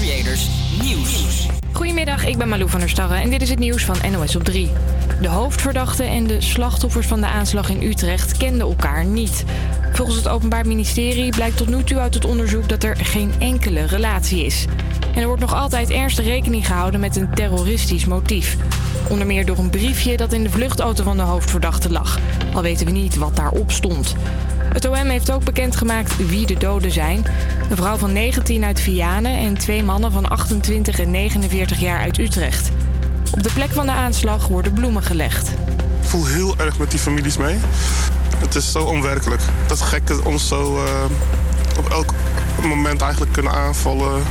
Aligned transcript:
Creators 0.00 0.48
Nieuws. 0.82 1.46
Goedemiddag, 1.72 2.26
ik 2.26 2.38
ben 2.38 2.48
Malou 2.48 2.70
van 2.70 2.80
der 2.80 2.88
Starre 2.88 3.14
en 3.14 3.30
dit 3.30 3.42
is 3.42 3.50
het 3.50 3.58
nieuws 3.58 3.84
van 3.84 3.96
NOS 4.10 4.36
op 4.36 4.44
3. 4.44 4.70
De 5.20 5.28
hoofdverdachte 5.28 6.04
en 6.04 6.26
de 6.26 6.40
slachtoffers 6.40 7.06
van 7.06 7.20
de 7.20 7.26
aanslag 7.26 7.68
in 7.68 7.82
Utrecht 7.82 8.36
kenden 8.36 8.66
elkaar 8.66 9.04
niet. 9.04 9.44
Volgens 9.92 10.16
het 10.16 10.28
Openbaar 10.28 10.66
Ministerie 10.66 11.30
blijkt 11.30 11.56
tot 11.56 11.68
nu 11.68 11.84
toe 11.84 11.98
uit 11.98 12.14
het 12.14 12.24
onderzoek 12.24 12.68
dat 12.68 12.82
er 12.82 12.96
geen 12.96 13.32
enkele 13.38 13.84
relatie 13.84 14.44
is. 14.44 14.64
En 15.14 15.20
er 15.20 15.26
wordt 15.26 15.40
nog 15.40 15.54
altijd 15.54 15.90
ernstig 15.90 16.24
rekening 16.24 16.66
gehouden 16.66 17.00
met 17.00 17.16
een 17.16 17.34
terroristisch 17.34 18.04
motief. 18.04 18.56
Onder 19.08 19.26
meer 19.26 19.46
door 19.46 19.58
een 19.58 19.70
briefje 19.70 20.16
dat 20.16 20.32
in 20.32 20.42
de 20.42 20.50
vluchtauto 20.50 21.04
van 21.04 21.16
de 21.16 21.22
hoofdverdachte 21.22 21.90
lag. 21.90 22.18
Al 22.54 22.62
weten 22.62 22.86
we 22.86 22.92
niet 22.92 23.16
wat 23.16 23.36
daarop 23.36 23.70
stond. 23.70 24.14
Het 24.72 24.88
OM 24.88 24.94
heeft 25.08 25.30
ook 25.30 25.44
bekendgemaakt 25.44 26.28
wie 26.28 26.46
de 26.46 26.58
doden 26.58 26.90
zijn. 26.90 27.24
Een 27.70 27.76
vrouw 27.76 27.96
van 27.96 28.12
19 28.12 28.64
uit 28.64 28.80
Vianen 28.80 29.36
en 29.36 29.58
twee 29.58 29.82
mannen 29.82 30.12
van 30.12 30.28
28 30.28 30.98
en 30.98 31.10
49 31.10 31.80
jaar 31.80 32.00
uit 32.00 32.18
Utrecht. 32.18 32.70
Op 33.32 33.42
de 33.42 33.50
plek 33.54 33.70
van 33.70 33.86
de 33.86 33.92
aanslag 33.92 34.48
worden 34.48 34.72
bloemen 34.72 35.02
gelegd. 35.02 35.48
Ik 36.02 36.08
voel 36.08 36.26
heel 36.26 36.58
erg 36.58 36.78
met 36.78 36.90
die 36.90 37.00
families 37.00 37.36
mee. 37.36 37.56
Het 38.36 38.54
is 38.54 38.72
zo 38.72 38.84
onwerkelijk. 38.84 39.42
Dat 39.66 39.80
gekken 39.80 40.24
ons 40.24 40.48
zo 40.48 40.84
uh, 40.84 40.84
op 41.78 41.90
elk 41.90 42.14
moment 42.62 43.00
eigenlijk 43.00 43.32
kunnen 43.32 43.52
aanvallen. 43.52 44.22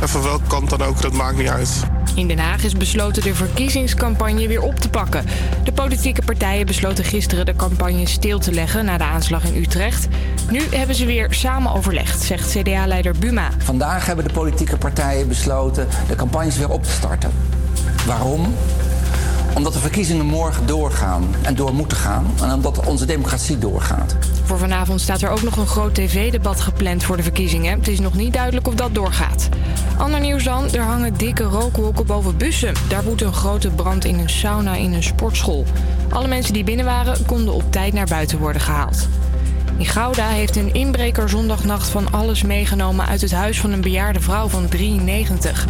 En 0.00 0.08
van 0.08 0.22
welke 0.22 0.46
kant 0.46 0.70
dan 0.70 0.82
ook, 0.82 1.02
dat 1.02 1.12
maakt 1.12 1.36
niet 1.36 1.48
uit. 1.48 1.82
In 2.14 2.28
Den 2.28 2.38
Haag 2.38 2.64
is 2.64 2.72
besloten 2.72 3.22
de 3.22 3.34
verkiezingscampagne 3.34 4.48
weer 4.48 4.62
op 4.62 4.78
te 4.78 4.88
pakken. 4.88 5.24
De 5.64 5.72
politieke 5.72 6.22
partijen 6.22 6.66
besloten 6.66 7.04
gisteren 7.04 7.46
de 7.46 7.56
campagne 7.56 8.06
stil 8.06 8.38
te 8.38 8.52
leggen 8.52 8.84
na 8.84 8.98
de 8.98 9.04
aanslag 9.04 9.44
in 9.44 9.62
Utrecht. 9.62 10.08
Nu 10.50 10.60
hebben 10.70 10.96
ze 10.96 11.06
weer 11.06 11.26
samen 11.30 11.72
overlegd, 11.72 12.22
zegt 12.22 12.50
CDA-leider 12.50 13.14
Buma. 13.18 13.48
Vandaag 13.58 14.06
hebben 14.06 14.24
de 14.24 14.32
politieke 14.32 14.76
partijen 14.76 15.28
besloten 15.28 15.88
de 16.08 16.14
campagnes 16.14 16.56
weer 16.56 16.70
op 16.70 16.82
te 16.82 16.90
starten. 16.90 17.30
Waarom? 18.06 18.54
Omdat 19.54 19.72
de 19.72 19.78
verkiezingen 19.78 20.26
morgen 20.26 20.66
doorgaan 20.66 21.34
en 21.42 21.54
door 21.54 21.74
moeten 21.74 21.96
gaan. 21.96 22.26
En 22.42 22.52
omdat 22.52 22.86
onze 22.86 23.06
democratie 23.06 23.58
doorgaat. 23.58 24.16
Voor 24.44 24.58
vanavond 24.58 25.00
staat 25.00 25.22
er 25.22 25.30
ook 25.30 25.42
nog 25.42 25.56
een 25.56 25.66
groot 25.66 25.94
tv-debat 25.94 26.60
gepland 26.60 27.04
voor 27.04 27.16
de 27.16 27.22
verkiezingen. 27.22 27.78
Het 27.78 27.88
is 27.88 28.00
nog 28.00 28.14
niet 28.14 28.32
duidelijk 28.32 28.68
of 28.68 28.74
dat 28.74 28.94
doorgaat. 28.94 29.48
Ander 29.98 30.20
nieuws 30.20 30.44
dan, 30.44 30.70
er 30.72 30.82
hangen 30.82 31.16
dikke 31.16 31.44
rookwolken 31.44 32.06
boven 32.06 32.36
bussen. 32.36 32.74
Daar 32.88 33.04
woedt 33.04 33.22
een 33.22 33.32
grote 33.32 33.70
brand 33.70 34.04
in 34.04 34.18
een 34.18 34.30
sauna 34.30 34.74
in 34.74 34.92
een 34.92 35.02
sportschool. 35.02 35.64
Alle 36.10 36.28
mensen 36.28 36.52
die 36.52 36.64
binnen 36.64 36.84
waren 36.84 37.26
konden 37.26 37.54
op 37.54 37.72
tijd 37.72 37.92
naar 37.92 38.06
buiten 38.06 38.38
worden 38.38 38.62
gehaald. 38.62 39.08
In 39.78 39.86
Gouda 39.86 40.28
heeft 40.28 40.56
een 40.56 40.74
inbreker 40.74 41.28
zondagnacht 41.28 41.88
van 41.88 42.12
alles 42.12 42.42
meegenomen 42.42 43.06
uit 43.06 43.20
het 43.20 43.32
huis 43.32 43.60
van 43.60 43.72
een 43.72 43.80
bejaarde 43.80 44.20
vrouw 44.20 44.48
van 44.48 44.68
93. 44.68 45.66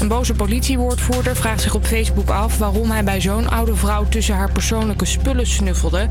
Een 0.00 0.08
boze 0.08 0.34
politiewoordvoerder 0.34 1.36
vraagt 1.36 1.62
zich 1.62 1.74
op 1.74 1.86
Facebook 1.86 2.30
af 2.30 2.58
waarom 2.58 2.90
hij 2.90 3.04
bij 3.04 3.20
zo'n 3.20 3.50
oude 3.50 3.76
vrouw 3.76 4.08
tussen 4.08 4.34
haar 4.34 4.52
persoonlijke 4.52 5.04
spullen 5.04 5.46
snuffelde 5.46 6.08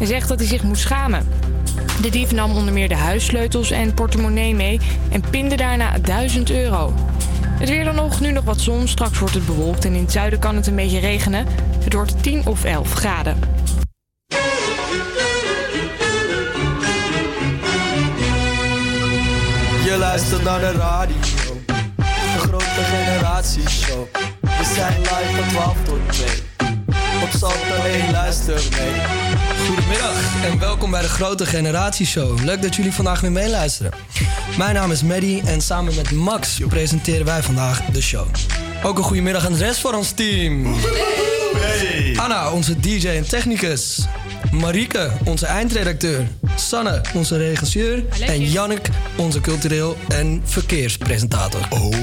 en 0.00 0.06
zegt 0.06 0.28
dat 0.28 0.38
hij 0.38 0.48
zich 0.48 0.62
moet 0.62 0.78
schamen. 0.78 1.28
De 2.02 2.10
dief 2.10 2.32
nam 2.32 2.50
onder 2.50 2.72
meer 2.72 2.88
de 2.88 2.96
huissleutels 2.96 3.70
en 3.70 3.94
portemonnee 3.94 4.54
mee 4.54 4.80
en 5.10 5.22
pinde 5.30 5.56
daarna 5.56 5.98
1000 5.98 6.50
euro. 6.50 6.92
Het 7.58 7.68
weer 7.68 7.84
dan 7.84 7.94
nog, 7.94 8.20
nu 8.20 8.32
nog 8.32 8.44
wat 8.44 8.60
zon, 8.60 8.88
straks 8.88 9.18
wordt 9.18 9.34
het 9.34 9.46
bewolkt 9.46 9.84
en 9.84 9.94
in 9.94 10.02
het 10.02 10.12
zuiden 10.12 10.38
kan 10.38 10.56
het 10.56 10.66
een 10.66 10.76
beetje 10.76 10.98
regenen. 10.98 11.46
Het 11.84 11.92
wordt 11.92 12.22
10 12.22 12.46
of 12.46 12.64
11 12.64 12.92
graden. 12.92 13.38
Naar 20.44 20.60
de 20.60 20.72
radio 20.72 21.14
grote 22.38 22.64
generatieshow. 22.68 24.06
We 24.40 24.72
zijn 24.74 25.00
live 25.00 25.40
van 25.40 25.48
12 25.48 25.76
tot 25.84 25.98
2. 26.12 26.28
Op 27.22 27.30
zand 27.38 27.56
alleen 27.78 28.10
luister 28.10 28.62
mee. 28.70 28.92
Goedemiddag 29.66 30.44
en 30.44 30.58
welkom 30.58 30.90
bij 30.90 31.02
de 31.02 31.08
Grote 31.08 31.46
Generatieshow. 31.46 32.44
Leuk 32.44 32.62
dat 32.62 32.74
jullie 32.74 32.92
vandaag 32.92 33.20
weer 33.20 33.32
meeluisteren. 33.32 33.92
Mijn 34.58 34.74
naam 34.74 34.90
is 34.90 35.02
Maddie 35.02 35.42
en 35.46 35.60
samen 35.60 35.94
met 35.94 36.10
Max 36.10 36.60
presenteren 36.68 37.26
wij 37.26 37.42
vandaag 37.42 37.84
de 37.84 38.02
show. 38.02 38.26
Ook 38.82 38.98
een 38.98 39.04
goedemiddag 39.04 39.46
aan 39.46 39.52
de 39.52 39.58
rest 39.58 39.80
van 39.80 39.94
ons 39.94 40.10
team. 40.10 40.74
Hey. 41.56 42.16
Anna, 42.16 42.50
onze 42.50 42.80
DJ 42.80 43.08
en 43.08 43.28
technicus. 43.28 44.06
Marieke, 44.52 45.10
onze 45.24 45.46
eindredacteur. 45.46 46.26
Sanne, 46.54 47.00
onze 47.14 47.36
regisseur. 47.36 48.04
En 48.20 48.50
Jannik, 48.50 48.88
onze 49.16 49.40
cultureel 49.40 49.96
en 50.08 50.42
verkeerspresentator. 50.44 51.60
Oh 51.70 51.94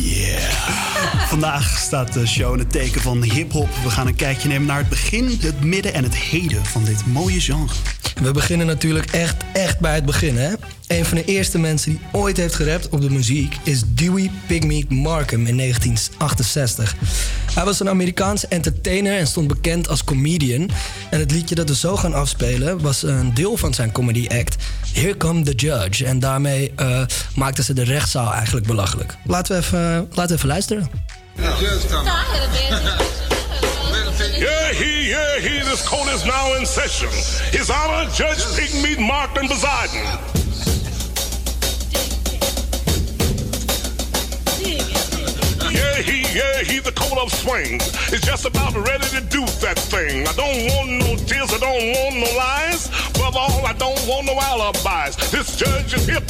yeah. 0.00 0.52
Vandaag 1.32 1.78
staat 1.78 2.12
de 2.12 2.26
show 2.26 2.52
in 2.52 2.58
het 2.58 2.72
teken 2.72 3.00
van 3.00 3.22
hip-hop. 3.22 3.68
We 3.82 3.90
gaan 3.90 4.06
een 4.06 4.16
kijkje 4.16 4.48
nemen 4.48 4.66
naar 4.66 4.78
het 4.78 4.88
begin, 4.88 5.38
het 5.40 5.64
midden 5.64 5.94
en 5.94 6.02
het 6.02 6.16
heden 6.16 6.64
van 6.64 6.84
dit 6.84 7.06
mooie 7.06 7.40
genre. 7.40 7.74
We 8.20 8.30
beginnen 8.30 8.66
natuurlijk 8.66 9.10
echt, 9.10 9.36
echt 9.52 9.78
bij 9.78 9.94
het 9.94 10.04
begin, 10.04 10.36
hè? 10.36 10.52
Een 10.86 11.04
van 11.04 11.16
de 11.16 11.24
eerste 11.24 11.58
mensen 11.58 11.90
die 11.90 12.00
ooit 12.12 12.36
heeft 12.36 12.54
gerapt 12.54 12.88
op 12.88 13.00
de 13.00 13.10
muziek 13.10 13.56
is 13.62 13.82
Dewey 13.86 14.30
Pigmeat 14.46 14.88
Markham 14.88 15.46
in 15.46 15.56
1968. 15.56 16.94
Hij 17.54 17.64
was 17.64 17.80
een 17.80 17.88
Amerikaanse 17.88 18.46
entertainer 18.48 19.18
en 19.18 19.26
stond 19.26 19.46
bekend 19.48 19.88
als 19.88 20.04
comedian. 20.04 20.70
En 21.10 21.20
het 21.20 21.30
liedje 21.30 21.54
dat 21.54 21.68
we 21.68 21.76
zo 21.76 21.96
gaan 21.96 22.14
afspelen 22.14 22.80
was 22.80 23.02
een 23.02 23.34
deel 23.34 23.56
van 23.56 23.74
zijn 23.74 23.92
comedy 23.92 24.28
act, 24.28 24.56
Here 24.92 25.16
Come 25.16 25.42
the 25.42 25.54
Judge. 25.54 26.04
En 26.04 26.18
daarmee 26.18 26.72
uh, 26.80 27.02
maakten 27.34 27.64
ze 27.64 27.72
de 27.72 27.84
rechtszaal 27.84 28.32
eigenlijk 28.32 28.66
belachelijk. 28.66 29.16
Laten 29.24 29.54
we 29.56 29.62
even, 29.62 30.08
laten 30.10 30.28
we 30.28 30.34
even 30.34 30.48
luisteren. 30.48 30.90
Yeah, 34.38 34.91
yeah, 35.12 35.38
he, 35.38 35.58
this 35.58 35.86
court 35.86 36.08
is 36.08 36.24
now 36.24 36.54
in 36.56 36.64
session. 36.64 37.10
His 37.52 37.68
Honor, 37.68 38.08
Judge 38.12 38.38
Pigmeat 38.56 38.98
Markham 38.98 39.46
Poseidon. 39.46 40.00
Yeah, 45.70 45.96
he, 46.00 46.22
yeah, 46.32 46.62
he, 46.62 46.78
the 46.78 46.92
coat 46.96 47.18
of 47.18 47.30
swings 47.30 47.84
is 48.10 48.22
just 48.22 48.46
about 48.46 48.74
ready 48.74 49.04
to 49.08 49.20
do 49.28 49.44
that 49.60 49.78
thing. 49.78 50.26
I 50.26 50.32
don't 50.32 50.60
want 50.72 50.88
no 51.04 51.16
tears, 51.28 51.52
I 51.52 51.58
don't 51.58 51.84
want 51.92 52.16
no 52.16 52.36
lies. 52.38 52.88
Above 53.10 53.36
all, 53.36 53.66
I 53.66 53.74
don't 53.74 54.00
want 54.08 54.24
no 54.26 54.32
alibis. 54.40 55.16
This 55.30 55.56
judge 55.56 55.92
is 55.92 56.06
hip, 56.06 56.21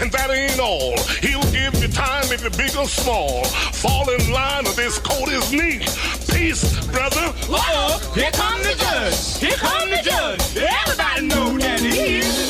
and 0.00 0.10
that 0.12 0.30
ain't 0.30 0.58
all. 0.60 0.96
He'll 1.20 1.42
give 1.52 1.74
you 1.82 1.88
time 1.88 2.24
if 2.32 2.40
you're 2.42 2.50
big 2.50 2.74
or 2.76 2.86
small. 2.86 3.44
Fall 3.44 4.08
in 4.10 4.32
line, 4.32 4.66
or 4.66 4.72
this 4.72 4.98
coat 4.98 5.28
is 5.28 5.52
neat. 5.52 5.82
Peace, 6.30 6.64
brother. 6.88 7.32
Uh-oh, 7.48 8.12
here 8.14 8.30
come 8.32 8.62
the 8.62 8.74
judge. 8.78 9.38
Here 9.38 9.56
come 9.56 9.90
the 9.90 10.00
judge. 10.02 10.40
Everybody 10.56 11.26
know 11.26 11.58
that 11.58 11.80
he 11.80 12.18
is 12.18 12.49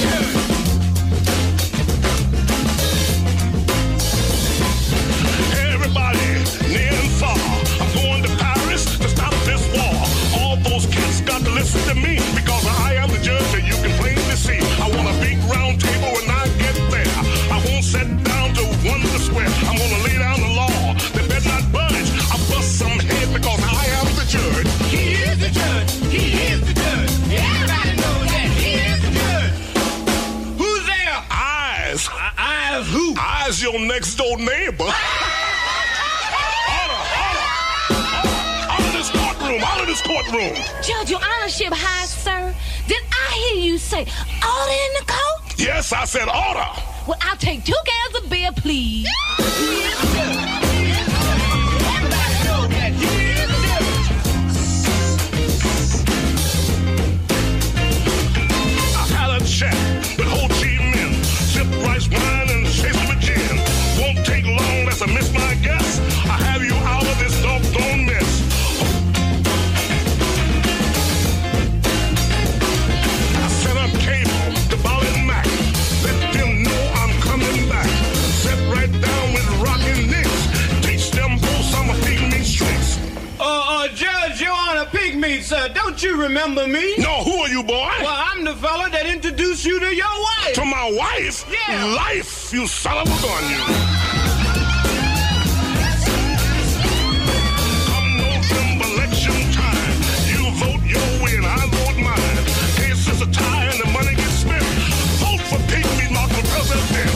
You 92.53 92.67
son 92.67 92.99
of 92.99 93.07
a 93.07 93.11
gun, 93.23 93.45
you. 93.49 93.63
Come 97.87 98.17
November 98.19 98.87
election 98.91 99.39
time, 99.55 99.95
you 100.27 100.51
vote 100.59 100.83
your 100.83 101.07
way 101.23 101.37
and 101.37 101.47
I 101.47 101.63
vote 101.71 101.97
mine. 102.03 102.45
Case 102.75 103.07
is 103.07 103.23
a 103.23 103.31
tie 103.31 103.67
and 103.67 103.79
the 103.79 103.87
money 103.93 104.17
gets 104.17 104.43
spent. 104.43 104.65
Vote 105.23 105.41
for 105.47 105.63
Pygmy 105.71 106.11
Mark 106.13 106.29
for 106.33 106.43
president. 106.51 107.15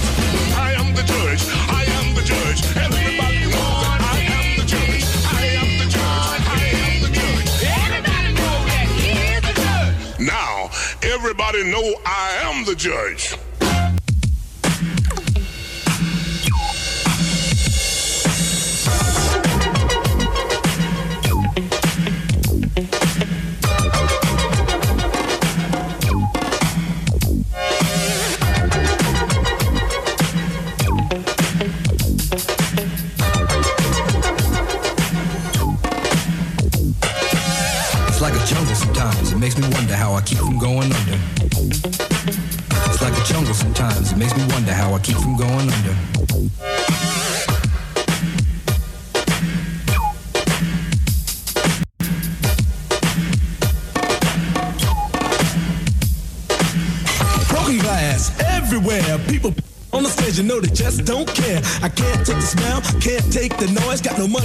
I 0.55 0.75
am 0.79 0.95
the 0.95 1.03
judge. 1.03 1.43
I 1.67 1.83
am 1.99 2.15
the 2.15 2.23
judge. 2.23 2.63
Everybody 2.77 3.51
knows 3.51 3.83
that 3.83 4.01
I 4.15 4.21
am 4.39 4.57
the 4.57 4.67
judge. 4.71 5.03
I 5.35 5.47
am 5.59 5.79
the 5.83 5.91
judge. 5.91 6.47
I 6.47 6.63
am 6.79 7.03
the 7.03 7.11
judge. 7.11 7.51
Everybody 7.83 8.31
know 8.39 8.55
that 8.71 8.87
he 8.95 9.11
is 9.35 9.43
the 9.43 9.55
judge. 9.59 10.21
Now, 10.21 10.71
everybody 11.03 11.65
know 11.65 11.95
I 12.07 12.39
am 12.45 12.65
the 12.65 12.77
judge. 12.77 13.35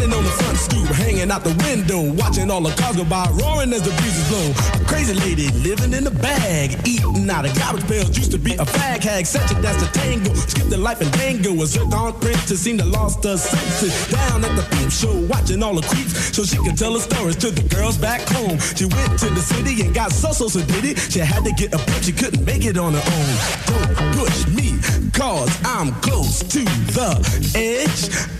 Standing 0.00 0.16
on 0.16 0.24
the 0.24 0.30
front 0.30 0.56
stoop, 0.56 0.86
hanging 0.96 1.30
out 1.30 1.44
the 1.44 1.52
window, 1.60 2.00
watching 2.14 2.50
all 2.50 2.62
the 2.62 2.72
cars 2.80 2.96
go 2.96 3.04
by, 3.04 3.28
roaring 3.36 3.70
as 3.74 3.82
the 3.82 3.92
breezes 4.00 4.26
blow. 4.32 4.48
A 4.80 4.84
crazy 4.88 5.12
lady 5.12 5.48
living 5.60 5.92
in 5.92 6.06
a 6.06 6.10
bag, 6.10 6.72
eating 6.88 7.28
out 7.28 7.44
of 7.44 7.54
garbage 7.58 7.86
pails. 7.86 8.16
Used 8.16 8.30
to 8.32 8.38
be 8.38 8.54
a 8.54 8.64
fag 8.64 9.04
hag, 9.04 9.26
such 9.26 9.50
a 9.52 9.54
that's 9.60 9.76
the 9.76 9.90
tango. 9.92 10.32
Skip 10.32 10.70
the 10.70 10.78
life 10.78 11.02
and 11.02 11.12
dango. 11.12 11.52
A 11.52 11.66
zircon 11.66 12.18
princess 12.18 12.60
seemed 12.60 12.78
to 12.78 12.86
lost 12.86 13.22
her 13.24 13.36
senses. 13.36 13.92
Down 14.08 14.42
at 14.42 14.56
the 14.56 14.64
peep 14.74 14.90
show, 14.90 15.12
watching 15.28 15.62
all 15.62 15.74
the 15.74 15.86
creeps, 15.86 16.34
so 16.34 16.44
she 16.44 16.56
could 16.56 16.78
tell 16.78 16.94
her 16.94 17.00
stories 17.00 17.36
to 17.36 17.50
the 17.50 17.68
girls 17.68 17.98
back 17.98 18.22
home. 18.28 18.58
She 18.58 18.86
went 18.86 19.18
to 19.20 19.28
the 19.28 19.42
city 19.42 19.84
and 19.84 19.94
got 19.94 20.12
so 20.12 20.32
so 20.32 20.48
so 20.48 20.64
did 20.64 20.96
it. 20.96 20.98
She 21.12 21.18
had 21.18 21.44
to 21.44 21.52
get 21.52 21.74
a 21.74 21.78
pimp, 21.78 22.02
she 22.02 22.12
couldn't 22.12 22.42
make 22.46 22.64
it 22.64 22.78
on 22.78 22.94
her 22.94 23.04
own. 23.04 23.32
Don't 23.68 24.16
push 24.16 24.46
me, 24.48 24.80
cause 25.12 25.52
I'm 25.62 25.92
close 26.00 26.40
to 26.40 26.64
the 26.64 27.12
edge. 27.54 28.39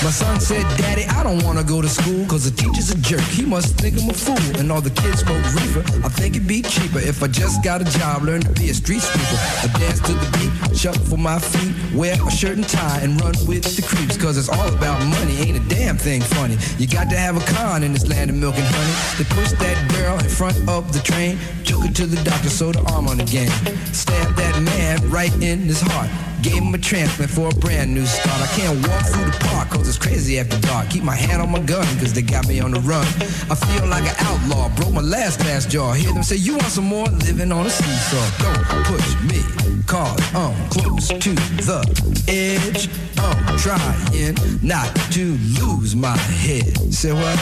My 0.00 0.10
son 0.10 0.38
said, 0.38 0.62
Daddy, 0.78 1.04
I 1.06 1.24
don't 1.24 1.42
wanna 1.42 1.64
go 1.64 1.82
to 1.82 1.88
school 1.88 2.24
cause 2.26 2.48
the 2.48 2.54
teacher's 2.56 2.90
a 2.92 2.98
jerk. 2.98 3.20
He 3.20 3.44
must 3.44 3.74
think 3.78 4.00
I'm 4.00 4.08
a 4.08 4.12
fool. 4.12 4.38
And 4.56 4.70
all 4.70 4.80
the 4.80 4.90
kids 4.90 5.20
smoke 5.20 5.42
reefer. 5.52 5.80
I 6.06 6.08
think 6.08 6.36
it'd 6.36 6.46
be 6.46 6.62
cheaper 6.62 7.00
if 7.00 7.20
I 7.20 7.26
just 7.26 7.64
got 7.64 7.82
a 7.82 7.84
job, 7.84 8.22
learn 8.22 8.42
to 8.42 8.50
be 8.52 8.70
a 8.70 8.74
street 8.74 9.02
sweeper. 9.02 9.38
I 9.64 9.66
dance 9.80 9.98
to 10.06 10.12
the 10.12 10.28
beat, 10.38 10.78
shuffle 10.78 11.04
for 11.04 11.18
my 11.18 11.40
feet, 11.40 11.74
wear 11.92 12.14
a 12.14 12.30
shirt 12.30 12.58
and 12.58 12.68
tie, 12.68 13.00
and 13.02 13.20
run 13.20 13.34
with 13.48 13.64
the 13.74 13.82
creeps. 13.82 14.16
Cause 14.16 14.38
it's 14.38 14.48
all 14.48 14.68
about 14.72 15.04
money, 15.04 15.36
ain't 15.38 15.56
a 15.56 15.68
damn 15.68 15.96
thing 15.98 16.20
funny. 16.22 16.56
You 16.78 16.86
got 16.86 17.10
to 17.10 17.16
have 17.16 17.36
a 17.36 17.44
con 17.52 17.82
in 17.82 17.92
this 17.92 18.06
land 18.06 18.30
of 18.30 18.36
milk 18.36 18.54
and 18.56 18.66
honey. 18.66 18.94
They 19.18 19.28
pushed 19.34 19.58
that 19.58 19.90
girl 19.90 20.16
in 20.20 20.28
front 20.28 20.56
of 20.68 20.92
the 20.92 21.00
train, 21.00 21.38
took 21.64 21.84
her 21.84 21.92
to 21.92 22.06
the 22.06 22.22
doctor, 22.22 22.50
sewed 22.50 22.76
her 22.76 22.86
arm 22.94 23.08
on 23.08 23.18
again. 23.18 23.50
Stabbed 23.92 24.36
that 24.36 24.62
man 24.62 25.10
right 25.10 25.34
in 25.42 25.62
his 25.62 25.80
heart. 25.80 26.08
Gave 26.40 26.62
him 26.62 26.72
a 26.72 26.78
transplant 26.78 27.32
for 27.32 27.48
a 27.48 27.54
brand 27.58 27.92
new 27.92 28.06
start. 28.06 28.40
I 28.40 28.46
can't 28.54 28.86
walk 28.86 29.06
through 29.06 29.24
the 29.24 29.38
park 29.50 29.70
cause 29.70 29.87
it's 29.88 29.98
crazy 29.98 30.38
after 30.38 30.58
dark. 30.60 30.90
Keep 30.90 31.02
my 31.02 31.14
hand 31.14 31.40
on 31.40 31.50
my 31.50 31.60
gun 31.60 31.84
cause 31.98 32.12
they 32.12 32.22
got 32.22 32.46
me 32.46 32.60
on 32.60 32.70
the 32.72 32.80
run. 32.80 33.06
I 33.50 33.54
feel 33.54 33.86
like 33.88 34.04
an 34.04 34.14
outlaw, 34.18 34.68
broke 34.76 34.92
my 34.92 35.00
last 35.00 35.40
glass 35.40 35.64
jaw. 35.66 35.92
Hear 35.92 36.12
them 36.12 36.22
say, 36.22 36.36
You 36.36 36.52
want 36.52 36.64
some 36.64 36.84
more? 36.84 37.06
Living 37.06 37.50
on 37.50 37.66
a 37.66 37.70
seesaw. 37.70 38.26
Don't 38.38 38.84
push 38.84 39.14
me, 39.22 39.40
cause 39.86 40.20
I'm 40.34 40.54
close 40.68 41.08
to 41.08 41.34
the 41.34 41.80
edge. 42.28 42.88
I'm 43.18 43.58
trying 43.58 44.36
not 44.62 44.94
to 45.12 45.38
lose 45.60 45.96
my 45.96 46.16
head. 46.16 46.92
Say 46.92 47.12
what? 47.12 47.38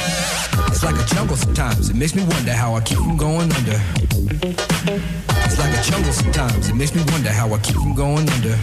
It's 0.69 0.85
like 0.85 0.97
a 0.97 1.05
jungle 1.15 1.37
sometimes. 1.37 1.91
It 1.91 1.97
makes 1.97 2.15
me 2.15 2.23
wonder 2.25 2.53
how 2.53 2.75
I 2.75 2.81
keep 2.81 2.99
from 2.99 3.17
going 3.17 3.53
under. 3.53 5.26
It's 5.47 5.59
like 5.59 5.73
a 5.73 5.83
jungle 5.83 6.13
sometimes. 6.13 6.69
It 6.69 6.75
makes 6.75 6.95
me 6.95 7.03
wonder 7.13 7.31
how 7.31 7.55
I 7.55 7.59
keep 7.61 7.77
from 7.77 7.95
going 7.95 8.29
under. 8.29 8.59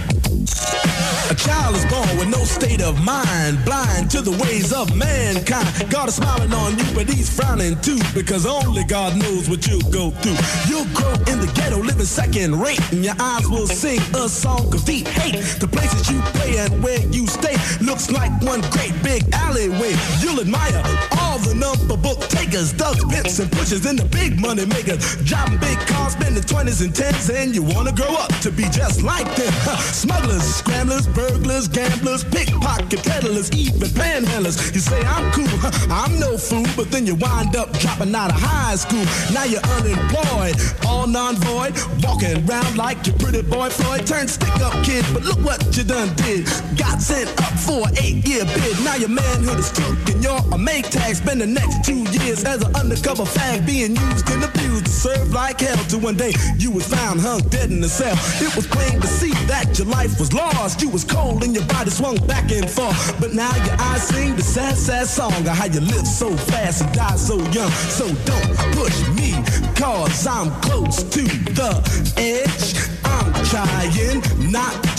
A 1.32 1.36
child 1.36 1.76
is 1.76 1.86
born 1.86 2.18
with 2.18 2.28
no 2.28 2.44
state 2.44 2.82
of 2.82 3.02
mind, 3.04 3.64
blind 3.64 4.12
to 4.12 4.22
the 4.22 4.32
ways 4.44 4.74
of 4.74 4.94
mankind. 4.96 5.90
God 5.90 6.10
is 6.10 6.16
smiling 6.16 6.54
on 6.54 6.78
you, 6.78 6.84
but 6.94 7.10
he's 7.10 7.30
frowning 7.30 7.80
too, 7.80 7.98
because 8.14 8.46
only 8.46 8.84
God 8.84 9.16
knows 9.16 9.50
what 9.50 9.66
you'll 9.66 9.90
go 9.90 10.12
through. 10.12 10.36
You'll 10.68 10.92
grow 10.94 11.14
in 11.32 11.40
the 11.40 11.50
ghetto, 11.56 11.80
living 11.80 12.06
second 12.06 12.60
rate, 12.60 12.82
and 12.92 13.04
your 13.06 13.16
eyes 13.20 13.48
will 13.48 13.68
sing 13.68 14.02
a 14.14 14.28
song 14.28 14.74
of 14.76 14.84
deep 14.84 15.08
hate. 15.08 15.40
The 15.60 15.68
places 15.68 16.12
you 16.12 16.20
play 16.36 16.58
and 16.58 16.84
where 16.84 17.00
you 17.08 17.26
stay 17.28 17.56
looks 17.80 18.12
like 18.12 18.32
one 18.42 18.62
great 18.76 18.94
big 19.02 19.24
alleyway. 19.34 19.96
You'll 20.20 20.42
admire 20.42 20.84
all 21.20 21.40
the 21.40 21.56
number 21.56 21.96
book 21.96 22.20
takers, 22.28 22.74
thugs, 22.74 23.04
pimps, 23.06 23.40
and 23.40 23.50
pushers, 23.52 23.86
and 23.86 23.98
the 23.98 24.06
big 24.06 24.40
money 24.40 24.66
makers. 24.66 25.16
Driving 25.24 25.58
big 25.60 25.80
cars, 25.88 26.14
spending 26.14 26.44
20s 26.44 26.73
and 26.82 26.94
10s, 26.94 27.30
and 27.30 27.54
you 27.54 27.62
wanna 27.62 27.92
grow 27.92 28.14
up 28.16 28.34
to 28.42 28.52
be 28.52 28.64
just 28.70 29.02
like 29.04 29.28
them. 29.36 29.54
Smugglers, 29.80 30.44
scramblers, 30.44 31.08
burglars, 31.08 31.68
gamblers, 31.68 32.24
pickpocket 32.24 33.04
peddlers, 33.04 33.52
even 33.52 33.90
panhandlers. 33.90 34.74
You 34.74 34.80
say 34.80 35.00
I'm 35.02 35.32
cool, 35.32 35.48
I'm 35.92 36.20
no 36.20 36.38
fool, 36.38 36.66
but 36.76 36.90
then 36.92 37.06
you 37.06 37.16
wind 37.16 37.56
up 37.56 37.72
dropping 37.80 38.16
out 38.16 38.32
of 38.32 38.40
high 38.40 38.76
school. 38.76 39.06
Now 39.34 39.44
you're 39.44 39.66
unemployed, 39.78 40.56
all 40.88 41.08
non-void, 41.08 41.74
walking 42.04 42.48
around 42.50 42.78
like 42.78 43.06
your 43.06 43.18
pretty 43.18 43.42
boy 43.42 43.70
Floyd. 43.70 44.08
Turned 44.08 44.30
stick-up 44.30 44.74
kid, 44.84 45.06
but 45.14 45.24
look 45.24 45.40
what 45.46 45.60
you 45.76 45.84
done 45.84 46.14
did. 46.16 46.46
Got 46.78 47.02
sent 47.02 47.30
up 47.42 47.54
for 47.60 47.88
an 47.88 47.98
eight-year 48.02 48.46
bid. 48.46 48.84
Now 48.84 48.96
your 48.96 49.10
manhood 49.10 49.60
is 49.60 49.72
took 49.72 49.98
and 50.10 50.24
you're 50.24 50.42
a 50.52 50.58
make 50.58 50.90
tag. 50.90 51.16
Spend 51.16 51.42
the 51.42 51.48
next 51.48 51.86
two 51.86 52.04
years 52.18 52.44
as 52.44 52.64
an 52.64 52.76
undercover 52.76 53.24
fag, 53.24 53.66
being 53.66 53.96
used 53.96 54.30
and 54.30 54.44
abused, 54.44 54.86
to 54.86 54.92
serve 54.92 55.34
like 55.34 55.62
hell. 55.62 55.78
Till 55.88 56.00
one 56.00 56.16
day 56.16 56.34
you 56.64 56.72
was 56.72 56.88
found 56.88 57.20
hung 57.20 57.42
dead 57.50 57.72
in 57.72 57.84
a 57.84 57.90
cell. 57.90 58.16
It 58.42 58.56
was 58.56 58.66
plain 58.66 59.02
to 59.02 59.08
see 59.08 59.32
that 59.48 59.78
your 59.78 59.88
life 59.88 60.18
was 60.18 60.32
lost. 60.32 60.82
You 60.82 60.90
was 60.90 61.04
cold 61.04 61.44
and 61.44 61.54
your 61.54 61.66
body 61.66 61.90
swung 61.90 62.16
back 62.26 62.50
and 62.52 62.70
forth. 62.70 63.20
But 63.20 63.34
now 63.34 63.54
your 63.66 63.76
eyes 63.80 64.04
sing 64.04 64.36
the 64.38 64.44
sad, 64.44 64.78
sad 64.78 65.08
song 65.08 65.34
of 65.34 65.48
how 65.48 65.66
you 65.66 65.82
live 65.82 66.08
so 66.08 66.36
fast 66.38 66.84
and 66.84 66.94
die 66.94 67.18
so 67.18 67.38
young. 67.52 67.72
So 67.92 68.08
don't 68.08 68.56
push 68.80 68.98
me, 69.10 69.34
cause 69.76 70.26
I'm 70.26 70.50
close 70.62 71.04
to 71.04 71.24
the 71.60 71.72
edge. 72.18 72.76
I'm 73.04 73.34
trying 73.46 74.52
not 74.52 74.93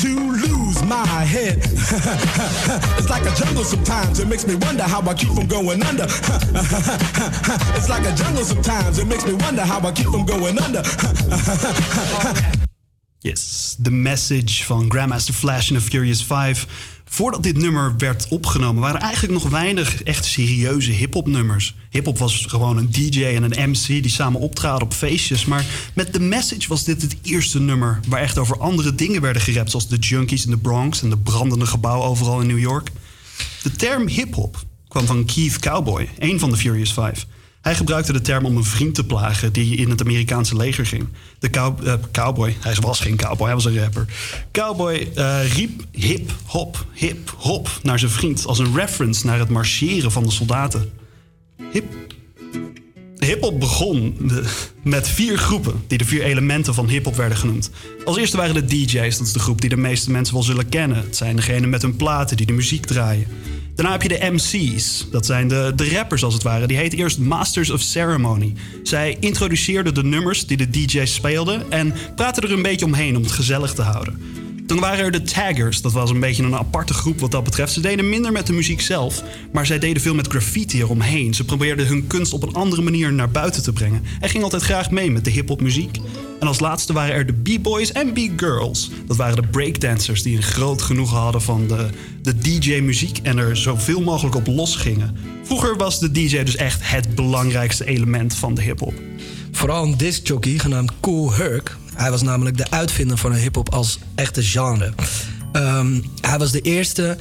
my 0.85 1.07
head. 1.07 1.59
it's 2.99 3.11
like 3.11 3.25
a 3.25 3.35
jungle 3.35 3.64
sometimes. 3.64 4.21
It 4.21 4.29
makes 4.29 4.47
me 4.47 4.55
wonder 4.57 4.83
how 4.85 5.00
I 5.03 5.14
keep 5.14 5.31
from 5.31 5.47
going 5.47 5.83
under. 5.83 6.05
it's 7.76 7.88
like 7.88 8.07
a 8.07 8.14
jungle 8.14 8.45
sometimes. 8.45 8.99
It 8.99 9.07
makes 9.07 9.25
me 9.26 9.35
wonder 9.35 9.62
how 9.62 9.81
I 9.81 9.93
keep 9.93 10.07
from 10.07 10.25
going 10.25 10.59
under. 10.59 10.83
Yes, 13.25 13.75
The 13.81 13.91
Message 13.91 14.64
van 14.64 14.91
Grandmaster 14.91 15.33
Flash 15.33 15.71
in 15.71 15.76
The 15.76 15.81
Furious 15.81 16.21
5. 16.21 16.94
Voordat 17.05 17.43
dit 17.43 17.57
nummer 17.57 17.95
werd 17.99 18.29
opgenomen, 18.29 18.83
waren 18.83 19.01
eigenlijk 19.01 19.33
nog 19.33 19.49
weinig 19.49 20.03
echt 20.03 20.25
serieuze 20.25 20.91
hip-hop 20.91 21.27
nummers. 21.27 21.75
Hip-hop 21.91 22.19
was 22.19 22.45
gewoon 22.49 22.77
een 22.77 22.91
DJ 22.91 23.25
en 23.25 23.43
een 23.43 23.71
MC 23.71 23.87
die 23.87 24.09
samen 24.09 24.41
optraden 24.41 24.83
op 24.83 24.93
feestjes. 24.93 25.45
Maar 25.45 25.65
met 25.95 26.13
The 26.13 26.21
Message 26.21 26.69
was 26.69 26.85
dit 26.85 27.03
het 27.03 27.17
eerste 27.23 27.61
nummer 27.61 28.01
waar 28.09 28.21
echt 28.21 28.39
over 28.39 28.59
andere 28.59 28.95
dingen 28.95 29.21
werden 29.21 29.43
gerapt, 29.43 29.71
zoals 29.71 29.89
de 29.89 29.97
junkies 29.97 30.45
in 30.45 30.51
de 30.51 30.59
Bronx 30.59 31.03
en 31.03 31.11
de 31.11 31.19
brandende 31.19 31.67
gebouwen 31.67 32.09
overal 32.09 32.41
in 32.41 32.47
New 32.47 32.59
York. 32.59 32.91
De 33.63 33.71
term 33.71 34.07
hip-hop 34.07 34.65
kwam 34.89 35.07
van 35.07 35.25
Keith 35.25 35.59
Cowboy, 35.59 36.09
een 36.19 36.39
van 36.39 36.51
de 36.51 36.57
Furious 36.57 36.93
5. 36.93 37.27
Hij 37.64 37.75
gebruikte 37.75 38.12
de 38.12 38.21
term 38.21 38.44
om 38.44 38.56
een 38.56 38.64
vriend 38.64 38.94
te 38.94 39.04
plagen 39.04 39.52
die 39.52 39.76
in 39.76 39.90
het 39.90 40.00
Amerikaanse 40.00 40.56
leger 40.56 40.87
ging. 40.87 41.09
De 41.38 41.50
eh, 41.50 41.94
cowboy, 42.12 42.56
hij 42.61 42.75
was 42.80 43.00
geen 43.00 43.16
cowboy, 43.16 43.47
hij 43.47 43.54
was 43.54 43.64
een 43.64 43.78
rapper. 43.78 44.06
Cowboy 44.52 45.11
eh, 45.14 45.52
riep 45.52 45.85
hip, 45.90 46.30
hop, 46.44 46.87
hip, 46.92 47.35
hop 47.37 47.68
naar 47.83 47.99
zijn 47.99 48.11
vriend 48.11 48.47
als 48.47 48.59
een 48.59 48.75
reference 48.75 49.26
naar 49.26 49.38
het 49.38 49.49
marcheren 49.49 50.12
van 50.12 50.23
de 50.23 50.30
soldaten. 50.30 50.90
Hip. 51.73 51.85
Hip-hop 53.18 53.61
begon 53.61 54.30
met 54.83 55.09
vier 55.09 55.38
groepen, 55.38 55.83
die 55.87 55.99
de 55.99 56.04
vier 56.04 56.23
elementen 56.23 56.75
van 56.75 56.88
hip-hop 56.88 57.16
werden 57.16 57.38
genoemd. 57.38 57.71
Als 58.04 58.16
eerste 58.16 58.37
waren 58.37 58.54
de 58.54 58.64
DJ's, 58.64 59.18
dat 59.18 59.26
is 59.26 59.33
de 59.33 59.38
groep 59.38 59.61
die 59.61 59.71
de 59.71 59.76
meeste 59.76 60.11
mensen 60.11 60.35
wel 60.35 60.42
zullen 60.42 60.68
kennen. 60.68 60.97
Het 60.97 61.16
zijn 61.16 61.37
degenen 61.37 61.68
met 61.68 61.83
hun 61.83 61.97
platen 61.97 62.37
die 62.37 62.47
de 62.47 62.52
muziek 62.52 62.87
draaien. 62.87 63.26
Daarna 63.75 63.93
heb 63.93 64.02
je 64.02 64.09
de 64.09 64.31
MC's, 64.31 65.07
dat 65.11 65.26
zijn 65.26 65.49
de, 65.49 65.73
de 65.76 65.90
rappers 65.90 66.25
als 66.25 66.35
het 66.35 66.43
ware. 66.43 66.66
Die 66.66 66.76
heten 66.76 66.99
eerst 66.99 67.19
Masters 67.19 67.71
of 67.71 67.81
Ceremony. 67.81 68.52
Zij 68.83 69.16
introduceerden 69.21 69.95
de 69.95 70.04
nummers 70.04 70.47
die 70.47 70.57
de 70.57 70.71
DJ's 70.71 71.14
speelden 71.14 71.71
en 71.71 71.95
praten 72.16 72.43
er 72.43 72.52
een 72.52 72.62
beetje 72.62 72.85
omheen 72.85 73.16
om 73.16 73.23
het 73.23 73.33
gezellig 73.33 73.75
te 73.75 73.83
houden. 73.83 74.44
Toen 74.66 74.80
waren 74.80 75.04
er 75.04 75.11
de 75.11 75.23
taggers. 75.23 75.83
Dat 75.83 75.92
was 75.92 76.11
een 76.11 76.21
beetje 76.21 76.42
een 76.42 76.54
aparte 76.54 76.94
groep 76.94 77.21
wat 77.21 77.30
dat 77.30 77.44
betreft. 77.44 77.73
Ze 77.73 77.80
deden 77.80 78.09
minder 78.09 78.33
met 78.33 78.47
de 78.47 78.52
muziek 78.52 78.80
zelf, 78.80 79.23
maar 79.52 79.66
zij 79.66 79.78
deden 79.78 80.02
veel 80.02 80.14
met 80.14 80.26
graffiti 80.26 80.78
eromheen. 80.78 81.35
Ze 81.35 81.44
probeerden 81.44 81.87
hun 81.87 82.06
kunst 82.06 82.33
op 82.33 82.42
een 82.42 82.54
andere 82.54 82.83
manier 82.83 83.12
naar 83.12 83.30
buiten 83.30 83.62
te 83.62 83.73
brengen. 83.73 84.02
En 84.21 84.28
gingen 84.28 84.44
altijd 84.44 84.62
graag 84.62 84.90
mee 84.90 85.11
met 85.11 85.25
de 85.25 85.30
hip-hop 85.30 85.61
muziek. 85.61 85.99
En 86.40 86.47
als 86.47 86.61
laatste 86.61 86.92
waren 86.92 87.14
er 87.14 87.26
de 87.26 87.33
B-boys 87.59 87.92
en 87.92 88.12
B-girls. 88.12 88.90
Dat 89.06 89.16
waren 89.16 89.37
de 89.37 89.49
breakdancers 89.49 90.23
die 90.23 90.37
een 90.37 90.42
groot 90.42 90.83
genoegen 90.83 91.16
hadden 91.16 91.42
van 91.42 91.66
de, 91.66 91.88
de 92.23 92.38
DJ-muziek 92.38 93.18
en 93.23 93.38
er 93.38 93.56
zoveel 93.56 94.00
mogelijk 94.00 94.35
op 94.35 94.47
losgingen. 94.47 95.16
Vroeger 95.42 95.76
was 95.76 96.00
de 96.00 96.11
DJ 96.11 96.42
dus 96.42 96.56
echt 96.56 96.80
het 96.83 97.14
belangrijkste 97.14 97.85
element 97.85 98.35
van 98.35 98.54
de 98.54 98.62
hip-hop. 98.62 98.94
Vooral 99.52 99.85
een 99.85 99.97
discjockey 99.97 100.59
genaamd 100.59 100.92
Cool 101.00 101.33
Herc. 101.33 101.76
Hij 101.95 102.11
was 102.11 102.23
namelijk 102.23 102.57
de 102.57 102.71
uitvinder 102.71 103.19
van 103.19 103.33
de 103.33 103.39
hip-hop 103.39 103.73
als 103.73 103.99
echte 104.15 104.43
genre. 104.43 104.93
Ehm, 105.53 106.01
hij 106.21 106.39
was 106.39 106.53
de 106.53 106.61
eerste 106.61 107.17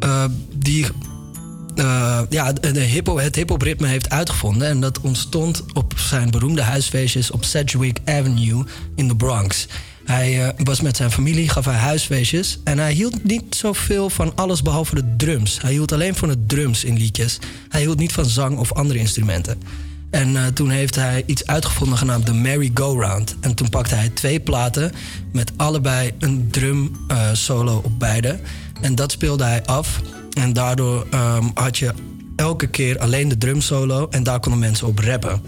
eh, 0.00 0.24
die 0.54 0.86
eh, 1.80 2.20
ja, 2.28 2.52
de 2.52 2.80
hip 2.80 3.06
het 3.06 3.36
hip-hop 3.36 3.62
ritme 3.62 3.86
heeft 3.86 4.10
uitgevonden. 4.10 4.68
En 4.68 4.80
dat 4.80 5.00
ontstond 5.00 5.64
op 5.72 5.92
zijn 5.96 6.30
beroemde 6.30 6.62
huisfeestjes 6.62 7.30
op 7.30 7.44
Sedgwick 7.44 7.98
Avenue 8.04 8.64
in 8.94 9.08
de 9.08 9.16
Bronx. 9.16 9.66
Hij 10.04 10.46
eh, 10.46 10.64
was 10.64 10.80
met 10.80 10.96
zijn 10.96 11.10
familie, 11.10 11.48
gaf 11.48 11.64
hij 11.64 11.74
huisfeestjes. 11.74 12.58
En 12.64 12.78
hij 12.78 12.92
hield 12.92 13.24
niet 13.24 13.54
zoveel 13.54 14.10
van 14.10 14.36
alles 14.36 14.62
behalve 14.62 14.94
de 14.94 15.16
drums. 15.16 15.60
Hij 15.60 15.72
hield 15.72 15.92
alleen 15.92 16.14
van 16.14 16.28
de 16.28 16.46
drums 16.46 16.84
in 16.84 16.96
liedjes. 16.96 17.38
Hij 17.68 17.80
hield 17.80 17.98
niet 17.98 18.12
van 18.12 18.24
zang 18.24 18.58
of 18.58 18.72
andere 18.72 18.98
instrumenten. 18.98 19.62
En 20.10 20.36
eh, 20.36 20.46
toen 20.46 20.70
heeft 20.70 20.94
hij 20.94 21.22
iets 21.26 21.46
uitgevonden 21.46 21.98
genaamd 21.98 22.26
de 22.26 22.32
Merry 22.32 22.70
Go 22.74 23.00
Round. 23.00 23.36
En 23.40 23.54
toen 23.54 23.68
pakte 23.68 23.94
hij 23.94 24.08
twee 24.08 24.40
platen 24.40 24.92
met 25.32 25.52
allebei 25.56 26.12
een 26.18 26.48
drum 26.50 26.92
eh, 27.08 27.28
solo 27.32 27.80
op 27.84 27.98
beide. 27.98 28.38
En 28.80 28.94
dat 28.94 29.12
speelde 29.12 29.44
hij 29.44 29.64
af. 29.64 30.00
En 30.32 30.52
daardoor 30.52 31.06
ehm, 31.10 31.44
had 31.54 31.78
je 31.78 31.92
elke 32.36 32.66
keer 32.66 32.98
alleen 32.98 33.28
de 33.28 33.38
drum 33.38 33.60
solo 33.60 34.06
en 34.10 34.22
daar 34.22 34.40
konden 34.40 34.60
mensen 34.60 34.86
op 34.86 34.98
rappen. 34.98 35.42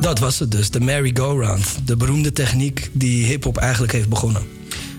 Dat 0.00 0.18
was 0.18 0.38
het 0.38 0.50
dus, 0.50 0.70
de 0.70 0.80
merry-go-round. 0.80 1.78
De 1.84 1.96
beroemde 1.96 2.32
techniek 2.32 2.90
die 2.92 3.26
hip-hop 3.26 3.56
eigenlijk 3.56 3.92
heeft 3.92 4.08
begonnen. 4.08 4.42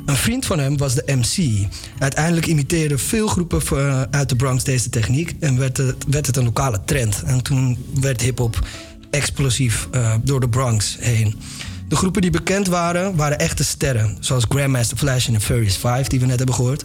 Een 0.06 0.16
vriend 0.16 0.46
van 0.46 0.60
hem 0.60 0.78
was 0.78 0.96
de 0.96 1.04
MC. 1.06 1.68
Uiteindelijk 2.00 2.46
imiteerden 2.46 3.00
veel 3.00 3.28
groepen 3.28 3.62
eh, 3.72 4.02
uit 4.12 4.30
de 4.30 4.36
Bronx 4.36 4.64
deze 4.64 4.90
techniek 4.90 5.36
en 5.40 5.58
werd 5.58 5.78
het, 5.78 6.06
werd 6.08 6.26
het 6.26 6.38
een 6.38 6.44
lokale 6.44 6.80
trend. 6.86 7.24
En 7.26 7.42
toen 7.42 7.86
werd 8.02 8.22
hip-hop 8.22 8.68
explosief 9.10 9.88
eh, 9.92 10.16
door 10.24 10.40
de 10.40 10.50
Bronx 10.50 10.98
heen. 11.00 11.36
De 11.88 11.96
groepen 11.96 12.22
die 12.22 12.32
bekend 12.32 12.68
waren, 12.68 13.16
waren 13.16 13.40
echte 13.40 13.64
sterren. 13.64 14.18
Zoals 14.20 14.46
Grandmaster 14.50 14.98
Flash 14.98 15.28
en 15.28 15.34
The 15.34 15.40
Furious 15.40 15.78
5, 15.78 16.08
die 16.08 16.20
we 16.20 16.26
net 16.26 16.38
hebben 16.38 16.56
gehoord. 16.56 16.84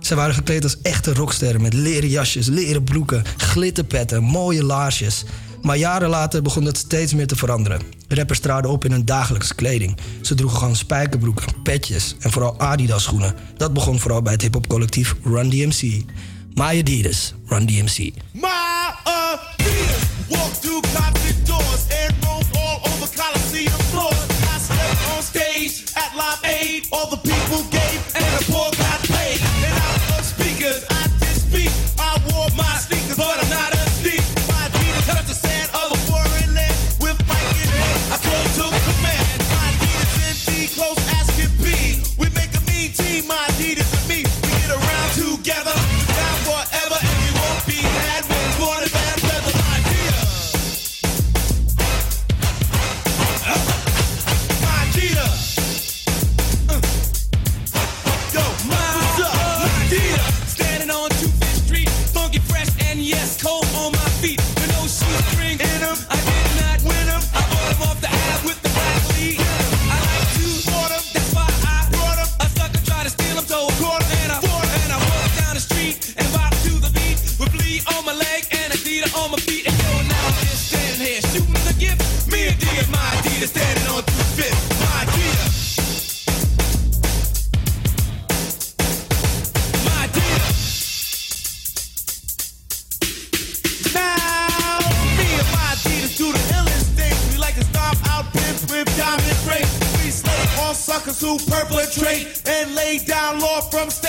Zij 0.00 0.16
waren 0.16 0.34
gekleed 0.34 0.64
als 0.64 0.80
echte 0.82 1.14
rocksterren 1.14 1.62
met 1.62 1.72
leren 1.72 2.08
jasjes, 2.08 2.46
leren 2.46 2.84
broeken, 2.84 3.24
glitterpetten, 3.36 4.22
mooie 4.22 4.64
laarsjes. 4.64 5.24
Maar 5.62 5.76
jaren 5.76 6.08
later 6.08 6.42
begon 6.42 6.64
dat 6.64 6.76
steeds 6.76 7.14
meer 7.14 7.26
te 7.26 7.36
veranderen. 7.36 7.80
Rappers 8.08 8.40
traden 8.40 8.70
op 8.70 8.84
in 8.84 8.90
hun 8.90 9.04
dagelijkse 9.04 9.54
kleding. 9.54 9.96
Ze 10.22 10.34
droegen 10.34 10.58
gewoon 10.58 10.76
spijkerbroeken, 10.76 11.62
petjes 11.62 12.14
en 12.18 12.30
vooral 12.30 12.60
Adidas 12.60 13.02
schoenen. 13.02 13.34
Dat 13.56 13.72
begon 13.72 13.98
vooral 13.98 14.22
bij 14.22 14.32
het 14.32 14.42
hip-hop 14.42 14.66
collectief 14.66 15.14
Run 15.24 15.48
DMC. 15.48 15.82
My 16.54 16.78
Adidas, 16.78 17.34
Run 17.46 17.66
DMC. 17.66 17.98
My 18.32 18.48
Adidas 19.04 20.02
walk 20.28 20.52
through 20.60 20.82
doors 21.44 21.84
and 22.06 22.26
all 22.26 22.80
over 22.84 23.08
Coliseum 23.14 23.80
floors. 23.90 24.26
I 24.70 25.16
on 25.16 25.22
stage 25.22 25.82
at 25.94 26.10
Live 26.14 26.42
Aid. 26.42 26.86
All 26.90 27.08
the 27.08 27.18
people 27.18 27.87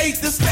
hate 0.10 0.22
this 0.22 0.49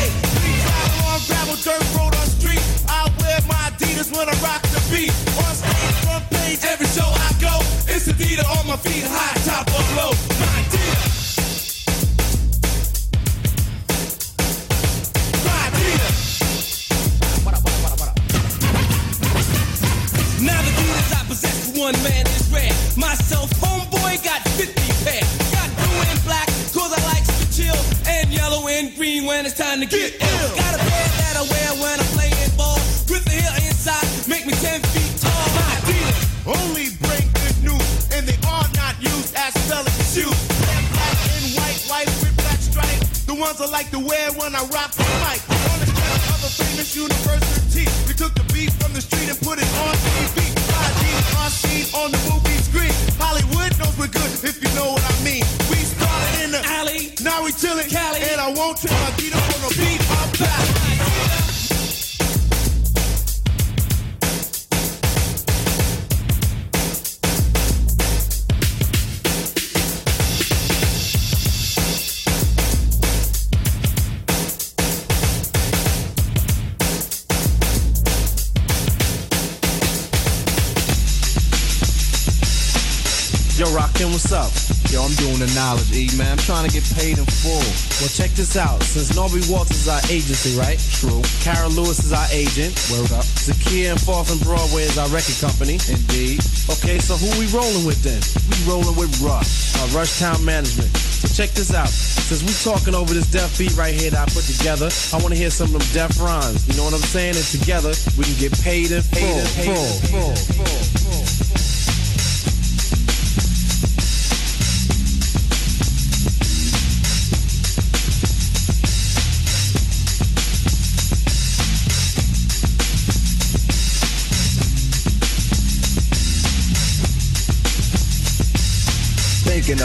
this 88.38 88.56
out. 88.56 88.84
Since 88.84 89.18
Norby 89.18 89.42
Waltz 89.50 89.74
is 89.74 89.90
our 89.90 90.00
agency, 90.14 90.54
right? 90.54 90.78
True. 90.78 91.26
Kara 91.42 91.68
Lewis 91.74 91.98
is 92.06 92.14
our 92.14 92.30
agent. 92.30 92.78
Word 92.94 93.10
up. 93.18 93.26
Zakia 93.26 93.98
and 93.98 94.02
and 94.06 94.42
Broadway 94.46 94.86
is 94.86 94.98
our 95.02 95.10
record 95.10 95.42
company. 95.42 95.82
Indeed. 95.90 96.46
Okay, 96.70 97.02
so 97.02 97.18
who 97.18 97.34
we 97.42 97.50
rolling 97.50 97.82
with 97.82 97.98
then? 98.06 98.22
We 98.54 98.58
rolling 98.70 98.94
with 98.94 99.10
Rush, 99.26 99.74
uh, 99.82 99.90
Rush 99.90 100.22
Town 100.22 100.38
Management. 100.46 100.94
So 100.94 101.26
check 101.34 101.50
this 101.58 101.74
out. 101.74 101.90
Since 101.90 102.46
we 102.46 102.54
talking 102.62 102.94
over 102.94 103.10
this 103.10 103.26
deaf 103.26 103.58
beat 103.58 103.74
right 103.74 103.94
here 103.94 104.14
that 104.14 104.22
I 104.22 104.30
put 104.30 104.46
together, 104.46 104.94
I 105.10 105.18
want 105.18 105.34
to 105.34 105.40
hear 105.40 105.50
some 105.50 105.74
of 105.74 105.82
them 105.82 105.90
deaf 105.98 106.14
rhymes. 106.22 106.70
You 106.70 106.78
know 106.78 106.86
what 106.86 106.94
I'm 106.94 107.02
saying? 107.10 107.34
And 107.34 107.48
together, 107.50 107.98
we 108.22 108.30
can 108.30 108.38
get 108.38 108.54
paid 108.62 108.94
in 108.94 109.02
full. 109.02 109.42
Paid 109.58 109.74
in 109.74 110.38
full. 110.54 110.77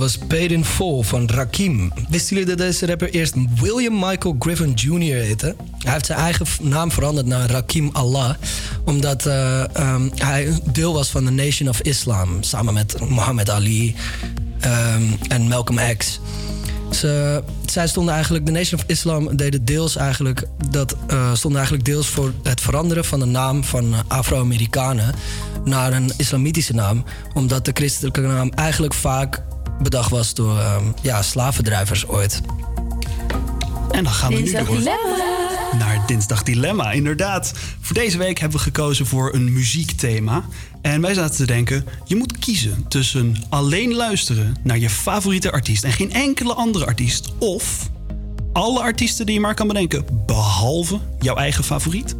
Dat 0.00 0.16
was 0.16 0.26
Paid 0.26 0.50
in 0.50 0.64
van 1.04 1.26
Rakim. 1.26 1.92
Wisten 2.08 2.36
jullie 2.36 2.56
dat 2.56 2.58
deze 2.58 2.86
rapper 2.86 3.10
eerst 3.10 3.34
William 3.60 3.98
Michael 3.98 4.36
Griffin 4.38 4.72
Jr. 4.72 5.14
heette? 5.14 5.56
Hij 5.78 5.92
heeft 5.92 6.06
zijn 6.06 6.18
eigen 6.18 6.46
naam 6.60 6.92
veranderd 6.92 7.26
naar 7.26 7.50
Rakim 7.50 7.90
Allah. 7.92 8.34
Omdat 8.84 9.26
eh, 9.26 9.76
ehm, 9.76 10.08
hij 10.14 10.60
deel 10.72 10.92
was 10.92 11.08
van 11.08 11.24
de 11.24 11.30
Nation 11.30 11.68
of 11.68 11.80
Islam. 11.80 12.42
Samen 12.42 12.74
met 12.74 13.08
Muhammad 13.08 13.50
Ali 13.50 13.94
ehm, 14.60 15.02
en 15.28 15.48
Malcolm 15.48 15.96
X. 15.96 16.20
Ze, 16.90 17.42
zij 17.66 17.88
stonden 17.88 18.14
eigenlijk, 18.14 18.46
de 18.46 18.52
Nation 18.52 18.80
of 18.80 18.86
Islam 18.86 19.36
deden 19.36 19.64
deels 19.64 19.96
eigenlijk, 19.96 20.44
dat 20.70 20.96
eh, 21.06 21.34
stonden 21.34 21.58
eigenlijk 21.58 21.88
deels 21.88 22.08
voor 22.08 22.32
het 22.42 22.60
veranderen 22.60 23.04
van 23.04 23.18
de 23.18 23.26
naam 23.26 23.64
van 23.64 23.94
Afro-Amerikanen 24.08 25.14
naar 25.64 25.92
een 25.92 26.12
islamitische 26.16 26.74
naam, 26.74 27.04
omdat 27.34 27.64
de 27.64 27.70
christelijke 27.74 28.20
naam 28.20 28.50
eigenlijk 28.50 28.94
vaak 28.94 29.42
bedacht 29.82 30.10
was 30.10 30.34
door 30.34 30.58
ehm, 30.58 30.84
ja, 31.02 31.22
slavendrijvers 31.22 32.06
ooit. 32.06 32.40
En 33.90 34.04
dan 34.04 34.12
gaan 34.12 34.34
we 34.34 34.40
nu 34.40 34.52
door 34.52 34.66
Dilemma. 34.66 35.16
naar 35.78 36.02
Dinsdag 36.06 36.42
Dilemma. 36.42 36.90
Inderdaad, 36.90 37.52
voor 37.80 37.94
deze 37.94 38.18
week 38.18 38.38
hebben 38.38 38.58
we 38.58 38.64
gekozen 38.64 39.06
voor 39.06 39.34
een 39.34 39.52
muziekthema. 39.52 40.44
En 40.82 41.00
wij 41.00 41.14
zaten 41.14 41.36
te 41.36 41.46
denken, 41.46 41.84
je 42.04 42.16
moet 42.16 42.38
kiezen 42.38 42.84
tussen 42.88 43.36
alleen 43.48 43.94
luisteren 43.94 44.56
naar 44.62 44.78
je 44.78 44.90
favoriete 44.90 45.52
artiest... 45.52 45.84
en 45.84 45.92
geen 45.92 46.12
enkele 46.12 46.54
andere 46.54 46.86
artiest. 46.86 47.32
Of 47.38 47.90
alle 48.52 48.80
artiesten 48.80 49.26
die 49.26 49.34
je 49.34 49.40
maar 49.40 49.54
kan 49.54 49.66
bedenken, 49.66 50.04
behalve 50.26 50.98
jouw 51.20 51.36
eigen 51.36 51.64
favoriet. 51.64 52.14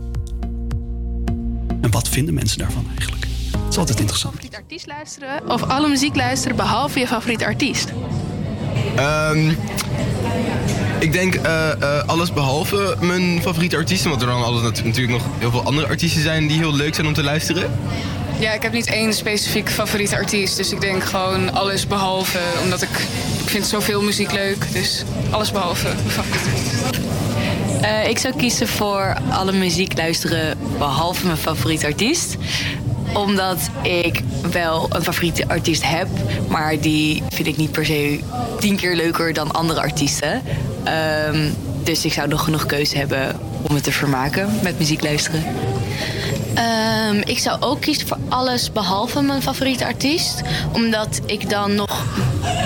En 1.81 1.91
wat 1.91 2.09
vinden 2.09 2.35
mensen 2.35 2.59
daarvan 2.59 2.87
eigenlijk? 2.97 3.20
Altijd 3.81 4.01
interessant. 4.01 4.33
favoriete 4.35 4.57
artiest 4.57 4.87
luisteren 4.87 5.51
of 5.51 5.63
alle 5.63 5.89
muziek 5.89 6.17
luisteren 6.17 6.57
behalve 6.57 6.99
je 6.99 7.07
favoriete 7.07 7.45
artiest? 7.45 7.89
Ehm, 8.97 9.51
ik 10.99 11.13
denk 11.13 11.35
eh, 11.35 11.71
eh, 11.71 12.09
alles 12.09 12.33
behalve 12.33 12.97
mijn 13.01 13.43
favoriete 13.43 13.77
artiesten. 13.77 14.11
Want 14.11 14.23
er 14.23 14.29
dan 14.29 14.43
altijd 14.45 14.63
natu- 14.65 14.85
natuurlijk 14.85 15.19
nog 15.23 15.27
heel 15.39 15.51
veel 15.51 15.63
andere 15.65 15.87
artiesten 15.87 16.23
zijn 16.23 16.47
die 16.47 16.59
heel 16.59 16.75
leuk 16.75 16.95
zijn 16.95 17.07
om 17.07 17.15
te 17.15 17.23
luisteren. 17.23 17.71
Ja, 18.39 18.53
ik 18.53 18.63
heb 18.63 18.73
niet 18.73 18.87
één 18.87 19.15
specifiek 19.15 19.71
favoriete 19.71 20.17
artiest. 20.17 20.57
Dus 20.57 20.73
ik 20.73 20.81
denk 20.81 21.05
gewoon 21.05 21.53
alles 21.53 21.87
behalve. 21.87 22.39
Omdat 22.63 22.83
ik, 22.83 22.91
ik 23.43 23.49
vind 23.49 23.67
zoveel 23.67 24.03
muziek 24.03 24.33
leuk. 24.33 24.73
Dus 24.73 25.05
alles 25.31 25.53
behalve 25.53 25.85
mijn 25.89 26.11
favoriete 26.11 26.49
artiest. 26.49 27.09
Eh, 27.81 28.09
ik 28.09 28.19
zou 28.19 28.35
kiezen 28.37 28.69
voor 28.69 29.17
alle 29.31 29.53
muziek 29.53 29.97
luisteren 29.97 30.59
behalve 30.79 31.27
mijn 31.27 31.39
favoriete 31.39 31.87
artiest. 31.87 32.37
Omdat 33.15 33.71
ik 33.83 34.23
wel 34.51 34.89
een 34.91 35.03
favoriete 35.03 35.49
artiest 35.49 35.89
heb, 35.89 36.09
maar 36.49 36.81
die 36.81 37.23
vind 37.29 37.49
ik 37.49 37.57
niet 37.57 37.73
per 37.73 37.87
se 37.87 38.21
tien 38.59 38.77
keer 38.77 38.97
leuker 38.97 39.33
dan 39.33 39.51
andere 39.51 39.81
artiesten. 39.81 40.43
Ehm, 40.85 41.51
dus 41.83 42.05
ik 42.05 42.13
zou 42.13 42.29
nog 42.29 42.45
genoeg 42.45 42.67
keuze 42.67 42.99
hebben 42.99 43.37
om 43.63 43.73
me 43.73 43.81
te 43.81 43.93
vermaken 43.93 44.59
met 44.63 44.79
muziek 44.79 45.03
luisteren. 45.03 45.45
Ehm, 46.55 47.17
ik 47.25 47.39
zou 47.39 47.61
ook 47.61 47.81
kiezen 47.81 48.07
voor 48.07 48.19
alles 48.29 48.73
behalve 48.73 49.23
mijn 49.23 49.43
favoriete 49.43 49.85
artiest. 49.85 50.41
Omdat 50.73 51.21
ik 51.27 51.51
dan 51.51 51.75
nog 51.75 52.05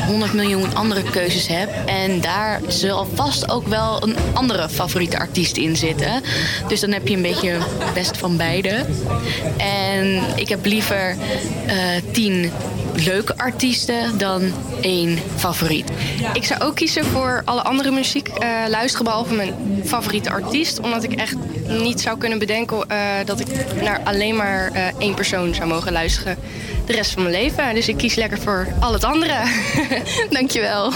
100 0.06 0.32
miljoen 0.32 0.74
andere 0.74 1.02
keuzes 1.02 1.46
heb. 1.46 1.70
En 1.86 2.20
daar 2.20 2.60
zal 2.68 3.06
vast 3.14 3.50
ook 3.50 3.66
wel 3.66 4.02
een 4.02 4.16
andere 4.32 4.68
favoriete 4.68 5.18
artiest 5.18 5.56
in 5.56 5.76
zitten. 5.76 6.22
Dus 6.68 6.80
dan 6.80 6.92
heb 6.92 7.08
je 7.08 7.16
een 7.16 7.22
beetje 7.22 7.58
best 7.94 8.16
van 8.16 8.36
beide. 8.36 8.86
En 9.56 10.22
ik 10.34 10.48
heb 10.48 10.64
liever 10.64 11.16
eh, 11.66 11.76
tien 12.12 12.52
leuke 12.96 13.38
artiesten 13.38 14.18
dan 14.18 14.52
één 14.80 15.18
favoriet. 15.36 15.90
Ik 16.32 16.44
zou 16.44 16.60
ook 16.60 16.74
kiezen 16.74 17.04
voor 17.04 17.42
alle 17.44 17.62
andere 17.62 17.90
muziek 17.90 18.28
eh, 18.28 18.50
luisteren 18.68 19.04
behalve 19.04 19.34
mijn 19.34 19.54
favoriete 19.84 20.30
artiest. 20.30 20.80
Omdat 20.80 21.02
ik 21.02 21.12
echt 21.12 21.36
niet 21.68 22.00
zou 22.00 22.18
kunnen 22.18 22.38
bedenken 22.38 22.88
eh, 22.88 22.98
dat 23.24 23.40
ik 23.40 23.46
naar 23.82 24.00
alleen 24.04 24.36
maar 24.36 24.70
eh, 24.72 24.82
één 24.98 25.14
persoon 25.14 25.54
zou 25.54 25.68
mogen 25.68 25.92
luisteren 25.92 26.36
de 26.86 26.92
rest 26.92 27.10
van 27.10 27.22
mijn 27.22 27.34
leven. 27.34 27.74
Dus 27.74 27.88
ik 27.88 27.96
kies 27.96 28.14
lekker 28.14 28.38
voor 28.38 28.68
al 28.80 28.92
het 28.92 29.04
andere. 29.04 29.34
Dankjewel. 30.30 30.92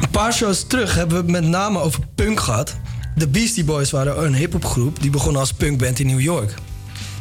Een 0.00 0.10
paar 0.10 0.32
shows 0.32 0.66
terug 0.66 0.94
hebben 0.94 1.16
we 1.16 1.22
het 1.22 1.30
met 1.30 1.50
name 1.50 1.78
over 1.80 2.00
punk 2.14 2.40
gehad. 2.40 2.76
De 3.14 3.28
Beastie 3.28 3.64
Boys 3.64 3.90
waren 3.90 4.24
een 4.24 4.34
hip-hopgroep 4.34 5.00
die 5.00 5.10
begon 5.10 5.36
als 5.36 5.52
punkband 5.52 5.98
in 5.98 6.06
New 6.06 6.20
York. 6.20 6.54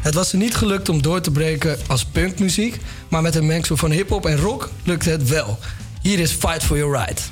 Het 0.01 0.13
was 0.13 0.29
ze 0.29 0.37
niet 0.37 0.55
gelukt 0.55 0.89
om 0.89 1.01
door 1.01 1.21
te 1.21 1.31
breken 1.31 1.77
als 1.87 2.05
punkmuziek, 2.05 2.79
maar 3.07 3.21
met 3.21 3.35
een 3.35 3.45
mengsel 3.45 3.77
van 3.77 3.91
hip-hop 3.91 4.25
en 4.25 4.37
rock 4.37 4.69
lukte 4.83 5.09
het 5.09 5.29
wel. 5.29 5.59
Hier 6.01 6.19
is 6.19 6.31
Fight 6.31 6.63
for 6.63 6.77
Your 6.77 6.97
Right. 6.97 7.31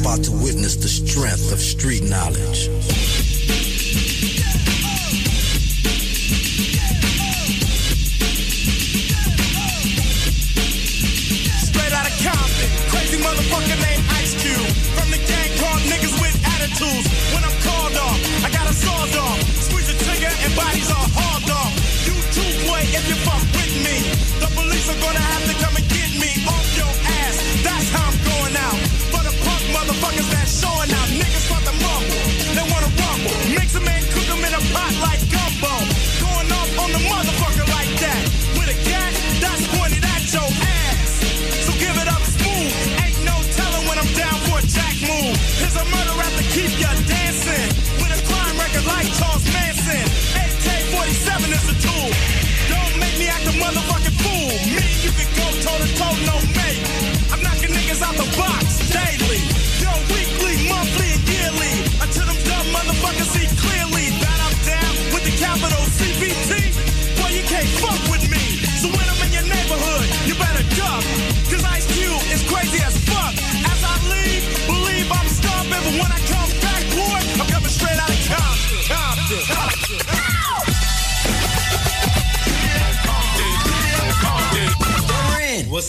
About 0.00 0.24
to 0.24 0.32
witness 0.32 0.76
the 0.76 0.88
strength 0.88 1.52
of 1.52 1.60
street 1.60 2.02
knowledge. 2.02 3.09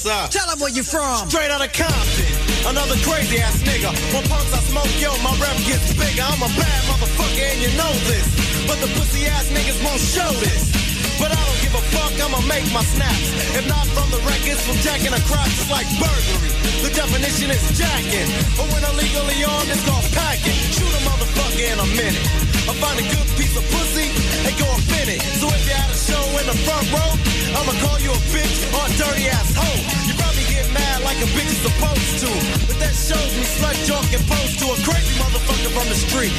Up? 0.02 0.34
Tell 0.34 0.50
them 0.50 0.58
where 0.58 0.74
you 0.74 0.82
from. 0.82 1.30
Straight 1.30 1.54
out 1.54 1.62
of 1.62 1.70
Compton. 1.78 2.34
Another 2.66 2.98
crazy 3.06 3.38
ass 3.38 3.62
nigga. 3.62 3.94
When 4.10 4.26
punks 4.26 4.50
I 4.50 4.62
smoke, 4.66 4.90
yo, 4.98 5.14
my 5.22 5.30
rep 5.38 5.54
gets 5.70 5.94
bigger. 5.94 6.26
I'm 6.26 6.42
a 6.42 6.50
bad 6.58 6.82
motherfucker 6.90 7.46
and 7.54 7.62
you 7.62 7.70
know 7.78 7.94
this. 8.10 8.26
But 8.66 8.82
the 8.82 8.90
pussy 8.98 9.30
ass 9.30 9.46
niggas 9.54 9.78
won't 9.86 10.02
show 10.02 10.26
this. 10.42 10.74
But 11.22 11.30
I 11.30 11.38
don't 11.38 11.62
give 11.62 11.76
a 11.78 11.84
fuck, 11.94 12.18
I'ma 12.18 12.42
make 12.50 12.66
my 12.74 12.82
snaps. 12.82 13.30
If 13.54 13.70
not 13.70 13.86
from 13.94 14.10
the 14.10 14.18
records, 14.26 14.66
from 14.66 14.82
jacking 14.82 15.14
a 15.14 15.22
crotch, 15.30 15.54
it's 15.54 15.70
like 15.70 15.86
burglary. 16.02 16.50
The 16.82 16.90
definition 16.98 17.54
is 17.54 17.62
jacking. 17.78 18.30
But 18.58 18.74
when 18.74 18.82
illegally 18.82 19.38
armed, 19.46 19.70
it's 19.70 19.86
called 19.86 20.10
packing. 20.18 20.58
Shoot 20.74 20.98
a 20.98 21.02
motherfucker 21.06 21.62
in 21.62 21.78
a 21.78 21.88
minute. 21.94 22.51
I 22.70 22.74
find 22.78 22.98
a 23.02 23.06
good 23.10 23.28
piece 23.42 23.56
of 23.58 23.66
pussy 23.74 24.06
and 24.46 24.54
go 24.62 24.70
in 25.02 25.18
it. 25.18 25.22
So 25.42 25.50
if 25.50 25.62
you 25.66 25.74
had 25.74 25.90
a 25.90 25.98
show 25.98 26.22
in 26.38 26.46
the 26.46 26.58
front 26.62 26.86
row, 26.94 27.12
I'ma 27.58 27.74
call 27.82 27.98
you 27.98 28.14
a 28.14 28.22
bitch 28.30 28.58
or 28.70 28.86
a 28.86 28.92
dirty 29.02 29.26
ass 29.34 29.50
hoe. 29.58 29.82
You 30.06 30.14
probably 30.14 30.46
get 30.46 30.70
mad 30.70 31.02
like 31.02 31.18
a 31.26 31.30
bitch 31.34 31.50
is 31.50 31.62
supposed 31.66 32.16
to. 32.22 32.30
But 32.70 32.78
that 32.86 32.94
shows 32.94 33.32
me 33.34 33.44
slut 33.58 33.78
talk 33.90 34.06
and 34.14 34.24
pose 34.30 34.54
to 34.62 34.66
a 34.70 34.78
crazy 34.86 35.14
motherfucker 35.18 35.72
from 35.74 35.88
the 35.90 35.98
street. 35.98 36.34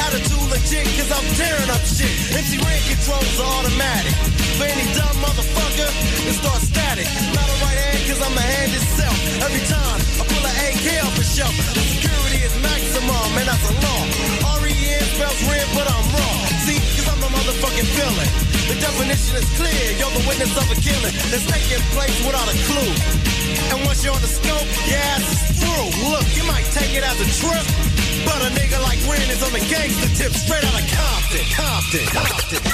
Attitude 0.00 0.48
legit, 0.48 0.88
cause 0.96 1.12
I'm 1.12 1.26
tearing 1.36 1.70
up 1.70 1.84
shit. 1.84 2.14
MC 2.32 2.56
Red 2.64 2.80
controls 2.88 3.36
are 3.36 3.50
automatic. 3.60 4.16
For 4.56 4.64
any 4.64 4.86
dumb 4.96 5.16
motherfucker, 5.20 5.90
it 6.24 6.34
starts 6.40 6.72
static. 6.72 7.08
Not 7.36 7.44
a 7.44 7.56
right 7.60 7.78
hand, 7.84 8.00
cause 8.08 8.20
I'm 8.24 8.32
the 8.32 8.46
hand 8.48 8.72
itself. 8.72 9.16
Every 9.44 9.64
time 9.68 9.98
I 10.18 10.22
pull 10.24 10.40
an 10.40 10.56
AK 10.72 10.86
off 11.04 11.14
the 11.20 11.26
shelf, 11.26 11.52
the 11.76 11.84
security 11.84 12.40
is 12.48 12.54
maximum, 12.64 13.28
and 13.36 13.44
that's 13.44 13.66
a 13.68 13.74
law. 13.84 14.59
Spells 15.20 15.44
red, 15.52 15.68
but 15.76 15.84
I'm 15.84 16.06
wrong. 16.16 16.40
See, 16.64 16.80
cause 16.96 17.04
I'm 17.12 17.20
the 17.20 17.28
motherfucking 17.28 17.88
villain. 17.92 18.28
The 18.72 18.76
definition 18.80 19.36
is 19.36 19.44
clear, 19.52 19.84
you're 20.00 20.08
the 20.16 20.24
witness 20.24 20.48
of 20.56 20.64
a 20.72 20.80
killing 20.80 21.12
that's 21.28 21.44
taking 21.44 21.84
place 21.92 22.16
without 22.24 22.48
a 22.48 22.56
clue. 22.64 22.92
And 23.68 23.84
once 23.84 24.00
you're 24.00 24.16
on 24.16 24.22
the 24.24 24.32
scope, 24.32 24.64
your 24.88 24.96
ass 24.96 25.28
is 25.28 25.60
through. 25.60 26.08
Look, 26.08 26.24
you 26.40 26.44
might 26.48 26.64
take 26.72 26.96
it 26.96 27.04
as 27.04 27.20
a 27.20 27.28
trip, 27.36 27.66
but 28.24 28.40
a 28.40 28.50
nigga 28.56 28.80
like 28.80 28.96
Ren 29.04 29.28
is 29.28 29.44
on 29.44 29.52
the 29.52 29.60
gangster 29.68 30.08
tip, 30.16 30.32
straight 30.32 30.64
out 30.64 30.72
of 30.72 30.88
Compton, 30.88 31.44
Compton. 31.52 32.06
Compton. 32.16 32.69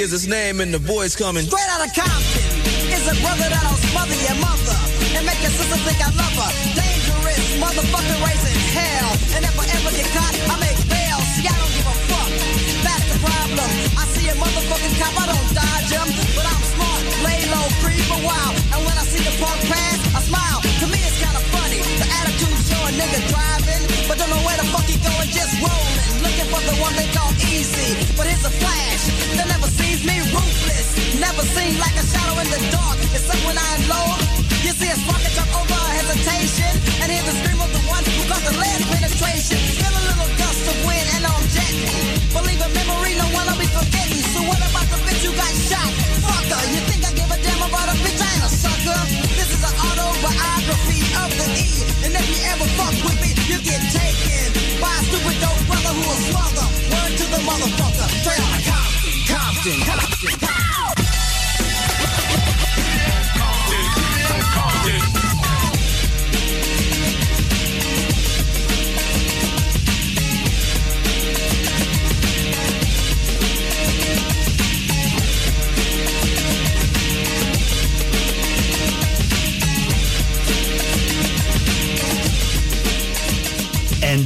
As 0.00 0.16
his 0.16 0.24
name 0.24 0.64
and 0.64 0.72
the 0.72 0.80
boys 0.80 1.12
coming. 1.12 1.44
Straight 1.44 1.68
out 1.68 1.84
of 1.84 1.92
Compton 1.92 2.48
is 2.88 3.04
a 3.04 3.12
brother 3.20 3.44
that'll 3.52 3.76
smother 3.92 4.16
your 4.16 4.38
mother 4.40 4.78
and 5.12 5.28
make 5.28 5.36
your 5.44 5.52
sister 5.52 5.76
think 5.76 6.00
I 6.00 6.08
love 6.16 6.40
her. 6.40 6.50
Dangerous 6.72 7.60
motherfucker 7.60 8.16
raising 8.24 8.60
hell. 8.72 9.12
And 9.36 9.44
if 9.44 9.52
I 9.60 9.68
ever 9.76 9.92
get 9.92 10.08
caught, 10.16 10.32
I 10.48 10.56
make 10.56 10.80
bail. 10.88 11.20
See, 11.36 11.44
I 11.44 11.52
don't 11.52 11.74
give 11.76 11.84
a 11.84 11.96
fuck. 12.08 12.32
That's 12.80 13.06
the 13.12 13.18
problem. 13.20 13.68
I 14.00 14.04
see 14.16 14.24
a 14.32 14.34
motherfucking 14.40 14.94
cop, 14.96 15.14
I 15.20 15.24
don't 15.36 15.48
dodge 15.52 15.92
him. 15.92 16.08
But 16.32 16.48
I'm 16.48 16.64
smart, 16.64 17.02
lay 17.20 17.40
low, 17.52 17.66
creep 17.84 18.08
a 18.08 18.20
while. 18.24 18.52
And 18.72 18.80
when 18.80 18.96
I 18.96 19.04
see 19.04 19.20
the 19.20 19.36
punk 19.36 19.60
pass, 19.68 20.00
I 20.16 20.20
smile. 20.24 20.64
To 20.80 20.86
me, 20.88 20.96
it's 21.04 21.20
kinda 21.20 21.44
funny. 21.52 21.76
The 22.00 22.08
attitude 22.24 22.56
show 22.72 22.80
a 22.88 22.92
nigga 22.96 23.20
driving, 23.28 23.84
but 24.08 24.16
don't 24.16 24.32
know 24.32 24.40
where 24.48 24.56
the 24.56 24.64
fuck 24.72 24.88
he 24.88 24.96
going, 24.96 25.28
just 25.28 25.60
rolling. 25.60 26.24
Looking 26.24 26.48
for 26.48 26.64
the 26.64 26.72
one 26.80 26.96
they 26.96 27.08
call 27.12 27.28
easy. 27.52 28.00
But 28.16 28.32
here's 28.32 28.48
a 28.48 28.54
flash 28.64 29.04
that 29.36 29.44
never 29.44 29.68
sees 30.00 30.06
me 30.06 30.16
ruthless. 30.32 31.20
Never 31.20 31.42
seen 31.42 31.78
like 31.78 31.96
a 31.96 32.04
shadow 32.04 32.40
in 32.40 32.48
the 32.48 32.60
dark. 32.72 32.98
Up 33.30 33.40
when 33.46 33.56
I 33.56 33.66
unload. 33.76 34.20
You 34.64 34.72
see 34.72 34.88
a 34.88 34.96
spark 34.96 35.22
jump 35.36 35.52
over 35.54 35.76
a 35.76 35.92
hesitation. 36.00 36.72
And 37.04 37.12
hear 37.12 37.22
the 37.22 37.34
scream 37.40 37.60
of 37.60 37.70
the 37.72 37.82
one 37.86 38.04
who 38.04 38.22
caused 38.28 38.46
the 38.48 38.54
lead 38.56 38.80
penetration. 38.90 39.58
Feel 39.76 39.92
a 39.92 40.02
little 40.08 40.30
gust 40.40 40.64
of 40.66 40.76
wind 40.86 41.06
and 41.16 41.24
I'm 41.28 41.44
jetting. 41.52 42.00
Believe 42.32 42.60
in 42.60 42.72
memory, 42.74 43.12
no 43.20 43.28
one 43.36 43.46
will 43.46 43.60
be 43.60 43.68
forgetting. 43.68 44.24
So 44.34 44.40
what 44.48 44.60
about 44.60 44.88
the 44.88 44.98
bitch 45.04 45.22
who 45.22 45.32
got 45.36 45.52
shot? 45.68 45.90
Fucker, 46.24 46.62
you 46.74 46.80
think 46.88 47.02
I 47.06 47.12
give 47.14 47.30
a 47.30 47.38
damn 47.38 47.62
about 47.62 47.88
a 47.92 47.96
bitch? 48.00 48.20
I 48.20 48.28
ain't 48.34 48.46
a 48.46 48.50
sucker. 48.50 49.00
This 49.36 49.48
is 49.52 49.62
an 49.62 49.74
autobiography 49.84 51.00
of 51.22 51.30
the 51.38 51.46
E. 51.54 51.68
And 52.08 52.12
if 52.16 52.26
you 52.30 52.40
ever 52.50 52.66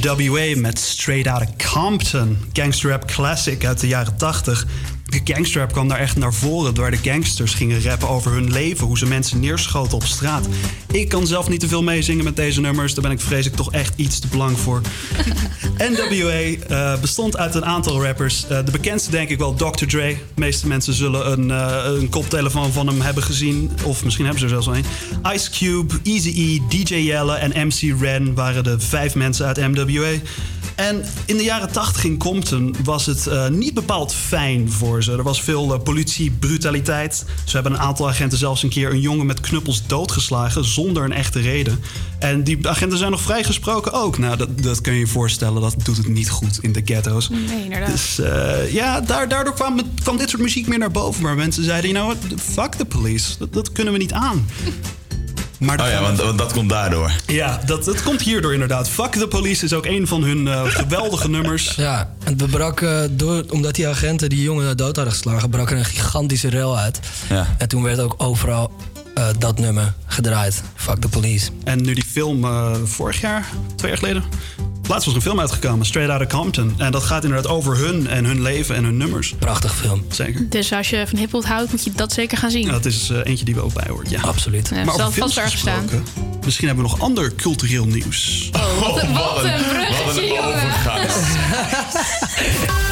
NWA 0.05 0.59
met 0.59 0.79
Straight 0.79 1.27
Outta 1.27 1.47
Compton. 1.73 2.37
Gangsterrap 2.53 3.05
classic 3.05 3.65
uit 3.65 3.79
de 3.79 3.87
jaren 3.87 4.17
80. 4.17 4.65
Gangsterrap 5.23 5.71
kwam 5.71 5.87
daar 5.87 5.99
echt 5.99 6.17
naar 6.17 6.33
voren... 6.33 6.73
door 6.73 6.91
de 6.91 6.97
gangsters 6.97 7.53
gingen 7.53 7.83
rappen 7.83 8.09
over 8.09 8.31
hun 8.31 8.51
leven... 8.51 8.87
hoe 8.87 8.97
ze 8.97 9.05
mensen 9.05 9.39
neerschoten 9.39 9.97
op 9.97 10.03
straat. 10.03 10.47
Ik 10.91 11.09
kan 11.09 11.27
zelf 11.27 11.49
niet 11.49 11.59
te 11.59 11.67
veel 11.67 11.83
meezingen 11.83 12.23
met 12.23 12.35
deze 12.35 12.61
nummers. 12.61 12.93
Daar 12.93 13.03
ben 13.03 13.11
ik 13.11 13.21
vrees 13.21 13.45
ik 13.45 13.55
toch 13.55 13.71
echt 13.71 13.93
iets 13.95 14.19
te 14.19 14.27
blank 14.27 14.57
voor. 14.57 14.81
NWA 15.89 16.29
eh, 16.29 16.99
bestond 17.01 17.37
uit 17.37 17.55
een 17.55 17.65
aantal 17.65 18.03
rappers. 18.03 18.47
Eh, 18.47 18.65
de 18.65 18.71
bekendste 18.71 19.11
denk 19.11 19.29
ik 19.29 19.37
wel 19.37 19.53
Dr. 19.53 19.85
Dre. 19.85 20.07
De 20.07 20.17
meeste 20.35 20.67
mensen 20.67 20.93
zullen 20.93 21.31
een, 21.31 21.51
eh, 21.51 21.99
een 21.99 22.09
koptelefoon 22.09 22.71
van 22.71 22.87
hem 22.87 23.01
hebben 23.01 23.23
gezien. 23.23 23.71
Of 23.83 24.03
misschien 24.03 24.25
hebben 24.25 24.49
ze 24.49 24.55
er 24.55 24.63
zelfs 24.63 24.79
een. 24.79 25.33
Ice 25.33 25.49
Cube, 25.49 25.93
Eazy-E, 26.03 26.59
DJ 26.69 26.95
Yella 26.95 27.37
en 27.37 27.67
MC 27.67 28.01
Ren... 28.01 28.33
waren 28.33 28.63
de 28.63 28.79
vijf 28.79 29.15
mensen 29.15 29.45
uit 29.45 29.57
NWA. 29.57 30.11
En 30.75 31.05
in 31.25 31.37
de 31.37 31.43
jaren 31.43 31.71
80 31.71 32.03
in 32.03 32.17
Compton 32.17 32.75
was 32.83 33.05
het 33.05 33.27
eh, 33.27 33.47
niet 33.47 33.73
bepaald 33.73 34.13
fijn 34.13 34.71
voor 34.71 35.03
ze. 35.03 35.11
Er 35.11 35.23
was 35.23 35.41
veel 35.41 35.73
eh, 35.73 35.79
politiebrutaliteit. 35.79 37.25
Ze 37.45 37.55
hebben 37.55 37.73
een 37.73 37.79
aantal 37.79 38.07
agenten 38.07 38.37
zelfs 38.37 38.63
een 38.63 38.69
keer 38.69 38.91
een 38.91 38.99
jongen 38.99 39.25
met 39.25 39.39
knuppels 39.39 39.87
doodgeslagen 39.87 40.65
zonder 40.65 41.03
een 41.03 41.13
echte 41.13 41.39
reden. 41.39 41.79
En 42.19 42.43
die 42.43 42.67
agenten 42.67 42.97
zijn 42.97 43.11
nog 43.11 43.21
vrijgesproken 43.21 43.93
ook. 43.93 44.17
Nou, 44.17 44.37
dat, 44.37 44.61
dat 44.61 44.81
kun 44.81 44.93
je 44.93 44.99
je 44.99 45.07
voorstellen, 45.07 45.61
dat 45.61 45.75
doet 45.83 45.97
het 45.97 46.07
niet 46.07 46.29
goed 46.29 46.59
in 46.61 46.71
de 46.71 46.81
ghetto's. 46.85 47.29
Nee, 47.29 47.63
inderdaad. 47.63 47.91
Dus 47.91 48.19
eh, 48.19 48.73
ja, 48.73 49.01
daar, 49.01 49.29
daardoor 49.29 49.53
kwam, 49.53 49.81
kwam 50.03 50.17
dit 50.17 50.29
soort 50.29 50.41
muziek 50.41 50.67
meer 50.67 50.79
naar 50.79 50.91
boven. 50.91 51.23
Maar 51.23 51.35
mensen 51.35 51.63
zeiden, 51.63 51.91
you 51.91 52.05
know 52.05 52.29
what, 52.29 52.41
fuck 52.41 52.73
the 52.73 52.85
police. 52.85 53.37
Dat, 53.37 53.53
dat 53.53 53.71
kunnen 53.71 53.93
we 53.93 53.99
niet 53.99 54.13
aan. 54.13 54.45
Maar 55.59 55.79
Oh 55.81 55.87
ja, 55.87 56.01
want, 56.01 56.21
want 56.21 56.37
dat 56.37 56.53
komt 56.53 56.69
daardoor. 56.69 57.11
ja, 57.27 57.59
dat, 57.65 57.85
dat 57.85 58.03
komt 58.03 58.21
hierdoor 58.21 58.53
inderdaad. 58.53 58.89
Fuck 58.89 59.11
the 59.11 59.27
Police 59.27 59.65
is 59.65 59.73
ook 59.73 59.85
een 59.85 60.07
van 60.07 60.23
hun 60.23 60.47
eh, 60.47 60.61
geweldige 60.65 61.29
nummers. 61.29 61.73
Ja, 61.75 62.13
en 62.23 62.37
we 62.37 62.45
brak, 62.45 62.81
eh, 62.81 63.01
door, 63.11 63.43
omdat 63.49 63.75
die 63.75 63.87
agenten 63.87 64.29
die 64.29 64.41
jongen 64.41 64.77
dood 64.77 64.95
hadden 64.95 65.13
geslagen, 65.13 65.49
brak 65.49 65.71
er 65.71 65.77
een 65.77 65.85
gigantische 65.85 66.49
rel 66.49 66.77
uit. 66.77 66.99
Ja. 67.29 67.55
En 67.57 67.67
toen 67.67 67.83
werd 67.83 67.99
ook 67.99 68.15
overal 68.17 68.71
eh, 69.15 69.27
dat 69.37 69.59
nummer 69.59 69.93
gedraaid. 70.05 70.63
Fuck 70.75 71.01
the 71.01 71.09
police. 71.09 71.49
En 71.63 71.81
nu 71.81 71.93
die 71.93 72.05
film 72.05 72.43
eh, 72.43 72.73
vorig 72.83 73.21
jaar, 73.21 73.45
twee 73.75 73.89
jaar 73.89 73.99
geleden. 73.99 74.23
Laatst 74.87 75.05
was 75.05 75.13
er 75.13 75.15
een 75.15 75.21
film 75.21 75.39
uitgekomen, 75.39 75.85
Straight 75.85 76.11
Outta 76.11 76.37
Compton. 76.37 76.73
En 76.77 76.91
dat 76.91 77.03
gaat 77.03 77.23
inderdaad 77.23 77.51
over 77.51 77.77
hun 77.77 78.07
en 78.07 78.25
hun 78.25 78.41
leven 78.41 78.75
en 78.75 78.83
hun 78.83 78.97
nummers. 78.97 79.35
Prachtig 79.39 79.75
film. 79.75 80.05
Zeker. 80.09 80.49
Dus 80.49 80.73
als 80.73 80.89
je 80.89 81.07
van 81.07 81.19
hiphop 81.19 81.45
houdt, 81.45 81.71
moet 81.71 81.83
je 81.83 81.91
dat 81.91 82.13
zeker 82.13 82.37
gaan 82.37 82.51
zien. 82.51 82.65
Ja, 82.65 82.71
dat 82.71 82.85
is 82.85 83.09
eh, 83.09 83.17
eentje 83.23 83.45
die 83.45 83.55
we 83.55 83.61
ook 83.61 83.73
bij 83.73 83.87
hoort, 83.89 84.09
ja. 84.09 84.21
Absoluut. 84.21 84.69
Ja, 84.69 84.83
maar 84.83 84.85
zal 84.85 84.93
over 84.93 85.03
vast 85.03 85.33
films 85.33 85.37
ergens 85.37 85.61
staan. 85.61 85.81
gesproken, 85.81 86.43
misschien 86.45 86.67
hebben 86.67 86.85
we 86.85 86.91
nog 86.91 86.99
ander 86.99 87.35
cultureel 87.35 87.85
nieuws. 87.85 88.49
Oh, 88.53 88.79
wat 88.79 89.01
een, 89.01 89.13
wat 89.13 89.43
een 89.43 89.63
bruggetje, 89.69 90.25
jongen. 90.27 90.53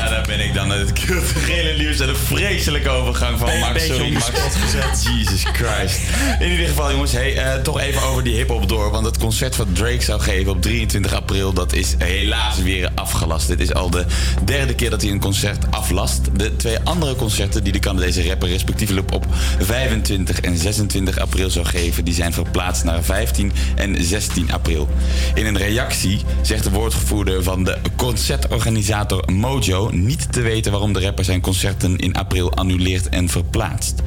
Ja, 0.00 0.08
daar 0.08 0.26
ben 0.26 0.40
ik 0.40 0.54
dan. 0.54 0.70
Het 0.70 0.92
culturele 0.92 1.78
nieuws 1.78 2.00
en 2.00 2.08
een 2.08 2.16
vreselijke 2.16 2.88
overgang 2.88 3.38
van 3.38 3.58
Max. 3.58 3.72
beetje 3.72 3.94
Sorry, 3.94 4.12
Max. 4.12 4.30
gezet. 4.54 5.04
Jesus 5.16 5.42
Christ. 5.52 6.00
In 6.38 6.50
ieder 6.50 6.66
geval, 6.66 6.90
jongens, 6.90 7.12
hey, 7.12 7.36
eh, 7.36 7.62
toch 7.62 7.80
even 7.80 8.02
over 8.02 8.22
die 8.24 8.34
hip-hop 8.34 8.68
door. 8.68 8.90
Want 8.90 9.06
het 9.06 9.18
concert 9.18 9.56
wat 9.56 9.66
Drake 9.72 10.02
zou 10.02 10.20
geven 10.20 10.52
op 10.52 10.62
23 10.62 11.12
april, 11.14 11.52
dat 11.52 11.72
is 11.72 11.94
helaas 11.98 12.58
weer 12.62 12.90
afgelast. 12.94 13.48
Dit 13.48 13.60
is 13.60 13.74
al 13.74 13.90
de 13.90 14.04
derde 14.44 14.74
keer 14.74 14.90
dat 14.90 15.02
hij 15.02 15.10
een 15.10 15.20
concert 15.20 15.70
aflast. 15.70 16.20
De 16.36 16.56
twee 16.56 16.78
andere 16.84 17.14
concerten 17.14 17.64
die 17.64 17.72
de 17.72 17.78
Canadese 17.78 18.28
rapper 18.28 18.48
respectievelijk 18.48 19.12
op 19.12 19.26
25 19.58 20.40
en 20.40 20.56
26 20.56 21.18
april 21.18 21.50
zou 21.50 21.66
geven, 21.66 22.04
die 22.04 22.14
zijn 22.14 22.32
verplaatst 22.32 22.84
naar 22.84 23.02
15 23.02 23.52
en 23.76 24.04
16 24.04 24.52
april. 24.52 24.88
In 25.34 25.46
een 25.46 25.58
reactie 25.58 26.20
zegt 26.42 26.64
de 26.64 26.70
woordvoerder 26.70 27.42
van 27.42 27.64
de 27.64 27.78
concertorganisator 27.96 29.32
Mojo 29.32 29.89
niet 29.92 30.32
te 30.32 30.40
weten 30.40 30.72
waarom 30.72 30.92
de 30.92 31.00
rapper 31.00 31.24
zijn 31.24 31.40
concerten 31.40 31.96
in 31.96 32.14
april 32.14 32.52
annuleert 32.54 33.08
en 33.08 33.28
verplaatst. 33.28 34.02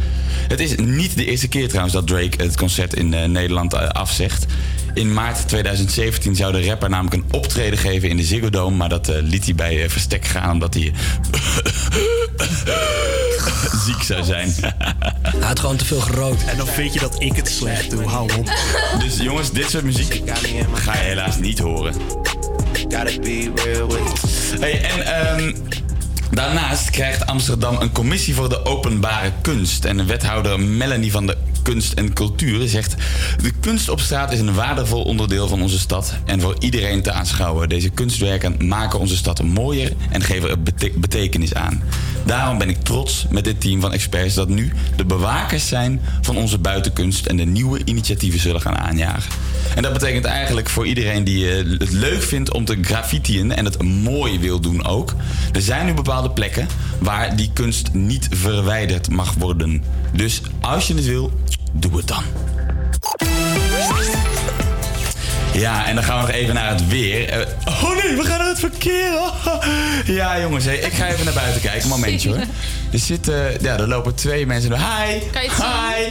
Het 0.47 0.59
is 0.59 0.75
niet 0.75 1.17
de 1.17 1.25
eerste 1.25 1.47
keer 1.47 1.67
trouwens 1.67 1.93
dat 1.93 2.07
Drake 2.07 2.43
het 2.43 2.57
concert 2.57 2.93
in 2.93 3.13
eh, 3.13 3.25
Nederland 3.25 3.73
eh, 3.73 3.87
afzegt. 3.87 4.45
In 4.93 5.13
maart 5.13 5.47
2017 5.47 6.35
zou 6.35 6.51
de 6.51 6.65
rapper 6.67 6.89
namelijk 6.89 7.15
een 7.15 7.25
optreden 7.31 7.79
geven 7.79 8.09
in 8.09 8.17
de 8.17 8.23
Ziggo 8.23 8.49
Dome, 8.49 8.75
maar 8.75 8.89
dat 8.89 9.09
eh, 9.09 9.21
liet 9.21 9.45
hij 9.45 9.55
bij 9.55 9.83
eh, 9.83 9.89
verstek 9.89 10.25
gaan 10.25 10.51
omdat 10.51 10.73
hij 10.73 10.93
ziek 13.85 14.01
zou 14.01 14.23
zijn. 14.23 14.53
Hij 15.21 15.47
had 15.47 15.59
gewoon 15.59 15.75
te 15.75 15.85
veel 15.85 15.99
gerookt. 15.99 16.45
En 16.45 16.57
dan 16.57 16.67
vind 16.67 16.93
je 16.93 16.99
dat 16.99 17.21
ik 17.21 17.35
het 17.35 17.49
slecht 17.49 17.89
doe. 17.89 18.03
Hou 18.03 18.33
op. 18.37 18.51
Dus 18.99 19.17
jongens, 19.17 19.51
dit 19.51 19.69
soort 19.69 19.83
muziek 19.83 20.21
ga 20.73 20.93
je 20.93 21.03
helaas 21.03 21.37
niet 21.37 21.59
horen. 21.59 21.93
Hey, 24.59 24.81
en 24.81 25.05
ehm, 25.05 25.53
daarnaast 26.31 26.89
krijgt 26.89 27.25
Amsterdam 27.25 27.77
een 27.79 27.91
commissie 27.91 28.35
voor 28.35 28.49
de 28.49 28.65
openbare 28.65 29.31
kunst. 29.41 29.85
En 29.85 29.97
de 29.97 30.05
wethouder 30.05 30.59
Melanie 30.59 31.11
van 31.11 31.25
de 31.27 31.37
Kunst 31.63 31.93
en 31.93 32.13
Cultuur 32.13 32.67
zegt... 32.67 32.95
De 33.41 33.51
kunst 33.59 33.89
op 33.89 33.99
straat 33.99 34.31
is 34.31 34.39
een 34.39 34.53
waardevol 34.53 35.03
onderdeel 35.03 35.47
van 35.47 35.61
onze 35.61 35.79
stad... 35.79 36.13
en 36.25 36.41
voor 36.41 36.55
iedereen 36.59 37.01
te 37.01 37.11
aanschouwen. 37.11 37.69
Deze 37.69 37.89
kunstwerken 37.89 38.67
maken 38.67 38.99
onze 38.99 39.15
stad 39.15 39.43
mooier 39.43 39.93
en 40.09 40.21
geven 40.21 40.49
er 40.49 40.61
bete- 40.63 40.91
betekenis 40.95 41.53
aan. 41.53 41.83
Daarom 42.25 42.57
ben 42.57 42.69
ik 42.69 42.83
trots 42.83 43.25
met 43.29 43.43
dit 43.43 43.61
team 43.61 43.81
van 43.81 43.93
experts... 43.93 44.33
dat 44.33 44.49
nu 44.49 44.71
de 44.95 45.05
bewakers 45.05 45.67
zijn 45.67 46.01
van 46.21 46.37
onze 46.37 46.57
buitenkunst... 46.57 47.25
en 47.25 47.37
de 47.37 47.45
nieuwe 47.45 47.81
initiatieven 47.85 48.39
zullen 48.39 48.61
gaan 48.61 48.77
aanjagen. 48.77 49.31
En 49.75 49.81
dat 49.81 49.93
betekent 49.93 50.25
eigenlijk 50.25 50.69
voor 50.69 50.87
iedereen 50.87 51.23
die 51.23 51.49
eh, 51.49 51.79
het 51.79 51.91
leuk 51.91 52.21
vindt 52.21 52.53
om 52.53 52.65
te 52.65 52.77
graffitiën 52.81 53.51
en 53.51 53.65
het 53.65 53.83
mooi 53.83 54.39
wil 54.39 54.59
doen 54.59 54.85
ook. 54.85 55.15
Er 55.51 55.61
zijn 55.61 55.85
nu 55.85 55.93
bepaalde 55.93 56.31
plekken 56.31 56.67
waar 56.99 57.35
die 57.35 57.51
kunst 57.53 57.93
niet 57.93 58.27
verwijderd 58.31 59.09
mag 59.09 59.33
worden. 59.33 59.83
Dus 60.13 60.41
als 60.61 60.87
je 60.87 60.95
het 60.95 61.05
wil, 61.05 61.31
doe 61.73 61.97
het 61.97 62.07
dan. 62.07 62.23
Ja, 65.53 65.85
en 65.85 65.95
dan 65.95 66.03
gaan 66.03 66.15
we 66.15 66.27
nog 66.27 66.35
even 66.35 66.53
naar 66.53 66.69
het 66.69 66.87
weer. 66.87 67.29
Eh, 67.29 67.39
oh 67.65 68.03
nee, 68.03 68.15
we 68.15 68.23
gaan 68.23 68.37
naar 68.37 68.47
het 68.47 68.59
verkeer. 68.59 69.11
Ja, 70.05 70.39
jongens, 70.39 70.65
hey, 70.65 70.77
ik 70.77 70.93
ga 70.93 71.07
even 71.07 71.25
naar 71.25 71.33
buiten 71.33 71.61
kijken. 71.61 71.81
Een 71.81 71.89
momentje 71.89 72.29
hoor. 72.29 72.37
Er 72.91 72.99
zitten, 72.99 73.57
ja, 73.61 73.77
er 73.77 73.87
lopen 73.87 74.15
twee 74.15 74.45
mensen. 74.45 74.71
Hi, 74.71 75.19
het 75.31 75.51
zien? 75.51 75.65
hi, 75.65 76.09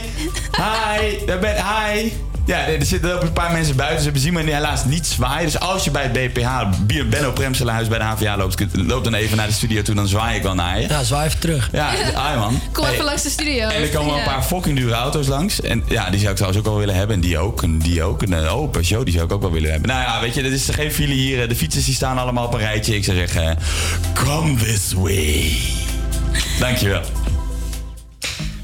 hi, 0.51 1.25
daar 1.25 1.39
ben, 1.39 1.55
hi. 1.55 2.11
Ja, 2.45 2.67
er 2.67 2.85
zitten 2.85 3.09
lopen 3.09 3.27
een 3.27 3.33
paar 3.33 3.51
mensen 3.51 3.75
buiten. 3.75 4.03
Ze 4.03 4.11
zien 4.19 4.33
me 4.33 4.43
helaas 4.43 4.85
niet 4.85 5.05
zwaaien. 5.07 5.45
Dus 5.45 5.59
als 5.59 5.83
je 5.83 5.91
bij 5.91 6.03
het 6.03 6.13
BPH, 6.13 6.47
Bier- 6.85 7.07
Benno 7.09 7.31
Premselenhuis 7.31 7.87
bij 7.87 7.97
de 7.97 8.03
HVA 8.03 8.37
loopt, 8.37 8.65
loop 8.71 9.03
dan 9.03 9.13
even 9.13 9.37
naar 9.37 9.47
de 9.47 9.53
studio 9.53 9.81
toe. 9.81 9.95
Dan 9.95 10.07
zwaai 10.07 10.35
ik 10.37 10.43
wel 10.43 10.53
naar 10.55 10.79
je. 10.81 10.87
Ja, 10.87 11.03
zwaai 11.03 11.27
even 11.27 11.39
terug. 11.39 11.69
Ja, 11.71 11.89
ai 12.15 12.37
man. 12.37 12.59
Kom 12.71 12.83
Hey, 12.83 12.93
even 12.93 13.05
langs 13.05 13.23
de 13.23 13.29
studio. 13.29 13.67
en 13.67 13.81
er 13.81 13.89
komen 13.89 14.09
wel 14.09 14.17
een 14.19 14.25
paar 14.25 14.43
fucking 14.43 14.77
dure 14.77 14.93
auto's 14.93 15.27
langs. 15.27 15.61
En 15.61 15.83
ja, 15.87 16.09
die 16.09 16.19
zou 16.19 16.29
ik 16.31 16.35
trouwens 16.35 16.61
ook 16.63 16.67
wel 16.69 16.77
willen 16.79 16.95
hebben. 16.95 17.15
En 17.15 17.21
die 17.21 17.37
ook. 17.37 17.63
En 17.63 17.77
die 17.79 18.03
ook. 18.03 18.23
En 18.23 18.45
eh, 18.45 18.55
oh, 18.61 18.71
Peugeot, 18.71 19.03
die 19.05 19.13
zou 19.13 19.25
ik 19.25 19.31
ook 19.33 19.41
wel 19.41 19.51
willen 19.51 19.71
hebben. 19.71 19.89
Nou 19.89 20.01
ja, 20.01 20.21
weet 20.21 20.33
je, 20.33 20.41
er 20.41 20.53
is 20.53 20.69
geen 20.71 20.91
file 20.91 21.13
hier. 21.13 21.47
De 21.47 21.55
fietsers 21.55 21.85
die 21.85 21.93
staan 21.95 22.17
allemaal 22.17 22.45
op 22.45 22.53
een 22.53 22.59
rijtje. 22.59 22.95
Ik 22.95 23.03
zou 23.03 23.17
zeggen, 23.17 23.57
come 24.13 24.55
this 24.55 24.93
way. 24.95 25.51
Dankjewel. 26.59 27.01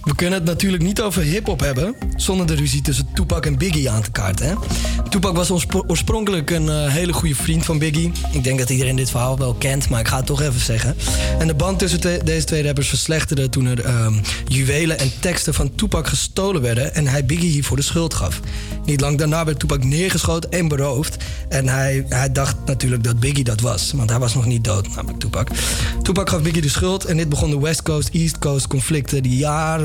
We 0.03 0.15
kunnen 0.15 0.39
het 0.39 0.47
natuurlijk 0.47 0.83
niet 0.83 1.01
over 1.01 1.21
hip-hop 1.21 1.59
hebben 1.59 1.95
zonder 2.15 2.47
de 2.47 2.55
ruzie 2.55 2.81
tussen 2.81 3.07
Tupac 3.13 3.45
en 3.45 3.57
Biggie 3.57 3.89
aan 3.89 4.01
te 4.01 4.11
kaarten. 4.11 4.47
Hè? 4.47 4.53
Tupac 5.09 5.35
was 5.35 5.51
oorspro- 5.51 5.83
oorspronkelijk 5.87 6.49
een 6.49 6.69
eh, 6.69 6.87
hele 6.87 7.13
goede 7.13 7.35
vriend 7.35 7.65
van 7.65 7.77
Biggie. 7.77 8.11
Ik 8.31 8.43
denk 8.43 8.59
dat 8.59 8.69
iedereen 8.69 8.95
dit 8.95 9.09
verhaal 9.09 9.37
wel 9.37 9.53
kent, 9.53 9.89
maar 9.89 9.99
ik 9.99 10.07
ga 10.07 10.17
het 10.17 10.25
toch 10.25 10.41
even 10.41 10.59
zeggen. 10.59 10.95
En 11.39 11.47
de 11.47 11.53
band 11.53 11.79
tussen 11.79 12.25
deze 12.25 12.45
twee 12.45 12.63
rappers 12.63 12.87
verslechterde 12.87 13.49
toen 13.49 13.65
er 13.65 13.79
ehm, 13.83 14.13
juwelen 14.47 14.99
en 14.99 15.11
teksten 15.19 15.53
van 15.53 15.75
Tupac 15.75 16.07
gestolen 16.07 16.61
werden 16.61 16.95
en 16.95 17.07
hij 17.07 17.25
Biggie 17.25 17.51
hiervoor 17.51 17.77
de 17.77 17.83
schuld 17.83 18.13
gaf. 18.13 18.39
Niet 18.85 19.01
lang 19.01 19.17
daarna 19.17 19.45
werd 19.45 19.59
Tupac 19.59 19.83
neergeschoten 19.83 20.51
en 20.51 20.67
beroofd. 20.67 21.17
En 21.49 21.67
hij, 21.67 22.05
hij 22.09 22.31
dacht 22.31 22.55
natuurlijk 22.65 23.03
dat 23.03 23.19
Biggie 23.19 23.43
dat 23.43 23.61
was, 23.61 23.91
want 23.95 24.09
hij 24.09 24.19
was 24.19 24.33
nog 24.33 24.45
niet 24.45 24.63
dood, 24.63 24.87
namelijk 24.87 25.19
Tupac. 25.19 25.47
Tupac 26.01 26.29
gaf 26.29 26.41
Biggie 26.41 26.61
de 26.61 26.69
schuld 26.69 27.05
en 27.05 27.17
dit 27.17 27.29
begon 27.29 27.49
de 27.49 27.59
West 27.59 27.81
Coast, 27.81 28.09
East 28.09 28.39
Coast 28.39 28.67
conflicten 28.67 29.23
die 29.23 29.37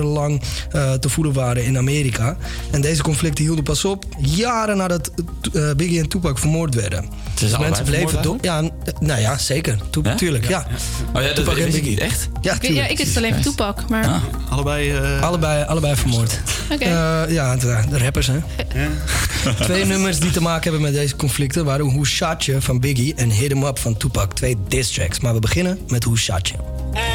jarenlang 0.04 0.40
eh, 0.72 0.92
te 0.92 1.08
voeden 1.08 1.32
waren 1.32 1.64
in 1.64 1.76
Amerika. 1.78 2.36
En 2.70 2.80
deze 2.80 3.02
conflicten 3.02 3.44
hielden 3.44 3.64
pas 3.64 3.84
op 3.84 4.04
jaren 4.18 4.76
nadat 4.76 5.10
eh, 5.52 5.70
Biggie 5.76 6.00
en 6.00 6.08
Tupac 6.08 6.38
vermoord 6.38 6.74
werden. 6.74 7.04
Ze 7.38 7.48
zijn 7.48 7.60
allebei 7.62 7.82
bleven 7.84 8.22
door. 8.22 8.36
Ja, 8.40 8.62
nou 9.00 9.20
ja, 9.20 9.38
zeker. 9.38 9.78
Tu- 9.90 10.00
Ja? 10.02 10.14
Tuurlijk, 10.14 10.48
ja. 10.48 10.66
Oh 11.14 11.20
ja, 11.20 11.26
dat 11.26 11.36
Tupac 11.36 11.56
en 11.56 11.70
Biggie. 11.70 12.00
Echt? 12.00 12.28
Ja, 12.40 12.54
Ik- 12.54 12.60
tuurlijk. 12.60 12.84
ja, 12.86 12.90
ik 12.92 12.98
wist 12.98 13.16
alleen 13.16 13.32
van 13.32 13.42
Toepak, 13.42 13.88
maar... 13.88 14.04
Ah. 14.06 14.22
Allebei... 14.50 14.90
eh, 14.92 15.22
Allebei, 15.22 15.64
allebei 15.64 15.96
vermoord. 15.96 16.40
Oké. 16.72 16.84
Eh, 16.84 17.22
ja, 17.28 17.56
de, 17.56 17.78
de 17.90 17.98
rappers, 17.98 18.26
hè. 18.26 18.38
Twee 19.60 19.84
nummers 19.84 20.18
die 20.18 20.30
te 20.30 20.40
maken 20.42 20.62
hebben 20.62 20.80
met 20.80 20.92
deze 20.92 21.16
conflicten 21.16 21.64
waren 21.64 21.86
You 21.86 22.62
van 22.62 22.80
Biggie 22.80 23.14
en 23.14 23.30
Hit 23.30 23.50
'Em 23.50 23.62
Up 23.64 23.78
van 23.78 23.96
Tupac. 23.96 24.32
Twee 24.32 24.56
diss 24.68 24.92
tracks. 24.92 25.20
Maar 25.20 25.34
we 25.34 25.40
beginnen 25.40 25.78
met 25.88 26.04
You. 26.04 26.60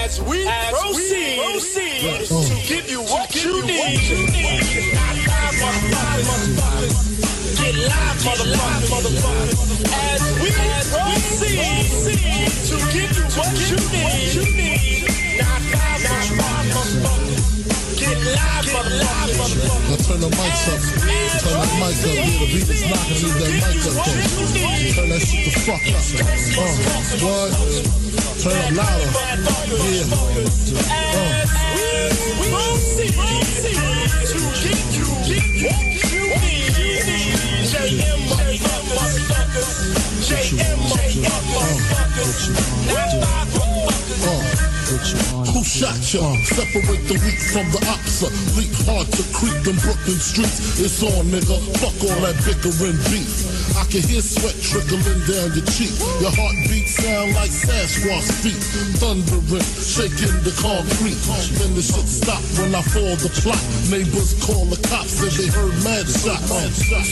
As 0.06 0.18
we 0.28 0.52
proceed, 0.72 1.36
proceed 1.38 2.28
to 2.28 2.44
give 2.82 2.92
you 2.92 3.02
what 3.02 3.36
you 3.36 3.62
need. 3.66 4.00
Get 7.58 7.76
live, 7.76 8.18
motherfuckers. 8.24 9.24
As 9.92 10.24
we 10.42 10.50
proceed 10.92 11.50
to 12.70 12.76
give 12.94 13.12
you 13.18 13.26
what 13.36 13.54
you 13.70 13.78
need. 13.92 15.04
Not 15.40 15.62
five, 15.62 16.02
motherfuckers. 16.32 17.29
Now 18.10 19.96
turn 20.02 20.20
the 20.20 20.30
mics 20.34 20.66
up. 20.66 20.82
Turn 21.42 21.62
that 21.62 21.74
mic 21.78 22.02
up. 22.02 22.18
The 22.40 22.46
beat 22.50 22.70
is 22.70 22.82
knocking. 22.90 23.22
Leave 23.22 23.38
that 23.38 23.54
mic 23.54 23.86
up. 23.86 23.94
Turn 24.96 25.10
that 25.10 25.22
shit 25.22 25.46
the 25.46 25.52
fuck 25.62 25.86
up. 25.86 26.02
Uh, 26.58 26.74
what? 27.22 27.54
Turn 28.42 28.58
it 28.58 28.74
louder. 28.74 29.10
Yeah. 29.86 30.10
Uh. 30.90 31.50
We 32.40 32.50
JM 45.60 45.66
shot 45.66 46.14
ya. 46.14 46.24
Separate 46.44 47.04
the 47.08 47.16
weak 47.26 47.40
from 47.52 47.68
the 47.72 47.80
oxa. 47.92 48.30
Leap 48.56 48.72
hard 48.88 49.08
to 49.12 49.24
creep 49.36 49.56
them 49.64 49.76
Brooklyn 49.84 50.20
streets. 50.20 50.80
It's 50.80 51.04
on, 51.04 51.28
nigga. 51.28 51.60
Fuck 51.80 52.00
all 52.08 52.20
that 52.24 52.36
bickering 52.46 53.00
beef. 53.12 53.76
I 53.76 53.84
can 53.92 54.02
hear 54.08 54.22
sweat 54.22 54.56
trickling 54.64 55.04
down 55.28 55.52
your 55.56 55.66
cheek. 55.76 55.92
Your 56.24 56.32
heartbeat 56.32 56.88
sound 56.88 57.36
like 57.36 57.52
Sasquatch 57.52 58.28
feet. 58.44 58.60
Thundering, 59.00 59.68
shaking 59.84 60.36
the 60.44 60.54
concrete. 60.60 61.20
Then 61.60 61.76
the 61.76 61.84
shit 61.84 62.08
stop 62.08 62.42
when 62.60 62.74
I 62.76 62.82
fall 62.82 63.16
the 63.20 63.32
plot. 63.44 63.62
Neighbors 63.92 64.36
call 64.44 64.66
the 64.66 64.80
cops, 64.88 65.20
said 65.20 65.34
they 65.36 65.50
heard 65.52 65.76
mad 65.84 66.08
shots. 66.08 66.50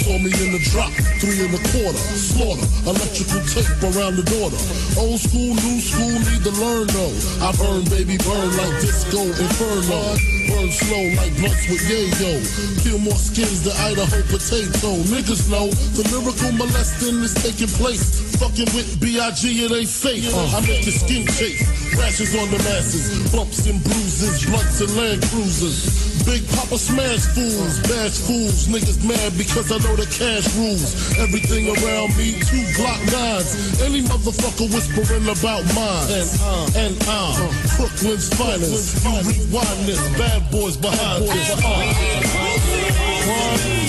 Saw 0.03 0.17
me 0.19 0.31
in 0.31 0.55
the 0.55 0.61
drop, 0.71 0.91
three 1.19 1.43
and 1.43 1.53
a 1.55 1.61
quarter. 1.71 2.03
Slaughter, 2.15 2.67
electrical 2.87 3.43
tape 3.51 3.81
around 3.91 4.15
the 4.15 4.25
daughter. 4.27 4.59
Old 4.99 5.19
school, 5.19 5.51
new 5.51 5.79
school, 5.83 6.15
need 6.31 6.43
to 6.47 6.53
learn 6.57 6.87
though. 6.87 7.15
I 7.43 7.51
burn, 7.59 7.83
baby, 7.91 8.17
burn 8.23 8.36
like 8.57 8.73
disco 8.81 9.21
inferno. 9.23 10.01
Burn 10.47 10.69
slow 10.71 11.05
like 11.17 11.33
blunts 11.38 11.65
with 11.69 11.83
yayo. 11.89 12.39
Kill 12.83 12.99
more 12.99 13.17
skins 13.17 13.63
than 13.63 13.75
Idaho 13.77 14.21
potato. 14.29 14.95
Niggas 15.09 15.49
know 15.49 15.67
the 15.97 16.03
lyrical 16.13 16.51
molesting 16.53 17.21
is 17.23 17.33
taking 17.33 17.71
place. 17.79 18.38
Fucking 18.38 18.69
with 18.77 18.99
B.I.G. 19.01 19.65
it 19.65 19.71
ain't 19.71 19.88
safe. 19.88 20.29
I 20.53 20.61
make 20.61 20.85
your 20.85 20.93
skin 20.93 21.25
chafe. 21.25 21.61
Rashes 21.97 22.35
on 22.38 22.49
the 22.51 22.59
masses. 22.69 23.31
Bumps 23.33 23.65
and 23.65 23.83
bruises. 23.83 24.45
Blunts 24.45 24.81
and 24.81 24.95
land 24.95 25.21
cruisers. 25.29 26.07
Big 26.27 26.43
Papa 26.59 26.77
smash 26.77 27.23
fools, 27.31 27.79
bash 27.88 28.19
fools. 28.27 28.67
Niggas 28.67 28.99
mad 29.07 29.31
because 29.39 29.71
I 29.71 29.79
know 29.79 29.95
the 29.95 30.03
cash 30.11 30.43
rules. 30.59 31.15
Everything 31.17 31.71
around 31.71 32.11
me, 32.19 32.35
two 32.43 32.67
Glock 32.75 32.99
nines. 33.15 33.79
Any 33.79 34.03
motherfucker 34.03 34.67
whispering 34.67 35.23
about 35.23 35.63
mine. 35.71 36.07
And 36.11 36.29
uh, 36.43 36.83
and 36.83 36.95
uh, 37.07 37.31
Brooklyn's 37.79 38.26
finest. 38.36 39.03
You 39.03 39.11
rewind 39.11 39.86
this, 39.86 39.99
bad 40.17 40.49
boys 40.51 40.78
behind 40.78 41.23
this. 41.23 41.51
Uh. 41.63 43.07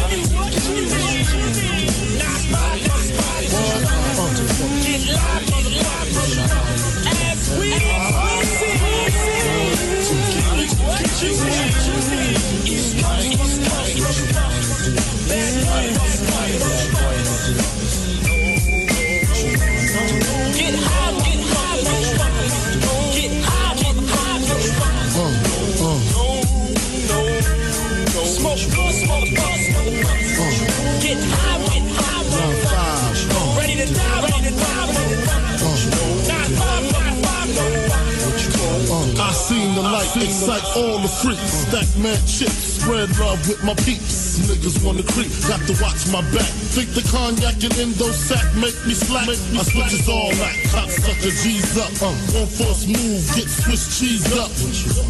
excite 40.38 40.76
all 40.78 40.98
the 41.02 41.08
freaks. 41.08 41.66
Stack 41.66 41.88
mad 41.98 42.22
chips, 42.22 42.78
spread 42.78 43.10
love 43.18 43.42
with 43.48 43.58
my 43.64 43.74
peeps. 43.82 44.38
Niggas 44.46 44.78
wanna 44.86 45.02
creep, 45.02 45.30
got 45.50 45.58
to 45.66 45.74
watch 45.82 46.06
my 46.14 46.22
back. 46.30 46.46
Think 46.70 46.94
the 46.94 47.02
cognac 47.10 47.58
and 47.58 47.74
endo 47.74 48.10
sack 48.14 48.46
make 48.54 48.78
me 48.86 48.94
slack. 48.94 49.26
I 49.26 49.62
switches 49.66 50.06
all 50.08 50.30
that, 50.38 50.54
cop 50.70 50.88
sucker 50.88 51.34
G's 51.42 51.74
up. 51.74 51.90
Uh, 51.98 52.14
one 52.38 52.46
force 52.46 52.86
move, 52.86 53.22
get 53.34 53.50
Swiss 53.50 53.98
cheese 53.98 54.30
up. 54.38 54.50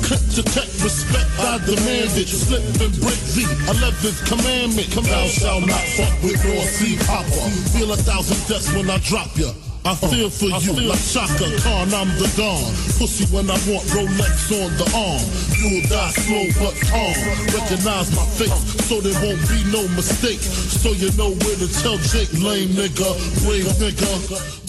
Clip 0.09 0.23
to 0.41 0.43
tech, 0.49 0.69
respect, 0.81 1.29
I 1.37 1.61
demand 1.69 2.17
it. 2.17 2.29
Slip 2.29 2.65
and 2.81 2.95
break 3.05 3.21
the 3.37 3.45
11th 3.69 4.21
commandment. 4.25 4.89
Come 4.93 5.05
Thou 5.05 5.27
shall 5.29 5.61
not 5.61 5.85
fuck 5.97 6.15
with 6.25 6.41
nor 6.45 6.65
see 6.65 6.97
Papa. 7.05 7.45
Feel 7.77 7.93
a 7.93 7.97
thousand 7.97 8.41
deaths 8.49 8.73
when 8.73 8.89
I 8.89 8.97
drop 9.05 9.37
ya. 9.37 9.53
I 9.89 9.95
feel 9.95 10.29
for 10.29 10.53
you 10.53 10.85
like 10.85 11.01
Shaka 11.01 11.49
Khan, 11.65 11.89
I'm 11.97 12.13
the 12.21 12.29
Don. 12.37 12.61
Pussy 13.01 13.25
when 13.33 13.49
I 13.49 13.57
want 13.65 13.89
Rolex 13.97 14.53
on 14.53 14.69
the 14.77 14.85
arm. 14.93 15.25
You'll 15.57 15.89
die 15.89 16.13
slow 16.13 16.45
but 16.61 16.77
calm. 16.93 17.17
Recognize 17.57 18.13
my 18.13 18.27
face 18.37 18.53
so 18.85 19.01
there 19.01 19.17
won't 19.25 19.41
be 19.49 19.65
no 19.73 19.89
mistake. 19.97 20.45
So 20.45 20.93
you 20.93 21.09
know 21.17 21.33
where 21.33 21.57
to 21.57 21.69
tell 21.81 21.97
Jake, 22.13 22.29
lame 22.37 22.77
nigga, 22.77 23.17
brave 23.49 23.65
nigga. 23.81 24.13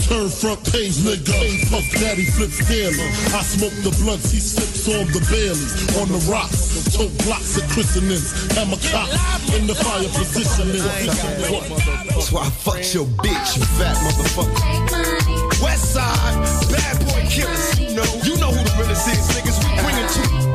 Turn 0.07 0.31
front 0.31 0.63
page, 0.71 0.95
nigga. 1.03 1.35
Puff 1.67 1.83
Daddy 1.99 2.23
flips 2.23 2.63
daily. 2.71 3.03
I 3.35 3.43
smoke 3.43 3.75
the 3.83 3.91
blunts, 3.99 4.31
he 4.31 4.39
sips 4.39 4.87
on 4.87 5.03
the 5.11 5.19
Baileys. 5.27 5.99
On 5.99 6.07
the 6.07 6.31
rocks, 6.31 6.78
tote 6.99 7.17
blocks 7.23 7.55
of 7.57 7.63
christenings. 7.69 8.27
Hammer 8.55 8.77
cop 8.91 9.07
in 9.55 9.67
the 9.67 9.75
fire 9.75 10.03
positioning. 10.09 10.83
That's 12.09 12.31
why 12.31 12.41
I 12.41 12.49
fucked 12.49 12.93
your 12.93 13.05
bitch, 13.23 13.55
you 13.55 13.63
fat 13.79 13.95
motherfucker. 14.03 15.63
West 15.63 15.93
side, 15.93 16.35
bad 16.71 16.99
boy 17.07 17.23
killers. 17.29 17.79
You 17.79 17.95
know, 17.95 18.03
you 18.23 18.35
know 18.37 18.51
who 18.51 18.63
the 18.63 18.75
realest 18.77 19.07
is, 19.07 19.27
niggas. 19.31 19.57
We 19.63 19.69
bring 19.81 19.97
it 20.03 20.09
to 20.43 20.48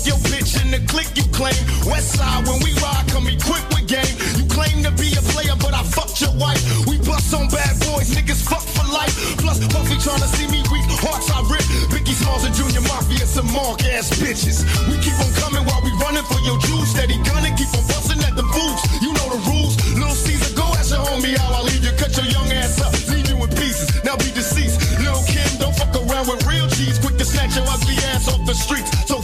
off, 0.00 0.06
your 0.06 0.16
bitch 0.30 0.60
in 0.62 0.70
the 0.70 0.80
click 0.88 1.08
you 1.16 1.24
claim. 1.32 1.56
West 1.86 2.16
side, 2.16 2.46
when 2.46 2.60
we 2.62 2.72
ride, 2.80 3.04
come 3.08 3.26
equipped 3.28 3.68
with 3.74 3.86
game. 3.86 4.16
You 4.36 4.44
claim 4.48 4.82
to 4.84 4.90
be 4.92 5.12
a 5.16 5.22
player, 5.32 5.56
but 5.56 5.74
I 5.74 5.82
fucked 5.82 6.20
your 6.20 6.32
wife. 6.36 6.60
We 6.86 6.98
bust 6.98 7.32
on 7.34 7.48
bad 7.48 7.74
boys, 7.84 8.10
niggas 8.14 8.42
fuck 8.42 8.62
for 8.62 8.86
life. 8.92 9.12
Plus, 9.38 9.60
Puffy 9.68 9.96
tryna 9.96 10.28
see 10.36 10.46
me 10.48 10.62
weak, 10.72 10.86
hearts 11.00 11.30
I 11.30 11.40
rip. 11.48 11.64
Biggie 11.92 12.16
Smalls 12.16 12.44
and 12.44 12.54
Junior 12.54 12.80
Mafia, 12.82 13.26
some 13.26 13.50
mark 13.52 13.84
ass 13.84 14.10
bitches. 14.16 14.64
We 14.88 14.96
keep 15.00 15.16
on 15.20 15.32
coming 15.40 15.64
while 15.66 15.82
we 15.82 15.92
running 16.00 16.24
for 16.24 16.40
your 16.40 16.58
juice. 16.58 16.90
Steady 16.90 17.18
gunning, 17.24 17.54
keep 17.56 17.70
on 17.76 17.84
busting 17.88 18.20
at 18.24 18.36
the 18.36 18.46
fools. 18.54 18.80
You 19.02 19.12
know 19.12 19.28
the 19.28 19.40
rules. 19.50 19.76
Little 19.96 20.16
Caesar, 20.16 20.54
go 20.56 20.64
ask 20.78 20.90
your 20.90 21.04
homie 21.04 21.36
how 21.36 21.60
I 21.60 21.62
leave 21.62 21.84
you. 21.84 21.92
Cut 21.98 22.16
your 22.16 22.26
young 22.26 22.48
ass 22.52 22.80
up, 22.80 22.92
leave 23.08 23.28
you 23.28 23.36
in 23.36 23.50
pieces. 23.56 23.88
Now 24.04 24.16
be 24.16 24.30
deceased. 24.32 24.80
Lil 25.00 25.20
Kim, 25.28 25.50
don't 25.58 25.76
fuck 25.76 25.92
around 25.92 26.28
with 26.28 26.46
real 26.46 26.68
cheese. 26.68 26.98
Quick 26.98 27.16
to 27.18 27.24
snatch 27.24 27.56
your 27.56 27.66
ugly 27.68 27.96
ass 28.12 28.28
off 28.28 28.40
the 28.46 28.54
streets. 28.54 28.90
So 29.06 29.19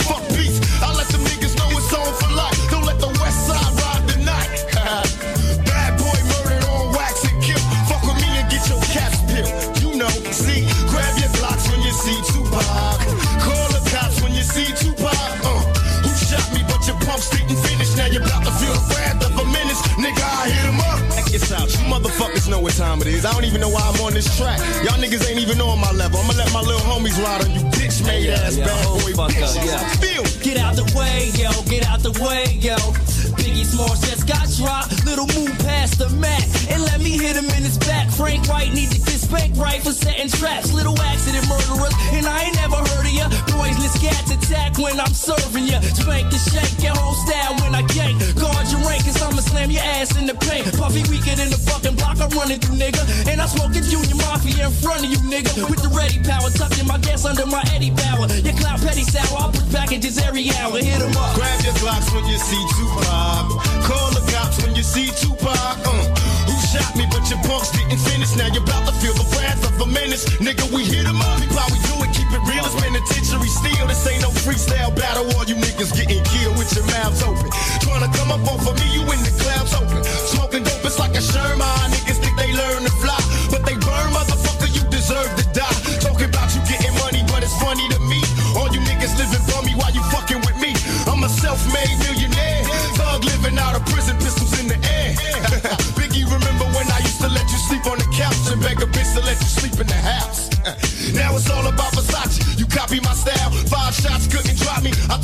motherfuckers 22.46 22.50
know 22.50 22.60
what 22.60 22.72
time 22.74 23.00
it 23.00 23.08
is. 23.08 23.24
I 23.24 23.32
don't 23.32 23.44
even 23.44 23.60
know 23.60 23.68
why 23.68 23.80
I'm 23.82 24.00
on 24.04 24.14
this 24.14 24.36
track. 24.36 24.58
Y'all 24.84 24.98
niggas 24.98 25.28
ain't 25.28 25.38
even 25.38 25.60
on 25.60 25.78
my 25.80 25.90
level. 25.92 26.20
I'ma 26.20 26.34
let 26.34 26.52
my 26.52 26.60
little 26.60 26.80
homies 26.80 27.22
ride 27.22 27.44
on 27.44 27.50
you 27.52 27.60
bitch 27.70 28.04
made 28.06 28.30
ass 28.30 28.56
bad 28.56 28.84
boy 28.86 29.12
bitches. 29.12 29.96
Feel 30.00 30.24
Get 30.42 30.58
out 30.58 30.76
the 30.76 30.84
way, 30.96 31.30
yo, 31.34 31.50
get 31.68 31.86
out 31.86 32.00
the 32.00 32.12
way, 32.22 32.58
yo. 32.60 32.76
Biggie 33.46 33.62
Smalls 33.62 34.02
just 34.02 34.26
got 34.26 34.42
dropped. 34.58 35.06
Little 35.06 35.30
move 35.38 35.54
past 35.62 36.02
the 36.02 36.10
mat 36.18 36.42
and 36.66 36.82
let 36.82 36.98
me 36.98 37.14
hit 37.14 37.38
him 37.38 37.46
in 37.54 37.62
his 37.62 37.78
back. 37.78 38.10
Frank 38.10 38.42
White 38.50 38.74
need 38.74 38.90
to 38.90 38.98
get 38.98 39.22
spanked 39.22 39.56
right 39.56 39.78
for 39.78 39.94
setting 39.94 40.26
traps. 40.26 40.74
Little 40.74 40.98
accident 40.98 41.46
murderers, 41.46 41.94
and 42.10 42.26
I 42.26 42.50
ain't 42.50 42.56
never 42.58 42.74
heard 42.74 43.06
of 43.06 43.14
ya. 43.14 43.30
Poisonous 43.54 43.94
cats 44.02 44.34
attack 44.34 44.78
when 44.82 44.98
I'm 44.98 45.14
serving 45.14 45.70
ya. 45.70 45.78
Spank 45.94 46.26
the 46.34 46.42
shake 46.42 46.74
your 46.82 46.98
whole 46.98 47.14
style 47.14 47.54
when 47.62 47.70
I 47.78 47.86
gank. 47.94 48.18
Guard 48.34 48.66
your 48.66 48.82
rank, 48.82 49.06
cause 49.06 49.22
I'ma 49.22 49.38
slam 49.38 49.70
your 49.70 49.86
ass 49.94 50.18
in 50.18 50.26
the 50.26 50.34
paint. 50.34 50.66
Puffy 50.74 51.06
weaker 51.06 51.38
than 51.38 51.46
the 51.54 51.60
fucking 51.70 51.94
block 51.94 52.18
I'm 52.18 52.34
running 52.34 52.58
through, 52.58 52.82
nigga. 52.82 52.98
And 53.30 53.38
I'm 53.38 53.46
smoking 53.46 53.86
Junior 53.86 54.18
Mafia 54.26 54.66
in 54.66 54.74
front 54.74 55.06
of 55.06 55.08
you, 55.10 55.22
nigga. 55.22 55.70
With 55.70 55.86
the 55.86 55.92
ready 55.94 56.18
power, 56.26 56.50
tucking 56.50 56.90
my 56.90 56.98
gas 56.98 57.22
under 57.22 57.46
my 57.46 57.62
Eddie 57.70 57.94
Bauer. 57.94 58.26
Your 58.42 58.58
cloud 58.58 58.82
petty 58.82 59.06
sour, 59.06 59.38
I'll 59.38 59.54
put 59.54 59.70
packages 59.70 60.18
every 60.18 60.50
hour. 60.58 60.82
Hit 60.82 60.98
'em 60.98 61.14
up. 61.14 61.38
Grab 61.38 61.62
your 61.62 61.74
Glocks 61.78 62.10
when 62.10 62.26
you 62.26 62.38
see 62.38 62.58
Tupac. 62.74 63.35
Call 63.84 64.10
the 64.16 64.24
cops 64.32 64.62
when 64.62 64.74
you 64.74 64.82
see 64.82 65.08
Tupac. 65.20 65.52
Uh, 65.84 65.92
who 66.48 66.56
shot 66.72 66.96
me, 66.96 67.04
but 67.10 67.28
your 67.28 67.40
punks 67.44 67.70
didn't 67.76 68.00
finish. 68.00 68.34
Now 68.36 68.48
you're 68.48 68.64
about 68.64 68.86
to 68.88 68.94
feel 68.96 69.14
the 69.14 69.26
wrath 69.36 69.62
of 69.68 69.80
a 69.80 69.86
menace. 69.86 70.24
Nigga, 70.40 70.64
we 70.72 70.84
hit 70.84 71.06
'em 71.06 71.20
up. 71.20 71.40
We 71.40 71.46
do 71.88 71.94
it, 72.04 72.12
keep 72.16 72.30
it 72.32 72.42
real. 72.48 72.64
It's 72.64 72.74
penitentiary 72.80 73.48
steel. 73.48 73.86
This 73.86 74.06
ain't 74.06 74.22
no 74.22 74.30
freestyle 74.30 74.94
battle. 74.94 75.26
All 75.36 75.44
you 75.44 75.56
niggas 75.56 75.92
getting 75.94 76.22
killed 76.24 76.56
with 76.56 76.72
your 76.76 76.86
mouths 76.96 77.22
open. 77.22 77.50
Trying 77.84 78.04
to 78.06 78.10
come 78.18 78.30
up 78.32 78.44
off 78.52 78.66
of 78.66 78.74
me, 78.80 78.86
you 78.94 79.02
in 79.12 79.20
the 79.22 79.32
clouds 79.42 79.74
open. 79.74 80.02
Smoking 80.32 80.62
dope, 80.64 80.84
it's 80.84 80.98
like 80.98 81.14
a 81.16 81.20
Sherman. 81.20 81.86
Niggas 81.92 82.18
think 82.22 82.36
they 82.38 82.52
learn 82.52 82.84
to 82.84 82.94
fly, 83.02 83.20
but 83.50 83.64
they 83.66 83.74
burn, 83.74 84.08
motherfucker. 84.16 84.68
You 84.76 84.82
deserve 84.90 85.30
to 85.36 85.44
die. 85.52 85.78
Talking 86.00 86.30
about 86.32 86.54
you 86.54 86.60
getting 86.70 86.94
money, 87.04 87.22
but 87.28 87.42
it's 87.42 87.56
funny 87.60 87.86
to 87.94 87.98
me. 88.00 88.20
All 88.56 88.68
you 88.72 88.80
niggas 88.80 89.14
living 89.18 89.44
for 89.50 89.60
me 89.62 89.72
while 89.74 89.92
you 89.92 90.02
fucking 90.14 90.40
with 90.46 90.56
me. 90.60 90.72
I'm 91.06 91.22
a 91.24 91.28
self-made 91.28 91.95
take 98.76 98.88
a 98.88 98.90
bitch 98.90 99.14
to 99.14 99.20
let 99.24 99.38
you 99.40 99.46
sleep 99.46 99.80
in 99.80 99.86
the 99.86 99.94
house. 99.94 100.50
now 101.14 101.34
it's 101.34 101.50
all 101.50 101.66
about 101.66 101.92
Versace. 101.92 102.58
You 102.58 102.66
copy 102.66 103.00
my 103.00 103.12
style. 103.12 103.50
Five 103.68 103.94
shots 103.94 104.26
couldn't 104.26 104.56
drop 104.58 104.82
me. 104.82 104.92
I 105.08 105.18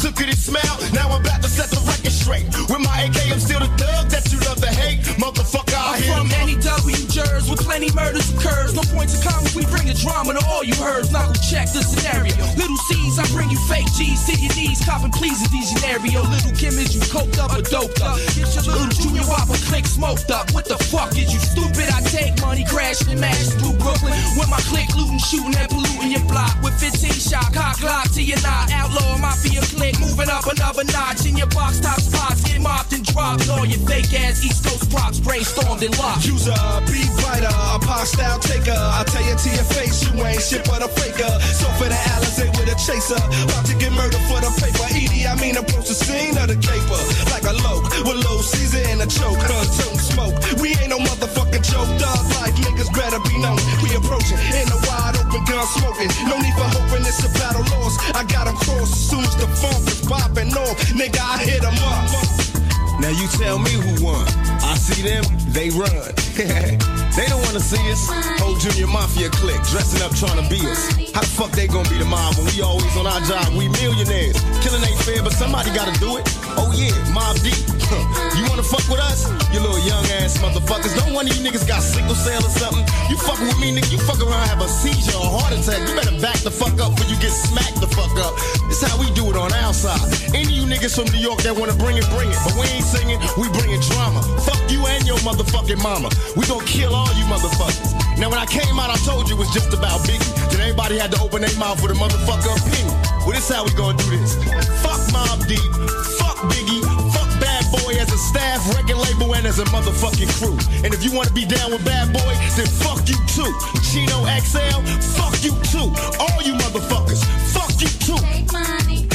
drama 10.02 10.34
to 10.34 10.42
all 10.50 10.64
you 10.64 10.74
heard. 10.82 11.06
Knuckle 11.14 11.38
check 11.38 11.70
the 11.70 11.80
scenario. 11.80 12.34
Little 12.58 12.76
C's, 12.90 13.18
I 13.18 13.24
bring 13.30 13.48
you 13.50 13.58
fake 13.70 13.86
G's 13.94 14.26
to 14.26 14.34
your 14.34 14.52
knees. 14.58 14.82
Copping 14.84 15.14
please 15.14 15.38
in 15.46 15.50
these 15.54 15.70
scenario. 15.70 16.26
Little 16.26 16.52
Kim 16.58 16.74
is 16.74 16.90
you 16.94 17.00
coked 17.06 17.38
up 17.38 17.54
or 17.54 17.62
doped 17.62 18.02
up. 18.02 18.18
Get 18.34 18.50
your 18.50 18.66
little 18.66 18.90
junior 18.90 19.22
whopper 19.30 19.56
click 19.70 19.86
smoked 19.86 20.30
up. 20.34 20.50
What 20.50 20.66
the 20.66 20.76
fuck 20.90 21.14
is 21.14 21.30
you 21.30 21.38
stupid? 21.38 21.86
I 21.94 22.02
take 22.10 22.34
money 22.42 22.66
crashing 22.66 23.14
and 23.14 23.20
mashing 23.22 23.62
through 23.62 23.78
Brooklyn. 23.78 24.12
With 24.34 24.50
my 24.50 24.60
click 24.66 24.90
looting, 24.98 25.22
shooting 25.22 25.54
and 25.54 25.70
polluting 25.70 26.10
your 26.10 26.26
block. 26.26 26.58
With 26.62 26.74
15 26.82 27.12
shot, 27.14 27.54
cock 27.54 27.78
lock 27.82 28.10
to 28.18 28.22
your 28.22 28.40
knot. 28.42 28.74
Outlaw 28.74 29.18
mafia 29.18 29.62
click, 29.78 29.94
moving 30.02 30.28
up 30.28 30.50
another 30.50 30.84
notch. 30.90 31.24
In 31.26 31.38
your 31.38 31.50
box 31.54 31.78
top 31.78 32.00
spots, 32.02 32.42
get 32.42 32.60
mopped 32.60 32.92
and 32.92 33.06
dropped. 33.06 33.48
All 33.48 33.64
your 33.64 33.80
fake 33.86 34.10
ass 34.18 34.44
East 34.44 34.66
Coast 34.66 34.90
props 34.90 35.20
brainstormed 35.20 35.84
and 35.86 35.94
locked. 35.98 36.26
Use 36.26 36.48
a 36.48 36.58
beat 36.90 37.12
writer, 37.22 37.52
a 37.52 37.78
pop 37.78 38.06
style 38.06 38.38
taker. 38.40 38.74
I 38.74 39.04
tell 39.06 39.22
you 39.22 39.36
to 39.36 39.48
your 39.54 39.68
face, 39.76 39.91
you 40.00 40.24
ain't 40.24 40.40
shit 40.40 40.64
but 40.64 40.80
a 40.80 40.88
faker. 40.88 41.28
So 41.52 41.68
for 41.76 41.88
the 41.88 41.98
Alizé 42.16 42.48
with 42.56 42.72
a 42.72 42.76
chaser, 42.80 43.20
about 43.44 43.64
to 43.68 43.74
get 43.76 43.92
murdered 43.92 44.24
for 44.24 44.40
the 44.40 44.48
paper. 44.56 44.86
Edie, 44.88 45.28
I 45.28 45.36
mean 45.36 45.56
approach 45.56 45.88
the 45.88 45.96
scene 45.96 46.36
of 46.40 46.48
the 46.48 46.56
caper 46.56 47.00
like 47.28 47.44
a 47.44 47.54
loke 47.60 47.84
with 48.08 48.18
low 48.24 48.40
season 48.40 48.80
and 48.88 49.00
a 49.04 49.08
choke. 49.08 49.36
Huh, 49.44 49.64
don't 49.84 50.00
smoke. 50.00 50.36
We 50.60 50.72
ain't 50.80 50.88
no 50.88 50.98
motherfucking 50.98 51.64
joke. 51.68 51.90
Dog 52.00 52.22
life 52.40 52.56
niggas 52.64 52.88
better 52.96 53.20
be 53.28 53.36
known. 53.44 53.60
We 53.84 53.92
approaching 53.92 54.40
in 54.56 54.66
a 54.72 54.78
wide 54.88 55.16
open 55.20 55.44
gun 55.44 55.66
smoking. 55.76 56.10
No 56.24 56.40
need 56.40 56.56
for 56.56 56.68
hoping 56.72 57.04
it's 57.04 57.20
a 57.24 57.30
battle 57.36 57.64
lost. 57.76 58.00
I 58.16 58.24
got 58.24 58.48
'em 58.48 58.56
crossed 58.56 58.96
as 58.96 59.02
soon 59.10 59.24
as 59.24 59.36
the 59.36 59.48
funk 59.60 59.84
is 59.92 60.00
popping 60.08 60.52
off. 60.56 60.74
Nigga, 60.96 61.20
I 61.20 61.38
hit 61.44 61.62
'em 61.64 61.76
up. 61.84 62.51
Now 63.00 63.10
you 63.10 63.26
tell 63.38 63.58
me 63.58 63.72
who 63.72 64.04
won. 64.04 64.26
I 64.62 64.76
see 64.76 65.02
them, 65.02 65.24
they 65.52 65.70
run. 65.70 65.90
they 67.16 67.26
don't 67.28 67.42
wanna 67.44 67.60
see 67.60 67.82
us. 67.92 68.08
Whole 68.40 68.56
junior 68.56 68.86
mafia 68.86 69.28
clique 69.30 69.62
dressing 69.68 70.02
up 70.02 70.14
trying 70.16 70.42
to 70.42 70.46
be 70.48 70.60
us. 70.66 70.88
How 71.12 71.20
the 71.20 71.28
fuck 71.28 71.52
they 71.52 71.66
gonna 71.66 71.88
be 71.88 71.98
the 71.98 72.06
mob 72.08 72.36
when 72.36 72.46
we 72.54 72.62
always 72.62 72.96
on 72.96 73.06
our 73.06 73.20
job? 73.28 73.52
We 73.52 73.68
millionaires. 73.68 74.40
Killing 74.64 74.82
ain't 74.84 75.00
fair, 75.04 75.22
but 75.22 75.32
somebody 75.32 75.70
gotta 75.74 75.92
do 76.00 76.16
it. 76.16 76.24
Oh 76.56 76.72
yeah, 76.72 76.92
Mob 77.12 77.36
Deep. 77.44 77.58
You 78.32 78.48
wanna 78.48 78.64
fuck 78.64 78.88
with 78.88 79.00
us? 79.04 79.28
You 79.52 79.60
little 79.60 79.78
young 79.84 80.04
ass 80.16 80.38
motherfuckers. 80.40 80.96
Don't 80.96 81.12
one 81.12 81.28
of 81.28 81.36
you 81.36 81.44
niggas 81.44 81.68
got 81.68 81.82
sickle 81.82 82.14
cell 82.16 82.40
or 82.40 82.48
something. 82.48 82.80
You 83.12 83.16
fucking 83.20 83.44
with 83.44 83.60
me, 83.60 83.76
nigga. 83.76 83.92
You 83.92 83.98
fuck 83.98 84.16
around, 84.24 84.48
have 84.48 84.62
a 84.64 84.68
seizure 84.68 85.12
or 85.20 85.28
heart 85.28 85.52
attack. 85.52 85.84
You 85.84 85.94
better 85.94 86.16
back 86.16 86.40
the 86.40 86.50
fuck 86.50 86.80
up 86.80 86.96
before 86.96 87.12
you 87.12 87.20
get 87.20 87.30
smacked 87.30 87.76
the 87.84 87.86
fuck 87.92 88.16
up. 88.16 88.32
This 88.72 88.80
how 88.80 88.96
we 88.96 89.12
do 89.12 89.28
it 89.28 89.36
on 89.36 89.52
our 89.52 89.74
side. 89.76 90.00
Any 90.32 90.48
of 90.48 90.56
you 90.56 90.64
niggas 90.64 90.96
from 90.96 91.12
New 91.12 91.20
York 91.20 91.44
that 91.44 91.52
wanna 91.52 91.76
bring 91.76 92.00
it, 92.00 92.08
bring 92.08 92.32
it. 92.32 92.40
But 92.48 92.56
we 92.56 92.64
ain't 92.72 92.81
singing, 92.82 93.18
we 93.38 93.48
bringing 93.54 93.80
drama. 93.80 94.22
Fuck 94.42 94.60
you 94.70 94.84
and 94.86 95.06
your 95.06 95.18
motherfucking 95.22 95.82
mama. 95.82 96.10
We 96.36 96.46
gonna 96.46 96.66
kill 96.66 96.94
all 96.94 97.12
you 97.14 97.24
motherfuckers. 97.30 97.94
Now 98.18 98.28
when 98.30 98.38
I 98.38 98.46
came 98.46 98.78
out, 98.78 98.90
I 98.90 98.98
told 99.06 99.28
you 99.28 99.36
it 99.36 99.38
was 99.38 99.50
just 99.50 99.72
about 99.72 100.00
Biggie. 100.04 100.26
Then 100.50 100.60
everybody 100.60 100.98
had 100.98 101.10
to 101.12 101.20
open 101.22 101.42
their 101.42 101.56
mouth 101.58 101.80
with 101.82 101.92
a 101.92 101.98
motherfucker 101.98 102.52
opinion. 102.58 102.94
Well, 103.24 103.32
this 103.32 103.48
how 103.48 103.64
we 103.64 103.72
gonna 103.72 103.96
do 103.98 104.10
this. 104.10 104.34
Fuck 104.82 105.00
Mob 105.12 105.46
Deep. 105.46 105.70
Fuck 106.18 106.38
Biggie. 106.50 106.82
Fuck 107.14 107.30
Bad 107.40 107.64
Boy 107.70 107.94
as 107.98 108.12
a 108.12 108.18
staff, 108.18 108.60
record 108.74 108.98
label, 108.98 109.34
and 109.34 109.46
as 109.46 109.58
a 109.58 109.64
motherfucking 109.66 110.30
crew. 110.38 110.58
And 110.84 110.92
if 110.92 111.04
you 111.04 111.12
wanna 111.12 111.32
be 111.32 111.44
down 111.44 111.70
with 111.72 111.84
Bad 111.84 112.12
Boy, 112.12 112.34
then 112.56 112.66
fuck 112.66 113.06
you 113.08 113.18
too. 113.30 113.50
Chino 113.86 114.26
XL, 114.26 114.82
fuck 115.16 115.34
you 115.42 115.52
too. 115.70 115.88
All 116.18 116.40
you 116.42 116.54
motherfuckers, 116.54 117.24
fuck 117.54 117.72
you 117.80 117.88
too. 118.02 119.11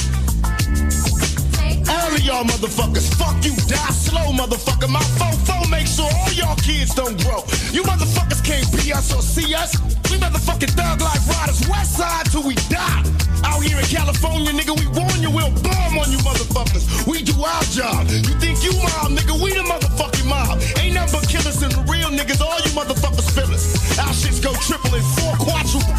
All 1.89 2.11
of 2.11 2.21
y'all 2.21 2.43
motherfuckers, 2.43 3.07
fuck 3.15 3.35
you, 3.43 3.55
die 3.67 3.91
slow, 3.95 4.31
motherfucker. 4.35 4.89
My 4.89 4.99
fofo 5.15 5.69
make 5.71 5.87
sure 5.87 6.09
all 6.19 6.31
y'all 6.33 6.55
kids 6.57 6.93
don't 6.93 7.15
grow. 7.23 7.43
You 7.71 7.83
motherfuckers 7.83 8.43
can't 8.43 8.67
be 8.75 8.91
us 8.91 9.13
or 9.15 9.21
see 9.21 9.55
us. 9.55 9.79
We 10.11 10.17
motherfucking 10.19 10.75
thug 10.75 11.01
like 11.01 11.21
riders, 11.27 11.67
west 11.69 11.95
side 11.97 12.25
till 12.31 12.43
we 12.43 12.55
die. 12.67 13.03
Out 13.43 13.63
here 13.63 13.79
in 13.79 13.85
California, 13.85 14.51
nigga, 14.51 14.75
we 14.75 14.87
warn 14.99 15.21
you, 15.21 15.31
we'll 15.31 15.51
bomb 15.63 15.97
on 15.97 16.11
you 16.11 16.19
motherfuckers. 16.27 17.07
We 17.07 17.23
do 17.23 17.33
our 17.39 17.63
job. 17.71 18.07
You 18.09 18.35
think 18.43 18.63
you 18.63 18.73
mob, 18.83 19.15
nigga, 19.15 19.39
we 19.41 19.53
the 19.53 19.63
motherfucking 19.63 20.27
mob. 20.27 20.59
Ain't 20.79 20.95
nothing 20.95 21.19
but 21.19 21.29
killers 21.29 21.61
and 21.63 21.71
the 21.71 21.81
real 21.87 22.09
niggas, 22.09 22.41
all 22.41 22.59
you 22.67 22.71
motherfuckers 22.75 23.31
feel 23.31 23.53
us. 23.53 23.97
Our 23.99 24.11
shits 24.11 24.43
go 24.43 24.51
triple 24.67 24.93
and 24.95 25.05
four 25.15 25.33
quadruple. 25.39 25.95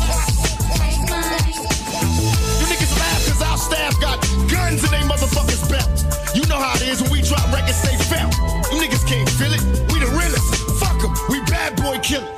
Cause 3.39 3.51
our 3.51 3.59
staff 3.59 4.01
got 4.01 4.21
guns 4.51 4.83
in 4.83 4.91
they 4.91 5.07
motherfuckers 5.07 5.63
belt. 5.71 6.35
You 6.35 6.45
know 6.47 6.59
how 6.59 6.75
it 6.75 6.83
is 6.83 7.01
when 7.01 7.13
we 7.13 7.23
drop 7.23 7.47
records 7.53 7.81
they 7.83 7.97
felt. 8.11 8.35
You 8.73 8.83
niggas 8.83 9.07
can't 9.07 9.31
feel 9.31 9.53
it. 9.53 9.63
We 9.93 10.01
the 10.01 10.11
realest. 10.11 10.55
Fuck 10.81 11.05
'em. 11.05 11.15
We 11.29 11.39
bad 11.45 11.77
boy 11.77 11.99
killers. 12.01 12.29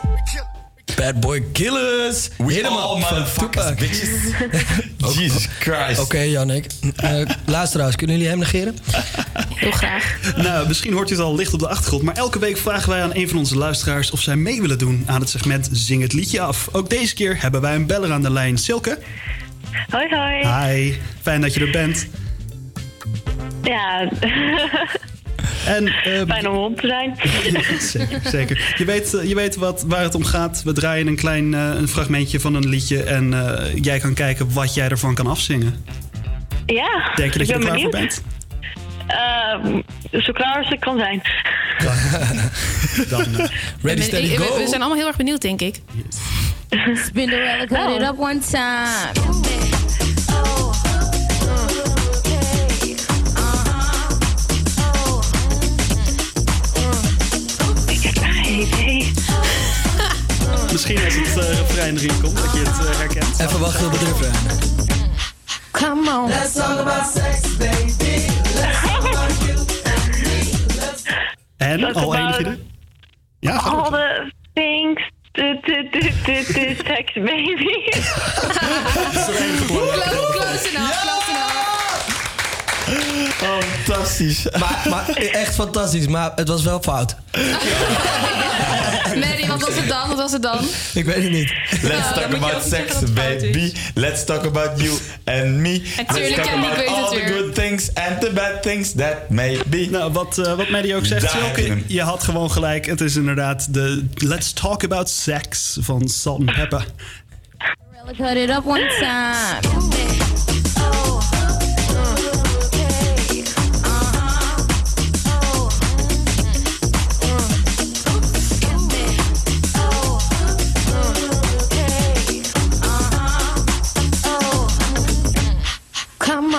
Bad 0.96 1.20
Boy 1.20 1.42
Killers. 1.52 2.28
We 2.36 2.60
van 2.62 2.72
motherfuckers, 3.00 3.66
Tupac. 3.66 5.14
Jesus 5.16 5.48
Christ. 5.58 6.00
Oké, 6.00 6.18
Jannik. 6.18 6.66
Eh, 6.96 7.20
luisteraars, 7.46 7.96
kunnen 7.96 8.16
jullie 8.16 8.30
hem 8.30 8.38
negeren? 8.38 8.76
Heel 9.54 9.70
graag. 9.70 10.34
Nou, 10.36 10.66
misschien 10.68 10.92
hoort 10.92 11.10
u 11.10 11.14
het 11.14 11.22
al 11.22 11.34
licht 11.34 11.52
op 11.52 11.58
de 11.58 11.68
achtergrond, 11.68 12.02
maar 12.02 12.16
elke 12.16 12.38
week 12.38 12.56
vragen 12.56 12.88
wij 12.88 13.02
aan 13.02 13.14
een 13.14 13.28
van 13.28 13.38
onze 13.38 13.56
luisteraars 13.56 14.10
of 14.10 14.20
zij 14.20 14.36
mee 14.36 14.60
willen 14.60 14.78
doen 14.78 15.02
aan 15.06 15.20
het 15.20 15.30
segment 15.30 15.68
Zing 15.72 16.02
het 16.02 16.12
liedje 16.12 16.40
af. 16.40 16.68
Ook 16.72 16.90
deze 16.90 17.14
keer 17.14 17.42
hebben 17.42 17.60
wij 17.60 17.74
een 17.74 17.86
beller 17.86 18.12
aan 18.12 18.22
de 18.22 18.30
lijn. 18.30 18.58
Silke. 18.58 18.98
Hoi, 19.90 20.08
hoi. 20.10 20.46
Hi, 20.46 20.94
fijn 21.22 21.40
dat 21.40 21.54
je 21.54 21.60
er 21.60 21.70
bent. 21.70 22.08
Ja, 23.62 24.08
En, 25.66 25.86
ehm, 25.86 26.26
fijn 26.26 26.48
om 26.48 26.54
rond 26.54 26.80
te 26.80 26.86
zijn. 26.86 27.16
zeker, 27.80 28.20
zeker. 28.24 28.74
Je 28.76 28.84
weet, 28.84 29.14
eh, 29.14 29.28
je 29.28 29.34
weet 29.34 29.56
wat, 29.56 29.84
waar 29.86 30.02
het 30.02 30.14
om 30.14 30.24
gaat. 30.24 30.62
We 30.62 30.72
draaien 30.72 31.06
een 31.06 31.16
klein 31.16 31.54
eh, 31.54 31.70
een 31.74 31.88
fragmentje 31.88 32.40
van 32.40 32.54
een 32.54 32.68
liedje 32.68 33.02
en 33.02 33.34
eh, 33.34 33.74
jij 33.82 33.98
kan 33.98 34.14
kijken 34.14 34.52
wat 34.52 34.74
jij 34.74 34.88
ervan 34.88 35.14
kan 35.14 35.26
afzingen. 35.26 35.84
Ja, 36.66 37.12
Denk 37.14 37.32
je 37.32 37.38
dat 37.38 37.48
je 37.48 37.54
er 37.54 37.60
klaar 37.60 37.80
voor 37.80 37.90
bent? 37.90 38.22
Eh, 39.10 40.20
zo 40.20 40.32
klaar 40.32 40.56
als 40.56 40.70
ik 40.70 40.80
kan 40.80 40.98
zijn. 40.98 41.22
Dan, 43.10 43.20
eh, 43.20 43.46
Ready, 43.82 44.02
steady, 44.02 44.28
we, 44.28 44.36
go. 44.36 44.56
we 44.56 44.66
zijn 44.68 44.80
allemaal 44.80 44.98
heel 44.98 45.06
erg 45.06 45.16
benieuwd, 45.16 45.40
denk 45.40 45.60
ik. 45.60 45.80
Spinderella, 47.06 47.58
cut 47.58 47.70
Nou. 47.70 47.94
it 47.94 48.02
up 48.02 48.18
one 48.18 48.38
time. 48.38 48.88
Misschien 60.72 61.04
als 61.04 61.14
het 61.14 61.36
uh, 61.44 61.58
refrein 61.58 61.96
erin 61.96 62.20
komt, 62.22 62.36
dat 62.36 62.52
je 62.52 62.58
het 62.58 62.86
eh, 62.88 62.98
herkent. 62.98 63.40
Even 63.40 63.60
wachten 63.60 63.86
op 63.86 63.92
het 63.92 64.02
refrein. 64.02 64.34
Come 65.70 66.10
on. 66.10 66.28
Let's 66.28 66.52
talk 66.52 66.78
about 66.78 67.10
sex, 67.14 67.56
baby. 67.56 68.09
En, 71.60 71.80
Talk 71.80 71.94
al 71.94 72.14
enige? 72.14 72.58
Ja, 73.40 73.56
All 73.56 73.90
the 73.90 74.32
things 74.52 75.10
sex, 76.86 77.12
baby. 77.14 77.90
Close 80.32 80.74
enough. 80.74 81.09
Fantastisch. 83.44 84.46
Maar, 84.58 84.86
maar 84.90 85.08
echt 85.16 85.54
fantastisch, 85.54 86.06
maar 86.06 86.32
het 86.34 86.48
was 86.48 86.62
wel 86.62 86.80
fout. 86.82 87.16
Mary, 89.14 89.46
wat 89.46 89.60
was 89.60 89.74
het 89.76 89.88
dan? 89.88 90.08
Wat 90.08 90.16
was 90.16 90.32
het 90.32 90.42
dan? 90.42 90.58
Ik 90.94 91.04
weet 91.04 91.22
het 91.22 91.30
niet. 91.30 91.52
Let's 91.82 92.12
talk 92.14 92.14
moet 92.14 92.16
je 92.16 92.22
ook 92.24 92.34
about 92.34 92.62
niet 92.62 92.72
zeggen 92.72 92.88
sex, 92.88 92.92
dat 92.92 93.00
het 93.00 93.10
fout 93.18 93.42
is. 93.42 93.50
baby. 93.50 93.72
Let's 93.94 94.24
talk 94.24 94.44
about 94.44 94.80
you 94.80 94.98
and 95.24 95.56
me. 95.56 95.70
Let's 95.96 96.06
talk 96.06 96.16
ja, 96.16 96.24
ik 96.24 96.38
about 96.38 96.76
weet 96.76 96.88
het 96.88 96.96
all 96.96 97.08
the 97.08 97.14
weer. 97.14 97.28
good 97.28 97.54
things 97.54 97.94
and 97.94 98.20
the 98.20 98.30
bad 98.34 98.62
things 98.62 98.92
that 98.92 99.14
may 99.28 99.60
be. 99.66 99.88
Nou, 99.90 100.12
wat, 100.12 100.38
eh 100.38 100.54
wat 100.54 100.68
Maddie 100.68 100.94
ook 100.94 101.04
zegt, 101.06 101.22
Daar 101.22 101.32
heb 101.34 101.56
je 101.56 101.62
Silke, 101.62 101.70
hem. 101.74 101.84
je 101.86 102.02
had 102.02 102.22
gewoon 102.22 102.50
gelijk. 102.50 102.86
Het 102.86 103.00
is 103.00 103.16
inderdaad 103.16 103.74
de 103.74 104.06
Let's 104.14 104.52
Talk 104.52 104.84
About 104.84 105.08
Sex 105.10 105.76
van 105.80 106.08
Salt 106.08 106.38
and 106.38 106.54
Pepper. 106.54 106.84
Cut 108.16 108.36
it 108.36 108.50
up 108.50 108.64
one 108.66 108.86
time. 109.00 110.59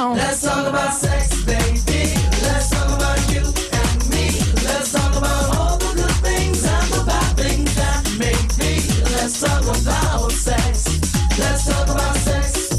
On. 0.02 0.18
Let's 0.18 0.42
talk 0.42 0.68
about 0.68 0.94
sex, 0.94 1.44
baby. 1.46 2.14
Let's 2.42 2.70
talk 2.70 2.90
about 2.90 3.20
you 3.32 3.46
and 3.46 4.00
me. 4.10 4.42
Let's 4.66 4.92
talk 4.92 5.16
about 5.16 5.56
all 5.56 5.78
the 5.78 5.92
good 5.96 6.18
things 6.26 6.66
and 6.66 6.88
the 6.94 7.04
bad 7.06 7.38
things 7.38 7.76
that 7.76 8.02
make 8.18 8.50
me. 8.58 8.82
Let's 9.16 9.40
talk 9.40 9.62
about 9.62 10.32
sex. 10.32 10.98
Let's 11.38 11.68
talk 11.70 11.88
about 11.88 12.16
sex. 12.18 12.72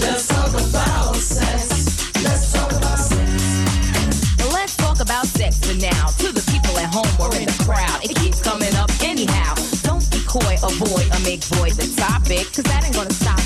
Let's 0.00 0.28
talk 0.28 0.52
about 0.52 1.16
sex. 1.16 2.22
Let's 2.22 2.52
talk 2.52 2.72
about 2.72 2.98
sex. 2.98 4.52
Let's 4.52 4.76
talk 4.76 5.00
about 5.00 5.26
sex 5.26 5.58
for 5.64 5.74
now. 5.80 6.06
To 6.20 6.32
the 6.32 6.44
people 6.52 6.76
at 6.78 6.92
home 6.92 7.14
or 7.18 7.34
in 7.36 7.46
the 7.46 7.58
crowd, 7.64 8.04
it 8.04 8.14
keeps 8.16 8.42
coming 8.42 8.74
up 8.76 8.90
anyhow. 9.02 9.54
Don't 9.82 10.04
be 10.10 10.20
coy, 10.28 10.56
avoid, 10.62 11.06
or 11.14 11.20
make 11.24 11.42
void 11.56 11.72
the 11.72 11.88
topic. 11.96 12.52
cause 12.52 12.64
that 12.64 12.84
ain't 12.84 12.94
gonna 12.94 13.10
stop 13.10 13.45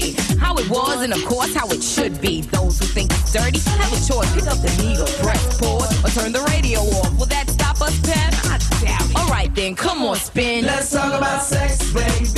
be. 0.00 0.14
How 0.38 0.54
it 0.56 0.68
was 0.70 1.02
and 1.02 1.12
of 1.12 1.24
course 1.24 1.54
how 1.54 1.68
it 1.68 1.82
should 1.82 2.20
be. 2.20 2.42
Those 2.42 2.78
who 2.78 2.86
think 2.86 3.12
it's 3.12 3.32
dirty 3.32 3.60
have 3.70 3.92
a 3.92 4.00
choice. 4.06 4.32
Pick 4.34 4.46
up 4.46 4.58
the 4.58 4.72
needle, 4.82 5.06
press 5.22 5.58
pause, 5.58 6.04
or 6.04 6.10
turn 6.10 6.32
the 6.32 6.42
radio 6.52 6.80
off. 6.80 7.18
Will 7.18 7.26
that 7.26 7.48
stop 7.50 7.80
us, 7.80 7.98
Pep? 8.00 8.34
I 8.44 8.58
doubt 8.84 9.10
it. 9.10 9.16
Alright 9.16 9.54
then, 9.54 9.74
come 9.74 10.02
on, 10.04 10.16
spin. 10.16 10.64
Let's 10.64 10.90
talk 10.90 11.12
about 11.12 11.42
sex, 11.42 11.92
baby. 11.92 12.37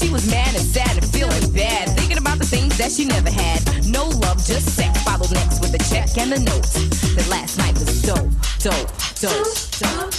She 0.00 0.08
was 0.08 0.26
mad 0.30 0.54
and 0.54 0.64
sad 0.64 0.96
and 0.96 1.04
feeling 1.04 1.52
bad, 1.52 1.90
thinking 1.98 2.16
about 2.16 2.38
the 2.38 2.46
things 2.46 2.78
that 2.78 2.90
she 2.90 3.04
never 3.04 3.30
had. 3.30 3.60
No 3.86 4.08
love, 4.08 4.38
just 4.42 4.74
sex. 4.74 5.02
Followed 5.02 5.30
next 5.32 5.60
with 5.60 5.74
a 5.74 5.82
check 5.92 6.16
and 6.16 6.32
a 6.32 6.40
note. 6.40 6.72
That 7.16 7.28
last 7.28 7.58
night 7.58 7.74
was 7.74 8.00
dope, 8.00 8.30
dope, 8.64 8.88
dope, 9.20 9.44
dope. 9.78 10.10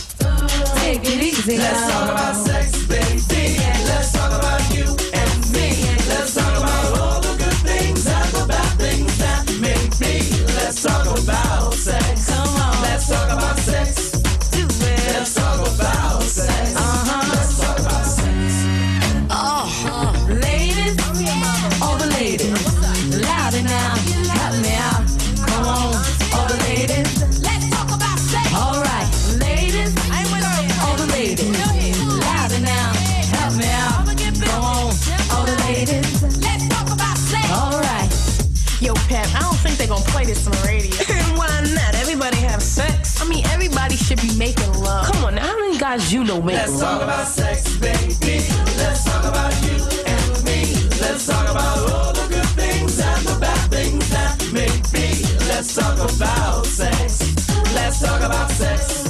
Take 0.77 1.01
it 1.01 1.23
easy 1.23 1.57
Let's 1.57 1.91
talk 1.91 2.11
about 2.11 2.35
sex, 2.35 2.85
baby. 2.85 3.57
Let's 3.89 4.11
talk 4.13 4.31
about 4.31 4.61
you 4.75 5.20
guys 46.11 46.13
you 46.13 46.23
know 46.23 46.41
make 46.41 46.55
Let's 46.55 46.79
talk 46.79 47.01
about 47.01 47.27
sex, 47.27 47.77
baby. 47.77 48.45
Let's 48.77 49.03
talk 49.03 49.23
about 49.23 49.53
you 49.63 49.77
and 50.05 50.43
me. 50.43 50.89
Let's 50.99 51.27
talk 51.27 51.49
about 51.49 51.77
all 51.91 52.13
the 52.13 52.27
good 52.29 52.49
things 52.55 52.99
and 52.99 53.25
the 53.25 53.39
bad 53.39 53.71
things 53.71 54.09
that 54.09 54.37
make 54.53 54.93
me. 54.93 55.23
Let's 55.47 55.75
talk 55.75 55.97
about 55.97 56.65
sex. 56.65 57.21
Let's 57.73 58.01
talk 58.01 58.21
about 58.21 58.49
sex. 58.51 59.00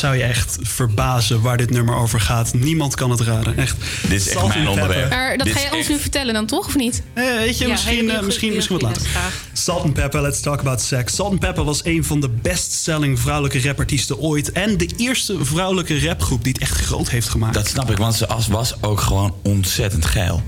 Zou 0.00 0.16
je 0.16 0.22
echt 0.22 0.58
verbazen 0.60 1.40
waar 1.40 1.56
dit 1.56 1.70
nummer 1.70 1.94
over 1.94 2.20
gaat. 2.20 2.54
Niemand 2.54 2.94
kan 2.94 3.10
het 3.10 3.20
raden. 3.20 3.56
Echt. 3.56 3.76
Dit 4.02 4.10
is 4.20 4.28
echt 4.28 4.38
Salt 4.38 4.48
mijn 4.54 4.68
onderwerp. 4.68 5.10
Maar 5.10 5.36
dat 5.36 5.48
ga 5.48 5.60
je 5.60 5.76
ons 5.76 5.88
nu 5.88 5.98
vertellen 5.98 6.34
dan 6.34 6.46
toch, 6.46 6.66
of 6.66 6.76
niet? 6.76 7.02
Eh, 7.14 7.24
weet 7.24 7.58
je, 7.58 7.64
Ja, 7.64 7.70
misschien, 7.70 7.98
heel 7.98 8.08
eh, 8.08 8.16
goed, 8.16 8.24
misschien, 8.26 8.48
heel 8.48 8.56
misschien 8.56 8.78
wat 8.78 8.96
goed, 8.96 9.06
later. 9.14 9.32
Salt 9.52 9.82
and 9.82 9.92
Pepper, 9.94 10.20
let's 10.22 10.40
talk 10.40 10.60
about 10.60 10.80
sex. 10.80 11.14
Salt 11.14 11.30
and 11.30 11.40
Pepper 11.40 11.64
was 11.64 11.84
een 11.84 12.04
van 12.04 12.20
de 12.20 12.28
best-selling 12.28 13.20
vrouwelijke 13.20 13.60
rapartiesten 13.60 14.18
ooit. 14.18 14.52
En 14.52 14.76
de 14.76 14.88
eerste 14.96 15.36
vrouwelijke 15.44 16.00
rapgroep 16.06 16.44
die 16.44 16.52
het 16.52 16.62
echt 16.62 16.76
groot 16.80 17.08
heeft 17.10 17.28
gemaakt. 17.28 17.54
Dat 17.54 17.66
snap 17.68 17.90
ik, 17.90 17.96
want 17.96 18.14
ze 18.14 18.26
as- 18.28 18.46
was 18.48 18.74
ook 18.82 19.00
gewoon 19.00 19.34
ontzettend 19.42 20.04
geil. 20.04 20.42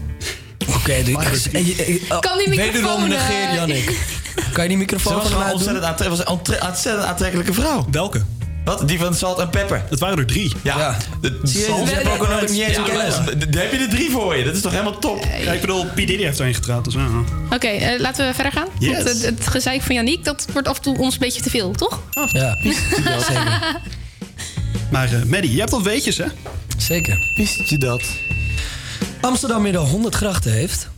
Oké, 0.69 0.93
eh, 0.93 1.05
Kan 1.05 2.39
die 2.39 2.49
microfoon, 2.49 2.57
Wederom 2.57 3.09
negeer 3.09 3.49
eh, 3.49 3.55
Jannik. 3.55 3.85
Kan 4.53 4.63
je 4.63 4.69
die 4.69 4.71
Ze 4.71 4.77
microfoon 4.77 5.15
was 5.15 5.23
van 5.23 5.33
gewoon 5.33 5.53
ontzettend, 5.53 5.85
aantre- 5.85 6.09
was 6.09 6.19
een 6.19 6.29
ontre- 6.29 6.67
ontzettend 6.67 7.07
aantrekkelijke 7.07 7.53
vrouw. 7.53 7.87
Welke? 7.91 8.23
Wat? 8.65 8.89
Die 8.89 8.99
van 8.99 9.15
Salt 9.15 9.39
en 9.39 9.51
Pepper. 9.51 9.85
Het 9.89 9.99
waren 9.99 10.19
er 10.19 10.27
drie. 10.27 10.53
Ja. 10.63 10.79
Ja. 10.79 10.97
De, 11.21 11.41
Salt 11.43 12.05
nog 12.05 12.41
niet 12.41 12.61
eens 12.61 12.83
kennis. 12.83 13.17
Daar 13.51 13.63
heb 13.63 13.73
je 13.73 13.79
er 13.79 13.89
drie 13.89 14.11
voor 14.11 14.37
je. 14.37 14.45
Dat 14.45 14.55
is 14.55 14.61
toch 14.61 14.71
helemaal 14.71 14.99
top? 14.99 15.27
Ja, 15.45 15.53
ik 15.53 15.61
bedoel, 15.61 15.85
P. 15.85 15.97
Diddy 15.97 16.23
heeft 16.23 16.41
erin 16.41 16.55
getrouwd. 16.55 16.85
Dus. 16.85 16.95
Oké, 17.51 17.67
eh, 17.67 18.01
laten 18.01 18.27
we 18.27 18.35
verder 18.35 18.53
gaan. 18.53 18.67
Yes. 18.79 18.93
Want 18.93 19.09
het, 19.09 19.23
het 19.23 19.47
gezeik 19.47 19.83
van 19.83 19.95
Yannick, 19.95 20.25
dat 20.25 20.47
wordt 20.53 20.69
af 20.69 20.77
en 20.77 20.83
toe 20.83 20.99
ons 20.99 21.15
een 21.15 21.21
beetje 21.21 21.43
te 21.43 21.51
veel, 21.51 21.71
toch? 21.71 22.01
Ja, 22.33 22.57
zeker. 23.29 23.81
Maar 24.91 25.13
uh, 25.13 25.23
Maddie, 25.23 25.53
je 25.53 25.59
hebt 25.61 25.73
al 25.73 25.83
weetjes, 25.83 26.17
hè? 26.17 26.27
Zeker. 26.77 27.33
Wist 27.37 27.69
je 27.69 27.79
dat? 27.79 28.03
Amsterdam 29.21 29.63
meer 29.63 29.73
dan 29.73 29.87
100 29.87 30.15
grachten 30.15 30.53
heeft. 30.53 30.89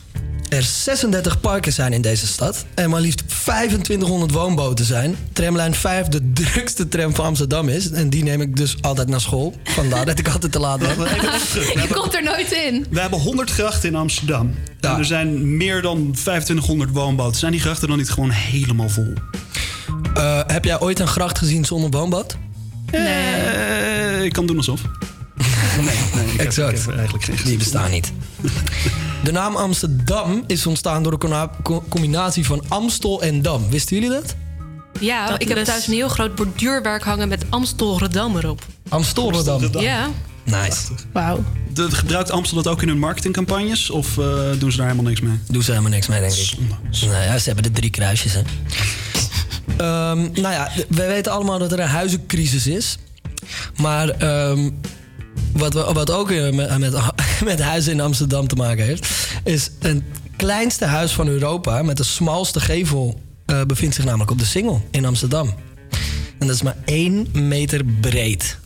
Er 0.49 0.62
36 0.62 1.40
parken 1.40 1.72
zijn 1.72 1.92
in 1.92 2.01
deze 2.03 2.26
stad. 2.26 2.64
En 2.74 2.90
maar 2.90 3.01
liefst 3.01 3.28
2500 3.28 4.30
woonboten 4.30 4.84
zijn. 4.84 5.16
Tramlijn 5.32 5.74
5 5.74 6.07
de 6.07 6.32
drukste 6.42 6.88
tram 6.88 7.14
van 7.14 7.24
Amsterdam 7.24 7.68
is. 7.68 7.90
En 7.90 8.11
die 8.11 8.22
neem 8.22 8.40
ik 8.40 8.57
dus 8.57 8.76
altijd 8.80 9.09
naar 9.09 9.20
school. 9.20 9.55
Vandaar 9.64 10.07
dat 10.07 10.18
ik 10.18 10.28
altijd 10.28 10.53
te 10.53 10.59
laat 10.59 10.78
ben. 10.78 10.88
Je 11.82 11.88
komt 11.92 12.14
er 12.14 12.22
nooit 12.22 12.53
in. 12.53 12.86
We 12.90 13.01
hebben 13.01 13.20
100 13.20 13.51
grachten 13.51 13.88
in 13.88 13.95
Amsterdam. 13.95 14.55
En 14.80 14.99
er 14.99 15.05
zijn 15.05 15.57
meer 15.57 15.82
dan 15.82 16.11
2500 16.12 16.90
woonboten. 16.90 17.38
Zijn 17.38 17.53
die 17.53 17.61
grachten 17.61 17.88
dan 17.88 17.97
niet 17.97 18.11
gewoon 18.11 18.30
helemaal 18.30 18.88
vol? 18.88 19.12
Eh, 20.14 20.40
heb 20.47 20.64
jij 20.64 20.80
ooit 20.80 20.99
een 20.99 21.07
gracht 21.07 21.38
gezien 21.38 21.64
zonder 21.64 21.90
woonboot? 21.90 22.36
Nee. 22.90 24.24
ik 24.24 24.32
kan 24.32 24.47
doen 24.47 24.57
alsof. 24.57 24.80
Nee, 25.76 25.87
nee 26.14 26.32
ik 26.32 26.41
Exact. 26.41 26.70
Heb, 26.70 26.78
ik 26.78 26.85
heb 26.87 26.95
eigenlijk 26.97 27.24
geen 27.24 27.37
Die 27.45 27.57
bestaan 27.57 27.91
niet. 27.91 28.12
De 29.24 29.32
naam 29.32 29.57
Amsterdam 29.57 30.45
is 30.47 30.66
ontstaan 30.66 31.03
door 31.03 31.16
een 31.20 31.49
combinatie 31.89 32.47
van 32.47 32.64
Amstel 32.68 33.22
en 33.22 33.43
Dam. 33.43 33.70
Wisten 33.70 33.97
jullie 33.97 34.11
dat? 34.11 34.35
Ja, 35.01 35.26
Dat 35.28 35.43
ik 35.43 35.49
heb 35.49 35.57
is- 35.59 35.66
thuis 35.66 35.87
een 35.87 35.93
heel 35.95 36.09
groot 36.09 36.35
borduurwerk 36.35 37.03
hangen 37.05 37.28
met 37.28 37.45
Amstelredam 37.51 38.37
erop. 38.37 38.66
Amstelredam. 38.89 39.80
Ja. 39.80 40.09
Nice. 40.45 40.78
Wauw. 41.12 41.45
De, 41.72 41.91
gebruikt 41.91 42.30
Amstel 42.30 42.62
dat 42.62 42.72
ook 42.72 42.82
in 42.82 42.89
hun 42.89 42.99
marketingcampagnes? 42.99 43.91
Of 43.91 44.18
eh, 44.18 44.24
doen 44.59 44.70
ze 44.70 44.76
daar 44.76 44.87
helemaal 44.87 45.09
niks 45.11 45.20
mee? 45.20 45.39
Doen 45.49 45.62
ze 45.62 45.70
helemaal 45.70 45.91
niks 45.91 46.07
mee, 46.07 46.20
denk 46.20 46.32
ik. 46.32 46.55
Nou 47.01 47.22
ja, 47.22 47.39
ze 47.39 47.45
hebben 47.45 47.62
de 47.62 47.70
drie 47.70 47.91
kruisjes, 47.91 48.32
hè. 48.32 48.41
Ehm, 49.76 50.18
nou 50.18 50.55
ja, 50.55 50.70
we 50.89 51.07
weten 51.07 51.32
allemaal 51.32 51.59
dat 51.59 51.72
er 51.72 51.80
een 51.80 51.89
huizencrisis 51.89 52.66
is. 52.66 52.99
Maar 53.76 54.09
ehm, 54.09 54.70
wat, 55.55 55.74
we, 55.74 55.92
wat 55.92 56.11
ook 56.11 56.30
eh, 56.30 56.52
met, 56.52 56.78
met, 56.78 56.94
met 57.44 57.61
huizen 57.61 57.92
in 57.92 58.00
Amsterdam 58.00 58.48
te 58.48 58.55
maken 58.57 58.84
heeft... 58.84 59.09
is 59.44 59.70
het 59.80 60.02
kleinste 60.36 60.84
huis 60.84 61.12
van 61.12 61.28
Europa 61.28 61.82
met 61.82 61.96
de 61.96 62.05
smalste 62.05 62.61
gevel... 62.61 63.20
eh, 63.46 63.62
bevindt 63.62 63.94
zich 63.94 64.05
namelijk 64.05 64.30
op 64.30 64.38
de 64.38 64.44
Singel 64.44 64.82
in 64.90 65.05
Amsterdam. 65.05 65.55
En 66.38 66.46
dat 66.46 66.57
is 66.57 66.62
maar 66.62 66.76
één 66.84 67.26
meter 67.32 67.84
breed. 68.00 68.59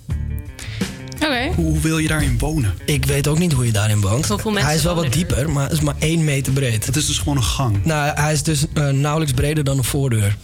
Oké. 1.15 1.53
Hoe 1.55 1.81
wil 1.81 1.99
je 1.99 2.09
daarin 2.09 2.39
wonen? 2.39 2.75
Ik 2.85 3.05
weet 3.05 3.29
ook 3.29 3.39
niet 3.39 3.53
hoe 3.53 3.67
je 3.67 3.73
daarin 3.73 4.01
woont. 4.01 4.29
Hoeveel 4.29 4.51
mensen 4.51 4.69
Hij 4.69 4.79
is 4.79 4.85
wel 4.85 4.95
wat 4.95 5.05
er? 5.05 5.11
dieper, 5.11 5.51
maar 5.51 5.63
het 5.63 5.73
is 5.73 5.81
maar 5.81 5.95
één 5.99 6.25
meter 6.25 6.53
breed. 6.53 6.87
Het 6.87 6.97
is 6.97 7.07
dus 7.07 7.19
gewoon 7.19 7.37
een 7.37 7.43
gang. 7.43 7.85
Nou, 7.85 8.21
hij 8.21 8.33
is 8.33 8.43
dus 8.43 8.65
eh, 8.75 8.89
nauwelijks 8.89 9.35
breder 9.35 9.65
dan 9.65 9.79
een 9.79 9.85
voordeur. 9.85 10.37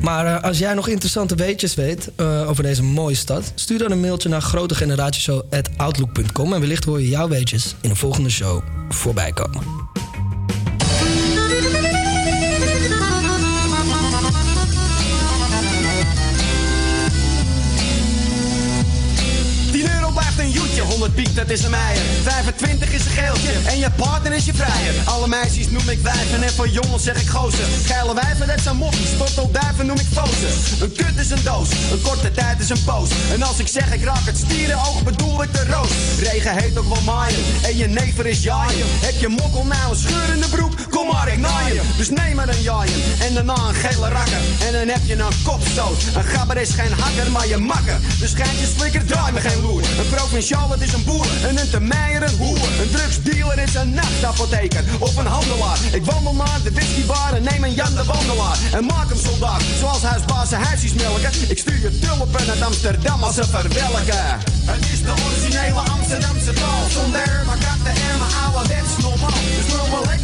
Maar 0.00 0.26
eh, 0.26 0.42
als 0.42 0.58
jij 0.58 0.74
nog 0.74 0.88
interessante 0.88 1.34
weetjes 1.34 1.74
weet 1.74 2.10
eh, 2.16 2.48
over 2.48 2.62
deze 2.62 2.82
mooie 2.82 3.14
stad, 3.14 3.52
stuur 3.54 3.78
dan 3.78 3.90
een 3.90 4.00
mailtje 4.00 4.28
naar 4.28 4.42
grotegeneratieshow.outlook.com 4.42 6.52
en 6.52 6.60
wellicht 6.60 6.84
hoor 6.84 7.00
je 7.00 7.08
jouw 7.08 7.28
weetjes 7.28 7.74
in 7.80 7.88
de 7.88 7.96
volgende 7.96 8.30
show 8.30 8.62
voorbij 8.88 9.32
komen. 9.32 9.85
100 21.06 21.24
piek 21.24 21.36
dat 21.36 21.50
is 21.50 21.64
een 21.64 21.70
meijer. 21.70 22.02
25 22.22 22.92
is 22.92 23.04
een 23.04 23.10
geeltje 23.10 23.52
en 23.64 23.78
je 23.78 23.90
partner 23.96 24.32
is 24.32 24.44
je 24.44 24.54
vrijer. 24.54 24.94
Alle 25.04 25.28
meisjes 25.28 25.70
noem 25.70 25.88
ik 25.88 26.00
wijven 26.00 26.42
en 26.42 26.52
voor 26.52 26.68
jongens 26.68 27.02
zeg 27.02 27.20
ik 27.20 27.28
gozer. 27.28 27.66
Geile 27.84 28.14
wijven 28.14 28.46
dat 28.46 28.60
zijn 28.60 28.76
moppies, 28.76 29.16
tortelduiven 29.18 29.86
noem 29.86 29.98
ik 29.98 30.06
fozen. 30.12 30.48
Een 30.80 30.92
kut 30.92 31.18
is 31.18 31.30
een 31.30 31.42
doos, 31.44 31.68
een 31.92 32.02
korte 32.02 32.30
tijd 32.30 32.60
is 32.60 32.68
een 32.68 32.84
poos. 32.84 33.10
En 33.32 33.42
als 33.42 33.58
ik 33.58 33.68
zeg 33.68 33.94
ik 33.94 34.04
raak 34.04 34.26
het 34.26 34.36
stierenoog 34.36 35.02
bedoel 35.02 35.42
ik 35.42 35.52
de 35.52 35.64
roos. 35.70 35.90
Regen 36.18 36.56
heet 36.56 36.78
ook 36.78 36.88
wel 36.88 37.14
maaien 37.14 37.44
en 37.62 37.76
je 37.76 37.86
never 37.86 38.26
is 38.26 38.42
jaaien. 38.42 38.86
Heb 39.08 39.20
je 39.20 39.28
mokkel 39.28 39.64
nou 39.64 39.90
een 39.90 39.96
scheur 39.96 40.34
in 40.34 40.40
de 40.40 40.48
broek, 40.48 40.74
kom 40.90 41.06
maar 41.06 41.28
ik 41.28 41.38
naaien. 41.38 41.84
Dus 41.96 42.10
neem 42.10 42.34
maar 42.36 42.48
een 42.48 42.62
jaaien 42.62 43.00
en 43.18 43.34
daarna 43.34 43.68
een 43.68 43.74
gele 43.74 44.08
rakker. 44.08 44.40
En 44.66 44.72
dan 44.72 44.88
heb 44.88 45.02
je 45.04 45.16
een 45.16 45.42
kopstoot. 45.44 46.02
Een 46.16 46.24
gabber 46.24 46.56
is 46.56 46.70
geen 46.70 46.92
hakker, 46.92 47.30
maar 47.30 47.46
je 47.46 47.56
makker. 47.56 47.98
Dus 48.18 48.30
schijntje 48.30 48.66
slikker, 48.76 49.04
draai 49.04 49.32
me 49.32 49.40
geen 49.40 49.60
loer. 49.60 49.82
Een 49.98 50.08
provinciaal, 50.08 50.70
het 50.70 50.80
is 50.80 50.94
een 50.96 51.04
boer. 51.04 51.26
En 51.48 51.58
een 51.58 51.70
termeijer, 51.70 52.22
een 52.22 52.36
hoer. 52.36 52.58
Een 52.80 52.90
drugsdealer 52.90 53.58
is 53.58 53.74
een 53.74 53.90
nachtapotheker. 53.90 54.84
Of 54.98 55.16
een 55.16 55.26
handelaar. 55.26 55.78
Ik 55.92 56.04
wandel 56.04 56.34
naar 56.34 56.60
de 56.62 56.72
whiskybar 56.72 57.32
en 57.34 57.42
neem 57.42 57.64
een 57.64 57.74
Jan 57.74 57.94
de 57.94 58.04
Wandelaar. 58.04 58.58
En 58.72 58.84
maak 58.84 59.08
hem 59.08 59.18
soldaat, 59.18 59.62
zoals 59.78 60.02
huisbaas 60.02 60.48
zijn 60.48 60.62
huisjes 60.62 60.94
melken. 60.94 61.30
Ik 61.48 61.58
stuur 61.58 61.90
tulpen 62.00 62.48
uit 62.50 62.62
Amsterdam 62.62 63.22
als 63.22 63.34
ze 63.34 63.44
verwelken. 63.44 64.24
Het 64.70 64.84
is 64.92 65.02
de 65.02 65.12
originele 65.26 65.80
Amsterdamse 65.96 66.52
taal. 66.52 66.82
Zonder 66.90 67.42
maar 67.46 67.58
katten 67.66 67.94
en 68.08 68.18
mijn 68.20 68.34
ouderwets 68.44 68.92
normaal. 69.02 69.40
Dus 69.56 69.74
wil 69.74 70.15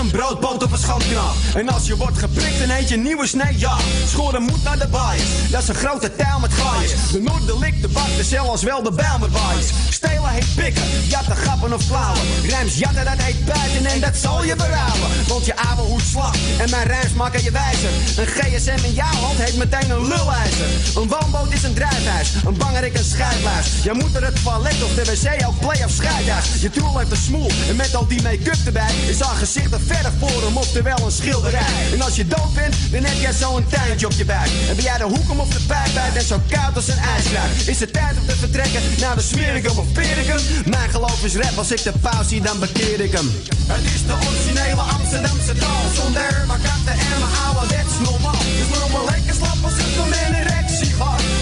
een 0.00 0.10
broodboot 0.10 0.62
op 0.62 0.72
een 0.72 0.78
schandknaap. 0.78 1.34
En 1.54 1.68
als 1.68 1.86
je 1.86 1.96
wordt 1.96 2.18
geprikt 2.18 2.58
dan 2.58 2.70
eet 2.70 2.88
je 2.88 2.96
nieuwe 2.96 3.26
snee, 3.26 3.58
ja 3.58 3.76
Schoren 4.06 4.42
moet 4.42 4.62
naar 4.62 4.78
de 4.78 4.88
baaiers, 4.88 5.50
dat 5.50 5.62
is 5.62 5.68
een 5.68 5.74
grote 5.74 6.16
taal 6.16 6.40
met 6.40 6.52
gaaiers. 6.52 6.92
De 7.12 7.20
Noorderlik, 7.20 7.82
de 7.82 7.88
bak, 7.88 8.16
de 8.16 8.24
cel 8.24 8.50
als 8.50 8.62
wel 8.62 8.82
de 8.82 8.92
bijl 8.92 9.18
met 9.18 9.32
baaiers. 9.32 9.66
Stelen 9.90 10.28
heet 10.28 10.54
pikken, 10.56 10.82
jatten, 11.08 11.36
grappen 11.36 11.72
of 11.72 11.86
klauwen. 11.86 12.20
Rijms 12.48 12.78
jatten, 12.78 13.04
dat 13.04 13.22
heet 13.22 13.44
buiten 13.44 13.86
en 13.86 14.00
dat 14.00 14.16
zal 14.16 14.44
je 14.44 14.56
berouwen. 14.56 15.08
Want 15.28 15.44
je 15.46 15.56
ouwe 15.56 15.82
hoed 15.82 16.02
slag 16.02 16.34
en 16.58 16.70
mijn 16.70 16.86
rijms 16.86 17.12
maken 17.12 17.42
je 17.42 17.50
wijzer. 17.50 17.90
Een 18.16 18.26
GSM 18.26 18.84
in 18.84 18.92
jouw 18.92 19.16
hand 19.24 19.38
heeft 19.38 19.56
meteen 19.56 19.90
een 19.90 20.02
lulijzer. 20.02 20.68
Een 20.96 21.08
woonboot 21.08 21.52
is 21.52 21.62
een 21.62 21.74
drijfhuis, 21.74 22.28
een 22.46 22.56
bangerik 22.56 22.98
een 22.98 23.04
schuifluis. 23.04 23.66
Je 23.82 23.92
moet 23.92 24.14
er 24.16 24.24
het 24.24 24.42
toilet 24.44 24.82
of 24.82 24.94
de 24.94 25.04
wc 25.04 25.46
ook 25.46 25.58
play 25.58 25.84
of 25.84 25.90
scheidhuis. 25.90 26.46
Je 26.60 26.70
tool 26.70 26.98
heeft 26.98 27.10
een 27.10 27.16
smoel 27.16 27.50
en 27.68 27.76
met 27.76 27.94
al 27.94 28.06
die 28.06 28.22
make-up 28.22 28.58
erbij 28.64 28.94
is 29.08 29.20
haar 29.20 29.36
gezicht 29.36 29.72
een 29.72 29.80
verf 29.92 30.12
voor 30.18 30.42
hem, 30.46 30.56
oftewel 30.56 31.00
een 31.04 31.10
schilderij. 31.10 31.92
En 31.92 32.00
als 32.00 32.16
je 32.16 32.26
dood 32.26 32.54
bent, 32.54 32.74
dan 32.92 33.04
heb 33.04 33.18
jij 33.20 33.32
zo'n 33.32 33.64
tuintje 33.68 34.06
op 34.06 34.12
je 34.12 34.24
buik. 34.24 34.50
En 34.68 34.74
ben 34.76 34.84
jij 34.84 34.98
de 34.98 35.04
hoekom 35.04 35.40
of 35.40 35.48
de 35.48 35.62
pijp 35.66 35.96
uit 35.96 36.16
en 36.16 36.24
zo 36.24 36.36
koud 36.48 36.76
als 36.76 36.88
een 36.88 37.02
ijskruid. 37.14 37.68
Is 37.72 37.80
het 37.80 37.92
tijd 37.92 38.14
om 38.20 38.26
te 38.26 38.36
vertrekken? 38.36 38.82
Smeer 39.16 39.54
ik 39.56 39.64
hem 39.68 39.78
of 39.78 39.98
ik. 39.98 40.66
Mijn 40.66 40.90
geloof 40.90 41.24
is 41.24 41.34
rap, 41.34 41.58
als 41.58 41.70
ik 41.72 41.82
de 41.82 41.92
pauze 42.00 42.40
dan 42.40 42.58
bekeer 42.58 43.00
ik 43.00 43.12
hem. 43.12 43.28
Het 43.66 43.84
is 43.94 44.02
de 44.06 44.14
originele 44.28 44.80
Amsterdamse 44.80 45.54
taal, 45.54 45.84
zonder 45.94 46.44
maar 46.46 46.60
en 46.86 47.18
mijn 47.22 47.34
ouderwets 47.46 47.94
normaal. 48.08 48.42
Dus 48.58 48.68
wil 48.72 48.88
me 48.94 49.00
lekker 49.10 49.34
slap 49.34 49.60
als 49.62 49.72
het 49.76 49.98
om 50.02 50.12
een 50.22 50.34
erectie. 50.42 50.96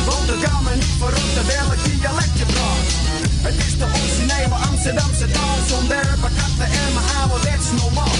Want 0.08 0.26
het 0.32 0.40
kan 0.44 0.62
me 0.64 0.74
niet 0.74 0.94
voorop 0.98 1.28
terwijl 1.36 1.68
ik 1.74 1.80
dialect 1.84 2.38
je 2.40 2.46
praat. 2.54 2.86
Het 3.46 3.56
is 3.66 3.74
de 3.80 3.86
originele 3.98 4.56
Amsterdamse 4.68 5.26
taal 5.36 5.58
zonder 5.72 6.06
pakatten 6.20 6.68
en 6.82 6.90
mijn 6.94 7.08
ouderwets 7.20 7.68
normaal. 7.80 8.17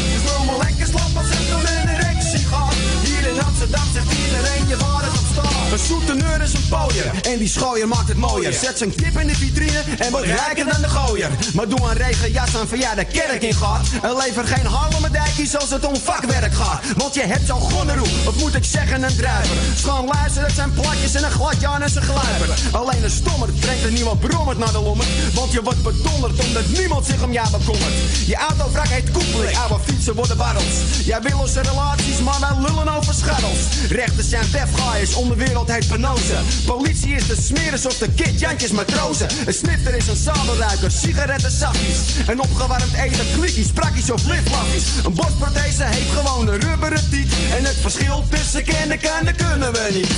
Een 5.72 5.78
zoete 5.78 6.14
neur 6.14 6.42
is 6.42 6.52
een 6.52 6.68
pooier 6.68 7.10
en 7.22 7.38
die 7.38 7.48
schooier 7.48 7.88
maakt 7.88 8.08
het 8.08 8.16
mooier. 8.16 8.52
Zet 8.52 8.78
zijn 8.78 8.94
kip 8.94 9.18
in 9.18 9.26
de 9.26 9.34
vitrine 9.34 9.82
en 9.98 10.10
wordt 10.10 10.26
rijker 10.26 10.64
dan 10.64 10.80
de 10.80 10.88
gooier. 10.88 11.30
Maar 11.54 11.68
doe 11.68 11.80
een 11.80 11.96
regenjas 11.96 12.56
aan 12.56 12.68
van 12.68 12.78
ja 12.78 12.94
de 12.94 13.04
kerk 13.04 13.42
in 13.42 13.54
gaat. 13.54 13.86
En 14.02 14.16
lever 14.16 14.46
geen 14.46 14.66
Harlemmerdijkies 14.66 15.56
als 15.56 15.70
het 15.70 15.84
om 15.84 15.96
vakwerk 15.96 16.54
gaat. 16.54 16.82
Want 16.96 17.14
je 17.14 17.22
hebt 17.22 17.46
zo'n 17.46 17.60
gonneroe, 17.60 18.08
of 18.26 18.38
moet 18.38 18.54
ik 18.54 18.64
zeggen 18.64 19.02
een 19.02 19.16
druiver. 19.16 19.56
Schoon 19.76 20.06
luisteren, 20.06 20.46
het 20.46 20.56
zijn 20.56 20.72
plakjes 20.72 21.14
en 21.14 21.24
een 21.24 21.30
gladje 21.30 21.66
aan 21.66 21.82
en 21.82 21.90
zijn 21.90 22.04
gluiper. 22.04 22.58
Alleen 22.72 23.04
een 23.04 23.10
stommer 23.10 23.48
brengt 23.60 23.84
er 23.84 23.92
niemand 23.92 24.20
brommerd 24.20 24.58
naar 24.58 24.72
de 24.72 24.82
lommer. 24.82 25.06
Want 25.34 25.52
je 25.52 25.62
wordt 25.62 25.82
bedonderd 25.82 26.46
omdat 26.46 26.68
niemand 26.68 27.06
zich 27.06 27.22
om 27.22 27.32
jou 27.32 27.50
bekommert. 27.50 27.94
Je 28.26 28.36
autovrak 28.36 28.88
heet 28.88 29.10
koepeling, 29.10 29.58
oude 29.58 29.84
fietsen 29.84 30.14
worden 30.14 30.36
barrels. 30.36 30.76
Jij 31.04 31.20
wil 31.22 31.38
onze 31.38 31.60
relaties, 31.60 32.18
maar 32.24 32.40
wij 32.40 32.56
lullen 32.66 32.96
over 32.96 33.14
scharrels. 33.14 33.60
Rechters 33.88 34.28
zijn 34.28 34.46
defgaaiers, 34.52 35.14
onderwereld 35.14 35.56
penose. 35.64 36.34
Politie 36.66 37.14
is 37.14 37.26
de 37.26 37.36
smeris 37.36 37.86
of 37.86 37.98
de 37.98 38.08
kid, 38.10 38.40
Jantjes 38.40 38.70
matrozen. 38.70 39.28
Een 39.46 39.52
snifter 39.52 39.94
is 39.94 40.08
een 40.08 40.16
sabelruiker, 40.16 40.90
sigaretten 40.90 41.50
zakjes. 41.50 41.98
Een 42.26 42.40
opgewarmd 42.40 42.94
eten, 42.94 43.26
klikkies, 43.36 43.70
prakkies 43.70 44.10
of 44.10 44.24
liflafjes. 44.24 44.84
Een 45.04 45.14
borstprothese 45.14 45.84
heeft 45.84 46.10
gewoon 46.10 46.48
een 46.48 46.60
rubberen 46.60 47.10
tiet. 47.10 47.32
En 47.56 47.64
het 47.64 47.76
verschil 47.80 48.24
tussen 48.28 48.64
kennen 48.64 48.98
kennen 48.98 49.36
kunnen 49.36 49.72
we 49.72 49.88
niet. 49.92 50.14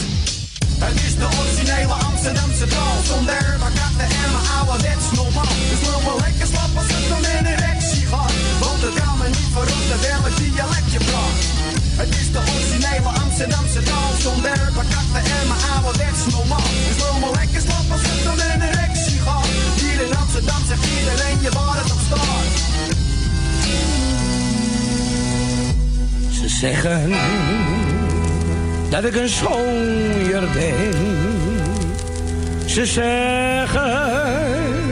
Het 0.84 0.97
is 1.07 1.14
de 1.16 1.28
originele 1.41 1.93
Amsterdamse 1.93 2.66
taal 2.66 2.97
Zonder 3.05 3.57
pakatten 3.59 4.09
en 4.22 4.30
mijn 4.34 4.47
ouderwets 4.59 5.07
normaal 5.12 5.55
Dus 5.70 5.80
wil 5.88 6.01
me 6.07 6.14
lekker 6.24 6.47
slap 6.53 6.72
als 6.76 6.86
het 6.95 7.11
om 7.16 7.24
een 7.34 7.47
erectie 7.55 8.07
gaat 8.07 8.32
Want 8.61 8.80
het 8.86 8.95
kan 9.03 9.18
me 9.18 9.26
niet 9.28 9.51
voorop 9.55 9.82
terwijl 9.91 10.22
ik 10.30 10.36
dialectje 10.36 11.01
praat 11.09 11.38
Het 12.01 12.11
is 12.20 12.28
de 12.32 12.38
originele 12.38 12.69
Amsterdamse 12.99 13.82
taal 13.82 14.12
Zonder 14.18 14.70
pakatten 14.74 15.22
en 15.38 15.47
mijn 15.49 15.61
ouderwets 15.74 16.22
normaal 16.30 16.70
Dus 16.88 16.97
wil 16.97 17.18
me 17.20 17.30
lekker 17.38 17.61
slap 17.61 17.91
als 17.93 18.01
het 18.03 18.26
om 18.32 18.38
een 18.53 18.62
erectie 18.70 19.20
gaat. 19.20 19.47
Hier 19.80 20.01
in 20.07 20.16
Amsterdam 20.16 20.62
zegt 20.68 20.86
iedereen 20.99 21.41
je 21.41 21.51
waar 21.51 21.76
het 21.82 21.93
op 21.93 22.01
staat 22.07 22.53
Ze 26.30 26.49
zeggen 26.49 27.12
dat 28.91 29.05
ik 29.05 29.16
een 29.16 29.28
schooier 29.28 30.49
ben. 30.53 30.95
Ze 32.66 32.86
zeggen 32.86 34.89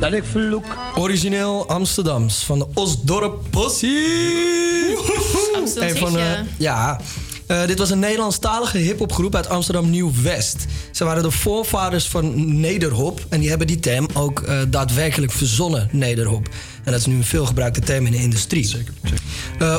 dat 0.00 0.12
ik 0.12 0.24
vloek. 0.24 0.64
Origineel 0.96 1.68
Amsterdams 1.68 2.44
van 2.44 2.58
de 2.58 2.66
Osdorp 2.74 3.42
Possie. 3.50 4.96
Amsterdam 5.56 5.88
Een 5.90 5.96
van 5.96 6.12
de, 6.12 6.18
Zichtje. 6.18 6.44
ja. 6.56 7.00
Eh, 7.46 7.66
dit 7.66 7.78
was 7.78 7.90
een 7.90 7.98
Nederlandstalige 7.98 8.78
hip-hopgroep 8.78 9.34
uit 9.34 9.48
Amsterdam 9.48 9.90
Nieuw-West. 9.90 10.66
Ze 10.92 11.04
waren 11.04 11.22
de 11.22 11.30
voorvaders 11.30 12.06
van 12.08 12.58
Nederhop 12.60 13.26
en 13.28 13.40
die 13.40 13.48
hebben 13.48 13.66
die 13.66 13.78
term 13.80 14.06
ook 14.14 14.40
eh, 14.40 14.58
daadwerkelijk 14.68 15.32
verzonnen, 15.32 15.88
Nederhop. 15.92 16.48
En 16.88 16.94
dat 16.94 17.00
is 17.02 17.06
nu 17.06 17.16
een 17.16 17.24
veelgebruikte 17.24 17.80
term 17.80 18.06
in 18.06 18.12
de 18.12 18.18
industrie. 18.18 18.64
Zeker. 18.66 18.92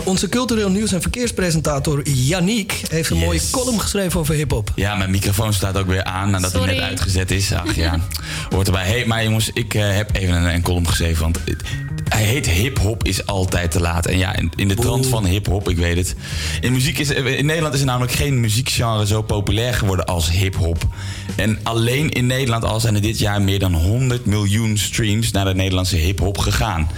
onze 0.06 0.30
cultureel 0.30 0.70
nieuws- 0.70 0.92
en 0.92 1.02
verkeerspresentator 1.02 2.02
Yannick 2.10 2.82
heeft 2.90 3.10
een 3.10 3.18
mooie 3.18 3.42
column 3.52 3.80
geschreven 3.82 4.20
over 4.20 4.36
hip-hop. 4.36 4.72
Ja, 4.76 4.96
mijn 4.96 5.12
microfoon 5.12 5.54
staat 5.54 5.78
ook 5.78 5.88
weer 5.88 6.04
aan 6.04 6.30
nadat 6.30 6.54
hij 6.54 6.66
net 6.66 6.80
uitgezet 6.80 7.32
is. 7.32 7.54
Ach 7.54 7.76
ja, 7.76 8.00
hoort 8.54 8.68
erbij. 8.68 8.86
Hey, 8.88 9.06
maar 9.06 9.24
jongens, 9.24 9.50
ik 9.54 9.74
eh, 9.74 9.96
heb 9.96 10.16
even 10.16 10.36
een, 10.36 10.54
een 10.54 10.62
column 10.62 10.88
geschreven. 10.88 11.22
Want 11.24 11.40
het- 11.46 11.64
hij 12.10 12.24
heet 12.24 12.50
hip-hop 12.50 13.04
is 13.04 13.26
altijd 13.26 13.72
te 13.72 13.80
laat. 13.80 14.06
En 14.06 14.18
ja, 14.18 14.36
in, 14.36 14.52
in 14.56 14.68
de 14.68 14.76
trant 14.76 15.06
van 15.08 15.26
hip-hop, 15.26 15.70
ik 15.70 15.78
weet 15.78 15.98
het. 15.98 16.16
In, 16.62 16.72
muziek 16.74 16.98
is, 17.00 17.10
in 17.10 17.46
Nederland 17.46 17.74
is 17.74 17.80
er 17.80 17.86
namelijk 17.86 18.12
geen 18.12 18.40
muziekgenre 18.40 19.08
zo 19.08 19.22
populair 19.22 19.74
geworden 19.74 20.06
als 20.06 20.32
hip-hop. 20.32 20.88
En 21.36 21.60
alleen 21.64 22.10
in 22.10 22.26
Nederland 22.26 22.64
al 22.64 22.80
zijn 22.80 22.96
er 22.96 23.02
dit 23.02 23.20
jaar 23.20 23.42
meer 23.42 23.60
dan 23.60 23.74
100 23.74 24.26
miljoen 24.26 24.78
streams 24.78 25.32
naar 25.32 25.46
de 25.46 25.56
Nederlandse 25.56 25.96
hip-hop 25.96 26.38
gegaan. 26.38 26.90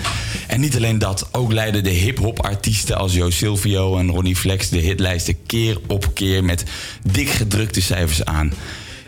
En 0.48 0.60
niet 0.60 0.76
alleen 0.76 1.00
dat, 1.00 1.30
ook 1.32 1.52
leiden 1.52 1.84
de 1.84 1.90
hip-hop 1.90 2.40
artiesten 2.46 2.98
als 2.98 3.14
Jo 3.14 3.30
Silvio 3.30 3.98
en 3.98 4.10
Ronnie 4.10 4.36
Flex 4.36 4.70
de 4.70 4.80
hitlijsten 4.80 5.46
keer 5.46 5.78
op 5.88 6.12
keer 6.14 6.44
met 6.44 6.64
dik 7.12 7.30
gedrukte 7.30 7.82
cijfers 7.82 8.26
aan. 8.26 8.54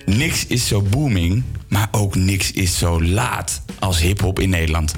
Niks 0.06 0.48
is 0.48 0.68
zo 0.68 0.82
booming, 0.82 1.44
maar 1.68 1.88
ook 1.92 2.16
niks 2.16 2.52
is 2.52 2.78
zo 2.78 3.04
laat 3.04 3.62
als 3.80 4.00
hip-hop 4.00 4.40
in 4.40 4.50
Nederland. 4.50 4.94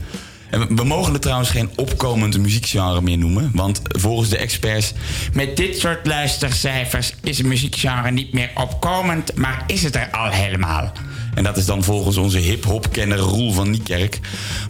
We 0.50 0.84
mogen 0.84 1.14
het 1.14 1.22
trouwens 1.22 1.50
geen 1.50 1.70
opkomend 1.76 2.38
muziekgenre 2.38 3.02
meer 3.02 3.18
noemen. 3.18 3.52
Want 3.54 3.82
volgens 3.84 4.30
de 4.30 4.38
experts... 4.38 4.94
met 5.34 5.58
dit 5.58 5.80
soort 5.80 6.08
luistercijfers 6.08 7.14
is 7.24 7.40
een 7.40 7.48
muziekgenre 7.48 8.12
niet 8.12 8.34
meer 8.34 8.52
opkomend... 8.56 9.36
maar 9.36 9.64
is 9.68 9.84
het 9.84 9.96
er 9.96 10.10
al 10.12 10.30
helemaal. 10.30 10.92
En 11.36 11.44
dat 11.44 11.58
is 11.58 11.66
dan 11.66 11.84
volgens 11.84 12.18
onze 12.18 12.38
hip-hop-kenner 12.38 13.18
Roel 13.18 13.52
van 13.52 13.70
Niekerk. 13.70 14.20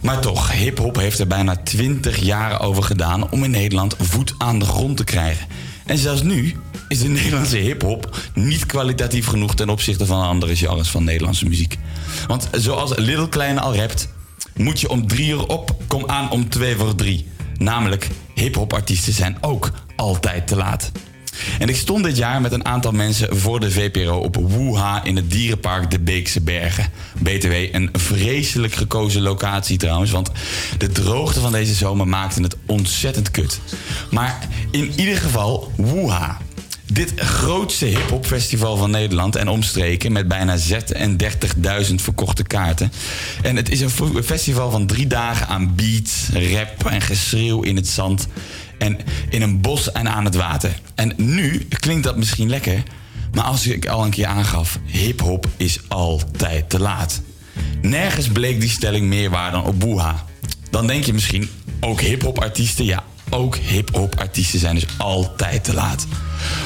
Maar 0.02 0.20
toch, 0.20 0.52
hip-hop 0.52 0.96
heeft 0.96 1.18
er 1.18 1.26
bijna 1.26 1.56
20 1.56 2.16
jaar 2.16 2.62
over 2.62 2.82
gedaan... 2.82 3.30
om 3.30 3.44
in 3.44 3.50
Nederland 3.50 3.96
voet 3.98 4.34
aan 4.38 4.58
de 4.58 4.64
grond 4.64 4.96
te 4.96 5.04
krijgen. 5.04 5.46
En 5.86 5.98
zelfs 5.98 6.22
nu 6.22 6.54
is 6.88 6.98
de 6.98 7.08
Nederlandse 7.08 7.56
hip-hop 7.56 8.18
niet 8.34 8.66
kwalitatief 8.66 9.26
genoeg 9.26 9.54
ten 9.54 9.68
opzichte 9.68 10.06
van 10.06 10.22
andere 10.22 10.56
genres 10.56 10.88
van 10.88 11.04
Nederlandse 11.04 11.48
muziek. 11.48 11.78
Want 12.26 12.48
zoals 12.52 12.92
Little 12.96 13.28
Kleine 13.28 13.60
al 13.60 13.76
rapt, 13.76 14.08
moet 14.56 14.80
je 14.80 14.88
om 14.88 15.06
drie 15.06 15.28
uur 15.28 15.46
op, 15.46 15.76
kom 15.86 16.02
aan 16.06 16.30
om 16.30 16.48
twee 16.48 16.76
voor 16.76 16.94
drie. 16.94 17.26
Namelijk, 17.58 18.08
hip-hop 18.34 18.72
artiesten 18.72 19.12
zijn 19.12 19.38
ook 19.40 19.70
altijd 19.96 20.46
te 20.46 20.56
laat. 20.56 20.90
En 21.58 21.68
ik 21.68 21.76
stond 21.76 22.04
dit 22.04 22.16
jaar 22.16 22.40
met 22.40 22.52
een 22.52 22.64
aantal 22.64 22.92
mensen 22.92 23.36
voor 23.36 23.60
de 23.60 23.70
VPRO 23.70 24.18
op 24.18 24.36
Woeha 24.36 25.04
in 25.04 25.16
het 25.16 25.30
dierenpark 25.30 25.90
de 25.90 26.00
Beekse 26.00 26.40
Bergen. 26.40 26.90
BTW, 27.18 27.52
een 27.52 27.90
vreselijk 27.92 28.74
gekozen 28.74 29.22
locatie 29.22 29.78
trouwens, 29.78 30.10
want 30.10 30.30
de 30.78 30.88
droogte 30.88 31.40
van 31.40 31.52
deze 31.52 31.74
zomer 31.74 32.08
maakte 32.08 32.42
het 32.42 32.56
ontzettend 32.66 33.30
kut. 33.30 33.60
Maar 34.10 34.48
in 34.70 34.92
ieder 34.96 35.16
geval, 35.16 35.72
Woeha. 35.76 36.38
Dit 36.92 37.12
grootste 37.16 37.84
hip-hop-festival 37.84 38.76
van 38.76 38.90
Nederland 38.90 39.36
en 39.36 39.48
omstreken 39.48 40.12
met 40.12 40.28
bijna 40.28 40.58
36.000 40.58 41.94
verkochte 41.94 42.42
kaarten. 42.42 42.92
En 43.42 43.56
het 43.56 43.70
is 43.70 43.80
een 43.80 44.24
festival 44.24 44.70
van 44.70 44.86
drie 44.86 45.06
dagen 45.06 45.48
aan 45.48 45.74
beats, 45.74 46.28
rap 46.32 46.86
en 46.86 47.00
geschreeuw 47.00 47.62
in 47.62 47.76
het 47.76 47.88
zand. 47.88 48.26
En 48.78 48.98
in 49.28 49.42
een 49.42 49.60
bos 49.60 49.92
en 49.92 50.08
aan 50.08 50.24
het 50.24 50.34
water. 50.34 50.80
En 50.94 51.12
nu 51.16 51.66
klinkt 51.78 52.04
dat 52.04 52.16
misschien 52.16 52.48
lekker, 52.48 52.82
maar 53.32 53.44
als 53.44 53.66
ik 53.66 53.86
al 53.86 54.04
een 54.04 54.10
keer 54.10 54.26
aangaf, 54.26 54.78
hip-hop 54.84 55.46
is 55.56 55.80
altijd 55.88 56.70
te 56.70 56.80
laat. 56.80 57.20
Nergens 57.82 58.28
bleek 58.28 58.60
die 58.60 58.70
stelling 58.70 59.06
meer 59.06 59.30
waar 59.30 59.50
dan 59.50 59.64
op 59.64 59.80
Boeha. 59.80 60.24
Dan 60.70 60.86
denk 60.86 61.04
je 61.04 61.12
misschien, 61.12 61.50
ook 61.80 62.00
hip-hop 62.00 62.38
artiesten, 62.38 62.84
ja, 62.84 63.04
ook 63.30 63.56
hip-hop 63.56 64.18
artiesten 64.18 64.60
zijn 64.60 64.74
dus 64.74 64.86
altijd 64.96 65.64
te 65.64 65.74
laat. 65.74 66.06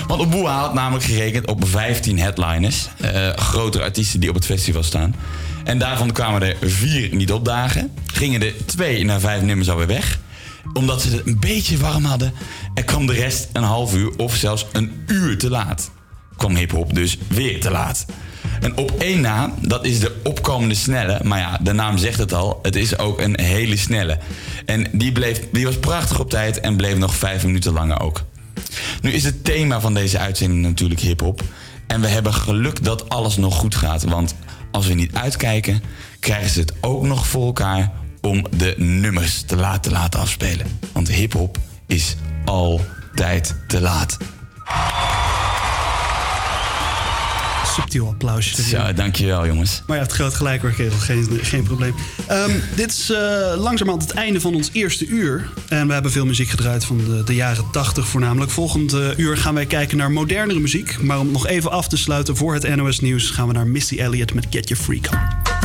Want 0.06 0.20
op 0.20 0.30
Boeha 0.30 0.58
had 0.58 0.74
namelijk 0.74 1.04
gerekend 1.04 1.46
op 1.46 1.68
15 1.68 2.18
headliners, 2.18 2.88
eh, 2.96 3.28
grotere 3.28 3.84
artiesten 3.84 4.20
die 4.20 4.28
op 4.28 4.34
het 4.34 4.46
festival 4.46 4.82
staan. 4.82 5.14
En 5.64 5.78
daarvan 5.78 6.12
kwamen 6.12 6.42
er 6.42 6.56
vier 6.60 7.14
niet 7.14 7.32
opdagen, 7.32 7.90
gingen 8.06 8.42
er 8.42 8.66
twee 8.66 9.04
na 9.04 9.20
vijf 9.20 9.42
nummers 9.42 9.70
alweer 9.70 9.86
weg 9.86 10.18
omdat 10.72 11.02
ze 11.02 11.10
het 11.10 11.26
een 11.26 11.40
beetje 11.40 11.78
warm 11.78 12.04
hadden. 12.04 12.32
En 12.74 12.84
kwam 12.84 13.06
de 13.06 13.12
rest 13.12 13.48
een 13.52 13.62
half 13.62 13.94
uur 13.94 14.16
of 14.16 14.34
zelfs 14.34 14.66
een 14.72 15.02
uur 15.06 15.38
te 15.38 15.50
laat. 15.50 15.90
Kwam 16.36 16.56
hip-hop 16.56 16.94
dus 16.94 17.18
weer 17.28 17.60
te 17.60 17.70
laat. 17.70 18.06
En 18.60 18.76
op 18.76 18.90
één 18.98 19.20
na, 19.20 19.54
dat 19.60 19.84
is 19.84 20.00
de 20.00 20.20
opkomende 20.24 20.74
snelle. 20.74 21.20
Maar 21.22 21.38
ja, 21.38 21.58
de 21.62 21.72
naam 21.72 21.98
zegt 21.98 22.18
het 22.18 22.32
al. 22.32 22.58
Het 22.62 22.76
is 22.76 22.98
ook 22.98 23.20
een 23.20 23.40
hele 23.40 23.76
snelle. 23.76 24.18
En 24.66 24.86
die, 24.92 25.12
bleef, 25.12 25.40
die 25.52 25.64
was 25.64 25.78
prachtig 25.78 26.20
op 26.20 26.30
tijd 26.30 26.60
en 26.60 26.76
bleef 26.76 26.96
nog 26.96 27.14
vijf 27.14 27.44
minuten 27.44 27.72
langer 27.72 28.00
ook. 28.00 28.22
Nu 29.00 29.12
is 29.12 29.24
het 29.24 29.44
thema 29.44 29.80
van 29.80 29.94
deze 29.94 30.18
uitzending 30.18 30.62
natuurlijk 30.62 31.00
hip-hop. 31.00 31.42
En 31.86 32.00
we 32.00 32.08
hebben 32.08 32.34
geluk 32.34 32.84
dat 32.84 33.08
alles 33.08 33.36
nog 33.36 33.56
goed 33.56 33.74
gaat. 33.74 34.02
Want 34.02 34.34
als 34.70 34.86
we 34.86 34.94
niet 34.94 35.14
uitkijken, 35.14 35.82
krijgen 36.20 36.50
ze 36.50 36.60
het 36.60 36.72
ook 36.80 37.02
nog 37.02 37.26
voor 37.26 37.46
elkaar 37.46 37.92
om 38.20 38.46
de 38.56 38.74
nummers 38.76 39.42
te 39.42 39.56
laten 39.56 39.92
laten 39.92 40.20
afspelen. 40.20 40.66
Want 40.92 41.08
hip-hop 41.08 41.58
is 41.86 42.16
altijd 42.44 43.54
te 43.66 43.80
laat. 43.80 44.16
Subtiel 47.80 48.06
applausje. 48.06 48.62
Zo, 48.62 48.92
dankjewel 48.92 49.46
jongens. 49.46 49.82
Maar 49.86 49.96
ja, 49.96 50.02
het 50.02 50.12
geldt 50.12 50.34
gelijk 50.34 50.62
hoor, 50.62 50.70
kerel. 50.70 50.98
Geen, 50.98 51.28
geen 51.42 51.62
probleem. 51.62 51.94
Ehm, 52.26 52.50
dit 52.74 52.90
is 52.90 53.10
eh, 53.10 53.18
langzamerhand 53.56 54.02
het 54.02 54.12
einde 54.18 54.40
van 54.40 54.54
ons 54.54 54.70
eerste 54.72 55.06
uur. 55.06 55.48
En 55.68 55.86
we 55.86 55.92
hebben 55.92 56.12
veel 56.12 56.26
muziek 56.26 56.48
gedraaid 56.48 56.84
van 56.84 56.98
de, 56.98 57.24
de 57.24 57.34
jaren 57.34 57.64
80 57.72 58.08
voornamelijk. 58.08 58.50
Volgend 58.50 58.92
eh, 58.92 59.18
uur 59.18 59.36
gaan 59.36 59.54
wij 59.54 59.66
kijken 59.66 59.96
naar 59.96 60.10
modernere 60.10 60.60
muziek. 60.60 61.02
Maar 61.02 61.18
om 61.18 61.30
nog 61.30 61.46
even 61.46 61.70
af 61.70 61.88
te 61.88 61.96
sluiten 61.96 62.36
voor 62.36 62.54
het 62.54 62.76
NOS 62.76 63.00
Nieuws... 63.00 63.30
gaan 63.30 63.46
we 63.46 63.52
naar 63.52 63.66
Missy 63.66 63.98
Elliott 63.98 64.34
met 64.34 64.46
Get 64.50 64.68
Your 64.68 64.84
Freak 64.84 65.12
On. 65.12 65.59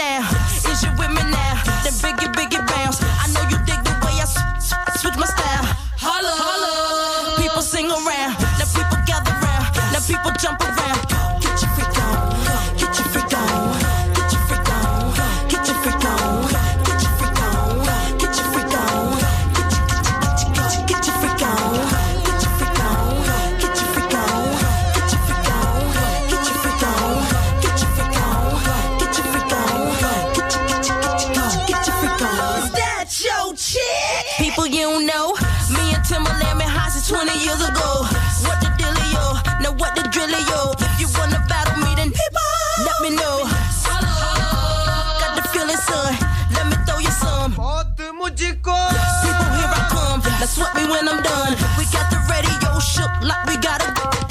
Now. 0.00 0.24
Is 0.72 0.82
you 0.82 0.90
with 0.98 1.12
me 1.12 1.22
now? 1.30 1.54
Then 1.84 1.92
biggie, 2.04 2.32
biggie 2.32 2.64
bounce. 2.72 2.98
I 3.22 3.26
know 3.32 3.44
you 3.52 3.58
dig 3.68 3.80
the 3.84 3.94
way 4.04 4.14
I 4.16 4.24
s- 4.24 4.36
s- 4.56 5.00
switch 5.00 5.16
my 5.16 5.26
style. 5.26 5.66
Holla, 6.06 6.32
holla. 6.44 7.36
People 7.42 7.62
sing 7.62 7.88
around. 7.90 8.34
Now 8.58 8.68
people 8.78 8.98
gather 9.06 9.34
round. 9.44 9.66
Now 9.92 10.00
people 10.10 10.32
jump 10.42 10.60
around. 10.62 11.19
Sweat 50.50 50.74
me 50.74 50.84
when 50.84 51.08
I'm 51.08 51.22
done. 51.22 51.52
We 51.78 51.84
got 51.86 52.10
the 52.10 52.18
radio 52.28 52.78
shook 52.80 53.12
like 53.22 53.46
we 53.46 53.56
gotta 53.56 53.92
go. 53.92 54.29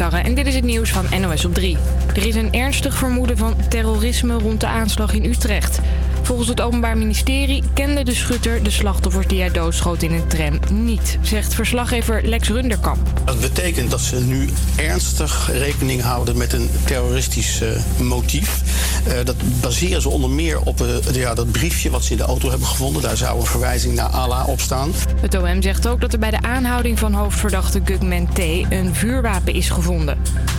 En 0.00 0.34
dit 0.34 0.46
is 0.46 0.54
het 0.54 0.64
nieuws 0.64 0.90
van 0.90 1.20
NOS 1.20 1.44
op 1.44 1.54
3. 1.54 1.76
Er 2.14 2.26
is 2.26 2.34
een 2.34 2.52
ernstig 2.52 2.94
vermoeden 2.94 3.36
van 3.36 3.56
terrorisme 3.68 4.38
rond 4.38 4.60
de 4.60 4.66
aanslag 4.66 5.12
in 5.12 5.24
Utrecht. 5.24 5.80
Volgens 6.22 6.48
het 6.48 6.60
Openbaar 6.60 6.98
Ministerie 6.98 7.62
kende 7.74 8.04
de 8.04 8.14
schutter 8.14 8.62
de 8.62 8.70
slachtoffers 8.70 9.26
die 9.26 9.40
hij 9.40 9.50
doodschoot 9.50 10.02
in 10.02 10.12
een 10.12 10.26
tram 10.26 10.58
niet, 10.72 11.18
zegt 11.22 11.54
verslaggever 11.54 12.22
Lex 12.24 12.48
Runderkamp. 12.48 13.08
Dat 13.24 13.40
betekent 13.40 13.90
dat 13.90 14.00
ze 14.00 14.20
nu 14.20 14.48
ernstig 14.76 15.50
rekening 15.52 16.02
houden 16.02 16.36
met 16.36 16.52
een 16.52 16.70
terroristisch 16.84 17.60
eh, 17.60 17.68
motief. 17.98 18.59
Eh, 19.04 19.24
dat 19.24 19.36
baseren 19.60 20.02
ze 20.02 20.08
onder 20.08 20.30
meer 20.30 20.60
op 20.60 20.80
eh, 20.80 21.14
ja, 21.14 21.34
dat 21.34 21.50
briefje 21.50 21.90
wat 21.90 22.04
ze 22.04 22.10
in 22.10 22.16
de 22.16 22.22
auto 22.22 22.48
hebben 22.50 22.66
gevonden. 22.68 23.02
Daar 23.02 23.16
zou 23.16 23.40
een 23.40 23.46
verwijzing 23.46 23.94
naar 23.94 24.08
Allah 24.08 24.48
op 24.48 24.60
staan. 24.60 24.92
Het 25.20 25.34
OM 25.34 25.62
zegt 25.62 25.88
ook 25.88 26.00
dat 26.00 26.12
er 26.12 26.18
bij 26.18 26.30
de 26.30 26.42
aanhouding 26.42 26.98
van 26.98 27.12
hoofdverdachte 27.12 27.80
Gugman 27.84 28.28
T. 28.32 28.38
een 28.70 28.94
vuurwapen 28.94 29.54
is 29.54 29.70
gevonden. 29.70 30.18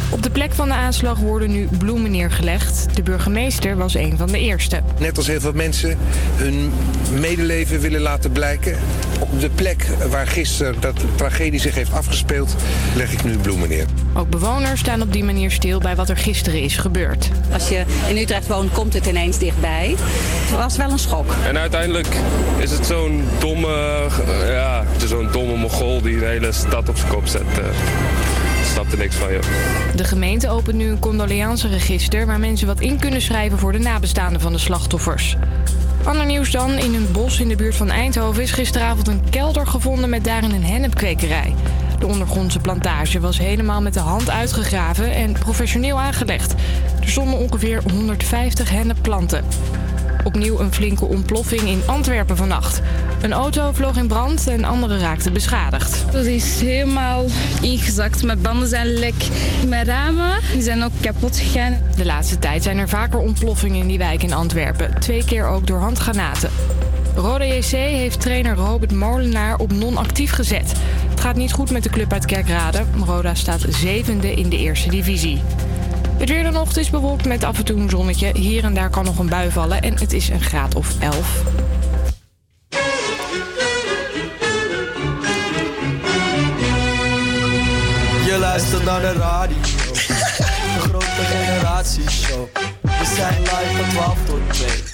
Op 0.09 0.23
de 0.23 0.29
plek 0.29 0.53
van 0.53 0.67
de 0.67 0.73
aanslag 0.73 1.17
worden 1.17 1.51
nu 1.51 1.67
bloemen 1.77 2.11
neergelegd. 2.11 2.95
De 2.95 3.03
burgemeester 3.03 3.77
was 3.77 3.93
een 3.93 4.17
van 4.17 4.27
de 4.27 4.39
eerste. 4.39 4.81
Net 4.99 5.17
als 5.17 5.27
heel 5.27 5.39
veel 5.39 5.53
mensen 5.53 5.97
hun 6.35 6.71
medeleven 7.19 7.79
willen 7.79 8.01
laten 8.01 8.31
blijken. 8.31 8.77
Op 9.19 9.39
de 9.39 9.49
plek 9.49 9.87
waar 10.09 10.27
gisteren 10.27 10.75
dat 10.79 10.95
tragedie 11.15 11.59
zich 11.59 11.75
heeft 11.75 11.93
afgespeeld, 11.93 12.55
leg 12.95 13.11
ik 13.11 13.23
nu 13.23 13.37
bloemen 13.37 13.69
neer. 13.69 13.85
Ook 14.13 14.29
bewoners 14.29 14.79
staan 14.79 15.01
op 15.01 15.13
die 15.13 15.23
manier 15.23 15.51
stil 15.51 15.79
bij 15.79 15.95
wat 15.95 16.09
er 16.09 16.17
gisteren 16.17 16.61
is 16.61 16.77
gebeurd. 16.77 17.29
Als 17.53 17.69
je 17.69 17.83
in 18.09 18.17
Utrecht 18.17 18.47
woont, 18.47 18.71
komt 18.71 18.93
het 18.93 19.05
ineens 19.05 19.37
dichtbij. 19.37 19.95
Het 19.97 20.57
was 20.57 20.77
wel 20.77 20.91
een 20.91 20.99
schok. 20.99 21.25
En 21.47 21.57
uiteindelijk 21.57 22.07
is 22.57 22.71
het 22.71 22.85
zo'n 22.85 23.23
domme, 23.39 24.07
ja, 24.45 24.83
het 24.91 25.03
is 25.03 25.09
zo'n 25.09 25.29
domme 25.31 25.57
mogol 25.57 26.01
die 26.01 26.19
de 26.19 26.25
hele 26.25 26.51
stad 26.51 26.89
op 26.89 26.97
zijn 26.97 27.09
kop 27.09 27.27
zet. 27.27 27.41
eh. 27.41 27.65
Ik 28.61 28.67
snap 28.77 28.91
er 28.91 28.97
niks 28.97 29.15
van, 29.15 29.31
joh. 29.31 29.41
De 29.95 30.03
gemeente 30.03 30.49
opent 30.49 30.77
nu 30.77 30.89
een 30.89 30.99
condoleanceregister 30.99 32.25
waar 32.25 32.39
mensen 32.39 32.67
wat 32.67 32.79
in 32.79 32.99
kunnen 32.99 33.21
schrijven 33.21 33.57
voor 33.59 33.71
de 33.71 33.79
nabestaanden 33.79 34.41
van 34.41 34.51
de 34.51 34.57
slachtoffers. 34.59 35.37
Ander 36.03 36.25
nieuws 36.25 36.51
dan. 36.51 36.71
In 36.71 36.93
een 36.95 37.07
bos 37.11 37.39
in 37.39 37.47
de 37.47 37.55
buurt 37.55 37.75
van 37.75 37.89
Eindhoven 37.89 38.43
is 38.43 38.51
gisteravond 38.51 39.07
een 39.07 39.21
kelder 39.29 39.67
gevonden 39.67 40.09
met 40.09 40.23
daarin 40.23 40.51
een 40.51 40.65
hennepkwekerij. 40.65 41.53
De 42.01 42.07
ondergrondse 42.07 42.59
plantage 42.59 43.19
was 43.19 43.37
helemaal 43.37 43.81
met 43.81 43.93
de 43.93 43.99
hand 43.99 44.29
uitgegraven 44.29 45.13
en 45.13 45.31
professioneel 45.31 45.99
aangelegd. 45.99 46.53
Er 47.01 47.09
stonden 47.09 47.39
ongeveer 47.39 47.81
150 47.91 48.69
hennepplanten. 48.69 49.43
Opnieuw 50.23 50.59
een 50.59 50.73
flinke 50.73 51.05
ontploffing 51.05 51.61
in 51.61 51.81
Antwerpen 51.85 52.37
vannacht. 52.37 52.81
Een 53.21 53.33
auto 53.33 53.71
vloog 53.73 53.97
in 53.97 54.07
brand 54.07 54.47
en 54.47 54.63
andere 54.63 54.97
raakten 54.97 55.33
beschadigd. 55.33 56.11
Dat 56.11 56.25
is 56.25 56.61
helemaal 56.61 57.25
ingezakt. 57.61 58.23
Mijn 58.23 58.41
banden 58.41 58.67
zijn 58.67 58.87
lek. 58.87 59.27
Mijn 59.67 59.85
ramen 59.85 60.39
die 60.53 60.61
zijn 60.61 60.83
ook 60.83 60.91
kapot 61.01 61.37
gegaan. 61.37 61.77
De 61.95 62.05
laatste 62.05 62.39
tijd 62.39 62.63
zijn 62.63 62.77
er 62.77 62.89
vaker 62.89 63.19
ontploffingen 63.19 63.79
in 63.79 63.87
die 63.87 63.97
wijk 63.97 64.23
in 64.23 64.33
Antwerpen. 64.33 64.99
Twee 64.99 65.25
keer 65.25 65.47
ook 65.47 65.67
door 65.67 65.79
handgranaten. 65.79 66.49
Rode 67.15 67.45
JC 67.45 67.71
heeft 67.71 68.21
trainer 68.21 68.55
Robert 68.55 68.91
Molenaar 68.91 69.57
op 69.57 69.71
non-actief 69.71 70.31
gezet. 70.31 70.73
Het 71.21 71.29
gaat 71.29 71.39
niet 71.39 71.53
goed 71.53 71.71
met 71.71 71.83
de 71.83 71.89
club 71.89 72.13
uit 72.13 72.25
Kerkrade. 72.25 72.83
Roda 73.05 73.35
staat 73.35 73.65
zevende 73.69 74.33
in 74.33 74.49
de 74.49 74.57
eerste 74.57 74.89
divisie. 74.89 75.41
Het 76.17 76.29
weer 76.29 76.57
het 76.57 76.77
is 76.77 76.89
bewolkt 76.89 77.25
met 77.25 77.43
af 77.43 77.57
en 77.57 77.65
toe 77.65 77.79
een 77.79 77.89
zonnetje. 77.89 78.31
Hier 78.37 78.63
en 78.63 78.73
daar 78.73 78.89
kan 78.89 79.05
nog 79.05 79.19
een 79.19 79.29
bui 79.29 79.51
vallen 79.51 79.81
en 79.81 79.99
het 79.99 80.13
is 80.13 80.29
een 80.29 80.41
graad 80.41 80.75
of 80.75 80.99
11. 80.99 81.43
Je 88.25 88.37
luistert 88.39 88.83
naar 88.83 89.01
de 89.01 89.13
radio. 89.13 89.57
De 90.73 90.79
grote 90.79 91.05
generatieshow. 91.05 92.47
We 92.81 93.13
zijn 93.15 93.39
live 93.41 93.75
van 93.75 93.89
12 93.89 94.17
tot 94.25 94.53
2. 94.53 94.90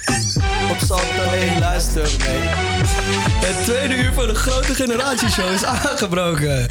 Salto 0.86 1.30
1 1.32 1.58
luister 1.58 2.10
mee. 2.18 2.38
Het 3.44 3.64
tweede 3.64 4.02
uur 4.02 4.12
van 4.12 4.26
de 4.26 4.34
grote 4.34 4.74
generatieshow 4.74 5.52
is 5.52 5.64
aangebroken. 5.84 6.68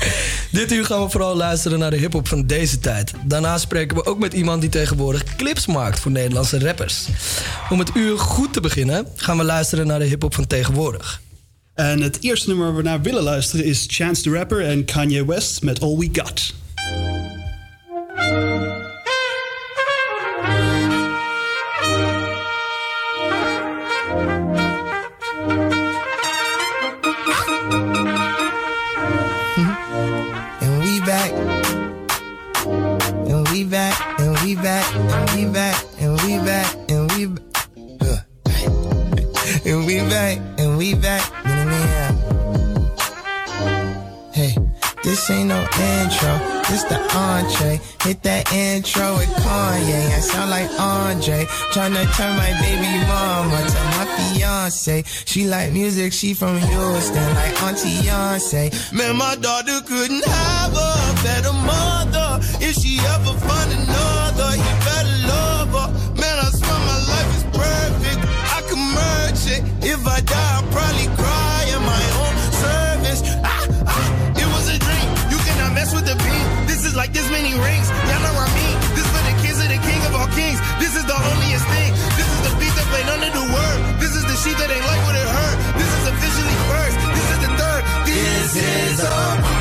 Dit 0.52 0.72
uur 0.72 0.86
gaan 0.86 1.04
we 1.04 1.10
vooral 1.10 1.36
luisteren 1.36 1.80
naar 1.80 1.92
de 1.92 1.98
hip-hop 1.98 2.28
van 2.28 2.46
deze 2.46 2.80
tijd. 2.80 3.14
Daarna 3.26 3.58
spreken 3.58 3.98
we 3.98 4.06
ook 4.06 4.20
met 4.20 4.34
iemand 4.34 4.62
die 4.62 4.70
tegenwoordig 4.70 5.36
clips 5.36 5.66
maakt 5.66 6.00
voor 6.00 6.12
Nederlandse 6.12 6.60
rappers. 6.60 7.08
Om 7.70 7.80
het 7.80 7.90
uur 7.94 8.20
goed 8.20 8.54
te 8.54 8.62
beginnen, 8.62 9.08
gaan 9.16 9.38
we 9.38 9.44
luisteren 9.44 9.88
naar 9.88 10.00
de 10.00 10.06
hip-hop 10.06 10.34
van 10.34 10.48
tegenwoordig. 10.48 11.22
En 11.74 12.02
het 12.02 12.18
eerste 12.22 12.48
nummer 12.48 12.66
waar 12.66 12.76
we 12.76 12.82
naar 12.82 13.02
willen 13.02 13.24
luisteren 13.24 13.66
is 13.66 13.86
Chance 13.88 14.22
the 14.22 14.30
Rapper 14.30 14.66
en 14.66 14.86
Kanye 14.86 15.26
West 15.26 15.62
met 15.62 15.82
All 15.82 15.98
We 15.98 16.10
Got. 16.12 16.54
She 55.38 55.46
like 55.46 55.72
music. 55.72 56.14
She 56.14 56.34
from 56.34 56.58
Houston, 56.58 57.34
like 57.36 57.62
Auntie 57.62 58.02
Beyonce. 58.02 58.74
Man, 58.92 59.18
my 59.18 59.36
daughter 59.36 59.82
couldn't 59.86 60.26
have 60.26 60.74
a 60.74 60.94
better 61.22 61.54
mother. 61.54 62.42
If 62.58 62.74
she 62.82 62.98
ever 63.06 63.38
find 63.46 63.70
another, 63.70 64.50
you 64.58 64.74
better 64.82 65.18
love 65.30 65.70
her. 65.78 65.90
Man, 66.18 66.36
I 66.42 66.50
swear 66.58 66.80
my 66.90 67.00
life 67.14 67.30
is 67.38 67.46
perfect. 67.54 68.20
I 68.50 68.66
can 68.66 68.82
merge 68.98 69.46
it. 69.54 69.62
If 69.86 70.02
I 70.10 70.26
die, 70.26 70.58
I'll 70.58 70.66
probably 70.74 71.06
cry 71.22 71.70
in 71.70 71.86
my 71.86 72.04
own 72.18 72.34
service. 72.58 73.22
Ah, 73.46 73.62
ah, 73.94 74.42
it 74.42 74.48
was 74.58 74.74
a 74.74 74.78
dream. 74.82 75.10
You 75.30 75.38
cannot 75.46 75.78
mess 75.78 75.94
with 75.94 76.10
the 76.10 76.18
beam. 76.18 76.46
This 76.66 76.82
is 76.82 76.96
like 76.96 77.14
this 77.14 77.30
many 77.30 77.54
rings. 77.54 77.94
Y'all 78.10 78.26
know 78.26 78.34
what 78.42 78.50
I 78.50 78.58
mean. 78.58 78.76
This 78.98 79.06
for 79.14 79.22
the 79.22 79.38
kids 79.46 79.62
of 79.62 79.70
the 79.70 79.78
king 79.86 80.02
of 80.10 80.18
all 80.18 80.34
kings. 80.34 80.58
This 80.82 80.98
is 80.98 81.06
the 81.06 81.14
holiest 81.14 81.66
thing. 81.70 81.94
This 82.18 82.26
is 82.26 82.42
the 82.42 82.54
beat 82.58 82.74
that 82.74 82.90
played 82.90 83.06
under 83.06 83.30
the 83.30 83.46
word. 83.54 84.02
This 84.02 84.18
is 84.18 84.26
the 84.26 84.34
sheep 84.42 84.58
that 84.58 84.74
ain't 84.74 84.82
like 84.90 85.06
what 85.06 85.14
it 85.14 85.27
This 88.58 88.94
is 88.94 89.04
a 89.04 89.57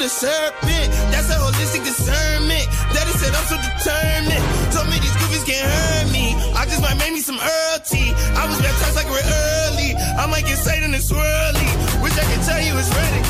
the 0.00 0.08
serpent. 0.08 0.88
That's 1.12 1.28
a 1.28 1.36
holistic 1.36 1.84
discernment. 1.84 2.64
Daddy 2.96 3.12
said 3.20 3.36
I'm 3.36 3.44
so 3.52 3.60
determined. 3.60 4.40
Told 4.72 4.88
me 4.88 4.96
these 4.96 5.12
goofies 5.20 5.44
can't 5.44 5.68
hurt 5.68 6.08
me. 6.08 6.32
I 6.56 6.64
just 6.64 6.80
might 6.80 6.96
make 6.96 7.12
me 7.12 7.20
some 7.20 7.36
Earl 7.36 7.78
tea. 7.84 8.16
I 8.32 8.48
was 8.48 8.56
baptized 8.64 8.96
like 8.96 9.04
we're 9.12 9.20
early. 9.20 9.92
I 10.16 10.24
might 10.24 10.48
get 10.48 10.56
Satan 10.56 10.96
and 10.96 11.04
swirly. 11.04 11.68
Wish 12.00 12.16
I 12.16 12.24
could 12.32 12.40
tell 12.48 12.62
you 12.64 12.72
it's 12.80 12.88
ready. 12.96 13.20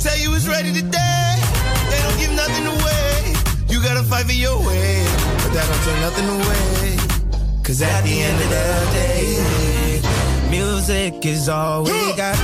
Tell 0.00 0.16
you 0.16 0.32
it's 0.32 0.48
ready 0.48 0.72
today. 0.72 1.36
They 1.92 2.00
don't 2.00 2.16
give 2.16 2.32
nothing 2.32 2.72
away. 2.72 3.36
You 3.68 3.84
gotta 3.84 4.02
fight 4.02 4.24
for 4.24 4.32
your 4.32 4.56
way. 4.64 5.04
But 5.44 5.52
that 5.52 5.68
don't 5.68 5.84
take 5.84 6.00
nothing 6.08 6.28
away. 6.40 6.96
Cause 7.64 7.82
at 7.82 8.00
the 8.00 8.16
end 8.16 8.40
of 8.40 8.48
the 8.48 8.66
day, 8.96 10.00
music 10.48 11.20
is 11.26 11.50
all 11.50 11.84
we 11.84 12.16
got. 12.16 12.36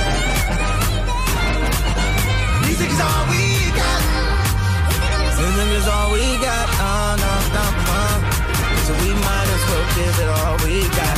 Music 2.61 2.89
is 2.93 3.01
all 3.01 3.25
we 3.25 3.41
got. 3.41 3.50
Music 5.53 5.71
is 5.79 5.87
all 5.87 6.11
we 6.13 6.37
got. 6.37 6.67
Oh, 6.79 7.15
no, 7.23 7.33
no, 7.55 7.65
no. 7.89 7.99
So 8.85 8.91
we 9.03 9.11
might 9.27 9.49
as 9.55 9.63
well 9.69 9.85
give 9.97 10.15
it 10.23 10.29
all 10.39 10.55
we 10.63 10.75
got. 10.95 11.17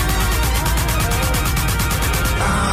Ah, 2.41 2.72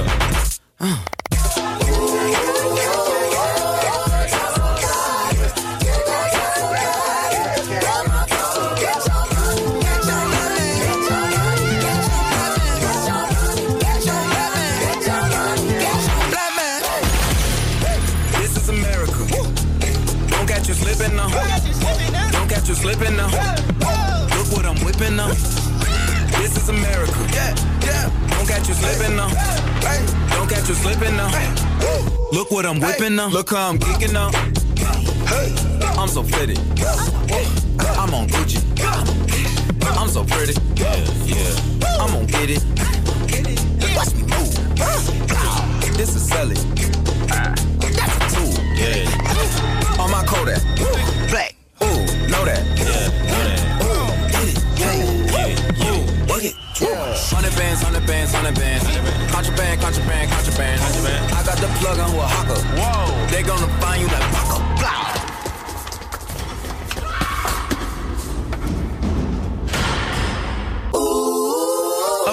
Now. 25.15 25.27
This 26.39 26.57
is 26.57 26.69
America. 26.69 27.13
Yeah, 27.33 27.55
yeah. 27.81 28.09
Don't 28.29 28.47
catch 28.47 28.67
you 28.67 28.73
slipping 28.73 29.15
now. 29.15 29.29
Don't 30.29 30.49
catch 30.49 30.67
you 30.69 30.75
slipping 30.75 31.15
now. 31.15 31.29
Look 32.31 32.51
what 32.51 32.65
I'm 32.65 32.79
whipping 32.79 33.15
now. 33.15 33.27
Look 33.27 33.49
how 33.51 33.69
I'm 33.69 33.77
kicking 33.77 34.13
now. 34.13 34.31
I'm 35.99 36.07
so 36.07 36.23
pretty. 36.23 36.55
I'm 37.97 38.13
on 38.13 38.27
Gucci. 38.27 38.61
I'm 39.97 40.07
so 40.07 40.23
pretty. 40.23 40.53
Yeah, 40.75 40.95
yeah. 41.25 41.99
I'm 41.99 42.11
gonna 42.11 42.25
get 42.25 42.49
it. 42.49 42.63
Watch 43.95 44.13
me 44.15 44.23
move. 44.23 44.53
This 45.97 46.15
is 46.15 46.27
Sally. 46.27 46.55
That's 47.27 48.15
a 48.17 48.29
tool. 48.35 48.53
Yeah. 48.75 50.01
On 50.01 50.09
my 50.09 50.23
Kodak. 50.25 51.20
Contraband, 59.41 59.81
contraband, 59.81 60.29
contraband. 60.29 61.33
I 61.33 61.43
got 61.43 61.57
the 61.57 61.65
plug 61.79 61.97
on 61.97 62.11
who 62.11 62.19
a 62.19 62.21
hawker. 62.21 62.61
Whoa. 62.77 63.25
They 63.31 63.41
gonna 63.41 63.67
find 63.81 63.99
you 63.99 64.07
like 64.07 64.21
Paco. 64.29 64.59
Blah. 64.77 65.17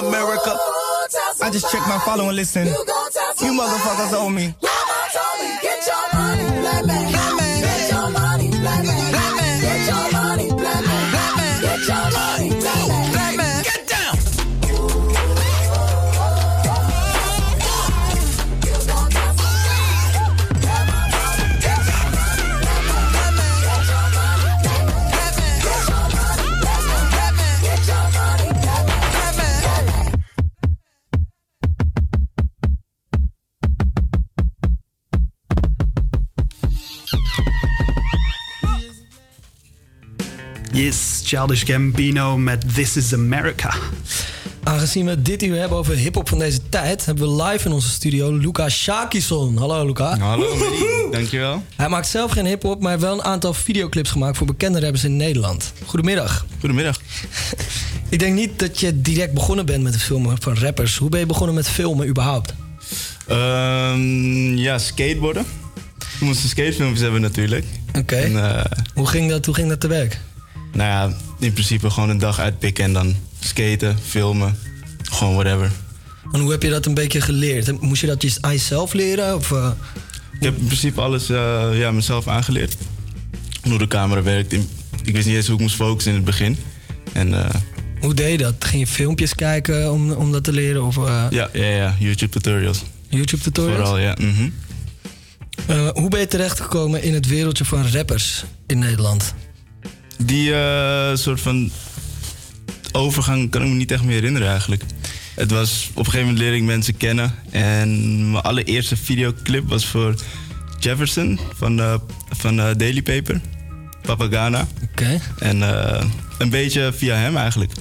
America. 0.07 0.55
I 1.41 1.49
just 1.51 1.71
checked 1.71 1.87
my 1.87 1.97
follow 2.05 2.27
and 2.27 2.35
listen. 2.35 2.67
You 2.67 3.53
motherfuckers 3.57 4.13
owe 4.13 4.29
me. 4.29 4.53
Childish 41.29 41.63
Gambino 41.65 42.37
met 42.37 42.73
This 42.73 42.97
is 42.97 43.13
America. 43.13 43.73
Aangezien 44.63 45.05
we 45.05 45.21
dit 45.21 45.43
uur 45.43 45.59
hebben 45.59 45.77
over 45.77 45.95
hip-hop 45.95 46.29
van 46.29 46.39
deze 46.39 46.59
tijd, 46.69 47.05
hebben 47.05 47.35
we 47.35 47.43
live 47.43 47.65
in 47.65 47.71
onze 47.71 47.89
studio 47.89 48.31
Luca 48.31 48.69
Shakison. 48.69 49.57
Hallo 49.57 49.85
Luca. 49.85 50.17
Hallo, 50.17 50.57
dankjewel. 51.11 51.63
Hij 51.75 51.89
maakt 51.89 52.07
zelf 52.07 52.31
geen 52.31 52.45
hip-hop, 52.45 52.81
maar 52.81 52.99
wel 52.99 53.13
een 53.13 53.23
aantal 53.23 53.53
videoclips 53.53 54.11
gemaakt 54.11 54.37
voor 54.37 54.47
bekende 54.47 54.79
rappers 54.79 55.03
in 55.03 55.17
Nederland. 55.17 55.73
Goedemiddag. 55.85 56.45
Goedemiddag. 56.59 56.99
Ik 58.09 58.19
denk 58.19 58.35
niet 58.35 58.59
dat 58.59 58.79
je 58.79 59.01
direct 59.01 59.33
begonnen 59.33 59.65
bent 59.65 59.83
met 59.83 59.93
het 59.93 60.03
filmen 60.03 60.41
van 60.41 60.57
rappers. 60.57 60.97
Hoe 60.97 61.09
ben 61.09 61.19
je 61.19 61.25
begonnen 61.25 61.55
met 61.55 61.69
filmen 61.69 62.07
überhaupt? 62.07 62.53
Ehm, 63.27 64.55
ja, 64.55 64.77
skateboarden. 64.77 65.45
We 66.19 66.25
moesten 66.25 66.49
skatefilmpjes 66.49 67.01
hebben 67.01 67.21
natuurlijk. 67.21 67.65
Oké. 67.97 68.15
En, 68.15 68.55
eh, 68.55 68.65
Hoe 68.93 69.07
ging 69.07 69.29
dat, 69.29 69.45
hoe 69.45 69.55
ging 69.55 69.69
dat 69.69 69.79
te 69.79 69.87
werk? 69.87 70.19
Nou 70.71 70.89
ja, 70.89 71.17
in 71.39 71.53
principe 71.53 71.89
gewoon 71.89 72.09
een 72.09 72.17
dag 72.17 72.39
uitpikken 72.39 72.83
en 72.83 72.93
dan 72.93 73.15
skaten, 73.39 73.97
filmen. 74.03 74.57
Gewoon 75.01 75.33
whatever. 75.35 75.71
En 76.31 76.39
hoe 76.39 76.51
heb 76.51 76.63
je 76.63 76.69
dat 76.69 76.85
een 76.85 76.93
beetje 76.93 77.21
geleerd? 77.21 77.81
Moest 77.81 78.01
je 78.01 78.07
dat 78.07 78.21
je 78.21 78.57
zelf 78.57 78.93
leren? 78.93 79.35
Of, 79.35 79.51
eh, 79.51 79.71
Ik 80.31 80.43
heb 80.43 80.57
in 80.57 80.65
principe 80.65 81.01
alles 81.01 81.29
eh, 81.29 81.69
ja, 81.73 81.91
mezelf 81.91 82.27
aangeleerd. 82.27 82.75
Hoe 83.63 83.77
de 83.77 83.87
camera 83.87 84.23
werkt. 84.23 84.53
Ik 85.03 85.13
wist 85.13 85.27
niet 85.27 85.35
eens 85.35 85.45
hoe 85.45 85.55
ik 85.55 85.61
moest 85.61 85.75
focussen 85.75 86.11
in 86.11 86.17
het 86.17 86.25
begin. 86.25 86.57
En 87.13 87.33
eh, 87.33 87.55
hoe 87.99 88.13
deed 88.13 88.31
je 88.31 88.37
dat? 88.37 88.55
Ging 88.59 88.81
je 88.81 88.87
filmpjes 88.87 89.35
kijken 89.35 89.91
om, 89.91 90.11
om 90.11 90.31
dat 90.31 90.43
te 90.43 90.51
leren? 90.51 90.83
Of, 90.83 90.95
ja, 91.29 91.49
ja, 91.53 91.65
ja, 91.65 91.95
YouTube 91.99 92.31
tutorials. 92.31 92.83
YouTube 93.09 93.43
tutorials? 93.43 93.77
Vooral, 93.77 93.99
ja. 93.99 94.15
mhm. 94.19 94.49
Hoe 95.93 96.09
ben 96.09 96.19
je 96.19 96.27
terechtgekomen 96.27 97.03
in 97.03 97.13
het 97.13 97.27
wereldje 97.27 97.65
van 97.65 97.87
rappers 97.87 98.43
in 98.67 98.79
Nederland? 98.79 99.33
Die 100.25 100.53
eh, 100.53 101.15
soort 101.15 101.41
van 101.41 101.71
overgang 102.91 103.49
kan 103.49 103.61
ik 103.61 103.67
me 103.67 103.73
niet 103.73 103.91
echt 103.91 104.03
meer 104.03 104.13
herinneren 104.13 104.49
eigenlijk. 104.49 104.83
Het 105.35 105.51
was, 105.51 105.89
op 105.89 105.97
een 105.97 106.05
gegeven 106.05 106.25
moment 106.25 106.39
leerde 106.39 106.57
ik 106.57 106.63
mensen 106.63 106.97
kennen. 106.97 107.35
En 107.49 108.31
mijn 108.31 108.43
allereerste 108.43 108.97
videoclip 108.97 109.69
was 109.69 109.85
voor 109.85 110.15
Jefferson 110.79 111.39
van, 111.55 111.79
eh, 111.79 111.95
van 112.29 112.59
eh, 112.59 112.75
Daily 112.77 113.01
Paper. 113.01 113.41
Papagana. 114.01 114.67
Oké. 114.91 115.19
En 115.39 115.61
een 116.37 116.49
beetje 116.49 116.93
via 116.95 117.15
hem 117.15 117.37
eigenlijk. 117.37 117.71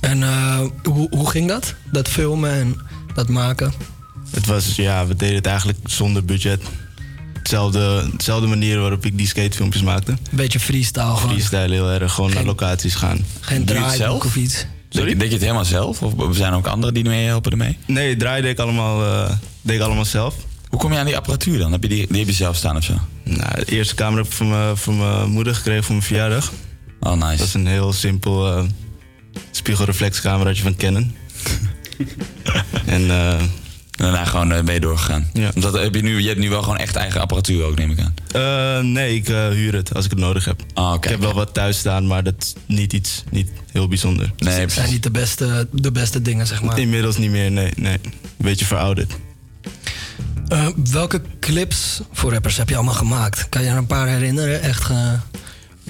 En 0.00 0.22
hoe, 0.82 1.08
hoe 1.10 1.30
ging 1.30 1.48
dat? 1.48 1.74
Dat 1.92 2.08
filmen 2.08 2.50
en 2.50 2.80
dat 3.14 3.28
maken? 3.28 3.72
Het 4.30 4.46
was, 4.46 4.76
ja, 4.76 5.06
we 5.06 5.16
deden 5.16 5.36
het 5.36 5.46
eigenlijk 5.46 5.78
zonder 5.84 6.24
budget. 6.24 6.62
Hetzelfde, 7.42 8.08
hetzelfde 8.12 8.46
manier 8.46 8.80
waarop 8.80 9.04
ik 9.04 9.18
die 9.18 9.26
skatefilmpjes 9.26 9.82
maakte. 9.82 10.10
Een 10.10 10.18
beetje 10.30 10.60
freestyle 10.60 11.16
gewoon. 11.16 11.30
Freestyle 11.30 11.72
heel 11.72 11.90
erg, 11.90 12.12
gewoon 12.12 12.32
naar 12.32 12.44
locaties 12.44 12.94
gaan. 12.94 13.18
Geen 13.40 13.64
draaiboek 13.64 13.94
zelf? 13.94 14.24
of 14.24 14.36
iets? 14.36 14.66
Sorry? 14.88 15.16
Deed 15.16 15.26
je 15.26 15.32
het 15.32 15.42
helemaal 15.42 15.64
zelf? 15.64 16.02
Of 16.02 16.36
zijn 16.36 16.52
er 16.52 16.58
ook 16.58 16.66
anderen 16.66 16.94
die 16.94 17.04
mee 17.04 17.26
helpen 17.26 17.50
ermee? 17.50 17.78
Nee, 17.86 18.16
draai 18.16 18.42
deed 18.42 18.50
ik 18.50 18.58
allemaal, 18.58 19.04
eh, 19.04 19.36
deed 19.62 19.76
ik 19.76 19.82
allemaal 19.82 20.04
zelf. 20.04 20.34
Hoe 20.68 20.78
kom 20.78 20.92
je 20.92 20.98
aan 20.98 21.06
die 21.06 21.16
apparatuur 21.16 21.58
dan? 21.58 21.72
Heb 21.72 21.82
je 21.82 21.88
die, 21.88 22.06
die 22.08 22.18
heb 22.18 22.26
je 22.26 22.34
zelf 22.34 22.56
staan 22.56 22.76
of 22.76 22.84
zo? 22.84 22.94
Nou, 23.24 23.54
de 23.54 23.64
eerste 23.64 23.94
camera 23.94 24.22
heb 24.22 24.26
ik 24.26 24.36
van 24.36 24.48
mijn, 24.48 24.76
van 24.76 24.98
mijn 24.98 25.30
moeder 25.30 25.54
gekregen 25.54 25.84
voor 25.84 25.94
mijn 25.94 26.06
verjaardag. 26.06 26.52
Oh, 27.00 27.12
nice. 27.12 27.36
Dat 27.36 27.46
is 27.46 27.54
een 27.54 27.66
heel 27.66 27.92
simpel 27.92 28.56
eh, 28.56 28.64
spiegelreflexcameraatje 29.50 30.62
van 30.62 30.76
Canon. 30.76 31.16
en 32.86 33.10
eh, 33.10 33.42
daarna 33.96 34.24
gewoon 34.24 34.52
uh, 34.52 34.60
ben 34.62 34.74
je 34.74 34.80
doorgegaan. 34.80 35.30
Ja. 35.32 35.50
Dat 35.54 35.72
heb 35.80 35.94
je, 35.94 36.02
nu, 36.02 36.20
je 36.20 36.28
hebt 36.28 36.40
nu 36.40 36.48
wel 36.50 36.62
gewoon 36.62 36.76
echt 36.78 36.96
eigen 36.96 37.20
apparatuur 37.20 37.64
ook, 37.64 37.76
neem 37.76 37.90
ik 37.90 37.98
aan. 38.00 38.14
eh, 38.32 38.84
nee, 38.84 39.14
ik 39.14 39.28
eh, 39.28 39.48
huur 39.48 39.74
het 39.74 39.94
als 39.94 40.04
ik 40.04 40.10
het 40.10 40.20
nodig 40.20 40.44
heb. 40.44 40.62
Ah, 40.74 40.94
ik 40.94 41.04
heb 41.04 41.20
wel 41.20 41.32
wat 41.34 41.54
thuis 41.54 41.78
staan, 41.78 42.06
maar 42.06 42.22
dat 42.22 42.34
is 42.38 42.54
niet 42.66 42.92
iets 42.92 43.24
niet 43.30 43.50
heel 43.72 43.88
bijzonder. 43.88 44.32
Nee, 44.38 44.60
Het 44.60 44.72
zijn 44.72 44.90
niet 44.90 45.02
de 45.02 45.10
beste, 45.10 45.68
de 45.72 45.92
beste 45.92 46.22
dingen, 46.22 46.46
zeg 46.46 46.62
maar. 46.62 46.78
Inmiddels 46.78 47.16
niet 47.16 47.30
meer, 47.30 47.50
nee. 47.50 47.72
nee. 47.76 47.98
Een 48.02 48.12
beetje 48.36 48.64
verouderd. 48.64 49.12
Eh, 50.48 50.66
welke 50.90 51.22
clips 51.40 52.00
voor 52.12 52.32
rappers 52.32 52.56
heb 52.56 52.68
je 52.68 52.74
allemaal 52.74 52.94
gemaakt? 52.94 53.48
Kan 53.48 53.62
je 53.62 53.68
er 53.68 53.76
een 53.76 53.86
paar 53.86 54.08
herinneren? 54.08 54.62
Echt 54.62 54.82
ge- 54.84 55.18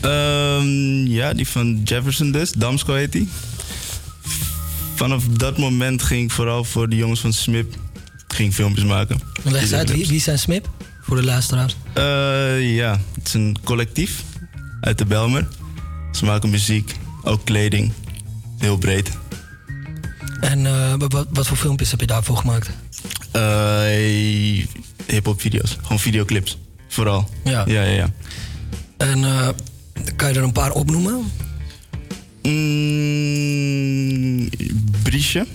Ehm, 0.00 1.06
ja, 1.06 1.32
die 1.34 1.48
van 1.48 1.80
Jefferson 1.84 2.30
dus. 2.32 2.52
Damsko 2.52 2.94
heet 2.94 3.12
die. 3.12 3.28
Vanaf 4.94 5.24
dat 5.24 5.58
moment 5.58 6.02
ging 6.02 6.24
ik 6.24 6.30
vooral 6.30 6.64
voor 6.64 6.88
de 6.88 6.96
jongens 6.96 7.20
van 7.20 7.32
Smip 7.32 7.74
ging 8.34 8.54
filmpjes 8.54 8.84
maken. 8.84 9.20
Leg 9.42 9.62
eens 9.62 9.72
uit, 9.72 9.90
wie, 9.92 10.06
wie 10.06 10.20
zijn 10.20 10.38
Smip? 10.38 10.68
Voor 11.02 11.16
de 11.16 11.22
luisteraars. 11.22 11.76
Eh, 11.92 12.74
ja, 12.76 13.00
het 13.14 13.26
is 13.26 13.34
een 13.34 13.56
collectief 13.64 14.22
uit 14.80 14.98
de 14.98 15.04
Belmer. 15.04 15.48
Ze 16.12 16.24
maken 16.24 16.50
muziek, 16.50 16.94
ook 17.22 17.44
kleding. 17.44 17.92
Heel 18.58 18.76
breed. 18.78 19.10
En 20.40 20.66
eh, 20.66 20.94
wat- 20.98 21.26
wat, 21.30 21.46
voor 21.46 21.56
filmpjes 21.56 21.90
heb 21.90 22.00
je 22.00 22.06
daarvoor 22.06 22.36
gemaakt? 22.36 22.70
Eh 23.32 24.64
hip-hop 25.06 25.40
video's. 25.40 25.76
Gewoon 25.82 26.00
videoclips. 26.00 26.58
Vooral. 26.88 27.28
Ja. 27.44 27.64
Ja, 27.66 27.82
ja, 27.82 27.90
ja. 27.90 28.10
En 28.96 29.20
kan 30.16 30.28
je 30.32 30.38
er 30.38 30.42
een 30.42 30.52
paar 30.52 30.70
opnoemen? 30.72 31.24
Mm, 32.42 34.48
Briesje. 35.02 35.46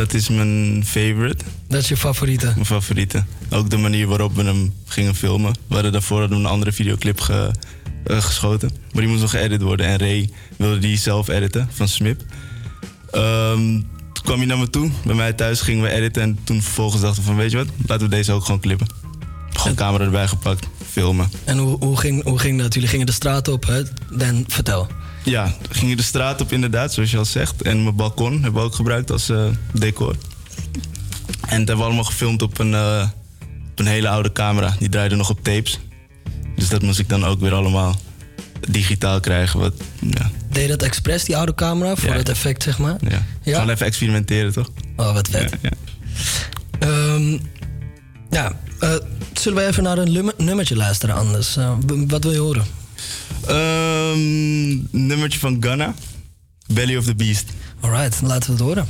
Dat 0.00 0.14
is 0.14 0.28
mijn 0.28 0.82
favorite. 0.86 1.44
Dat 1.68 1.82
is 1.82 1.88
je 1.88 1.96
favoriete? 1.96 2.46
Mijn 2.54 2.66
favoriete. 2.66 3.24
Ook 3.50 3.70
de 3.70 3.76
manier 3.76 4.06
waarop 4.06 4.34
we 4.34 4.42
hem 4.42 4.72
gingen 4.86 5.14
filmen. 5.14 5.52
We 5.66 5.74
hadden 5.74 5.92
daarvoor 5.92 6.20
hadden 6.20 6.38
we 6.38 6.44
een 6.44 6.50
andere 6.50 6.72
videoclip 6.72 7.20
ge- 7.20 7.50
eh, 8.04 8.20
geschoten. 8.20 8.70
Maar 8.92 9.02
die 9.02 9.10
moest 9.10 9.20
nog 9.20 9.30
geëdit 9.30 9.62
worden. 9.62 9.86
En 9.86 9.98
Ray 9.98 10.30
wilde 10.56 10.78
die 10.78 10.96
zelf 10.96 11.28
editen 11.28 11.68
van 11.72 11.88
Smip. 11.88 12.22
Ehm, 13.10 13.58
toen 14.12 14.22
kwam 14.24 14.36
hij 14.38 14.46
naar 14.46 14.58
me 14.58 14.70
toe. 14.70 14.90
Bij 15.04 15.14
mij 15.14 15.32
thuis 15.32 15.60
gingen 15.60 15.82
we 15.82 15.90
editen. 15.90 16.22
En 16.22 16.38
toen 16.44 16.62
vervolgens 16.62 17.02
dachten 17.02 17.20
we 17.22 17.28
van 17.28 17.36
weet 17.36 17.50
je 17.50 17.56
wat, 17.56 17.68
laten 17.86 18.08
we 18.08 18.14
deze 18.14 18.32
ook 18.32 18.44
gewoon 18.44 18.60
klippen. 18.60 18.86
Gewoon 19.52 19.76
camera 19.76 20.04
erbij 20.04 20.28
gepakt, 20.28 20.66
filmen. 20.90 21.30
En 21.44 21.58
hoe, 21.58 21.76
hoe, 21.84 21.96
ging, 21.98 22.22
hoe 22.24 22.38
ging 22.38 22.60
dat? 22.60 22.74
Jullie 22.74 22.88
gingen 22.88 23.06
de 23.06 23.12
straat 23.12 23.48
op, 23.48 23.66
hè? 23.66 23.82
Dan 24.10 24.44
vertel. 24.48 24.88
Ja, 25.24 25.54
gingen 25.70 25.96
de 25.96 26.02
straat 26.02 26.40
op 26.40 26.52
inderdaad, 26.52 26.92
zoals 26.92 27.10
je 27.10 27.16
al 27.18 27.24
zegt. 27.24 27.62
En 27.62 27.82
mijn 27.82 27.96
balkon 27.96 28.32
hebben 28.32 28.52
we 28.60 28.66
ook 28.66 28.74
gebruikt 28.74 29.10
als 29.10 29.28
eh, 29.28 29.44
decor. 29.72 30.16
En 31.40 31.58
dat 31.58 31.68
hebben 31.68 31.76
we 31.76 31.82
allemaal 31.82 32.04
gefilmd 32.04 32.42
op 32.42 32.58
een, 32.58 32.74
eh, 32.74 33.08
op 33.70 33.78
een 33.78 33.86
hele 33.86 34.08
oude 34.08 34.32
camera. 34.32 34.74
Die 34.78 34.88
draaide 34.88 35.16
nog 35.16 35.30
op 35.30 35.44
tapes. 35.44 35.78
Dus 36.56 36.68
dat 36.68 36.82
moest 36.82 36.98
ik 36.98 37.08
dan 37.08 37.24
ook 37.24 37.40
weer 37.40 37.52
allemaal 37.54 38.00
digitaal 38.68 39.20
krijgen. 39.20 39.60
Wat, 39.60 39.72
ja, 40.00 40.30
Deed 40.50 40.62
je 40.62 40.68
dat 40.68 40.82
expres, 40.82 41.24
die 41.24 41.36
oude 41.36 41.54
camera, 41.54 41.96
voor 41.96 42.08
Ja. 42.10 42.16
dat 42.16 42.28
effect, 42.28 42.62
zeg 42.62 42.78
maar? 42.78 42.96
ja. 43.08 43.22
Gewoon 43.44 43.70
even 43.70 43.86
experimenteren, 43.86 44.52
toch? 44.52 44.70
Oh, 44.96 45.12
wat 45.12 45.28
vet. 45.28 45.52
Ja, 45.62 45.70
Ehm, 46.78 47.38
ja, 48.30 48.52
eh, 48.78 48.94
zullen 49.32 49.58
we 49.62 49.66
even 49.68 49.82
naar 49.82 49.98
een 49.98 50.32
nummertje 50.36 50.76
luisteren 50.76 51.14
anders? 51.14 51.56
Wat 52.06 52.22
wil 52.24 52.32
je 52.32 52.38
horen? 52.38 52.64
Ehm, 53.46 54.78
nummertje 54.90 55.38
van 55.38 55.56
Ghana. 55.60 55.94
Belly 56.66 56.96
of 56.96 57.04
the 57.04 57.14
Beast. 57.14 57.44
Alright, 57.80 58.20
laten 58.22 58.46
we 58.46 58.52
het 58.52 58.62
horen. 58.62 58.88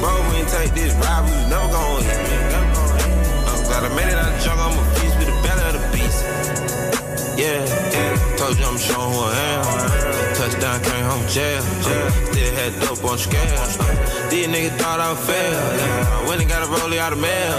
Bro, 0.00 0.12
we 0.30 0.36
ain't 0.40 0.48
take 0.48 0.72
this 0.74 0.92
ride, 0.96 1.22
we 1.28 1.36
never 1.48 1.68
gon' 1.68 2.02
hit 2.02 2.18
me. 2.24 2.36
Oh, 3.46 3.52
I'm 3.52 3.60
glad 3.68 3.84
I 3.84 3.90
made 3.94 4.08
it 4.08 4.18
out 4.18 4.32
the 4.32 4.40
jungle, 4.44 4.66
I'm 4.66 4.78
a 4.80 4.84
beast 4.98 5.14
with 5.18 5.28
the 5.28 5.36
belly 5.44 5.64
of 5.68 5.74
the 5.76 5.84
beast. 5.92 6.20
Yeah, 7.40 7.64
yeah. 7.64 8.36
Told 8.36 8.58
you 8.58 8.66
I'm 8.66 8.76
showing 8.76 9.12
who 9.12 9.20
I 9.20 9.32
am. 9.32 10.34
Touchdown, 10.34 10.80
came 10.82 11.04
home 11.04 11.26
jail. 11.26 11.62
Still 11.62 12.54
had 12.54 12.72
dope 12.80 13.04
on 13.04 13.16
scale. 13.16 13.64
These 14.28 14.48
niggas 14.48 14.76
thought 14.76 15.00
I 15.00 15.08
would 15.12 15.24
fail. 15.24 15.52
Yeah. 15.52 16.28
Went 16.28 16.40
and 16.42 16.50
got 16.50 16.62
a 16.62 16.66
rollie 16.66 16.98
out 16.98 17.14
of 17.14 17.18
mail. 17.18 17.56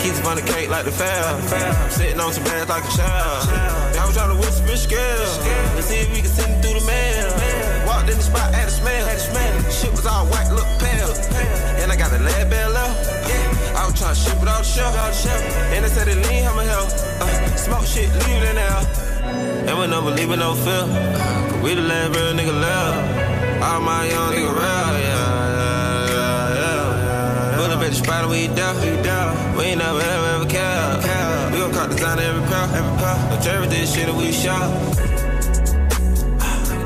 Keeps 0.00 0.20
on 0.26 0.36
the 0.36 0.42
cake 0.42 0.68
like 0.68 0.84
the 0.84 0.92
fail. 0.92 1.40
Sitting 1.90 2.20
on 2.20 2.32
some 2.32 2.44
bags 2.44 2.68
like 2.68 2.84
a 2.84 2.92
child. 2.92 3.48
I 3.96 4.04
was 4.04 4.14
trying 4.14 4.36
to 4.36 4.36
whisper 4.36 4.76
scale. 4.76 5.00
Let's 5.74 5.86
see 5.86 5.96
if 5.96 6.12
we 6.12 6.20
can 6.20 6.28
send 6.28 6.52
it 6.52 6.60
through 6.60 6.80
the 6.80 6.86
mail. 6.86 7.55
Walked 8.06 8.12
in 8.12 8.18
the 8.18 8.38
spot, 8.38 8.54
had 8.54 8.68
a 8.68 8.70
smell. 8.70 9.04
Had 9.04 9.16
a 9.16 9.18
smell. 9.18 9.70
Shit 9.70 9.90
was 9.90 10.06
all 10.06 10.26
white, 10.26 10.48
look 10.54 10.68
pale. 10.78 11.10
And 11.82 11.90
I 11.90 11.96
got 11.96 12.12
a 12.12 12.22
lead 12.22 12.48
bell 12.48 12.70
left. 12.70 13.74
I 13.74 13.84
was 13.84 13.98
trying 13.98 14.14
to 14.14 14.20
ship 14.20 14.40
it 14.40 14.46
out 14.46 14.62
the 14.62 15.12
shelf. 15.12 15.42
And 15.74 15.84
they 15.84 15.88
said 15.88 16.06
it 16.06 16.18
lean, 16.28 16.46
I'ma 16.46 16.62
help. 16.62 16.90
Uh, 17.18 17.56
smoke 17.56 17.84
shit, 17.84 18.08
leave 18.22 18.42
it 18.42 18.50
in 18.50 18.54
there. 18.54 19.66
And 19.66 19.78
we 19.78 19.86
never 19.88 20.10
leaving 20.12 20.38
no 20.38 20.54
fear. 20.54 20.86
Cause 21.50 21.62
we 21.62 21.74
the 21.74 21.82
last 21.82 22.14
real 22.14 22.32
nigga 22.38 22.54
left. 22.54 23.64
All 23.64 23.80
my 23.80 24.06
young 24.06 24.32
nigga 24.32 24.54
real, 24.54 24.92
yeah, 25.02 25.26
yeah, 25.50 26.54
yeah, 26.54 27.58
yeah. 27.58 27.86
At 27.86 27.90
the 27.90 27.94
spot 27.94 28.30
we 28.30 28.46
down. 28.46 28.76
We 29.56 29.64
ain't 29.64 29.78
never 29.78 30.00
ever 30.00 30.26
ever 30.36 30.46
care. 30.46 31.50
We 31.50 31.58
gon' 31.58 31.72
call 31.72 31.88
design 31.88 32.20
every 32.20 32.46
pair. 32.46 32.70
Every. 32.78 32.96
No 33.30 33.40
cherry 33.42 33.66
this 33.66 33.94
shit 33.94 34.08
and 34.08 34.16
we 34.16 34.30
shop. 34.30 35.15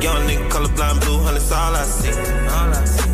Young 0.00 0.24
nigga 0.26 0.48
colorblind 0.48 0.98
blue, 1.04 1.18
honey, 1.20 1.38
that's 1.38 1.52
all 1.52 1.76
I 1.76 1.84
see. 1.84 2.08
All 2.08 2.72
I 2.72 2.84
see. 2.88 3.10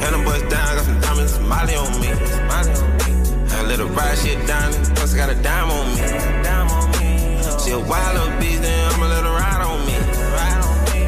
And 0.00 0.14
them 0.14 0.24
boys 0.24 0.40
down, 0.48 0.76
got 0.76 0.84
some 0.88 1.00
diamonds, 1.04 1.38
Molly 1.40 1.76
on 1.76 1.92
me. 2.00 2.08
Molly 2.48 2.72
on 2.80 2.88
me. 2.96 3.12
I 3.52 3.62
let 3.68 3.80
ride 3.92 4.16
shit 4.16 4.40
down, 4.46 4.72
plus 4.96 5.12
I 5.12 5.16
got 5.18 5.28
a 5.28 5.34
dime 5.34 5.68
on 5.68 5.84
me. 5.92 6.00
Dime 6.40 6.70
on 6.72 6.88
me. 6.96 7.44
She 7.60 7.76
a 7.76 7.78
wild 7.78 8.16
little 8.16 8.32
bitch, 8.40 8.56
then 8.64 8.92
I'ma 8.94 9.04
let 9.04 9.20
her 9.20 9.36
ride 9.36 9.60
on 9.60 9.84
me. 9.84 10.00
Ride 10.32 10.64
on 10.64 10.76
me. 10.88 11.00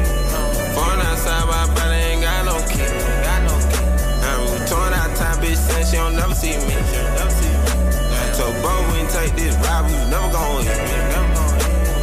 Foreign 0.77 1.01
outside, 1.01 1.49
my 1.49 1.65
body 1.73 1.97
ain't 1.97 2.21
got 2.21 2.45
no 2.45 2.61
key. 2.69 2.85
Got 3.25 3.41
no 3.49 3.57
key. 3.57 3.81
I'm 4.21 4.67
torn 4.69 4.93
out 4.93 5.17
time, 5.17 5.41
bitch, 5.41 5.57
saying 5.57 5.85
she 5.89 5.97
don't 5.97 6.15
never 6.15 6.35
see 6.35 6.53
me. 6.61 6.77
Never 7.17 7.33
see 7.33 7.49
me. 7.49 8.37
So, 8.37 8.53
bro, 8.61 8.69
we 8.93 9.01
ain't 9.01 9.09
take 9.09 9.33
this 9.33 9.57
ride, 9.65 9.81
we 9.89 9.97
never 10.13 10.29
gon' 10.29 10.61
hit. 10.61 10.77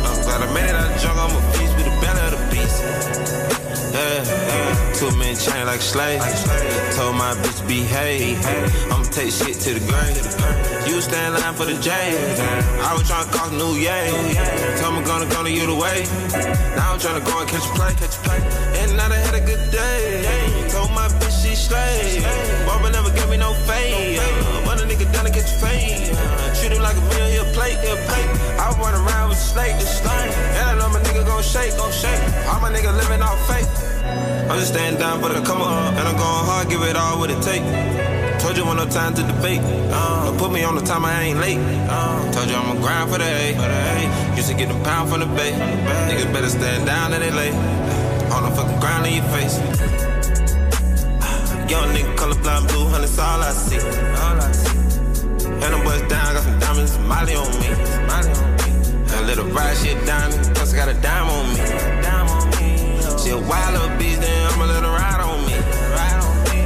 I'm 0.02 0.18
glad 0.26 0.42
I 0.42 0.50
made 0.50 0.66
it 0.66 0.74
out 0.74 0.90
the 0.90 0.98
jungle, 0.98 1.30
I'm 1.30 1.36
a 1.38 1.40
beast 1.54 1.67
Yeah. 3.92 4.94
Two 4.94 5.14
men 5.16 5.36
chain 5.36 5.66
like 5.66 5.80
a 5.80 5.82
slave. 5.82 6.20
Told 6.96 7.16
my 7.16 7.34
bitch 7.42 7.66
behave. 7.66 8.44
I'ma 8.90 9.04
take 9.04 9.30
shit 9.30 9.54
to 9.60 9.74
the 9.74 9.82
grave. 9.86 10.18
You 10.88 11.00
stand 11.00 11.34
line 11.34 11.54
for 11.54 11.66
the 11.66 11.74
J. 11.80 11.90
I 11.92 12.94
was 12.94 13.08
tryna 13.08 13.30
cause 13.32 13.52
new 13.52 13.74
yay. 13.78 14.10
Told 14.80 14.94
me 14.96 15.04
gonna 15.04 15.28
go 15.30 15.44
to 15.44 15.50
you 15.50 15.66
the 15.66 15.74
way. 15.74 16.04
Now 16.76 16.92
I'm 16.92 16.98
tryna 16.98 17.24
go 17.24 17.40
and 17.40 17.48
catch 17.48 17.64
a 17.64 18.20
play. 18.26 18.40
And 18.80 18.96
now 18.96 19.08
they 19.08 19.20
had 19.20 19.34
a 19.34 19.40
good 19.40 19.70
day. 19.70 20.37
Slay. 21.68 22.24
Barbara 22.64 22.90
never 22.90 23.10
gave 23.12 23.28
me 23.28 23.36
no 23.36 23.52
fade. 23.68 24.16
But 24.64 24.80
a 24.80 24.84
nigga 24.88 25.04
done 25.12 25.26
to 25.26 25.30
catch 25.30 25.52
a 25.52 25.58
fade. 25.60 26.08
Treat 26.56 26.72
him 26.72 26.80
like 26.80 26.96
a 26.96 27.04
meal, 27.12 27.28
he'll 27.28 27.52
plate, 27.52 27.76
he'll 27.84 28.00
plate. 28.08 28.28
I 28.56 28.72
run 28.80 28.94
around 28.96 29.28
with 29.28 29.38
slate, 29.38 29.76
the 29.76 29.84
slate. 29.84 30.32
And 30.56 30.64
I 30.70 30.74
know 30.78 30.88
my 30.88 31.00
nigga 31.00 31.26
gon' 31.26 31.42
shake, 31.42 31.76
gon' 31.76 31.92
shake. 31.92 32.20
All 32.48 32.60
my 32.60 32.72
niggas 32.72 32.96
living 32.96 33.20
off 33.20 33.36
faith. 33.46 33.68
I'm 34.48 34.56
just 34.58 34.72
staying 34.72 34.96
down 34.96 35.20
for 35.20 35.28
the 35.28 35.44
come 35.44 35.60
up. 35.60 35.92
And 35.92 36.08
I'm 36.08 36.16
going 36.16 36.44
hard, 36.48 36.70
give 36.70 36.80
it 36.80 36.96
all 36.96 37.18
what 37.18 37.30
it 37.30 37.42
take. 37.42 37.62
Told 38.40 38.56
you 38.56 38.64
one 38.64 38.78
no 38.78 38.86
time 38.88 39.12
to 39.14 39.22
debate. 39.22 39.60
Uh, 39.92 40.34
put 40.38 40.50
me 40.50 40.64
on 40.64 40.74
the 40.74 40.80
time, 40.80 41.04
I 41.04 41.20
ain't 41.20 41.38
late. 41.38 41.58
Uh, 41.60 42.32
told 42.32 42.48
you 42.48 42.56
I'ma 42.56 42.80
grind 42.80 43.10
for 43.10 43.18
the 43.18 43.28
A. 43.28 44.36
Used 44.36 44.48
to 44.48 44.54
get 44.56 44.68
them 44.68 44.82
pound 44.84 45.10
from 45.10 45.20
the 45.20 45.26
bay. 45.26 45.52
Niggas 46.08 46.32
better 46.32 46.48
stand 46.48 46.86
down 46.86 47.12
and 47.12 47.22
they 47.22 47.30
lay. 47.30 47.52
On 48.32 48.42
the 48.48 48.50
fucking 48.56 48.80
ground 48.80 49.06
in 49.06 49.20
your 49.20 49.28
face. 49.36 50.07
Young 51.68 51.92
nigga 51.92 52.16
colorblind 52.16 52.66
blue, 52.68 52.88
honey, 52.88 53.04
that's 53.04 53.18
all 53.18 53.42
I 53.42 53.52
see. 53.52 53.76
All 53.76 54.40
I 54.40 54.52
see. 54.52 54.78
And 55.44 55.70
them 55.74 55.84
boys 55.84 56.00
down, 56.08 56.32
got 56.32 56.42
some 56.42 56.58
diamonds, 56.58 56.96
Molly 57.04 57.34
on 57.36 57.44
me. 57.60 57.68
Molly 58.08 58.32
on 58.32 58.56
me. 58.56 58.72
Let 59.28 59.36
her 59.36 59.44
ride 59.52 59.76
shit 59.76 60.00
down, 60.06 60.32
plus 60.56 60.72
I 60.72 60.76
got 60.76 60.88
a 60.88 60.94
dime 61.04 61.28
on 61.28 61.44
me. 61.52 61.60
Dime 62.00 62.28
on 62.32 62.48
me. 62.56 62.96
She 63.20 63.28
a 63.30 63.36
wild 63.36 63.76
little 63.76 63.92
bitch, 64.00 64.16
then 64.16 64.48
I'ma 64.48 64.64
let 64.64 64.80
her 64.80 64.88
ride 64.88 65.20
on 65.20 65.44
me. 65.44 65.60
Ride 65.92 66.20
on 66.24 66.36
me. 66.48 66.58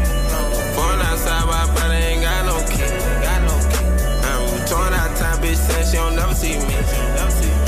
Foreign 0.78 1.02
outside, 1.02 1.50
my 1.50 1.66
body 1.74 1.98
ain't 1.98 2.22
got 2.22 2.46
no 2.46 2.62
key. 2.70 2.86
Got 3.26 3.42
no 3.42 3.58
key. 3.74 3.82
I'm 4.22 4.62
torn 4.70 4.94
out 4.94 5.10
time, 5.18 5.42
bitch, 5.42 5.58
saying 5.58 5.86
she 5.90 5.96
don't 5.98 6.14
never 6.14 6.34
see 6.34 6.54
me. 6.62 6.78
Never 7.18 7.34
see 7.34 7.50
me. 7.50 7.66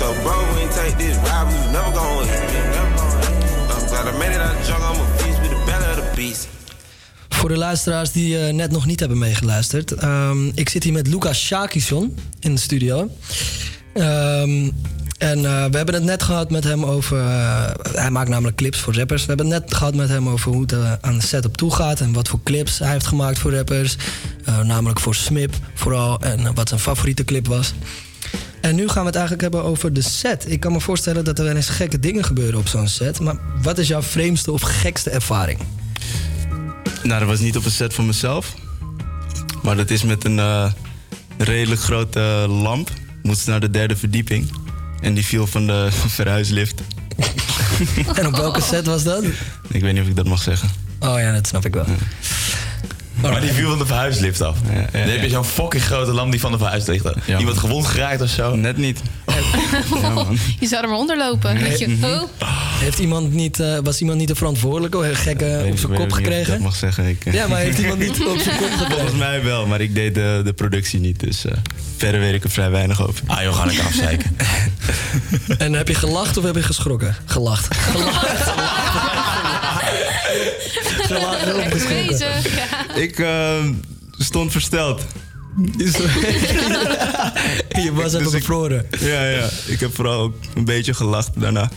So, 0.00 0.16
bro, 0.24 0.32
we 0.56 0.64
ain't 0.64 0.72
take 0.72 0.96
this 0.96 1.20
ride, 1.28 1.44
we 1.44 1.60
never 1.76 1.92
gon' 1.92 2.24
hit 2.24 2.40
me. 2.48 2.56
I'm 3.68 3.84
glad 3.84 4.08
I 4.08 4.16
made 4.16 4.32
it 4.32 4.40
out 4.40 4.56
the 4.56 4.64
jungle, 4.64 4.88
I'm 4.88 5.00
a 5.03 5.03
Voor 7.44 7.52
de 7.52 7.58
luisteraars 7.58 8.12
die 8.12 8.38
eh, 8.38 8.52
net 8.54 8.70
nog 8.70 8.86
niet 8.86 9.00
hebben 9.00 9.18
meegeluisterd. 9.18 9.92
ehm, 9.92 10.46
ik 10.54 10.68
zit 10.68 10.84
hier 10.84 10.92
met 10.92 11.06
Lucas 11.06 11.40
Shakison 11.40 12.16
in 12.40 12.54
de 12.54 12.60
studio. 12.60 13.10
Ehm, 13.94 14.70
en 15.18 15.44
eh, 15.44 15.64
we 15.64 15.76
hebben 15.76 15.94
het 15.94 16.02
net 16.02 16.22
gehad 16.22 16.50
met 16.50 16.64
hem 16.64 16.84
over. 16.84 17.18
eh, 17.18 17.70
hij 17.92 18.10
maakt 18.10 18.28
namelijk 18.28 18.56
clips 18.56 18.78
voor 18.78 18.94
rappers. 18.94 19.20
We 19.20 19.28
hebben 19.28 19.50
het 19.50 19.62
net 19.62 19.74
gehad 19.74 19.94
met 19.94 20.08
hem 20.08 20.28
over 20.28 20.52
hoe 20.52 20.60
het 20.60 20.72
eh, 20.72 20.92
aan 21.00 21.18
de 21.18 21.26
setup 21.26 21.56
toe 21.56 21.74
gaat. 21.74 22.00
En 22.00 22.12
wat 22.12 22.28
voor 22.28 22.40
clips 22.42 22.78
hij 22.78 22.92
heeft 22.92 23.06
gemaakt 23.06 23.38
voor 23.38 23.54
rappers. 23.54 23.96
Namelijk 24.62 25.00
voor 25.00 25.14
Smip 25.14 25.54
vooral. 25.74 26.20
En 26.20 26.54
wat 26.54 26.68
zijn 26.68 26.80
favoriete 26.80 27.24
clip 27.24 27.46
was. 27.46 27.74
En 28.60 28.74
nu 28.74 28.88
gaan 28.88 29.00
we 29.00 29.06
het 29.06 29.16
eigenlijk 29.16 29.42
hebben 29.42 29.64
over 29.64 29.92
de 29.92 30.02
set. 30.02 30.50
Ik 30.50 30.60
kan 30.60 30.72
me 30.72 30.80
voorstellen 30.80 31.24
dat 31.24 31.38
er 31.38 31.44
wel 31.44 31.56
eens 31.56 31.68
gekke 31.68 32.00
dingen 32.00 32.24
gebeuren 32.24 32.58
op 32.58 32.68
zo'n 32.68 32.88
set. 32.88 33.20
Maar 33.20 33.36
wat 33.62 33.78
is 33.78 33.88
jouw 33.88 34.02
vreemdste 34.02 34.52
of 34.52 34.62
gekste 34.62 35.10
ervaring? 35.10 35.58
Nou, 37.04 37.18
dat 37.18 37.28
was 37.28 37.40
niet 37.40 37.56
op 37.56 37.64
een 37.64 37.70
set 37.70 37.94
van 37.94 38.06
mezelf. 38.06 38.54
Maar 39.62 39.76
dat 39.76 39.90
is 39.90 40.02
met 40.02 40.24
een 40.24 40.38
eh, 40.38 40.72
redelijk 41.38 41.80
grote 41.80 42.46
lamp. 42.48 42.90
Moest 43.22 43.46
naar 43.46 43.60
de 43.60 43.70
derde 43.70 43.96
verdieping. 43.96 44.52
En 45.00 45.14
die 45.14 45.24
viel 45.24 45.46
van 45.46 45.66
de 45.66 45.88
verhuislift. 46.16 46.82
En 48.14 48.26
op 48.26 48.36
welke 48.36 48.60
set 48.60 48.86
was 48.86 49.02
dat? 49.02 49.24
Ik 49.68 49.80
weet 49.80 49.92
niet 49.92 50.02
of 50.02 50.08
ik 50.08 50.16
dat 50.16 50.26
mag 50.26 50.42
zeggen. 50.42 50.70
Oh 51.00 51.18
ja, 51.18 51.32
dat 51.32 51.46
snap 51.46 51.64
ik 51.64 51.74
wel. 51.74 51.86
Maar 53.20 53.40
die 53.40 53.52
viel 53.52 53.68
van 53.68 53.78
de 53.78 53.86
verhuislift 53.86 54.40
af. 54.40 54.56
Dan 54.92 55.00
heb 55.00 55.22
je 55.22 55.28
zo'n 55.28 55.44
fucking 55.44 55.82
grote 55.82 56.12
lamp 56.12 56.30
die 56.30 56.40
van 56.40 56.52
de 56.52 56.58
verhuislift 56.58 57.06
af. 57.06 57.14
Iemand 57.38 57.58
gewond 57.58 57.86
geraakt 57.86 58.20
of 58.20 58.28
zo? 58.28 58.56
Net 58.56 58.76
niet. 58.76 59.00
Je 60.60 60.66
zou 60.66 60.82
er 60.82 60.88
maar 60.88 60.98
onderlopen. 60.98 61.58
Weet 61.60 61.78
je, 61.78 61.88
Mhm. 61.88 62.04
oh. 62.04 62.22
Heeft 62.78 62.98
iemand 62.98 63.32
niet, 63.32 63.60
eh, 63.60 63.78
was 63.82 64.00
iemand 64.00 64.18
niet 64.18 64.28
de 64.28 64.34
verantwoordelijke? 64.34 65.08
Een 65.08 65.16
gekke 65.16 65.66
op 65.70 65.78
zijn 65.78 65.92
kop 65.94 66.12
gekregen? 66.12 66.52
dat 66.52 66.60
mag 66.60 66.74
zeggen. 66.76 67.04
Ik, 67.08 67.24
eh, 67.24 67.32
Ja, 67.34 67.46
maar 67.46 67.58
heeft 67.58 67.78
iemand 67.78 67.98
niet 67.98 68.10
op 68.26 68.38
zijn 68.38 68.56
kop 68.56 68.68
gekregen? 68.70 68.90
Volgens 68.90 69.18
mij 69.18 69.42
wel, 69.42 69.66
maar 69.66 69.80
ik 69.80 69.94
deed 69.94 70.14
de, 70.14 70.40
de 70.44 70.52
productie 70.52 71.00
niet. 71.00 71.20
Dus 71.20 71.44
eh, 71.44 71.52
verder 71.96 72.20
weet 72.20 72.34
ik 72.34 72.44
er 72.44 72.50
vrij 72.50 72.70
weinig 72.70 73.06
over. 73.06 73.20
Ah 73.26 73.42
joh, 73.42 73.54
ga 73.54 73.70
ik 73.70 73.80
afzeiken. 73.86 74.36
En 75.58 75.72
heb 75.72 75.88
je 75.88 75.94
gelacht 75.94 76.36
of 76.36 76.44
heb 76.44 76.54
je 76.54 76.62
geschrokken? 76.62 77.16
Gelacht. 77.24 77.74
Gelachen 77.76 79.23
ja. 81.20 82.94
Ik 82.94 83.18
eh, 83.18 83.64
stond 84.18 84.52
versteld. 84.52 85.02
Je 87.84 87.90
was 87.92 88.14
even 88.14 88.30
bevroren. 88.30 88.86
Ja, 89.00 89.28
ja. 89.28 89.48
Ik 89.66 89.80
heb 89.80 89.94
vooral 89.94 90.20
ook 90.20 90.34
een 90.54 90.64
beetje 90.64 90.94
gelacht 90.94 91.40
daarna. 91.40 91.70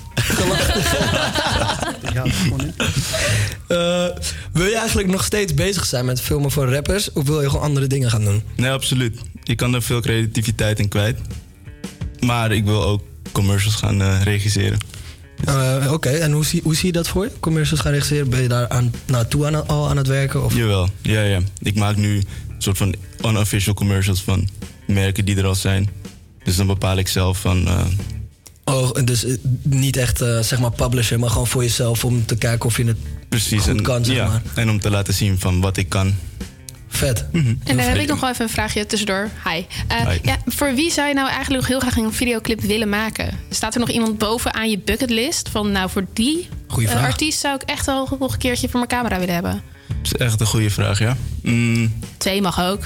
Eh, 3.68 4.08
wil 4.52 4.66
je 4.66 4.78
eigenlijk 4.78 5.08
nog 5.08 5.24
steeds 5.24 5.54
bezig 5.54 5.86
zijn 5.86 6.06
met 6.06 6.22
filmen 6.22 6.52
voor 6.52 6.74
rappers? 6.74 7.12
Of 7.12 7.26
wil 7.26 7.42
je 7.42 7.50
gewoon 7.50 7.66
andere 7.66 7.88
dingen 7.88 8.10
gaan 8.10 8.24
doen? 8.24 8.44
Nee, 8.56 8.72
absoluut. 8.72 9.20
Je 9.44 9.56
kan 9.56 9.74
er 9.74 9.82
veel 9.82 10.02
creativiteit 10.02 10.80
in 10.80 10.88
kwijt. 10.88 11.20
Maar 12.20 12.52
ik 12.52 12.66
wil 12.66 12.84
ook 12.84 13.02
commercials 13.32 13.76
gaan 13.76 14.02
eh, 14.02 14.22
regisseren. 14.24 14.80
Eh, 15.46 15.92
Oké, 15.94 16.10
en 16.10 16.32
hoe 16.32 16.46
zie, 16.46 16.62
hoe 16.64 16.76
zie 16.76 16.86
je 16.86 16.92
dat 16.92 17.08
voor 17.08 17.24
je? 17.24 17.32
Commercials 17.40 17.82
gaan 17.82 17.92
regisseren? 17.92 18.30
Ben 18.30 18.42
je 18.42 18.48
daar 18.48 18.68
aan, 18.70 18.94
naartoe 19.06 19.46
aan, 19.46 19.68
al 19.68 19.90
aan 19.90 19.98
het 19.98 20.08
werken? 20.08 20.44
Of? 20.46 20.56
Jawel, 20.56 20.90
ja, 21.02 21.22
ja. 21.22 21.40
Ik 21.62 21.76
maak 21.76 21.96
nu 21.96 22.16
een 22.16 22.26
soort 22.58 22.78
van 22.78 22.96
unofficial 23.26 23.74
commercials 23.74 24.22
van 24.24 24.48
merken 24.88 25.26
die 25.26 25.38
er 25.38 25.46
al 25.46 25.56
zijn. 25.56 25.90
Dus 26.44 26.56
dan 26.56 26.68
bepaal 26.68 26.98
ik 26.98 27.08
zelf 27.08 27.40
van... 27.40 27.68
eh, 27.68 27.86
Oh, 28.64 28.92
dus 29.04 29.24
eh, 29.26 29.34
niet 29.64 29.98
echt 29.98 30.18
zeg 30.42 30.60
maar 30.60 30.72
publisher, 30.72 31.20
maar 31.20 31.30
gewoon 31.30 31.48
voor 31.48 31.64
jezelf 31.64 32.06
om 32.06 32.26
te 32.26 32.36
kijken 32.36 32.66
of 32.66 32.78
je 32.78 32.84
het 32.86 32.98
precies. 33.30 33.62
goed 33.62 33.70
en, 33.78 33.82
kan, 33.82 34.06
zeg 34.06 34.16
ja, 34.16 34.28
maar. 34.28 34.42
En 34.56 34.70
om 34.70 34.80
te 34.80 34.90
laten 34.90 35.14
zien 35.14 35.40
van 35.40 35.62
wat 35.62 35.78
ik 35.78 35.90
kan. 35.90 36.14
Vet. 36.88 37.26
En 37.32 37.60
dan 37.64 37.78
heb 37.78 37.98
ik 37.98 38.08
nog 38.08 38.20
wel 38.20 38.30
even 38.30 38.44
een 38.44 38.52
vraagje 38.52 38.86
tussendoor. 38.86 39.30
Hi. 39.44 39.66
Eh, 39.88 40.08
Hi. 40.08 40.20
Ja, 40.24 40.38
voor 40.46 40.74
wie 40.74 40.92
zou 40.92 41.08
je 41.08 41.14
nou 41.14 41.28
eigenlijk 41.30 41.60
nog 41.60 41.68
heel 41.68 41.80
graag 41.80 41.98
een 41.98 42.14
videoclip 42.14 42.62
willen 42.62 42.90
maken? 42.90 43.40
Staat 43.50 43.74
er 43.74 43.80
nog 43.80 43.90
iemand 43.90 44.18
boven 44.18 44.54
aan 44.54 44.70
je 44.70 44.80
bucketlist? 44.80 45.50
Van 45.50 45.72
nou, 45.72 45.90
voor 45.90 46.06
die 46.14 46.50
eh, 46.78 47.04
artiest 47.04 47.40
zou 47.40 47.56
ik 47.56 47.62
echt 47.62 47.86
wel 47.86 48.08
nog 48.20 48.32
een 48.32 48.38
keertje 48.38 48.70
voor 48.70 48.80
mijn 48.80 48.92
camera 48.92 49.20
willen 49.20 49.34
hebben. 49.34 49.62
Dat 49.88 49.98
is 50.02 50.14
echt 50.14 50.40
een 50.40 50.48
goede 50.48 50.70
vraag, 50.70 51.00
ja. 51.00 51.18
Mm, 51.42 51.94
Twee 52.18 52.42
mag 52.42 52.62
ook. 52.62 52.80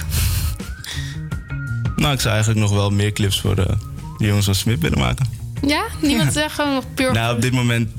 nou, 1.96 2.12
ik 2.14 2.20
zou 2.20 2.34
eigenlijk 2.34 2.60
nog 2.60 2.70
wel 2.70 2.90
meer 2.90 3.12
clips 3.12 3.40
voor 3.40 3.58
eh, 3.58 3.76
de 4.18 4.26
jongens 4.26 4.44
van 4.44 4.54
Smit 4.54 4.80
willen 4.80 4.98
maken. 4.98 5.26
Ja? 5.66 5.84
Niemand 6.00 6.32
zegt 6.32 6.54
gewoon 6.54 6.74
nog 6.74 6.84
puur... 6.94 7.12
Nou, 7.12 7.34
op 7.36 7.42
dit 7.42 7.52
moment... 7.52 7.90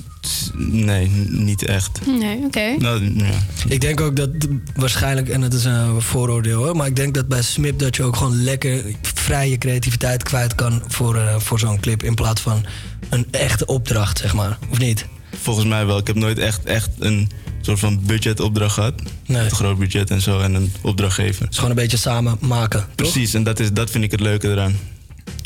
Nee, 0.57 1.07
niet 1.27 1.63
echt. 1.63 2.05
Nee, 2.05 2.37
oké. 2.45 2.75
Nou, 2.77 3.13
ja. 3.17 3.31
Ik 3.67 3.81
denk 3.81 4.01
ook 4.01 4.15
dat 4.15 4.29
waarschijnlijk, 4.75 5.29
en 5.29 5.41
dat 5.41 5.53
is 5.53 5.65
een 5.65 6.01
vooroordeel 6.01 6.63
hoor, 6.63 6.75
maar 6.75 6.87
ik 6.87 6.95
denk 6.95 7.13
dat 7.13 7.27
bij 7.27 7.41
Smip 7.41 7.79
dat 7.79 7.95
je 7.95 8.03
ook 8.03 8.15
gewoon 8.15 8.43
lekker 8.43 8.83
vrije 9.01 9.57
creativiteit 9.57 10.23
kwijt 10.23 10.55
kan 10.55 10.81
voor, 10.87 11.15
eh, 11.15 11.39
voor 11.39 11.59
zo'n 11.59 11.79
clip. 11.79 12.03
In 12.03 12.15
plaats 12.15 12.41
van 12.41 12.65
een 13.09 13.27
echte 13.31 13.65
opdracht, 13.65 14.17
zeg 14.17 14.33
maar. 14.33 14.57
Of 14.69 14.79
niet? 14.79 15.05
Volgens 15.41 15.65
mij 15.65 15.85
wel. 15.85 15.97
Ik 15.97 16.07
heb 16.07 16.15
nooit 16.15 16.39
echt, 16.39 16.65
echt 16.65 16.89
een 16.99 17.29
soort 17.61 17.79
van 17.79 17.99
budgetopdracht 18.05 18.73
gehad. 18.73 18.93
Nee. 19.25 19.41
Met 19.41 19.51
een 19.51 19.57
groot 19.57 19.77
budget 19.77 20.09
en 20.09 20.21
zo 20.21 20.39
en 20.39 20.53
een 20.53 20.73
opdrachtgever. 20.81 21.41
Het 21.41 21.51
is 21.51 21.55
gewoon 21.55 21.71
een 21.71 21.81
beetje 21.81 21.97
samen 21.97 22.37
maken. 22.39 22.85
Precies, 22.95 23.33
en 23.33 23.43
dat, 23.43 23.59
is, 23.59 23.71
dat 23.71 23.89
vind 23.89 24.03
ik 24.03 24.11
het 24.11 24.19
leuke 24.19 24.51
eraan. 24.51 24.75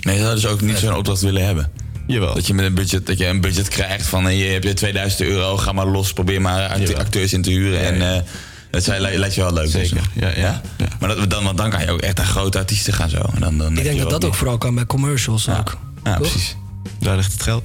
Nee, 0.01 0.15
je 0.15 0.21
zou 0.21 0.35
dus 0.35 0.45
ook 0.47 0.61
niet 0.61 0.77
zo'n 0.77 0.95
opdracht 0.95 1.21
willen 1.21 1.45
hebben. 1.45 1.71
Jawel. 2.07 2.33
Dat 2.33 2.47
je 2.47 2.53
met 2.53 2.65
een 2.65 2.73
budget, 2.73 3.05
dat 3.05 3.17
je 3.17 3.25
een 3.25 3.41
budget 3.41 3.67
krijgt 3.67 4.05
van 4.07 4.35
je 4.35 4.45
hebt 4.45 4.63
je 4.63 4.73
2000 4.73 5.21
euro, 5.21 5.57
ga 5.57 5.71
maar 5.71 5.85
los, 5.87 6.13
probeer 6.13 6.41
maar 6.41 6.67
act- 6.67 6.95
acteurs 6.95 7.33
in 7.33 7.41
te 7.41 7.49
huren. 7.49 7.79
En 7.81 8.13
eh, 8.15 8.21
dat 8.71 8.83
zou- 8.83 8.99
lijkt 9.17 9.35
je 9.35 9.41
wel 9.41 9.53
leuk. 9.53 9.69
Zeker, 9.69 9.95
dus. 9.95 10.23
ja, 10.23 10.31
ja, 10.35 10.61
Maar 10.99 11.15
dat, 11.15 11.29
dan, 11.29 11.43
want 11.43 11.57
dan 11.57 11.69
kan 11.69 11.81
je 11.81 11.91
ook 11.91 12.01
echt 12.01 12.17
naar 12.17 12.25
grote 12.25 12.57
artiesten 12.57 12.93
gaan 12.93 13.09
zo. 13.09 13.21
En 13.33 13.39
dan, 13.39 13.57
dan 13.57 13.77
Ik 13.77 13.83
denk 13.83 13.99
dat 13.99 14.09
dat 14.09 14.25
ook 14.25 14.35
vooral 14.35 14.57
kan 14.57 14.75
bij 14.75 14.85
commercials 14.85 15.49
ook. 15.49 15.77
Ja, 16.03 16.17
precies. 16.17 16.55
Daar 16.99 17.15
ligt 17.15 17.31
het 17.31 17.43
geld. 17.43 17.63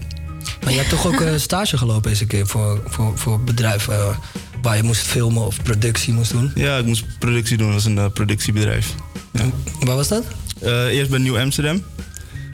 Maar 0.63 0.73
je 0.73 0.79
hebt 0.79 0.91
toch 0.91 1.07
ook 1.07 1.21
eh, 1.21 1.33
stage 1.49 1.79
gelopen 1.79 2.11
eens 2.11 2.21
een 2.21 2.27
keer 2.27 2.47
voor, 2.47 2.83
voor, 2.87 3.19
voor 3.19 3.41
bedrijven 3.41 3.95
eh, 3.95 4.17
waar 4.63 4.77
je 4.77 4.83
moest 4.83 5.01
filmen 5.03 5.47
of 5.47 5.63
productie 5.63 6.13
moest 6.13 6.33
doen? 6.33 6.53
Ja, 6.55 6.77
ik 6.79 6.85
moest 6.87 7.05
productie 7.19 7.57
doen 7.57 7.73
als 7.73 7.85
een 7.85 7.99
eh, 7.99 8.07
productiebedrijf. 8.15 8.95
Ja. 9.33 9.45
Waar 9.81 9.97
was 9.97 10.09
dat? 10.09 10.25
Eh, 10.61 10.87
eerst 10.87 11.11
bij 11.11 11.19
Nieuw 11.19 11.39
Amsterdam 11.39 11.83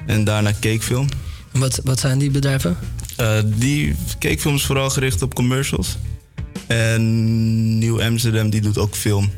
en 0.07 0.25
daarna 0.25 0.51
Cakefilm. 0.61 1.09
Wat, 1.59 1.81
wat 1.85 2.01
zijn 2.01 2.19
die 2.19 2.31
bedrijven? 2.31 2.77
Eh, 3.17 3.39
die 3.45 3.95
is 4.19 4.65
vooral 4.65 4.91
gericht 4.91 5.23
op 5.23 5.35
commercials. 5.35 5.97
En 6.67 7.79
Nieuw 7.79 8.03
Amsterdam 8.03 8.51
die 8.51 8.61
doet 8.61 8.79
ook 8.79 8.95
film. 8.95 9.31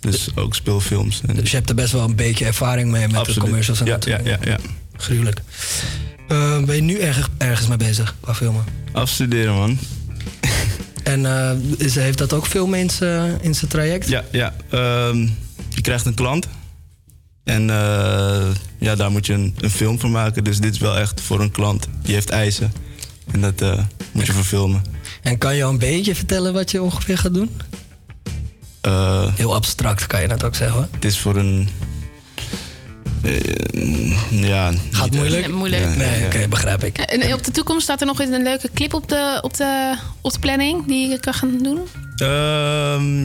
Dus 0.00 0.28
ook 0.34 0.54
speelfilms. 0.54 1.20
En 1.26 1.34
Dus 1.34 1.50
je 1.50 1.56
hebt 1.56 1.68
er 1.68 1.74
best 1.74 1.92
wel 1.92 2.04
een 2.04 2.16
beetje 2.16 2.44
ervaring 2.44 2.90
mee 2.90 3.06
met 3.06 3.16
Absoluut. 3.16 3.34
de 3.40 3.40
commercials 3.46 3.80
en 3.80 3.86
Ja, 3.86 3.92
dat. 3.92 4.04
ja, 4.04 4.20
ja, 4.24 4.38
ja. 4.44 4.58
Gruwelijk. 4.96 5.40
Eh, 6.28 6.62
ben 6.64 6.74
je 6.74 6.82
nu 6.82 6.98
erg, 6.98 7.30
ergens 7.38 7.68
mee 7.68 7.76
bezig 7.76 8.14
qua 8.20 8.34
filmen? 8.34 8.64
Afstuderen, 8.92 9.54
man. 9.54 9.78
En 11.02 11.26
eh, 11.26 11.50
is, 11.76 11.94
heeft 11.94 12.18
dat 12.18 12.32
ook 12.32 12.46
in 12.80 12.90
zijn 12.90 13.38
in 13.42 13.54
zijn 13.54 13.70
traject? 13.70 14.08
Ja, 14.08 14.24
ja. 14.32 14.54
Ehm, 14.70 15.16
je 15.68 15.80
krijgt 15.80 16.06
een 16.06 16.14
klant. 16.14 16.48
En 17.44 17.70
eh, 17.70 18.46
ja, 18.78 18.94
daar 18.94 19.10
moet 19.10 19.26
je 19.26 19.32
een, 19.32 19.54
een 19.60 19.70
film 19.70 20.00
voor 20.00 20.10
maken. 20.10 20.44
Dus 20.44 20.58
dit 20.58 20.72
is 20.74 20.80
wel 20.80 20.96
echt 20.98 21.20
voor 21.20 21.40
een 21.40 21.50
klant. 21.50 21.88
Die 22.02 22.14
heeft 22.14 22.30
eisen. 22.30 22.72
En 23.32 23.40
dat 23.40 23.60
eh, 23.60 23.78
moet 24.12 24.26
je 24.26 24.32
verfilmen. 24.32 24.82
En 25.22 25.38
kan 25.38 25.56
je 25.56 25.64
al 25.64 25.70
een 25.70 25.78
beetje 25.78 26.14
vertellen 26.14 26.52
wat 26.52 26.70
je 26.70 26.82
ongeveer 26.82 27.18
gaat 27.18 27.34
doen? 27.34 27.50
Eh, 28.80 29.34
Heel 29.34 29.54
abstract 29.54 30.06
kan 30.06 30.20
je 30.20 30.28
dat 30.28 30.44
ook 30.44 30.54
zeggen. 30.54 30.88
het 30.92 31.04
is 31.04 31.18
voor 31.18 31.36
een... 31.36 31.68
eh, 33.22 34.48
ja, 34.48 34.72
Gaat 34.90 35.10
niet 35.10 35.20
moeilijk? 35.20 35.52
moeilijk. 35.52 35.82
Ja, 35.82 35.88
Nee, 35.94 36.20
ja, 36.20 36.26
oké, 36.26 36.48
begrijp 36.48 36.84
ik. 36.84 36.98
En 36.98 37.34
op 37.34 37.44
de 37.44 37.50
toekomst 37.50 37.82
staat 37.82 38.00
er 38.00 38.06
nog 38.06 38.20
eens 38.20 38.30
een 38.34 38.42
leuke 38.42 38.70
clip 38.74 38.94
op 38.94 39.08
de, 39.08 39.38
op 39.42 39.56
de, 39.56 39.94
op 40.20 40.32
de 40.32 40.38
planning 40.38 40.86
die 40.86 41.08
je 41.08 41.20
kan 41.20 41.34
gaan 41.34 41.58
doen? 41.62 41.78
Ehm, 42.16 43.24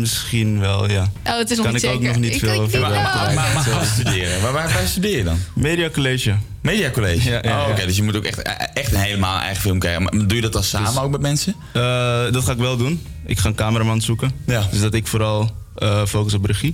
misschien 0.00 0.60
wel, 0.60 0.90
ja. 0.90 1.10
Oh, 1.26 1.36
het 1.38 1.50
is 1.50 1.56
nog 1.56 1.64
kan 1.66 1.74
niet 1.74 1.82
ik 1.84 1.90
ook 1.90 2.00
nog 2.02 2.18
niet 2.18 2.34
Ik- 2.34 2.38
veel 2.40 2.54
ik- 2.54 2.60
over. 2.60 2.80
Maar, 2.80 3.32
maar 3.34 3.84
studeren. 3.94 4.42
Waar, 4.42 4.52
waar, 4.52 4.72
waar 4.72 4.86
studeer 4.86 5.16
je 5.16 5.24
dan? 5.24 5.38
Media 5.54 5.90
College. 5.90 6.34
Media 6.60 6.90
College. 6.90 7.30
Ja, 7.30 7.38
ja, 7.42 7.62
oh, 7.64 7.68
oké. 7.70 7.80
ja. 7.80 7.86
Dus 7.86 7.96
je 7.96 8.02
moet 8.02 8.16
ook 8.16 8.24
echt, 8.24 8.42
echt 8.74 8.92
een 8.92 9.00
helemaal 9.00 9.38
eigen 9.40 9.62
film 9.62 9.78
krijgen. 9.78 10.02
Maar 10.02 10.12
doe 10.12 10.34
je 10.34 10.40
dat 10.40 10.52
dan 10.52 10.64
samen 10.64 11.02
ook 11.02 11.10
met 11.10 11.20
mensen? 11.20 11.54
Eh, 11.72 11.82
dat 12.32 12.44
ga 12.44 12.52
ik 12.52 12.58
wel 12.58 12.76
doen. 12.76 13.02
Ik 13.26 13.38
ga 13.38 13.48
een 13.48 13.54
cameraman 13.54 14.00
zoeken. 14.00 14.30
Ja. 14.46 14.66
Dus 14.70 14.80
dat 14.80 14.94
ik 14.94 15.06
vooral 15.06 15.50
eh, 15.76 16.04
focus 16.06 16.34
op 16.34 16.44
regie. 16.44 16.72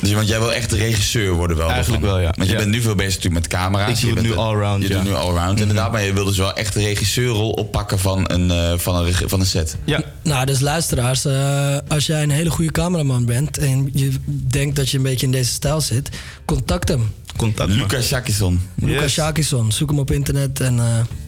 Dus, 0.00 0.12
want 0.12 0.28
jij 0.28 0.38
wil 0.38 0.52
echt 0.52 0.70
de 0.70 0.76
regisseur 0.76 1.32
worden 1.32 1.56
wel? 1.56 1.70
Eigenlijk 1.70 2.02
daarvan. 2.02 2.20
wel, 2.20 2.28
ja. 2.28 2.34
Want 2.36 2.48
je 2.48 2.54
Ja. 2.54 2.60
bent 2.60 2.70
nu 2.74 2.80
veel 2.80 2.94
bezig 2.94 3.14
natuurlijk 3.14 3.42
met 3.42 3.60
camera's. 3.60 3.88
Ik 3.90 3.94
doe 4.00 4.08
Je 4.08 4.14
het 4.14 4.22
bent 4.24 4.34
nu 4.34 4.40
allround, 4.40 4.82
Je 4.82 4.88
ja. 4.88 4.94
doet 4.94 5.04
nu 5.04 5.14
allround 5.14 5.60
inderdaad. 5.60 5.92
Maar 5.92 6.02
je 6.04 6.12
wil 6.12 6.24
dus 6.24 6.36
wel 6.38 6.52
echt 6.54 6.74
de 6.74 6.80
regisseurrol 6.80 7.50
oppakken 7.50 7.98
van 7.98 8.24
een, 8.30 8.50
eh, 8.50 8.72
van 8.78 8.94
een, 9.06 9.14
van 9.26 9.40
een 9.40 9.46
set. 9.46 9.76
Ja. 9.84 10.00
Nou, 10.22 10.46
dus 10.46 10.60
luisteraars, 10.60 11.24
eh, 11.24 11.76
als 11.88 12.06
jij 12.06 12.22
een 12.22 12.30
hele 12.30 12.50
goede 12.50 12.72
cameraman 12.72 13.24
bent 13.24 13.58
en 13.58 13.90
je 13.92 14.12
denkt 14.26 14.76
dat 14.76 14.90
je 14.90 14.96
een 14.96 15.02
beetje 15.02 15.26
in 15.26 15.32
deze 15.32 15.50
stijl 15.50 15.80
zit, 15.80 16.08
contact 16.44 16.88
hem. 16.88 17.12
Contact. 17.38 17.70
Lucas 17.70 18.06
Shakison. 18.06 18.68
Lucas 18.74 19.12
Shakison, 19.12 19.72
zoek 19.72 19.90
hem 19.90 19.98
op 19.98 20.10
internet 20.10 20.60
en 20.60 20.78
eh, 20.78 20.84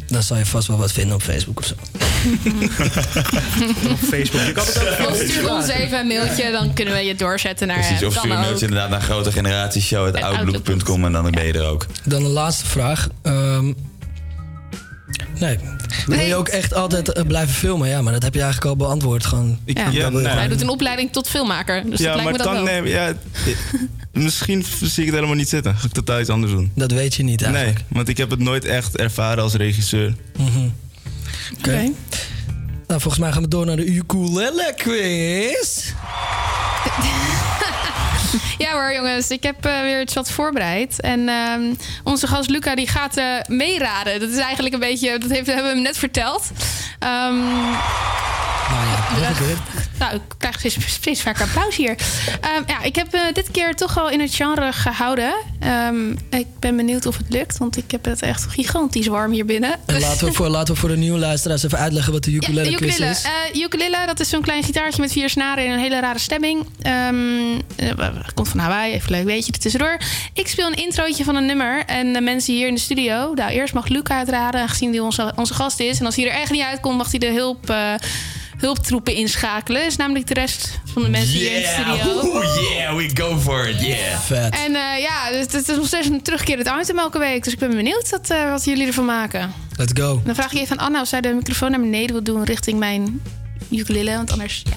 dan 0.06 0.22
zal 0.22 0.36
je 0.36 0.46
vast 0.46 0.68
wel 0.68 0.76
wat 0.76 0.92
vinden 0.92 1.14
op 1.14 1.22
Facebook 1.22 1.58
of 1.58 1.64
zo. 1.64 1.74
op 3.90 3.98
Facebook. 3.98 4.46
Je 4.46 4.52
kan 4.52 4.64
het 4.66 4.98
ook 5.00 5.10
Of 5.10 5.16
stuur 5.16 5.50
ons 5.50 5.68
even 5.68 5.98
een 5.98 6.06
mailtje, 6.06 6.50
dan 6.50 6.72
kunnen 6.72 6.94
we 6.94 7.00
je 7.00 7.14
doorzetten 7.14 7.66
naar 7.66 7.78
Precies, 7.78 8.06
of 8.06 8.14
dan 8.14 8.22
stuur 8.22 8.32
een 8.32 8.40
mailtje 8.40 8.66
inderdaad 8.66 8.90
naar 8.90 9.00
grote 9.00 9.32
generatieshow 9.32 10.16
outlook.com 10.16 11.04
en 11.04 11.12
dan 11.12 11.30
ben 11.30 11.46
je 11.46 11.52
er 11.52 11.66
ook. 11.66 11.86
Dan 12.04 12.22
de 12.22 12.28
laatste 12.28 12.66
vraag. 12.66 13.08
Ehm, 13.22 13.72
nee. 15.40 15.58
Wil 16.06 16.18
je 16.18 16.34
ook 16.34 16.48
echt 16.48 16.74
altijd 16.74 17.12
eh, 17.12 17.24
blijven 17.26 17.54
filmen? 17.54 17.88
Ja, 17.88 18.02
maar 18.02 18.12
dat 18.12 18.22
heb 18.22 18.34
je 18.34 18.40
eigenlijk 18.42 18.70
al 18.70 18.76
beantwoord. 18.86 19.26
Gewoon. 19.26 19.58
Ja. 19.64 19.84
Dat 19.84 19.92
wil 20.12 20.20
je 20.20 20.28
Hij 20.28 20.48
doet 20.48 20.60
een 20.60 20.68
opleiding 20.68 21.12
tot 21.12 21.28
filmmaker. 21.28 21.90
Dus 21.90 21.98
ja, 22.00 22.06
dat 22.06 22.22
lijkt 22.22 22.22
maar 22.22 22.32
me 22.32 22.38
dat 22.38 22.46
kan, 22.46 22.54
wel. 22.64 22.82
nee, 22.82 22.92
ja, 22.92 23.12
misschien 24.12 24.64
zie 24.78 24.86
ik 24.86 25.04
het 25.04 25.14
helemaal 25.14 25.34
niet 25.34 25.48
zitten. 25.48 25.76
Ga 25.76 25.86
ik 25.86 25.92
totaal 25.92 26.20
iets 26.20 26.28
anders 26.28 26.52
doen. 26.52 26.70
Dat 26.74 26.90
weet 26.92 27.14
je 27.14 27.22
niet 27.22 27.42
eigenlijk. 27.42 27.74
Nee, 27.76 27.84
want 27.88 28.08
ik 28.08 28.16
heb 28.16 28.30
het 28.30 28.38
nooit 28.38 28.64
echt 28.64 28.96
ervaren 28.96 29.42
als 29.42 29.54
regisseur. 29.54 30.14
Mhm. 30.36 30.68
Oké. 31.58 31.90
Nou, 32.86 33.00
volgens 33.00 33.18
mij 33.18 33.32
gaan 33.32 33.42
we 33.42 33.48
door 33.48 33.66
naar 33.66 33.76
de 33.76 33.86
ukulele 33.86 34.74
quiz. 34.76 35.92
Ja 38.58 38.72
hoor, 38.72 38.92
jongens. 38.94 39.30
Ik 39.30 39.42
heb 39.42 39.64
eh, 39.64 39.80
weer 39.80 40.00
iets 40.00 40.14
wat 40.14 40.30
voorbereid. 40.30 41.00
En 41.00 41.28
ehm, 41.28 41.74
onze 42.04 42.26
gast 42.26 42.50
Luca 42.50 42.74
die 42.74 42.88
gaat 42.88 43.16
eh, 43.16 43.24
meeraden. 43.46 44.20
Dat 44.20 44.28
is 44.30 44.38
eigenlijk 44.38 44.74
een 44.74 44.80
beetje... 44.80 45.18
Dat 45.18 45.30
heeft, 45.30 45.46
hebben 45.46 45.64
we 45.64 45.70
hem 45.70 45.82
net 45.82 45.98
verteld. 45.98 46.50
Ehm, 46.98 47.38
nou, 48.70 49.56
ik 50.08 50.20
krijg 50.38 50.58
steeds, 50.58 50.76
steeds 50.86 51.22
vaker 51.22 51.42
applaus 51.44 51.76
hier. 51.76 51.96
Ehm, 52.40 52.62
ja, 52.66 52.82
ik 52.82 52.96
heb 52.96 53.14
eh, 53.14 53.20
dit 53.32 53.50
keer 53.50 53.74
toch 53.74 53.94
wel 53.94 54.10
in 54.10 54.20
het 54.20 54.34
genre 54.34 54.72
gehouden. 54.72 55.34
Ehm, 55.60 56.10
ik 56.30 56.46
ben 56.58 56.76
benieuwd 56.76 57.06
of 57.06 57.16
het 57.16 57.26
lukt, 57.28 57.58
want 57.58 57.76
ik 57.76 57.90
heb 57.90 58.04
het 58.04 58.22
echt 58.22 58.46
gigantisch 58.48 59.06
warm 59.06 59.32
hier 59.32 59.44
binnen. 59.44 59.76
En 59.86 60.00
laten 60.00 60.26
we, 60.26 60.32
voor, 60.32 60.48
laten 60.48 60.74
we 60.74 60.80
voor 60.80 60.88
de 60.88 60.96
nieuwe 60.96 61.18
luisteraars 61.18 61.62
even 61.62 61.78
uitleggen 61.78 62.12
wat 62.12 62.24
de 62.24 62.32
ukulele, 62.32 62.70
Ja, 62.70 62.78
de 62.78 62.84
ukulele. 62.84 63.10
is. 63.10 63.22
Eh, 63.52 63.62
ukulele, 63.62 64.06
dat 64.06 64.20
is 64.20 64.28
zo'n 64.28 64.42
klein 64.42 64.62
gitaartje 64.62 65.00
met 65.00 65.12
vier 65.12 65.30
snaren 65.30 65.64
in 65.64 65.70
een 65.70 65.78
hele 65.78 66.00
rare 66.00 66.18
stemming. 66.18 66.66
Ehm 66.82 67.58
eh, 67.76 68.08
komt 68.34 68.48
van 68.48 68.58
Hawaii, 68.60 68.92
even 68.92 69.10
leuk 69.10 69.24
weetje 69.24 69.52
er 69.52 69.58
tussendoor. 69.58 70.00
Ik 70.32 70.48
speel 70.48 70.66
een 70.66 70.84
introotje 70.84 71.24
van 71.24 71.36
een 71.36 71.46
nummer 71.46 71.84
en 71.86 72.12
de 72.12 72.20
mensen 72.20 72.54
hier 72.54 72.66
in 72.66 72.74
de 72.74 72.80
studio... 72.80 73.32
Nou, 73.34 73.50
eerst 73.50 73.74
mag 73.74 73.88
Luca 73.88 74.18
het 74.18 74.28
raden, 74.28 74.60
aangezien 74.60 74.90
hij 74.90 75.00
onze, 75.00 75.32
onze 75.36 75.54
gast 75.54 75.80
is. 75.80 75.98
En 75.98 76.06
als 76.06 76.16
hij 76.16 76.24
er 76.24 76.32
echt 76.40 76.50
niet 76.50 76.62
uitkomt, 76.62 76.96
mag 76.96 77.10
hij 77.10 77.18
de 77.18 77.32
hulp... 77.32 77.74
Hulptroepen 78.60 79.14
inschakelen. 79.14 79.86
is 79.86 79.96
namelijk 79.96 80.26
de 80.26 80.34
rest 80.34 80.80
van 80.92 81.02
de 81.02 81.08
mensen 81.08 81.38
hier 81.38 81.56
in 81.56 81.62
de 81.62 81.68
studio. 81.68 82.24
Oeh, 82.24 82.44
yeah, 82.70 82.96
we 82.96 83.10
go 83.14 83.38
for 83.38 83.68
it, 83.68 83.80
yeah. 83.80 84.18
Vet. 84.18 84.54
En 84.54 84.74
eh, 84.74 85.00
ja, 85.00 85.28
het, 85.38 85.52
het 85.52 85.68
is 85.68 85.76
nog 85.76 85.86
steeds 85.86 86.06
een 86.06 86.22
terugkerend 86.22 86.70
item 86.80 86.98
elke 86.98 87.18
week. 87.18 87.44
Dus 87.44 87.52
ik 87.52 87.58
ben 87.58 87.70
benieuwd 87.70 88.10
wat, 88.10 88.30
eh, 88.30 88.50
wat 88.50 88.64
jullie 88.64 88.86
ervan 88.86 89.04
maken. 89.04 89.52
Let's 89.76 89.92
go. 90.00 90.22
Dan 90.24 90.34
vraag 90.34 90.52
ik 90.52 90.58
even 90.58 90.78
aan 90.78 90.86
Anna 90.86 91.00
of 91.00 91.08
zij 91.08 91.20
de 91.20 91.28
microfoon 91.32 91.70
naar 91.70 91.80
beneden 91.80 92.12
wil 92.12 92.22
doen 92.22 92.44
richting 92.44 92.78
mijn 92.78 93.22
ukulele. 93.70 94.16
Want 94.16 94.32
anders, 94.32 94.62
ja. 94.64 94.76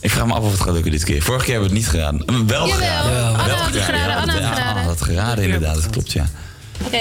Ik 0.00 0.10
vraag 0.10 0.26
me 0.26 0.32
af 0.32 0.42
of 0.42 0.52
het 0.52 0.60
gaat 0.60 0.72
lukken 0.72 0.90
dit 0.90 1.04
keer. 1.04 1.22
Vorige 1.22 1.44
keer 1.44 1.54
hebben 1.54 1.70
we 1.72 1.76
het 1.76 1.84
niet 1.84 1.94
gedaan. 2.00 2.46
Wel 2.46 2.66
Jawel, 2.66 2.86
geraden. 2.88 3.26
Anna 3.26 3.46
Wel 3.46 3.56
had 3.56 3.74
het 3.74 3.82
geraden, 3.82 4.10
Ja, 4.10 4.20
Anna 4.20 4.32
had 4.32 4.42
het 4.42 4.48
geraden. 4.52 4.64
Anna 4.64 4.82
had 4.82 4.90
het 4.98 5.02
geraden, 5.02 5.44
inderdaad. 5.44 5.74
Dat 5.74 5.90
klopt, 5.90 6.12
ja. 6.12 6.26
Oké, 6.84 6.98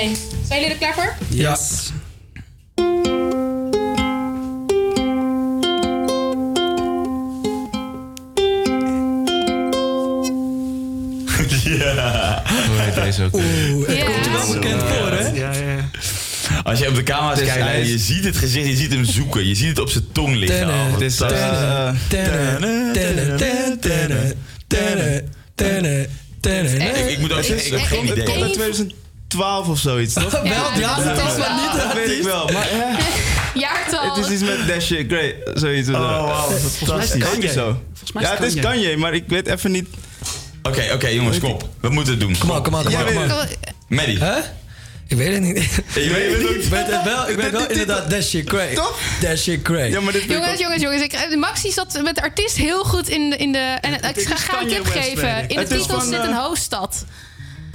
zijn 0.47 0.59
jullie 0.61 0.69
er 0.69 0.75
klaar 0.75 0.93
voor? 0.93 1.15
Ja. 1.27 1.49
ja. 1.49 1.57
Heet 12.81 12.95
deze 12.95 13.23
ook? 13.23 13.33
Oeh, 13.33 13.87
het 13.87 14.03
komt 14.03 14.25
je 14.25 14.31
wel 14.31 14.53
bekend 14.53 14.81
voor, 14.83 15.11
hè? 15.11 15.27
Ja, 15.27 15.51
ja. 15.53 15.89
Als 16.63 16.79
je 16.79 16.87
op 16.87 16.95
de 16.95 17.03
camera's 17.03 17.39
Het 17.39 17.47
is 17.47 17.53
kijkt, 17.53 17.67
ijs. 17.67 17.87
je 17.89 17.97
ziet 17.97 18.23
het 18.23 18.37
gezicht, 18.37 18.67
je 18.67 18.75
ziet 18.75 18.91
hem 18.91 19.05
zoeken. 19.05 19.47
Je 19.47 19.55
ziet 19.55 19.67
het 19.67 19.79
op 19.79 19.89
zijn 19.89 20.05
tong 20.11 20.35
liggen. 20.35 20.91
Het 20.91 21.01
is, 21.01 21.19
eh. 21.21 21.91
Ik, 27.07 27.19
moet 27.19 27.33
ook 27.33 27.43
zeggen, 27.43 27.65
ik 27.65 27.71
heb 27.71 27.81
geen 27.81 28.07
Het 28.07 28.23
komt 28.23 28.27
idee. 28.27 28.43
uit 28.43 28.53
2012 28.53 29.67
of 29.67 29.79
zoiets, 29.79 30.13
toch? 30.13 30.31
Wel, 30.41 30.79
ja, 30.79 30.95
dat 30.95 31.31
is 31.31 31.37
maar 31.37 31.55
niet 31.61 31.81
Dat 31.83 31.93
weet 31.93 32.11
ik 32.17 32.23
wel, 32.23 32.49
maar 32.53 32.69
eh, 32.69 32.99
Jaartal. 33.63 34.15
het 34.15 34.25
is 34.25 34.31
iets 34.31 34.41
met 34.43 34.67
Dash 34.67 34.85
Shit 34.85 35.05
Great, 35.07 35.33
zoiets. 35.53 35.89
Oh, 35.89 35.95
wauw, 35.95 36.49
fantastisch. 36.51 37.23
Denk 37.23 37.41
je 37.41 37.51
zo? 37.51 37.81
mij 38.13 38.23
Ja, 38.23 38.31
is 38.31 38.37
het 38.39 38.55
is 38.55 38.61
Kanye. 38.61 38.81
Kanye, 38.81 38.97
maar 38.97 39.13
ik 39.13 39.23
weet 39.27 39.47
even 39.47 39.71
niet... 39.71 39.87
Oké, 40.63 40.89
oké 40.93 41.07
jongens, 41.07 41.39
kom. 41.39 41.51
op. 41.51 41.69
We 41.81 41.89
moeten 41.89 42.13
het 42.13 42.21
doen. 42.21 42.37
Kom 42.37 42.47
maar, 42.49 42.61
kom 42.61 42.71
maar, 42.71 42.83
kom 42.83 42.93
het. 42.93 43.57
Maddie. 43.87 44.19
Hè? 44.19 44.39
Ik 45.07 45.17
weet 45.17 45.33
het 45.33 45.41
niet. 45.41 45.55
Je 45.93 46.09
weet 46.09 46.31
het 46.31 46.63
Ik 46.63 46.69
weet 46.69 46.85
het 46.87 47.03
wel, 47.03 47.29
ik 47.29 47.35
weet 47.35 47.51
wel 47.51 47.67
inderdaad, 47.69 48.09
that 48.09 48.23
shit 48.23 48.45
cray. 48.45 48.73
Toch? 48.75 48.99
That 49.21 49.37
shit 49.37 49.61
cray. 49.61 49.89
Ja, 49.89 49.99
maar 50.01 50.13
dit 50.13 50.23
ik 50.23 50.29
Jongens, 50.31 50.51
ook- 50.51 50.57
jongens, 50.59 50.81
jongens. 50.81 51.01
Ik, 51.03 51.35
Maxi 51.37 51.71
zat 51.71 51.99
met 52.03 52.15
de 52.15 52.21
artiest 52.21 52.55
heel 52.55 52.83
goed 52.83 53.09
in 53.09 53.29
de... 53.29 53.35
In 53.37 53.51
de 53.51 53.77
en 53.81 53.93
ik 53.93 54.27
ga, 54.27 54.35
ga 54.35 54.61
een 54.61 54.67
tip 54.67 54.85
geven. 54.85 55.37
ik. 55.37 55.41
In 55.41 55.47
de 55.47 55.59
Het 55.61 55.69
titel 55.69 56.01
zit 56.01 56.13
een 56.13 56.29
eh, 56.31 56.37
hoofdstad. 56.37 57.05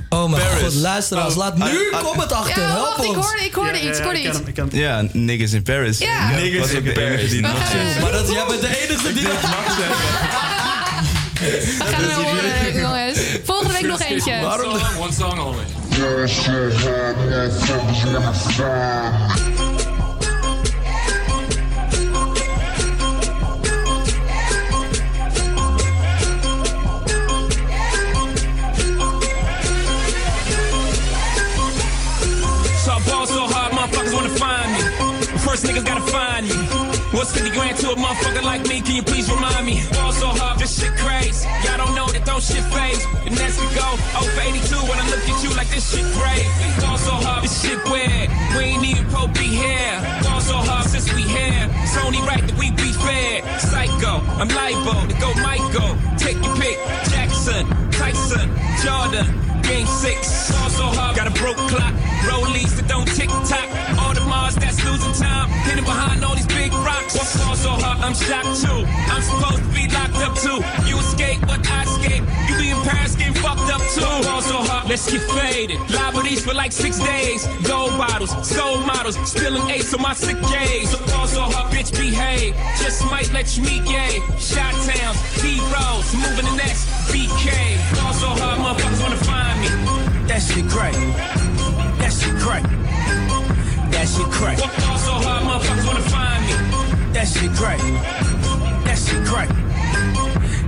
Oh 0.08 0.30
mijn 0.30 0.42
Paris. 0.42 0.62
god, 0.62 0.74
luisteraars, 0.74 1.30
Oh, 1.32 1.36
laat 1.36 1.56
nu 1.58 1.92
ah, 1.92 2.02
comment 2.02 2.32
achter. 2.32 2.62
Ja, 2.62 2.68
Help 2.72 2.98
ik 2.98 3.16
ons. 3.16 3.26
hoorde, 3.26 3.44
ik 3.44 3.54
hoorde 3.54 3.80
iets, 3.88 3.98
ik 3.98 4.04
hoorde 4.04 4.20
ik 4.22 4.34
iets. 4.34 4.38
ik. 4.58 4.72
Ja, 4.72 5.04
niggas 5.12 5.52
in 5.52 5.62
Paris. 5.62 5.98
Ja. 5.98 6.30
Ik 6.30 6.36
Niggas 6.42 6.60
was 6.60 6.70
in 6.70 6.92
Paris. 6.92 7.30
die 7.30 7.40
We. 7.40 7.48
Maar 8.00 8.12
dat, 8.12 8.32
jij 8.32 8.44
bent 8.48 8.60
de 8.60 8.82
enige 8.88 9.12
die 9.12 9.22
dat 9.28 9.42
mag 9.42 9.76
we 11.38 11.84
gaan 11.84 12.04
hem 12.04 12.10
horen, 12.24 12.73
jongens. 13.84 13.98
Volgende 13.98 13.98
week 13.98 13.98
nog 13.98 14.00
eentje. 14.00 14.40
Waarom? 14.40 15.02
One 15.02 15.12
song 15.12 15.38
only. 15.38 15.64
So 32.84 32.92
I 32.92 33.00
ball 33.06 33.26
so 33.26 33.46
hard, 33.46 33.72
motherfuckers 33.72 34.12
wanna 34.12 34.28
find 34.28 34.72
me. 34.72 34.80
First 35.38 35.64
niggas 35.64 35.84
gotta 35.84 36.02
find 36.02 36.48
me. 36.48 36.93
What's 37.14 37.30
50 37.30 37.50
grand 37.54 37.78
to 37.78 37.90
a 37.90 37.94
motherfucker 37.94 38.42
like 38.42 38.66
me? 38.66 38.80
Can 38.82 38.96
you 38.96 39.02
please 39.02 39.30
remind 39.30 39.64
me? 39.64 39.78
Ball 39.92 40.10
so 40.10 40.34
hard, 40.34 40.58
this 40.58 40.74
shit 40.74 40.90
crazy. 40.98 41.46
Y'all 41.62 41.78
don't 41.78 41.94
know 41.94 42.10
that 42.10 42.26
don't 42.26 42.42
shit 42.42 42.66
phase. 42.74 43.06
And 43.22 43.38
that's 43.38 43.54
we 43.54 43.70
go, 43.70 43.86
oh 44.18 44.26
for 44.34 44.42
82 44.42 44.74
when 44.90 44.98
I 44.98 45.06
look 45.06 45.22
at 45.22 45.38
you 45.46 45.54
like 45.54 45.70
this 45.70 45.86
shit 45.94 46.02
crazy. 46.18 46.50
Ball 46.82 46.98
so 46.98 47.14
hard, 47.14 47.44
this 47.44 47.54
shit 47.62 47.78
weird. 47.86 48.34
We 48.58 48.74
ain't 48.74 48.82
even 48.82 49.06
pro 49.14 49.30
be 49.30 49.46
here. 49.46 49.94
Ball 50.26 50.42
so 50.42 50.58
hard 50.58 50.90
since 50.90 51.06
we 51.14 51.22
here. 51.22 51.70
It's 51.86 51.94
only 52.02 52.18
right 52.26 52.42
that 52.42 52.58
we 52.58 52.74
be 52.74 52.90
fair. 52.98 53.46
Psycho, 53.62 54.18
I'm 54.34 54.50
libo 54.50 55.06
to 55.06 55.14
go 55.22 55.30
Michael. 55.38 55.94
Take 56.18 56.42
your 56.42 56.56
pick. 56.58 56.82
Jackson, 57.14 57.62
Tyson, 57.94 58.50
Jordan, 58.82 59.30
Game 59.62 59.86
6. 59.86 60.53
Shocked 68.14 68.62
too. 68.62 68.86
I'm 69.10 69.22
supposed 69.22 69.58
to 69.58 69.70
be 69.74 69.90
locked 69.90 70.22
up 70.22 70.38
too. 70.38 70.62
You 70.86 70.98
escape, 70.98 71.40
but 71.42 71.66
I 71.68 71.82
escape. 71.82 72.22
You 72.48 72.56
be 72.56 72.70
in 72.70 72.80
Paris 72.86 73.16
getting 73.16 73.34
fucked 73.34 73.66
up 73.74 73.82
too. 73.90 74.06
Fall 74.22 74.40
so 74.40 74.58
hard, 74.62 74.88
let's 74.88 75.10
get 75.10 75.20
faded. 75.34 75.80
Liberties 75.90 76.44
for 76.44 76.54
like 76.54 76.70
six 76.70 77.00
days. 77.00 77.44
Gold 77.66 77.98
bottles, 77.98 78.30
soul 78.46 78.78
models, 78.86 79.18
spilling 79.28 79.68
ace 79.68 79.92
on 79.92 80.00
my 80.00 80.14
sick 80.14 80.38
days. 80.46 80.90
So 80.90 80.98
fall 81.10 81.26
so 81.26 81.40
hard, 81.42 81.74
bitch, 81.74 81.90
behave. 81.90 82.54
Just 82.78 83.04
might 83.10 83.32
let 83.32 83.56
you 83.56 83.64
meet 83.64 83.84
gay. 83.84 84.22
Shot 84.38 84.72
towns, 84.86 85.18
B 85.42 85.58
rolls, 85.74 86.06
moving 86.14 86.46
the 86.46 86.56
next 86.56 86.86
BK. 87.10 87.50
Fall 87.98 88.12
so 88.14 88.28
hard, 88.30 88.60
motherfuckers 88.62 89.02
wanna 89.02 89.20
find 89.26 89.58
me. 89.60 89.68
That 90.28 90.38
shit 90.38 90.68
great. 90.70 90.94
That 91.98 92.12
shit 92.14 92.36
great. 92.38 92.62
That 93.90 94.06
shit 94.06 94.30
great. 94.38 94.58
Fall 94.60 94.98
so 94.98 95.12
hard, 95.18 95.42
motherfuckers 95.42 95.86
wanna 95.86 96.06
find 96.14 96.43
me. 96.43 96.43
That 97.14 97.28
shit 97.28 97.52
crack. 97.52 97.78
That 98.84 98.98
shit 98.98 99.24
crack. 99.24 99.48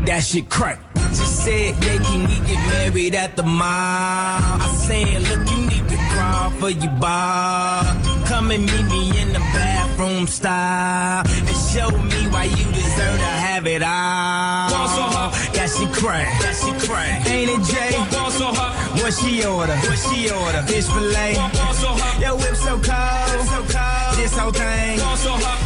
That 0.07 0.23
shit 0.23 0.49
crack. 0.49 0.79
She 1.11 1.27
said, 1.27 1.85
yeah, 1.85 1.99
can 1.99 2.21
we 2.29 2.47
get 2.47 2.61
married 2.71 3.15
at 3.15 3.37
the 3.37 3.43
mall? 3.43 3.67
I 3.67 4.75
said, 4.79 5.23
look, 5.29 5.51
you 5.51 5.67
need 5.67 5.89
to 5.89 5.97
crawl 6.13 6.51
for 6.51 6.71
your 6.71 6.93
bar. 7.01 7.85
Come 8.27 8.53
and 8.53 8.65
meet 8.65 8.87
me 8.87 9.21
in 9.21 9.33
the 9.33 9.41
bathroom 9.55 10.27
style. 10.27 11.25
And 11.27 11.57
show 11.57 11.91
me 11.91 12.29
why 12.31 12.45
you 12.45 12.65
deserve 12.73 13.19
to 13.19 13.33
have 13.47 13.67
it 13.67 13.83
all. 13.83 14.71
That 15.53 15.69
shit 15.77 15.93
crack. 15.93 16.27
That 16.43 16.55
shit 16.55 16.79
crack. 16.89 17.27
Ain't 17.29 17.51
it 17.51 17.63
Jay? 17.67 17.93
What 19.03 19.13
she 19.15 19.45
order? 19.45 19.77
What 19.77 19.99
she 19.99 20.31
order? 20.31 20.63
Fish 20.63 20.87
fillet. 20.87 21.35
Yo, 22.21 22.37
whip 22.37 22.55
so 22.55 22.79
cold. 22.79 23.47
So 23.51 23.65
cold. 23.67 24.17
This 24.17 24.37
whole 24.39 24.53
thing. 24.53 25.01
Act 25.01 25.66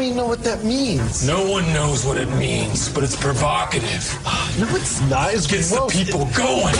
I 0.01 0.05
don't 0.05 0.13
even 0.13 0.23
know 0.23 0.29
what 0.29 0.43
that 0.45 0.63
means. 0.63 1.27
No 1.27 1.47
one 1.47 1.63
knows 1.73 2.03
what 2.03 2.17
it 2.17 2.27
means, 2.29 2.89
but 2.89 3.03
it's 3.03 3.15
provocative. 3.15 4.17
No, 4.59 4.67
it's 4.75 4.99
not. 5.01 5.31
It's 5.33 5.45
Gets 5.45 5.69
the 5.69 5.87
people 5.87 6.25
going. 6.35 6.73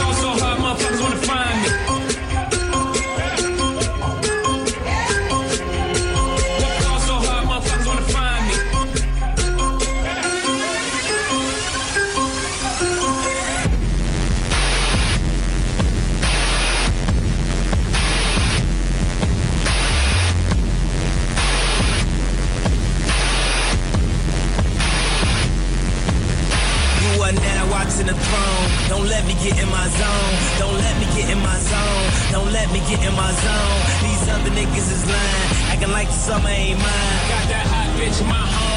Watching 27.92 28.06
the 28.06 28.14
throne. 28.14 28.88
Don't 28.88 29.08
let 29.08 29.26
me 29.26 29.34
get 29.34 29.60
in 29.60 29.68
my 29.68 29.88
zone. 29.88 30.34
Don't 30.58 30.78
let 30.78 30.98
me 30.98 31.06
get 31.16 31.30
in 31.30 31.38
my 31.38 31.58
zone. 31.58 32.32
Don't 32.32 32.52
let 32.52 32.70
me 32.72 32.80
get 32.88 33.04
in 33.04 33.14
my 33.14 33.32
zone. 33.32 33.80
These 34.02 34.28
other 34.28 34.50
niggas 34.50 34.92
is 34.92 35.06
lying, 35.06 35.50
acting 35.70 35.90
like 35.90 36.08
the 36.08 36.14
summer 36.14 36.48
ain't 36.48 36.78
mine. 36.78 37.28
Got 37.28 37.48
that 37.48 37.66
hot 37.66 37.98
bitch 37.98 38.20
in 38.20 38.28
my 38.28 38.34
home. 38.34 38.71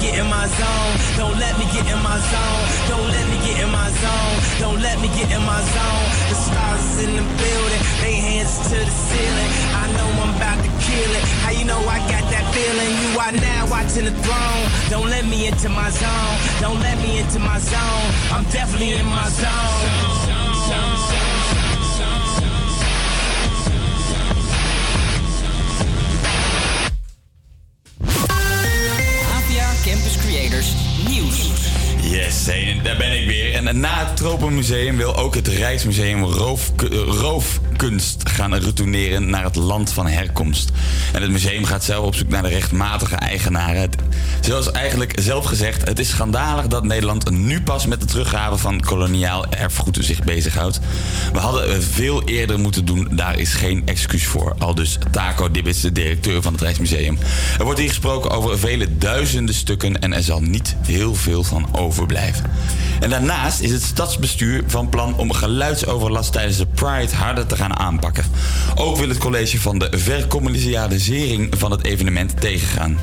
Get 0.00 0.18
in 0.18 0.26
my 0.26 0.46
zone. 0.48 0.92
Don't 1.20 1.38
let 1.38 1.54
me 1.58 1.64
get 1.72 1.84
in 1.84 2.00
my 2.02 2.18
zone. 2.18 2.64
Don't 2.88 3.08
let 3.12 3.24
me 3.28 3.36
get 3.44 3.60
in 3.60 3.70
my 3.70 3.88
zone. 4.02 4.36
Don't 4.58 4.80
let 4.80 4.96
me 5.00 5.08
get 5.08 5.28
in 5.30 5.42
my 5.44 5.60
zone. 5.60 6.06
The 6.32 6.36
stars 6.36 7.04
in 7.04 7.12
the 7.20 7.26
building. 7.36 7.82
They 8.00 8.16
hands 8.16 8.56
to 8.72 8.76
the 8.80 8.94
ceiling. 9.08 9.50
I 9.76 9.84
know 9.96 10.08
I'm 10.24 10.32
about 10.36 10.58
to 10.64 10.70
kill 10.80 11.10
it. 11.18 11.24
How 11.44 11.52
you 11.52 11.64
know 11.64 11.80
I 11.84 11.98
got 12.08 12.24
that 12.32 12.44
feeling? 12.56 12.92
You 13.04 13.10
are 13.20 13.34
now 13.36 13.70
watching 13.70 14.06
the 14.08 14.16
throne. 14.24 14.64
Don't 14.88 15.10
let 15.10 15.26
me 15.26 15.46
into 15.46 15.68
my 15.68 15.90
zone. 15.90 16.36
Don't 16.60 16.80
let 16.80 16.96
me 16.98 17.20
into 17.20 17.38
my 17.38 17.58
zone. 17.58 18.08
I'm 18.32 18.44
definitely 18.50 18.92
in 18.92 19.06
my 19.06 19.28
zone. 19.28 20.19
Daar 32.82 32.96
ben 32.96 33.20
ik 33.20 33.26
weer. 33.26 33.54
En 33.54 33.80
na 33.80 34.06
het 34.06 34.16
Tropenmuseum 34.16 34.96
wil 34.96 35.16
ook 35.16 35.34
het 35.34 35.48
Rijksmuseum 35.48 36.24
roof, 36.24 37.60
roofkunst 37.80 38.28
gaan 38.28 38.54
retourneren 38.54 39.30
naar 39.30 39.44
het 39.44 39.56
land 39.56 39.92
van 39.92 40.06
herkomst. 40.06 40.70
En 41.12 41.22
het 41.22 41.30
museum 41.30 41.64
gaat 41.64 41.84
zelf 41.84 42.06
op 42.06 42.14
zoek 42.14 42.28
naar 42.28 42.42
de 42.42 42.48
rechtmatige 42.48 43.14
eigenaren. 43.14 43.90
Zoals 44.40 44.70
eigenlijk 44.70 45.12
zelf 45.20 45.44
gezegd, 45.44 45.88
het 45.88 45.98
is 45.98 46.08
schandalig 46.08 46.66
dat 46.66 46.84
Nederland 46.84 47.30
nu 47.30 47.62
pas 47.62 47.86
met 47.86 48.00
de 48.00 48.06
teruggave 48.06 48.56
van 48.56 48.80
koloniaal 48.80 49.46
erfgoed 49.46 49.98
zich 50.00 50.24
bezighoudt. 50.24 50.80
We 51.32 51.38
hadden 51.38 51.82
veel 51.82 52.24
eerder 52.24 52.58
moeten 52.58 52.84
doen, 52.84 53.08
daar 53.10 53.38
is 53.38 53.54
geen 53.54 53.82
excuus 53.84 54.26
voor. 54.26 54.54
Al 54.58 54.74
dus 54.74 54.98
Taco 55.10 55.50
Dibbits, 55.50 55.80
de 55.80 55.92
directeur 55.92 56.42
van 56.42 56.52
het 56.52 56.62
Rijksmuseum. 56.62 57.18
Er 57.58 57.64
wordt 57.64 57.78
hier 57.78 57.88
gesproken 57.88 58.30
over 58.30 58.58
vele 58.58 58.98
duizenden 58.98 59.54
stukken 59.54 60.00
en 60.00 60.12
er 60.12 60.22
zal 60.22 60.40
niet 60.40 60.76
heel 60.86 61.14
veel 61.14 61.44
van 61.44 61.68
overblijven. 61.72 62.44
En 63.00 63.10
daarnaast 63.10 63.60
is 63.60 63.70
het 63.70 63.82
stadsbestuur 63.82 64.62
van 64.66 64.88
plan 64.88 65.16
om 65.16 65.32
geluidsoverlast 65.32 66.32
tijdens 66.32 66.56
de 66.56 66.66
Pride 66.66 67.14
harder 67.14 67.46
te 67.46 67.56
gaan 67.56 67.69
aanpakken. 67.78 68.24
Ook 68.74 68.96
wil 68.96 69.08
het 69.08 69.18
college 69.18 69.60
van 69.60 69.78
de 69.78 69.88
vercommercialisering 69.90 71.54
van 71.58 71.70
het 71.70 71.84
evenement 71.84 72.40
tegengaan. 72.40 72.98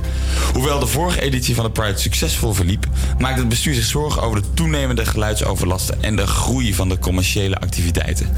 Hoewel 0.54 0.80
de 0.80 0.88
vorige 0.88 1.22
editie 1.22 1.56
van 1.56 1.66
de 1.66 1.72
Pride 1.72 1.98
succesvol 1.98 2.54
verliep, 2.54 2.88
maakt 3.20 3.38
het 3.38 3.50
bestuur 3.50 3.74
zich 3.74 3.86
zorgen 3.86 4.22
over 4.22 4.42
de 4.42 4.54
toenemende 4.54 5.06
geluidsoverlasten 5.06 6.04
en 6.04 6.16
de 6.16 6.28
groei 6.28 6.74
van 6.74 6.90
de 6.90 7.00
commerciële 7.00 7.60
activiteiten. 7.60 8.30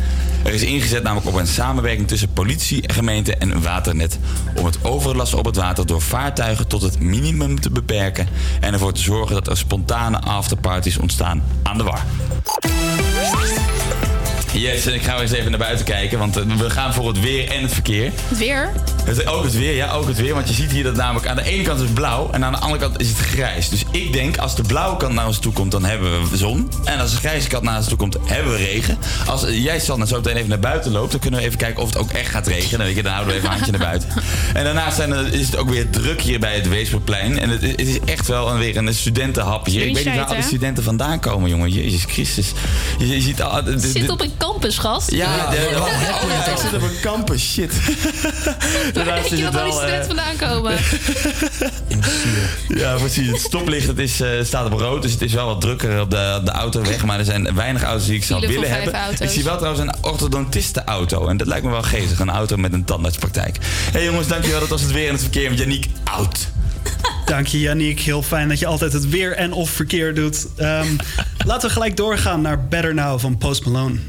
Er 0.43 0.53
is 0.53 0.61
ingezet 0.61 1.03
namelijk 1.03 1.27
op 1.27 1.35
een 1.35 1.47
samenwerking 1.47 2.07
tussen 2.07 2.33
politie, 2.33 2.93
gemeente 2.93 3.35
en 3.35 3.61
waternet 3.61 4.19
om 4.55 4.65
het 4.65 4.83
overlast 4.83 5.33
op 5.33 5.45
het 5.45 5.55
water 5.55 5.85
door 5.85 6.01
vaartuigen 6.01 6.67
tot 6.67 6.81
het 6.81 6.99
minimum 6.99 7.59
te 7.59 7.69
beperken 7.69 8.27
en 8.59 8.73
ervoor 8.73 8.93
te 8.93 9.01
zorgen 9.01 9.35
dat 9.35 9.47
er 9.47 9.57
spontane 9.57 10.19
afterparties 10.19 10.97
ontstaan 10.97 11.43
aan 11.63 11.77
de 11.77 11.83
war. 11.83 12.05
Yes, 14.53 14.85
en 14.85 14.93
ik 14.93 15.01
ga 15.01 15.13
weer 15.13 15.21
eens 15.21 15.31
even 15.31 15.49
naar 15.49 15.59
buiten 15.59 15.85
kijken, 15.85 16.19
want 16.19 16.37
eh, 16.37 16.43
we 16.57 16.69
gaan 16.69 16.93
voor 16.93 17.07
het 17.07 17.19
weer 17.19 17.51
en 17.51 17.61
het 17.61 17.73
verkeer. 17.73 18.11
Het 18.27 18.37
weer? 18.37 18.71
Het, 19.03 19.27
ook 19.27 19.43
het 19.43 19.53
weer, 19.53 19.75
ja, 19.75 19.91
ook 19.91 20.07
het 20.07 20.17
weer. 20.21 20.33
Want 20.33 20.47
je 20.47 20.53
ziet 20.53 20.71
hier 20.71 20.83
dat 20.83 20.95
namelijk 20.95 21.27
aan 21.27 21.35
de 21.35 21.43
ene 21.43 21.63
kant 21.63 21.79
is 21.79 21.85
het 21.85 21.93
blauw 21.93 22.29
en 22.31 22.45
aan 22.45 22.51
de 22.51 22.59
andere 22.59 22.81
kant 22.81 22.99
is 22.99 23.07
het 23.07 23.17
grijs. 23.17 23.69
Dus 23.69 23.83
ik 23.91 24.13
denk, 24.13 24.37
als 24.37 24.55
de 24.55 24.61
blauwe 24.61 24.97
kant 24.97 25.13
naar 25.13 25.25
ons 25.25 25.39
toe 25.39 25.53
komt, 25.53 25.71
dan 25.71 25.85
hebben 25.85 26.29
we 26.29 26.37
zon. 26.37 26.71
En 26.83 26.99
als 26.99 27.11
de 27.11 27.17
grijze 27.17 27.47
kant 27.47 27.63
naar 27.63 27.77
ons 27.77 27.87
toe 27.87 27.97
komt, 27.97 28.17
hebben 28.23 28.51
we 28.51 28.57
regen. 28.57 28.97
Als 29.27 29.45
eh, 29.45 29.63
jij, 29.63 29.79
Sanne, 29.79 30.07
zo 30.07 30.15
meteen 30.15 30.35
even 30.35 30.49
naar 30.49 30.59
buiten 30.59 30.91
loopt, 30.91 31.11
dan 31.11 31.19
kunnen 31.19 31.39
we 31.39 31.45
even 31.45 31.57
kijken 31.57 31.83
of 31.83 31.89
het 31.89 31.97
ook 31.97 32.11
echt 32.11 32.29
gaat 32.29 32.47
regenen. 32.47 32.77
Dan, 32.77 32.87
weet 32.87 32.95
je, 32.95 33.03
dan 33.03 33.13
houden 33.13 33.33
we 33.33 33.39
even 33.39 33.51
een 33.51 33.55
handje 33.55 33.77
naar 33.77 33.87
buiten. 33.87 34.09
En 34.53 34.63
daarnaast 34.63 34.95
zijn 34.95 35.11
er, 35.11 35.33
is 35.33 35.45
het 35.45 35.57
ook 35.57 35.69
weer 35.69 35.89
druk 35.89 36.21
hier 36.21 36.39
bij 36.39 36.55
het 36.55 36.67
Weesperplein. 36.69 37.39
En 37.39 37.49
het, 37.49 37.61
het 37.61 37.87
is 37.87 37.99
echt 37.99 38.27
wel 38.27 38.49
een, 38.49 38.57
weer 38.57 38.77
een 38.77 38.93
studentenhap 38.93 39.65
hier. 39.65 39.85
Ik 39.85 39.95
weet 39.95 40.05
niet 40.05 40.15
waar 40.15 40.25
al 40.25 40.33
die 40.33 40.43
studenten 40.43 40.83
vandaan 40.83 41.19
komen, 41.19 41.49
jongen. 41.49 41.69
Jezus 41.69 42.03
Christus. 42.03 42.51
Je, 42.99 43.07
je 43.07 43.21
ziet 43.21 43.41
al... 43.41 43.61
Zit 43.77 44.09
op 44.09 44.21
een 44.21 44.37
campus, 44.39 44.77
gast. 44.77 45.11
ja, 45.11 45.49
de, 45.49 45.57
oh, 45.75 45.87
ja, 46.29 46.51
ik 46.51 46.57
zit 46.57 46.73
op 46.73 46.81
een 46.81 46.99
campus, 47.01 47.51
shit. 47.53 47.73
Daarnaast 48.93 49.31
is 49.31 49.41
dat 49.41 49.53
het 49.53 49.61
al 49.61 49.69
die 49.69 49.79
wel, 49.79 49.87
eh, 49.87 50.05
vandaan 50.05 50.35
komen? 50.35 50.77
Ja, 52.67 52.95
precies. 52.95 53.27
Het 53.27 53.39
stoplicht 53.39 53.87
het 53.87 53.99
is, 53.99 54.21
eh, 54.21 54.29
staat 54.43 54.65
op 54.65 54.79
rood, 54.79 55.01
dus 55.01 55.11
het 55.11 55.21
is 55.21 55.33
wel 55.33 55.45
wat 55.45 55.61
drukker 55.61 56.01
op 56.01 56.09
de, 56.09 56.41
de 56.43 56.51
autoweg. 56.51 57.05
Maar 57.05 57.19
er 57.19 57.25
zijn 57.25 57.55
weinig 57.55 57.83
auto's 57.83 58.05
die 58.05 58.15
ik 58.15 58.23
zou 58.23 58.47
willen 58.47 58.69
hebben. 58.71 58.93
auto's. 58.93 59.19
Ik 59.19 59.29
zie 59.29 59.43
wel 59.43 59.57
trouwens 59.57 59.83
een 59.83 60.03
orthodontistenauto. 60.03 61.27
En 61.27 61.37
dat 61.37 61.47
lijkt 61.47 61.65
me 61.65 61.71
wel 61.71 61.81
geestig, 61.81 62.19
een 62.19 62.29
auto 62.29 62.57
met 62.57 62.73
een 62.73 62.83
tandartspraktijk. 62.83 63.57
Hé 63.61 63.91
hey 63.91 64.03
jongens, 64.03 64.27
dankjewel. 64.27 64.59
Dat 64.59 64.69
was 64.69 64.81
het 64.81 64.91
weer 64.91 65.05
in 65.05 65.13
het 65.13 65.21
verkeer 65.21 65.49
met 65.49 65.59
Janiek 65.59 65.87
Oud. 66.03 66.47
Dank 67.25 67.47
je, 67.47 67.59
Yannick. 67.59 67.99
Heel 67.99 68.21
fijn 68.21 68.49
dat 68.49 68.59
je 68.59 68.65
altijd 68.65 68.93
het 68.93 69.09
weer 69.09 69.35
en 69.35 69.51
of 69.51 69.69
verkeer 69.69 70.13
doet. 70.15 70.47
Ehm, 70.55 70.87
laten 71.45 71.67
we 71.67 71.73
gelijk 71.73 71.97
doorgaan 71.97 72.41
naar 72.41 72.67
Better 72.67 72.93
Now 72.93 73.19
van 73.19 73.37
Post 73.37 73.65
Malone. 73.65 73.99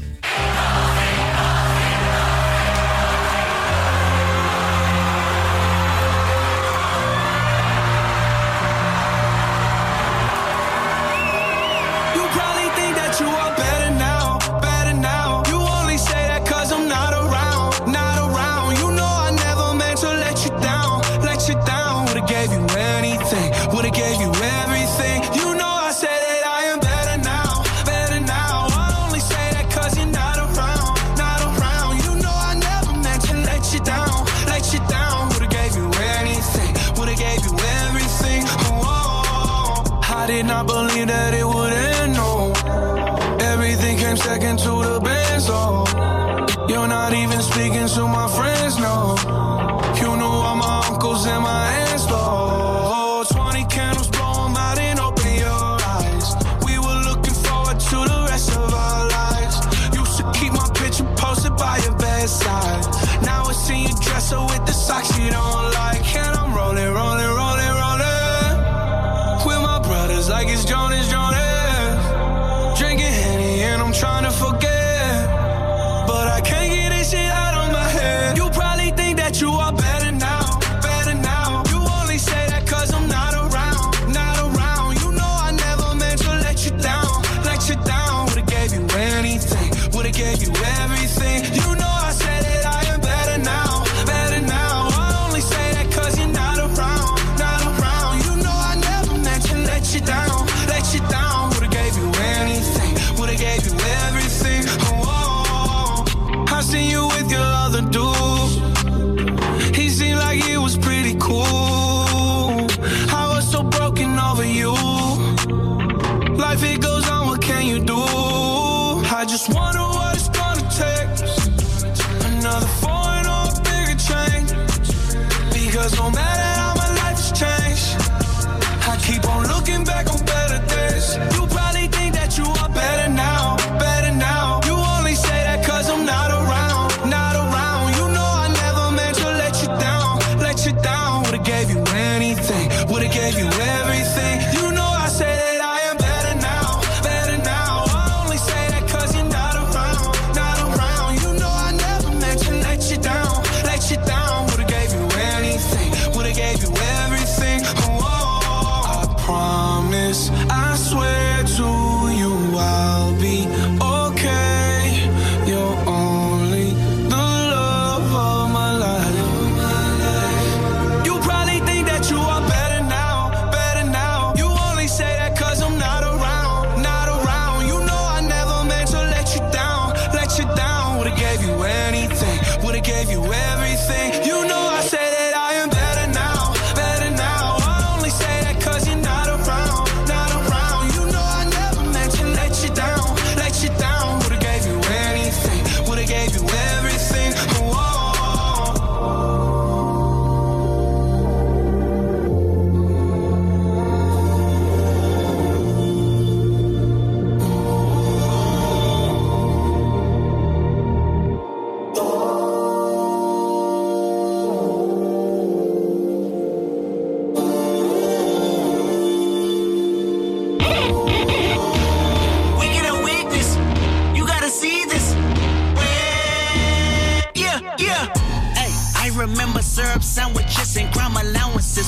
gave 143.21 143.37
you 143.37 143.45
everything. 143.61 144.50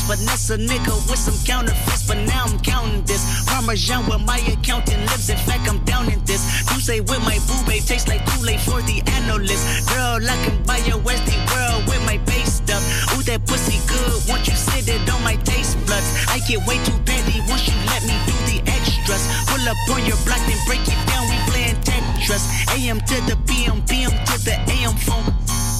Finesse 0.07 0.49
a 0.51 0.57
nigga 0.57 0.91
with 1.09 1.17
some 1.17 1.38
counterfeits, 1.45 2.03
but 2.05 2.17
now 2.27 2.43
I'm 2.45 2.59
counting 2.59 3.03
this. 3.03 3.23
Parmesan 3.47 4.05
where 4.07 4.19
my 4.19 4.38
accountant 4.51 4.99
lives. 5.07 5.30
In 5.30 5.38
fact, 5.38 5.69
I'm 5.69 5.80
down 5.85 6.11
in 6.11 6.19
this. 6.25 6.43
You 6.73 6.80
say 6.81 6.99
with 6.99 7.23
my 7.23 7.39
boo 7.47 7.55
babe 7.65 7.84
tastes 7.84 8.09
like 8.09 8.25
Kool-Aid 8.27 8.59
for 8.59 8.81
the 8.84 9.01
analyst. 9.07 9.63
Girl, 9.88 10.19
I 10.19 10.35
can 10.43 10.61
buy 10.63 10.84
your 10.84 10.99
Westie 10.99 11.39
world 11.55 11.88
with 11.88 12.03
my 12.05 12.17
base 12.27 12.59
stuff. 12.59 12.84
Ooh, 13.15 13.23
that 13.23 13.47
pussy 13.47 13.80
good. 13.88 14.27
Once 14.27 14.47
you 14.47 14.55
sit 14.55 14.91
it 14.91 15.07
on 15.07 15.23
my 15.23 15.35
taste 15.47 15.80
buds, 15.88 16.07
I 16.27 16.39
get 16.47 16.59
way 16.67 16.84
too 16.84 16.99
petty 17.07 17.39
once 17.47 17.63
you 17.67 17.75
let 17.88 18.03
me 18.03 18.15
do 18.27 18.35
the 18.51 18.59
extras. 18.67 19.23
Pull 19.47 19.63
up 19.63 19.80
on 19.88 20.03
your 20.03 20.19
block, 20.27 20.43
then 20.51 20.59
break 20.67 20.84
it 20.84 20.99
down. 21.07 21.31
We 21.31 21.39
playing 21.47 21.80
Tetris. 21.88 22.43
AM 22.75 22.99
to 22.99 23.17
the 23.23 23.39
PM, 23.47 23.80
PM 23.88 24.11
to 24.11 24.35
the 24.43 24.59
AM 24.67 24.99
phone. 24.99 25.31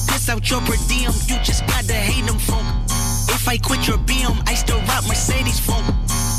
Piss 0.08 0.28
out 0.32 0.48
your 0.48 0.64
per 0.64 0.80
diem, 0.88 1.12
you 1.28 1.36
just 1.44 1.66
gotta 1.66 1.92
hate 1.92 2.24
them 2.24 2.38
funk. 2.38 2.83
If 3.44 3.50
I 3.50 3.58
quit 3.58 3.86
your 3.86 3.98
BM, 3.98 4.40
I 4.48 4.54
still 4.54 4.80
rock 4.88 5.06
Mercedes 5.06 5.60
funk. 5.60 5.84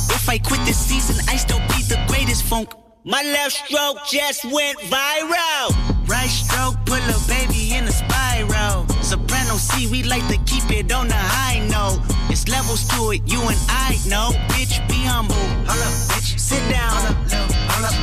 If 0.10 0.27
I 0.27 0.40
quit 0.40 0.60
this 0.65 0.76
season, 0.76 1.23
I 1.30 1.36
still 1.36 1.60
be 1.69 1.84
the 1.84 2.03
greatest 2.07 2.41
funk. 2.41 2.73
My 3.03 3.22
left 3.22 3.52
stroke 3.52 3.99
just 4.10 4.44
went 4.44 4.80
viral. 4.90 5.69
Right 6.10 6.27
stroke 6.27 6.73
put 6.88 6.98
a 7.06 7.19
baby 7.27 7.76
in 7.76 7.84
a 7.84 7.91
spiral. 7.91 8.88
Soprano 9.03 9.57
C, 9.57 9.86
we 9.86 10.02
like 10.02 10.26
to 10.30 10.38
keep 10.49 10.65
it 10.72 10.91
on 10.91 11.07
the 11.07 11.14
high 11.14 11.60
note. 11.69 12.02
It's 12.32 12.48
levels 12.48 12.88
to 12.88 13.11
it, 13.11 13.22
you 13.27 13.40
and 13.40 13.60
I 13.69 13.99
know. 14.07 14.32
Bitch, 14.49 14.82
be 14.90 15.06
humble. 15.06 15.36
Hold 15.69 15.86
up, 15.86 15.94
bitch. 16.10 16.40
Sit 16.40 16.68
down. 16.72 17.14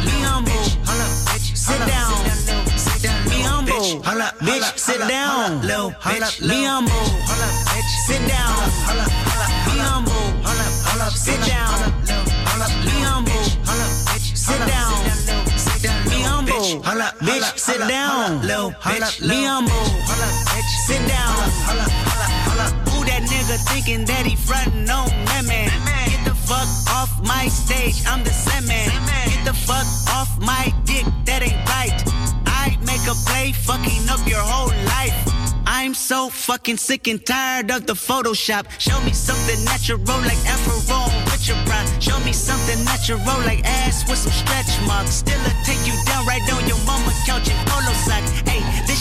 Be 0.07 0.15
humble. 0.23 0.63
Sit 1.57 1.81
down. 1.89 2.42
Humble. 4.43 4.59
Bitch, 4.59 4.79
sit 4.79 4.99
down. 4.99 5.61
Be 5.61 6.65
humble. 6.65 6.91
Bitch 6.91 7.93
sit 8.07 8.27
down. 8.27 8.59
Be 9.67 9.79
humble. 9.79 10.13
Sit 11.15 11.41
down. 11.47 11.79
Be 12.83 12.91
humble. 13.07 13.45
Sit 14.35 14.59
down. 14.67 14.93
Be 16.11 16.23
humble. 16.23 16.53
Bitch, 17.23 17.57
sit 17.57 17.79
down. 17.87 18.41
Be 18.41 19.45
humble. 19.45 19.85
Sit 20.87 21.07
down. 21.07 21.37
Who 22.91 23.05
that 23.05 23.23
nigga 23.23 23.57
thinking 23.71 24.05
that 24.07 24.27
he 24.27 24.35
frontin' 24.35 24.91
on 24.91 25.09
that 25.27 25.45
man? 25.47 25.71
Get 26.11 26.25
the 26.25 26.35
fuck 26.35 26.67
off 26.91 27.11
my 27.23 27.47
stage, 27.47 28.03
I'm 28.07 28.25
the 28.25 28.33
semen. 28.33 28.91
Get 29.27 29.45
the 29.45 29.55
fuck 29.55 29.87
off 30.13 30.37
my 30.41 30.75
dick, 30.85 31.07
that 31.27 31.43
ain't 31.43 31.69
right. 31.69 32.12
Make 32.93 33.09
a 33.09 33.15
play, 33.25 33.53
fucking 33.53 34.07
up 34.11 34.21
your 34.29 34.45
whole 34.45 34.69
life. 34.85 35.17
I'm 35.65 35.95
so 35.95 36.29
fucking 36.29 36.77
sick 36.77 37.09
and 37.09 37.25
tired 37.25 37.71
of 37.71 37.87
the 37.87 37.95
Photoshop. 37.95 38.69
Show 38.79 39.01
me 39.01 39.15
something 39.15 39.65
natural 39.65 39.99
like 40.21 40.37
Afro 40.45 40.77
with 41.25 41.49
your 41.49 41.57
pride. 41.65 41.89
Show 42.03 42.21
me 42.21 42.35
something 42.35 42.85
natural 42.85 43.19
like 43.49 43.65
ass 43.65 44.07
with 44.07 44.19
some 44.19 44.33
stretch 44.33 44.69
marks. 44.87 45.25
Still 45.25 45.41
I 45.41 45.57
take 45.65 45.81
you 45.87 45.97
down 46.05 46.27
right 46.27 46.45
on 46.53 46.69
your 46.69 46.77
mama 46.85 47.13
couch 47.25 47.49
in 47.49 47.57
polo 47.65 47.95
socks. 48.05 48.52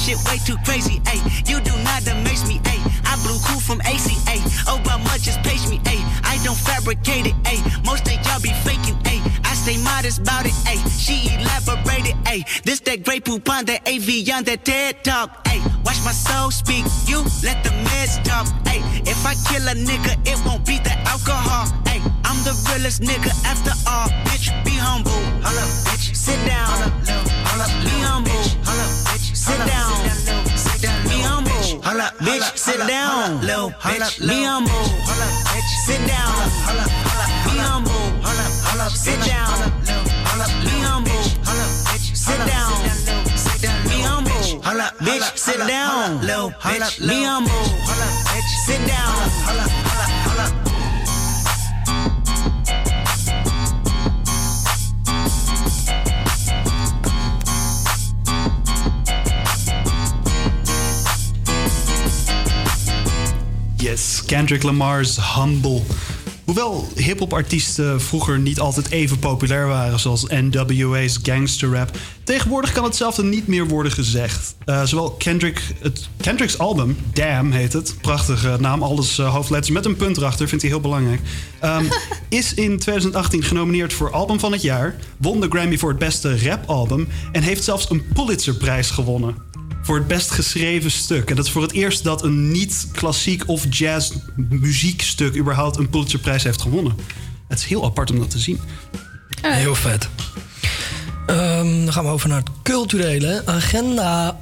Shit 0.01 0.17
way 0.25 0.39
too 0.43 0.57
crazy. 0.65 0.99
Hey, 1.05 1.21
you 1.45 1.61
do 1.61 1.69
not 1.83 2.01
amaze 2.07 2.47
me. 2.47 2.59
Hey, 2.65 2.81
I 3.05 3.13
blew 3.21 3.37
cool 3.45 3.61
from 3.61 3.81
ACA. 3.81 4.41
Obama 4.65 5.13
just 5.21 5.39
page 5.43 5.61
me. 5.69 5.79
Hey, 5.85 6.01
I 6.23 6.41
don't 6.43 6.57
fabricate 6.57 7.27
it. 7.27 7.35
Hey, 7.45 7.61
most 7.85 8.07
of 8.07 8.13
y'all 8.25 8.41
be 8.41 8.49
faking. 8.65 8.97
Hey, 9.05 9.21
I 9.45 9.53
stay 9.53 9.77
modest 9.83 10.17
about 10.25 10.47
it. 10.47 10.57
Hey, 10.65 10.81
she 10.89 11.29
elaborated. 11.29 12.15
Hey, 12.25 12.43
this 12.63 12.79
that 12.81 13.05
great 13.05 13.25
poop 13.25 13.47
on 13.47 13.65
that 13.65 13.87
AV 13.87 14.25
on 14.33 14.43
that 14.45 14.65
TED 14.65 15.03
talk. 15.03 15.45
Hey, 15.47 15.61
watch 15.85 16.01
my 16.03 16.17
soul 16.17 16.49
speak. 16.49 16.83
You 17.05 17.21
let 17.45 17.61
the 17.63 17.69
meds 17.85 18.17
talk. 18.23 18.49
Hey, 18.65 18.81
if 19.05 19.21
I 19.23 19.35
kill 19.53 19.67
a 19.69 19.75
nigga, 19.77 20.17
it 20.25 20.43
won't 20.47 20.65
be 20.65 20.79
the 20.79 20.97
alcohol. 21.05 21.69
Hey, 21.85 22.01
I'm 22.25 22.41
the 22.41 22.57
realest 22.73 23.03
nigga 23.03 23.29
after 23.45 23.73
all. 23.85 24.09
Bitch, 24.25 24.49
be 24.65 24.71
humble. 24.71 25.11
Hold 25.45 25.61
up, 25.61 25.69
bitch. 25.85 26.15
Sit 26.15 26.43
down. 26.47 27.00
Humble. 32.01 32.25
Bitch, 32.25 32.57
sit 32.57 32.79
down. 32.87 33.39
Be 33.41 34.43
humble. 34.43 34.71
Bitch 34.71 35.71
sit 35.85 36.07
down. 36.07 36.33
Be 37.45 37.57
humble. 37.57 37.91
Sit 38.95 39.19
down. 39.25 39.71
Be 40.63 40.75
humble. 40.81 41.23
Sit 42.13 42.39
down. 42.47 42.71
Be 43.87 44.01
humble. 44.01 44.31
Bitch, 44.99 45.37
sit 45.37 45.59
down. 45.67 46.19
Be 46.21 47.23
humble. 47.23 47.51
Sit 48.65 48.87
down. 48.87 49.80
Yes, 63.91 64.23
Kendrick 64.25 64.63
Lamar's 64.63 65.35
Humble. 65.35 65.81
Hoewel 66.45 66.87
hip-hop 66.95 67.33
artiesten 67.33 68.01
vroeger 68.01 68.39
niet 68.39 68.59
altijd 68.59 68.89
even 68.89 69.19
populair 69.19 69.67
waren, 69.67 69.99
zoals 69.99 70.25
NWA's 70.27 71.19
gangster 71.23 71.73
rap, 71.73 71.97
tegenwoordig 72.23 72.71
kan 72.71 72.83
hetzelfde 72.83 73.23
niet 73.23 73.47
meer 73.47 73.67
worden 73.67 73.91
gezegd. 73.91 74.55
Eh, 74.65 74.83
zowel 74.83 75.11
Kendrick, 75.11 75.61
het, 75.79 76.09
Kendrick's 76.21 76.57
album, 76.57 76.97
Damn 77.13 77.51
heet 77.51 77.73
het, 77.73 77.95
prachtige 78.01 78.57
naam, 78.59 78.83
alles 78.83 79.17
eh, 79.17 79.33
hoofdletters 79.33 79.73
met 79.73 79.85
een 79.85 79.95
punt 79.95 80.17
erachter, 80.17 80.47
vindt 80.47 80.63
hij 80.63 80.71
heel 80.71 80.81
belangrijk. 80.81 81.21
ehm, 81.59 81.85
is 82.29 82.53
in 82.53 82.79
2018 82.79 83.43
genomineerd 83.43 83.93
voor 83.93 84.11
Album 84.11 84.39
van 84.39 84.51
het 84.51 84.61
Jaar, 84.61 84.95
won 85.17 85.41
de 85.41 85.47
Grammy 85.49 85.77
voor 85.77 85.89
het 85.89 85.99
beste 85.99 86.43
rapalbum 86.43 87.07
en 87.31 87.41
heeft 87.41 87.63
zelfs 87.63 87.89
een 87.89 88.03
Pulitzerprijs 88.13 88.89
gewonnen 88.89 89.49
voor 89.81 89.95
het 89.95 90.07
best 90.07 90.31
geschreven 90.31 90.91
stuk. 90.91 91.29
En 91.29 91.35
dat 91.35 91.45
is 91.45 91.51
voor 91.51 91.61
het 91.61 91.71
eerst 91.71 92.03
dat 92.03 92.23
een 92.23 92.51
niet-klassiek 92.51 93.47
of 93.47 93.65
jazz 93.69 94.11
muziekstuk 94.35 95.35
überhaupt 95.35 95.77
een 95.77 95.89
Pulitzerprijs 95.89 96.43
heeft 96.43 96.61
gewonnen. 96.61 96.95
Het 97.47 97.59
is 97.59 97.65
heel 97.65 97.85
apart 97.85 98.11
om 98.11 98.19
dat 98.19 98.29
te 98.29 98.39
zien. 98.39 98.59
Heel 99.41 99.75
vet. 99.75 100.09
Ehm, 101.25 101.83
dan 101.85 101.93
gaan 101.93 102.03
we 102.03 102.09
over 102.09 102.29
naar 102.29 102.39
het 102.39 102.49
culturele 102.63 103.41
agenda. 103.45 104.39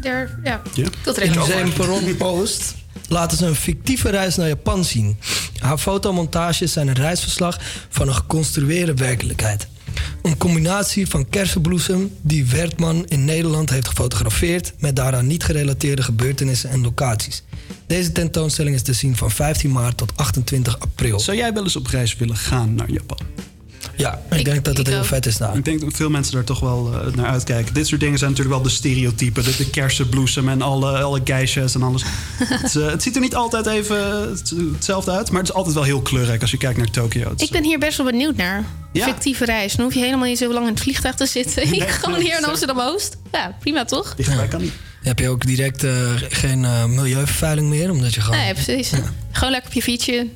Der, 0.00 0.38
ja, 0.44 0.62
Ja. 0.74 0.84
ik 0.84 0.94
wil 1.04 1.14
het 1.14 1.22
In. 1.22 1.38
Museum 1.38 2.16
Post 2.16 2.74
laten 3.08 3.36
ze 3.38 3.46
een 3.46 3.54
fictieve 3.54 4.10
reis 4.10 4.36
naar 4.36 4.48
Japan 4.48 4.84
zien. 4.84 5.18
Haar 5.58 5.78
fotomontages 5.78 6.72
zijn 6.72 6.88
een 6.88 6.94
reisverslag 6.94 7.58
van 7.88 8.08
een 8.08 8.14
geconstrueerde 8.14 8.94
werkelijkheid. 8.94 9.68
Een 10.22 10.36
combinatie 10.36 11.08
van 11.08 11.28
kersenbloesem 11.28 12.10
die 12.20 12.44
Wertman 12.46 13.06
in 13.08 13.24
Nederland 13.24 13.70
heeft 13.70 13.88
gefotografeerd... 13.88 14.72
met 14.78 14.96
daaraan 14.96 15.26
niet 15.26 15.44
gerelateerde 15.44 16.02
gebeurtenissen 16.02 16.70
en 16.70 16.82
locaties. 16.82 17.42
Deze 17.86 18.12
tentoonstelling 18.12 18.74
is 18.74 18.82
te 18.82 18.92
zien 18.92 19.16
van 19.16 19.30
15 19.30 19.72
maart 19.72 19.96
tot 19.96 20.12
28 20.16 20.80
april. 20.80 21.20
Zou 21.20 21.36
jij 21.36 21.52
wel 21.52 21.62
eens 21.62 21.76
op 21.76 21.86
reis 21.86 22.16
willen 22.16 22.36
gaan 22.36 22.74
naar 22.74 22.90
Japan? 22.90 23.18
Ja, 23.96 24.22
ik, 24.30 24.44
denk 24.44 24.64
dat 24.64 24.76
het 24.76 24.86
heel 24.86 25.04
vet 25.04 25.26
is 25.26 25.36
daar. 25.36 25.56
Ik 25.56 25.64
denk 25.64 25.80
dat 25.80 25.92
veel 25.92 26.10
mensen 26.10 26.32
daar 26.34 26.44
toch 26.44 26.60
wel 26.60 26.92
eh, 26.92 27.14
naar 27.14 27.26
uitkijken. 27.26 27.74
Dit 27.74 27.86
soort 27.86 28.00
dingen 28.00 28.18
zijn 28.18 28.30
natuurlijk 28.30 28.56
wel 28.56 28.64
de 28.66 28.72
stereotypen. 28.74 29.44
De, 29.44 29.56
de 29.56 29.70
kersenbloesem 29.70 30.48
en 30.48 30.62
alle, 30.62 30.98
alle 30.98 31.20
geishes 31.24 31.74
en 31.74 31.82
alles. 31.82 32.02
het, 32.38 32.76
eh, 32.76 32.86
het 32.90 33.02
ziet 33.02 33.14
er 33.14 33.20
niet 33.20 33.34
altijd 33.34 33.66
even 33.66 34.28
het- 34.30 34.52
hetzelfde 34.72 35.10
uit. 35.10 35.30
Maar 35.30 35.40
het 35.40 35.48
is 35.50 35.54
altijd 35.56 35.74
wel 35.74 35.84
heel 35.84 36.00
kleurrijk 36.02 36.40
als 36.40 36.50
je 36.50 36.56
kijkt 36.56 36.78
naar 36.78 36.90
Tokio. 36.90 37.32
Ik 37.36 37.50
ben 37.50 37.64
hier 37.64 37.78
best 37.78 37.96
wel 37.96 38.06
benieuwd 38.06 38.36
naar. 38.36 38.64
Ja. 38.92 39.04
Fictieve 39.04 39.44
reis. 39.44 39.74
Dan 39.74 39.84
hoef 39.84 39.94
je 39.94 40.00
helemaal 40.00 40.28
niet 40.28 40.38
zo 40.38 40.52
lang 40.52 40.66
in 40.66 40.72
het 40.72 40.82
vliegtuig 40.82 41.14
te 41.14 41.26
zitten. 41.26 41.70
Nee, 41.70 41.80
Gewoon 41.88 42.14
nee, 42.18 42.22
hier 42.28 42.36
in 42.36 42.42
zo. 42.42 42.48
Amsterdam-Oost. 42.48 43.16
Ja, 43.32 43.56
prima 43.60 43.84
toch? 43.84 44.14
Dichtbij 44.14 44.48
kan 44.48 44.60
niet. 44.60 44.72
Heb 45.02 45.18
je 45.18 45.28
ook 45.28 45.46
direct 45.46 45.84
eh, 45.84 45.92
geen 46.28 46.64
eh, 46.64 46.84
milieuvervuiling 46.84 47.68
meer? 47.68 47.90
Omdat 47.90 48.14
je 48.14 48.20
gewoon... 48.20 48.38
Nee, 48.38 48.54
precies. 48.54 48.90
Gewoon 49.32 49.50
lekker 49.50 49.68
op 49.68 49.74
je 49.74 49.82
fietsje. 49.82 50.26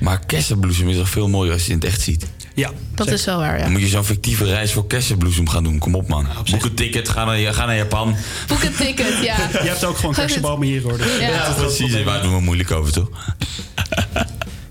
Maar 0.00 0.26
kersenbloesem 0.26 0.88
is 0.88 0.96
toch 0.96 1.08
veel 1.08 1.28
mooier 1.28 1.52
als 1.52 1.66
je 1.66 1.72
het 1.72 1.82
in 1.82 1.88
het 1.88 1.96
echt 1.96 2.04
ziet? 2.04 2.26
Ja. 2.54 2.70
Dat 2.94 3.08
is 3.08 3.24
wel 3.24 3.38
waar, 3.38 3.56
ja. 3.56 3.62
Dan 3.62 3.72
moet 3.72 3.80
je 3.80 3.88
zo'n 3.88 4.04
fictieve 4.04 4.44
reis 4.44 4.72
voor 4.72 4.86
kersenbloesem 4.86 5.48
gaan 5.48 5.64
doen. 5.64 5.78
Kom 5.78 5.94
op, 5.94 6.08
man. 6.08 6.26
Boek 6.50 6.64
een 6.64 6.74
ticket, 6.74 7.08
ga 7.08 7.24
naar, 7.24 7.54
ga 7.54 7.66
naar 7.66 7.76
Japan. 7.76 8.16
Boek 8.46 8.62
een 8.62 8.74
ticket, 8.74 9.22
ja. 9.22 9.36
Je 9.62 9.68
hebt 9.68 9.84
ook 9.84 9.96
gewoon 9.96 10.14
kersenbomen 10.14 10.66
hier 10.66 10.82
hoor. 10.82 10.98
Dus 10.98 11.18
Ja. 11.20 11.28
Ja, 11.28 11.52
precies. 11.52 12.02
Waar 12.02 12.22
doen 12.22 12.34
we 12.34 12.40
moeilijk 12.40 12.70
over, 12.70 12.92
toch? 12.92 13.08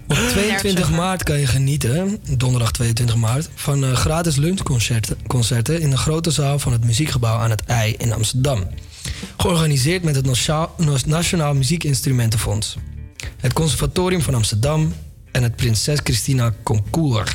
Op 0.07 0.17
22 0.29 0.91
maart 0.91 1.23
kan 1.23 1.39
je 1.39 1.47
genieten, 1.47 2.19
donderdag 2.37 2.71
22 2.71 3.15
maart, 3.15 3.49
van 3.55 3.83
eh, 3.83 3.93
gratis 3.93 4.35
lunchconcerten 4.35 5.17
concerten 5.27 5.81
in 5.81 5.89
de 5.89 5.97
grote 5.97 6.31
zaal 6.31 6.59
van 6.59 6.71
het 6.71 6.83
Muziekgebouw 6.85 7.37
aan 7.37 7.49
het 7.49 7.63
IJ 7.65 7.95
in 7.97 8.13
Amsterdam. 8.13 8.63
Georganiseerd 9.37 10.03
met 10.03 10.15
het 10.15 11.05
Nationaal 11.05 11.53
Muziekinstrumentenfonds, 11.53 12.75
het 13.37 13.53
Conservatorium 13.53 14.21
van 14.21 14.33
Amsterdam 14.33 14.93
en 15.31 15.43
het 15.43 15.55
Prinses 15.55 15.99
Christina 16.03 16.53
Concours. 16.63 17.31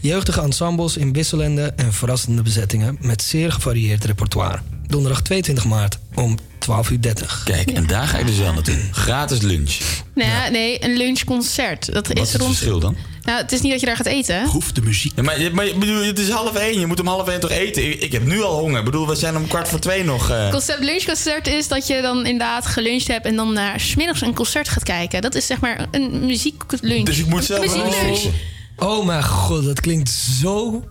Jeugdige 0.00 0.40
ensembles 0.40 0.96
in 0.96 1.12
wisselende 1.12 1.72
en 1.76 1.92
verrassende 1.92 2.42
bezettingen 2.42 2.96
met 3.00 3.22
zeer 3.22 3.52
gevarieerd 3.52 4.04
repertoire. 4.04 4.58
Donderdag 4.86 5.22
22 5.22 5.64
maart 5.64 5.98
om 6.14 6.38
12.30 6.38 6.92
uur. 6.92 7.40
Kijk, 7.44 7.70
en 7.70 7.86
daar 7.86 8.06
ga 8.08 8.18
ik 8.18 8.26
dus 8.26 8.38
wel 8.38 8.52
naartoe. 8.52 8.78
Gratis 8.90 9.40
lunch. 9.40 9.76
Nee, 10.14 10.50
nee, 10.50 10.84
een 10.84 10.96
lunchconcert. 10.96 11.92
Dat 11.92 12.06
Wat 12.08 12.16
is 12.16 12.22
is 12.22 12.32
het 12.32 12.40
rond. 12.40 12.54
verschil 12.54 12.78
dan? 12.80 12.96
Nou, 13.22 13.42
het 13.42 13.52
is 13.52 13.60
niet 13.60 13.70
dat 13.70 13.80
je 13.80 13.86
daar 13.86 13.96
gaat 13.96 14.06
eten. 14.06 14.42
Proef 14.42 14.72
de 14.72 14.80
muziek. 14.82 15.12
Ja, 15.16 15.22
maar, 15.22 15.36
maar 15.52 15.66
bedoel, 15.78 16.04
het 16.04 16.18
is 16.18 16.28
half 16.28 16.54
één. 16.54 16.80
Je 16.80 16.86
moet 16.86 17.00
om 17.00 17.06
half 17.06 17.28
één 17.28 17.40
toch 17.40 17.50
eten? 17.50 17.90
Ik, 17.90 18.00
ik 18.00 18.12
heb 18.12 18.24
nu 18.26 18.42
al 18.42 18.58
honger. 18.58 18.78
Ik 18.78 18.84
bedoel, 18.84 19.08
we 19.08 19.14
zijn 19.14 19.36
om 19.36 19.46
kwart 19.46 19.68
voor 19.68 19.78
twee 19.78 20.04
nog. 20.04 20.30
eh. 20.30 20.42
Het 20.42 20.50
concept 20.52 20.84
lunchconcert 20.84 21.46
is 21.46 21.68
dat 21.68 21.86
je 21.86 22.00
dan 22.02 22.16
inderdaad 22.16 22.66
geluncht 22.66 23.06
hebt 23.08 23.26
en 23.26 23.36
dan 23.36 23.52
naar 23.52 23.80
smiddags 23.80 24.20
een 24.20 24.34
concert 24.34 24.68
gaat 24.68 24.82
kijken. 24.82 25.22
Dat 25.22 25.34
is 25.34 25.46
zeg 25.46 25.60
maar 25.60 25.86
een 25.90 26.26
muzieklunch. 26.26 27.04
Dus 27.06 27.18
ik 27.18 27.26
moet 27.26 27.44
zelf 27.44 27.74
wel 27.74 27.84
Muzieklunch. 27.84 28.34
Oh 28.76 29.06
mijn 29.06 29.24
god, 29.24 29.64
dat 29.64 29.80
klinkt 29.80 30.08
zo 30.10 30.82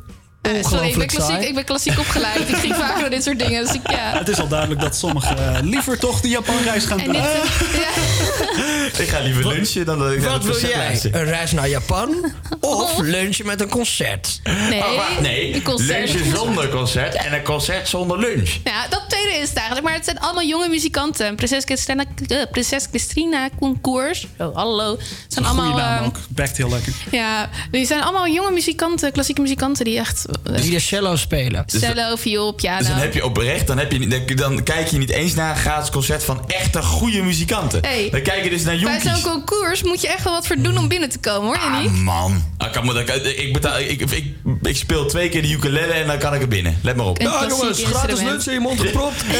Eh, 0.44 0.52
sorry, 0.64 0.88
ik 0.90 0.98
ben, 0.98 1.08
klassiek, 1.08 1.42
ik 1.42 1.56
ben 1.56 1.64
klassiek 1.64 2.00
opgeleid. 2.00 2.50
ik 2.50 2.56
ging 2.56 2.76
vaak 2.76 3.00
door 3.00 3.10
dit 3.10 3.24
soort 3.24 3.40
dingen. 3.40 3.66
Dus 3.66 3.74
ik, 3.74 3.92
ja. 3.92 4.18
Het 4.18 4.30
is 4.30 4.40
al 4.40 4.48
duidelijk 4.48 4.82
dat 4.82 4.96
sommigen 4.96 5.56
eh, 5.56 5.62
liever 5.62 6.00
toch 6.00 6.22
de 6.22 6.30
Japanreis 6.30 6.86
gaan 6.86 7.00
En 7.00 7.12
dit, 7.12 7.22
Ik 9.00 9.08
ga 9.08 9.20
liever 9.20 9.48
lunchen 9.48 9.86
dan 9.86 10.00
dat 10.00 10.12
ik 10.12 10.20
naar 10.22 10.30
Wat 10.30 10.44
het 10.44 10.44
wil 10.44 10.54
concert 10.54 11.02
jij? 11.02 11.22
Een 11.22 11.26
reis 11.26 11.52
naar 11.52 11.70
Japan 11.70 12.32
of 12.60 13.00
lunchen 13.00 13.46
met 13.46 13.62
een 13.62 13.70
concert? 13.70 14.40
nee, 14.44 14.84
Oh, 14.84 14.96
wacht, 14.96 15.20
nee, 15.20 15.56
een 15.56 15.64
concert. 15.64 15.90
lunchen 15.98 16.36
zonder 16.36 16.70
concert 16.70 17.16
en 17.16 17.34
een 17.34 17.44
concert 17.44 17.88
zonder 17.88 18.20
lunch. 18.20 18.50
Ja, 18.64 18.88
dat 18.90 19.04
tweede 19.08 19.32
is 19.38 19.48
het 19.50 19.58
eigenlijk. 19.58 19.86
Maar 19.88 19.96
het 19.96 20.06
zijn 20.06 20.20
allemaal 20.20 20.44
jonge 20.44 20.68
muzikanten. 20.70 21.36
Prinses 21.36 21.64
Christina, 21.64 22.04
eh, 22.28 22.38
Prinses 22.52 22.86
Christina 22.90 23.50
Concours. 23.60 24.28
Oh, 24.38 24.56
hallo. 24.56 24.92
Het 24.98 25.34
zijn 25.34 25.46
Goeie 25.46 25.62
allemaal... 25.62 25.78
naam 25.86 25.98
ehm, 25.98 26.06
ook. 26.06 26.18
Bekt 26.30 26.58
heel 26.58 26.70
lekker. 26.70 26.94
ja, 27.12 27.50
die 27.72 27.86
zijn 27.86 28.02
allemaal 28.02 28.28
jonge 28.28 28.52
muzikanten, 28.52 29.12
klassieke 29.12 29.42
muzikanten 29.42 29.86
die 29.86 30.00
echt... 30.00 30.26
eh, 30.44 30.62
Die 30.62 30.72
de 30.72 30.80
cello 30.80 31.16
spelen. 31.16 31.64
cello, 31.68 32.16
viool, 32.16 32.52
piano. 32.52 32.78
Dus 32.78 32.88
dan 32.88 32.98
heb 32.98 33.14
je 33.14 33.26
oprecht, 33.26 33.68
dan, 33.68 33.78
heb 33.78 33.92
je, 33.92 34.08
dan, 34.08 34.26
dan 34.36 34.64
kijk 34.64 34.88
je 34.88 34.98
niet 34.98 35.10
eens 35.10 35.34
naar 35.34 35.50
een 35.50 35.62
gratis 35.62 35.90
concert 35.90 36.24
van 36.24 36.42
echte 36.48 36.82
goede 36.82 37.22
muzikanten. 37.22 37.80
Hey. 37.82 38.08
Dan 38.12 38.22
kijk 38.22 38.44
je 38.44 38.50
dus 38.50 38.64
naar 38.64 38.80
Bij 38.80 38.84
jonkies. 38.84 39.12
zo'n 39.12 39.32
concours 39.32 39.84
moet 39.84 40.02
je 40.02 40.08
echt 40.08 40.24
wel 40.24 40.34
wat 40.34 40.48
voor 40.48 40.56
doen 40.60 40.78
om 40.78 40.88
binnen 40.88 41.10
te 41.10 41.20
komen, 41.20 41.48
hoor 41.60 41.74
je 41.76 41.82
niet? 41.90 41.98
Man, 42.02 42.44
ik, 42.60 42.72
kan, 42.72 42.86
me- 42.86 43.00
ik, 43.00 43.10
ik, 43.38 43.54
betaal, 43.54 43.80
ik, 43.80 44.02
ik, 44.02 44.26
ik 44.62 44.76
speel 44.78 45.06
twee 45.06 45.30
keer 45.30 45.42
de 45.42 45.52
ukulele 45.52 45.94
en 45.94 46.08
dan 46.08 46.18
kan 46.18 46.34
ik 46.34 46.42
er 46.42 46.48
binnen. 46.48 46.78
Let 46.82 46.96
maar 46.96 47.06
op. 47.06 47.20
Een 47.20 47.26
Ja, 47.26 47.46
jongens, 47.50 47.84
gratis 47.84 48.20
lunch 48.22 48.46
in 48.46 48.54
je 48.54 48.60
mond 48.60 48.80
gepropt. 48.82 49.24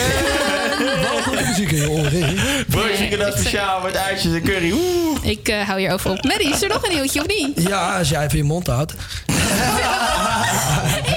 Wel 1.02 1.22
goede 1.22 1.44
muziek 1.48 1.72
in 1.72 1.78
je 1.82 1.90
oren. 1.90 2.36
Broodje 2.68 2.98
nee, 2.98 3.18
dat 3.18 3.34
speciaal 3.38 3.82
met 3.82 3.98
uitjes 3.98 4.34
en 4.34 4.42
curry. 4.44 4.72
Oeh. 4.72 5.18
Ik 5.22 5.48
eh, 5.48 5.62
hou 5.68 5.80
hierover 5.80 6.12
op. 6.12 6.24
Maddie, 6.24 6.50
is 6.50 6.62
er 6.62 6.70
nog 6.70 6.88
een 6.88 6.94
nieuwtje 6.96 7.20
of 7.20 7.28
niet? 7.28 7.68
Ja, 7.68 7.98
als 7.98 8.10
jij 8.10 8.26
even 8.26 8.38
je 8.38 8.44
mond 8.44 8.68
houdt. 8.68 8.94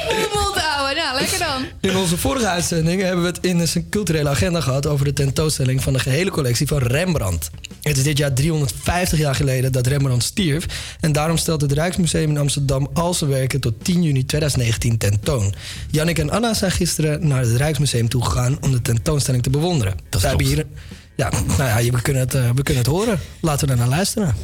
Ik 0.08 0.16
moet 0.18 0.34
mond 0.34 0.56
houden. 0.56 1.04
Nou, 1.04 1.18
lekker 1.18 1.38
dan. 1.38 1.64
In 1.90 1.96
onze 1.96 2.18
vorige 2.18 2.46
uitzending 2.48 3.02
hebben 3.02 3.22
we 3.22 3.28
het 3.28 3.38
in 3.40 3.58
de 3.58 3.88
culturele 3.90 4.28
agenda 4.28 4.60
gehad 4.60 4.86
over 4.86 5.04
de 5.04 5.12
tentoonstelling 5.12 5.82
van 5.82 5.92
de 5.92 5.98
gehele 5.98 6.30
collectie 6.30 6.66
van 6.66 6.78
Rembrandt. 6.78 7.50
Het 7.82 7.96
is 7.96 8.02
dit 8.02 8.18
jaar 8.18 8.32
350 8.32 9.18
jaar 9.18 9.34
geleden 9.34 9.72
dat 9.72 9.86
Rembrandt 9.86 10.24
stierf. 10.24 10.66
En 11.00 11.12
daarom 11.12 11.36
stelt 11.36 11.60
het 11.60 11.72
Rijksmuseum 11.72 12.30
in 12.30 12.38
Amsterdam 12.38 12.88
al 12.92 13.14
zijn 13.14 13.30
werken 13.30 13.60
tot 13.60 13.84
10 13.84 14.02
juni 14.02 14.24
2019 14.24 14.98
tentoon. 14.98 15.54
Jannik 15.90 16.18
en 16.18 16.30
Anna 16.30 16.54
zijn 16.54 16.70
gisteren 16.70 17.28
naar 17.28 17.40
het 17.40 17.56
Rijksmuseum 17.56 18.08
toegegaan 18.08 18.58
om 18.60 18.70
de 18.70 18.82
tentoonstelling 18.82 19.42
te 19.42 19.50
bewonderen. 19.50 19.94
Dat 20.08 20.22
hebben 20.22 20.46
hier. 20.46 20.66
Ja, 21.16 21.30
nou 21.58 21.84
ja, 21.84 21.90
we 21.90 22.02
kunnen, 22.02 22.22
het, 22.22 22.34
eh, 22.34 22.50
we 22.54 22.62
kunnen 22.62 22.82
het 22.82 22.92
horen. 22.92 23.20
Laten 23.40 23.66
we 23.66 23.72
er 23.72 23.78
naar 23.78 23.88
luisteren. 23.88 24.34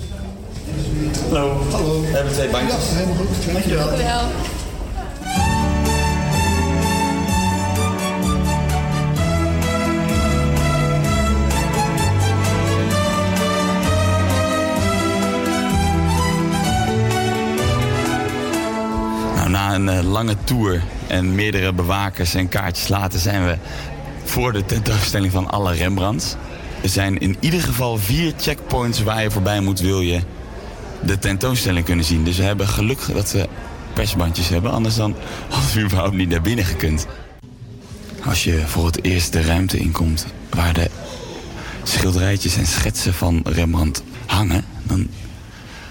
Hallo. 1.29 1.67
Hallo. 1.71 2.01
We 2.01 2.07
hebben 2.07 2.33
twee 2.33 2.49
bankjes. 2.49 2.89
Ja, 2.91 2.95
helemaal 2.95 3.17
goed. 3.17 3.53
Dankjewel. 3.53 3.87
Dankjewel. 3.87 4.21
Nou, 19.35 19.51
na 19.51 19.75
een 19.75 19.89
eh, 19.89 20.03
lange 20.11 20.37
tour 20.45 20.83
en 21.07 21.35
meerdere 21.35 21.73
bewakers 21.73 22.35
en 22.35 22.49
kaartjes 22.49 22.89
later 22.89 23.19
zijn 23.19 23.45
we 23.45 23.57
voor 24.25 24.53
de 24.53 24.65
tentoonstelling 24.65 25.33
van 25.33 25.51
alle 25.51 25.73
Rembrandts. 25.73 26.35
Er 26.83 26.89
zijn 26.89 27.19
in 27.19 27.37
ieder 27.41 27.61
geval 27.61 27.97
vier 27.97 28.33
checkpoints 28.39 29.03
waar 29.03 29.23
je 29.23 29.31
voorbij 29.31 29.61
moet, 29.61 29.81
wil 29.81 30.01
je 30.01 30.21
de 31.05 31.19
tentoonstelling 31.19 31.85
kunnen 31.85 32.05
zien. 32.05 32.25
Dus 32.25 32.37
we 32.37 32.43
hebben 32.43 32.69
geluk 32.69 33.01
dat 33.13 33.33
we 33.33 33.49
persbandjes 33.93 34.49
hebben, 34.49 34.71
anders 34.73 34.95
dan 34.95 35.17
hadden 35.49 35.75
we 35.75 35.81
überhaupt 35.81 36.15
niet 36.15 36.29
naar 36.29 36.43
binnen 36.43 36.65
gekund. 36.65 37.07
Als 38.25 38.45
je 38.45 38.63
voor 38.67 38.87
het 38.87 39.05
eerst 39.05 39.33
de 39.33 39.43
ruimte 39.43 39.79
inkomt 39.79 40.27
waar 40.51 40.73
de 40.73 40.91
schilderijtjes 41.83 42.57
en 42.57 42.67
schetsen 42.67 43.15
van 43.15 43.41
Rembrandt 43.45 44.03
hangen, 44.27 44.65
dan 44.83 45.09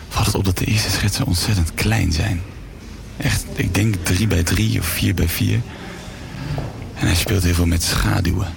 valt 0.10 0.26
het 0.26 0.36
op 0.36 0.46
dat 0.46 0.58
de 0.58 0.66
eerste 0.66 0.92
schetsen 0.92 1.26
ontzettend 1.26 1.74
klein 1.74 2.12
zijn. 2.12 2.42
Echt, 3.18 3.46
ik 3.54 3.74
denk 3.74 3.96
3 4.04 4.28
bij 4.28 4.44
3 4.44 4.80
of 4.80 4.86
4 4.86 5.14
bij 5.14 5.28
4. 5.28 5.62
En 6.96 7.08
hij 7.08 7.16
speelt 7.16 7.44
heel 7.44 7.54
veel 7.54 7.66
met 7.66 7.84
schaduwen. 7.84 8.48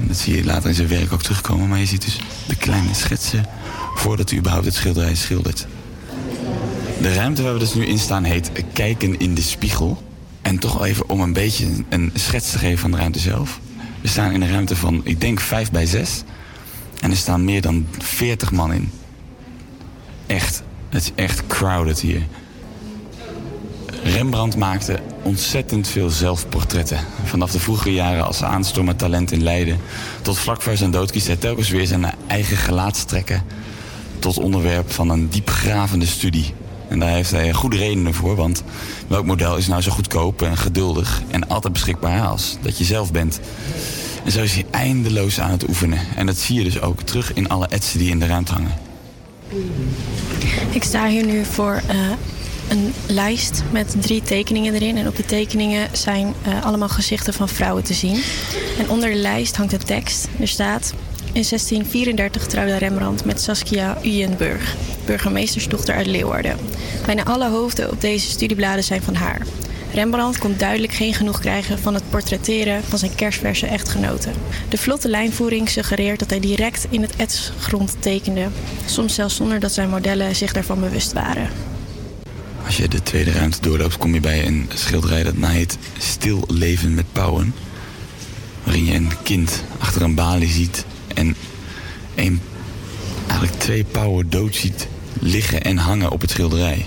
En 0.00 0.06
dat 0.06 0.16
zie 0.16 0.36
je 0.36 0.44
later 0.44 0.68
in 0.68 0.74
zijn 0.74 0.88
werk 0.88 1.12
ook 1.12 1.22
terugkomen. 1.22 1.68
Maar 1.68 1.78
je 1.78 1.86
ziet 1.86 2.04
dus 2.04 2.18
de 2.46 2.56
kleine 2.56 2.94
schetsen 2.94 3.46
voordat 3.94 4.30
hij 4.30 4.38
überhaupt 4.38 4.66
het 4.66 4.74
schilderij 4.74 5.14
schildert. 5.14 5.66
De 7.00 7.14
ruimte 7.14 7.42
waar 7.42 7.52
we 7.52 7.58
dus 7.58 7.74
nu 7.74 7.86
in 7.86 7.98
staan 7.98 8.24
heet 8.24 8.50
Kijken 8.72 9.18
in 9.18 9.34
de 9.34 9.42
Spiegel. 9.42 10.02
En 10.42 10.58
toch 10.58 10.84
even 10.84 11.08
om 11.08 11.20
een 11.20 11.32
beetje 11.32 11.66
een 11.88 12.10
schets 12.14 12.50
te 12.50 12.58
geven 12.58 12.78
van 12.78 12.90
de 12.90 12.96
ruimte 12.96 13.18
zelf. 13.18 13.60
We 14.00 14.08
staan 14.08 14.32
in 14.32 14.42
een 14.42 14.50
ruimte 14.50 14.76
van, 14.76 15.00
ik 15.04 15.20
denk 15.20 15.40
5 15.40 15.70
bij 15.70 15.86
6. 15.86 16.22
En 17.00 17.10
er 17.10 17.16
staan 17.16 17.44
meer 17.44 17.60
dan 17.60 17.86
40 17.98 18.52
man 18.52 18.72
in. 18.72 18.90
Echt, 20.26 20.62
het 20.88 21.02
is 21.02 21.12
echt 21.14 21.46
crowded 21.46 22.00
hier. 22.00 22.26
Rembrandt 24.02 24.56
maakte 24.56 24.98
ontzettend 25.22 25.88
veel 25.88 26.10
zelfportretten. 26.10 26.98
Vanaf 27.24 27.50
de 27.50 27.60
vroege 27.60 27.92
jaren 27.92 28.26
als 28.26 28.42
aanstormer 28.42 28.96
talent 28.96 29.32
in 29.32 29.42
Leiden... 29.42 29.78
tot 30.22 30.38
vlak 30.38 30.62
voor 30.62 30.76
zijn 30.76 30.90
dood 30.90 31.10
kiest 31.10 31.26
hij 31.26 31.36
telkens 31.36 31.68
weer 31.68 31.86
zijn 31.86 32.14
eigen 32.26 32.56
gelaatstrekken... 32.56 33.42
tot 34.18 34.38
onderwerp 34.38 34.92
van 34.92 35.08
een 35.08 35.28
diepgravende 35.28 36.06
studie. 36.06 36.54
En 36.90 36.98
daar 36.98 37.10
heeft 37.10 37.30
hij 37.30 37.52
goede 37.52 37.76
redenen 37.76 38.14
voor, 38.14 38.36
want 38.36 38.62
welk 39.06 39.26
model 39.26 39.56
is 39.56 39.66
nou 39.66 39.82
zo 39.82 39.90
goedkoop 39.90 40.42
en 40.42 40.56
geduldig... 40.56 41.22
en 41.30 41.48
altijd 41.48 41.72
beschikbaar 41.72 42.26
als 42.26 42.56
dat 42.62 42.78
je 42.78 42.84
zelf 42.84 43.12
bent... 43.12 43.40
En 44.24 44.32
zo 44.32 44.42
is 44.42 44.54
hij 44.54 44.64
eindeloos 44.70 45.40
aan 45.40 45.50
het 45.50 45.68
oefenen. 45.68 45.98
En 46.16 46.26
dat 46.26 46.36
zie 46.36 46.56
je 46.56 46.64
dus 46.64 46.80
ook 46.80 47.02
terug 47.02 47.32
in 47.32 47.48
alle 47.48 47.66
etsen 47.66 47.98
die 47.98 48.10
in 48.10 48.18
de 48.18 48.26
ruimte 48.26 48.52
hangen. 48.52 48.74
Ik 50.70 50.82
sta 50.82 51.08
hier 51.08 51.24
nu 51.24 51.44
voor 51.44 51.82
eh, 51.86 51.96
een 52.68 52.92
lijst 53.06 53.62
met 53.72 53.94
drie 53.98 54.22
tekeningen 54.22 54.74
erin. 54.74 54.96
En 54.96 55.06
op 55.06 55.16
de 55.16 55.24
tekeningen 55.24 55.88
zijn 55.92 56.34
eh, 56.42 56.64
allemaal 56.64 56.88
gezichten 56.88 57.34
van 57.34 57.48
vrouwen 57.48 57.84
te 57.84 57.94
zien. 57.94 58.22
En 58.78 58.88
onder 58.88 59.10
de 59.10 59.18
lijst 59.18 59.56
hangt 59.56 59.72
een 59.72 59.84
tekst. 59.84 60.28
Er 60.40 60.48
staat: 60.48 60.94
In 61.32 61.44
1634 61.48 62.46
trouwde 62.46 62.76
Rembrandt 62.76 63.24
met 63.24 63.40
Saskia 63.40 63.98
Uyenburg, 64.04 64.76
burgemeestersdochter 65.06 65.94
uit 65.94 66.06
Leeuwarden. 66.06 66.56
Bijna 67.06 67.24
alle 67.24 67.48
hoofden 67.48 67.90
op 67.90 68.00
deze 68.00 68.30
studiebladen 68.30 68.84
zijn 68.84 69.02
van 69.02 69.14
haar. 69.14 69.46
Rembrandt 69.92 70.38
kon 70.38 70.54
duidelijk 70.56 70.92
geen 70.92 71.14
genoeg 71.14 71.40
krijgen 71.40 71.78
van 71.78 71.94
het 71.94 72.02
portretteren 72.10 72.82
van 72.82 72.98
zijn 72.98 73.14
kerstverse 73.14 73.66
echtgenoten. 73.66 74.32
De 74.68 74.78
vlotte 74.78 75.08
lijnvoering 75.08 75.68
suggereert 75.68 76.18
dat 76.18 76.30
hij 76.30 76.40
direct 76.40 76.86
in 76.90 77.02
het 77.02 77.16
etsgrond 77.16 77.96
tekende, 77.98 78.48
soms 78.84 79.14
zelfs 79.14 79.36
zonder 79.36 79.60
dat 79.60 79.72
zijn 79.72 79.88
modellen 79.88 80.36
zich 80.36 80.52
daarvan 80.52 80.80
bewust 80.80 81.12
waren. 81.12 81.48
Als 82.66 82.76
je 82.76 82.88
de 82.88 83.02
tweede 83.02 83.32
ruimte 83.32 83.60
doorloopt, 83.60 83.98
kom 83.98 84.14
je 84.14 84.20
bij 84.20 84.46
een 84.46 84.70
schilderij 84.74 85.22
dat 85.22 85.34
heet 85.40 85.78
Stil 85.98 86.44
leven 86.48 86.94
met 86.94 87.12
pauwen. 87.12 87.54
Waarin 88.64 88.84
je 88.84 88.94
een 88.94 89.12
kind 89.22 89.62
achter 89.78 90.02
een 90.02 90.14
balie 90.14 90.48
ziet 90.48 90.84
en 91.20 91.36
een, 92.14 92.40
eigenlijk 93.26 93.58
twee 93.58 93.84
pauwen 93.84 94.30
dood 94.30 94.54
ziet 94.54 94.88
liggen 95.18 95.62
en 95.62 95.76
hangen 95.76 96.10
op 96.10 96.20
het 96.20 96.30
schilderij. 96.30 96.86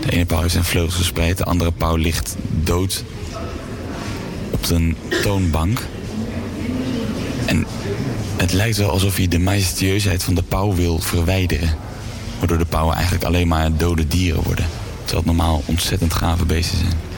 De 0.00 0.12
ene 0.12 0.24
pauw 0.24 0.40
heeft 0.40 0.52
zijn 0.52 0.64
vleugels 0.64 0.94
gespreid, 0.94 1.38
de 1.38 1.44
andere 1.44 1.72
pauw 1.72 1.96
ligt 1.96 2.36
dood 2.50 3.04
op 4.50 4.70
een 4.70 4.96
toonbank. 5.22 5.86
En 7.46 7.66
het 8.36 8.52
lijkt 8.52 8.76
wel 8.76 8.90
alsof 8.90 9.16
hij 9.16 9.28
de 9.28 9.38
majestueusheid 9.38 10.22
van 10.22 10.34
de 10.34 10.42
pauw 10.42 10.74
wil 10.74 10.98
verwijderen. 10.98 11.76
Waardoor 12.38 12.58
de 12.58 12.64
pauwen 12.64 12.94
eigenlijk 12.94 13.24
alleen 13.24 13.48
maar 13.48 13.76
dode 13.76 14.06
dieren 14.08 14.42
worden. 14.42 14.66
Terwijl 15.04 15.16
het 15.16 15.36
normaal 15.36 15.62
ontzettend 15.66 16.12
gave 16.12 16.44
beesten 16.44 16.78
zijn. 16.78 17.11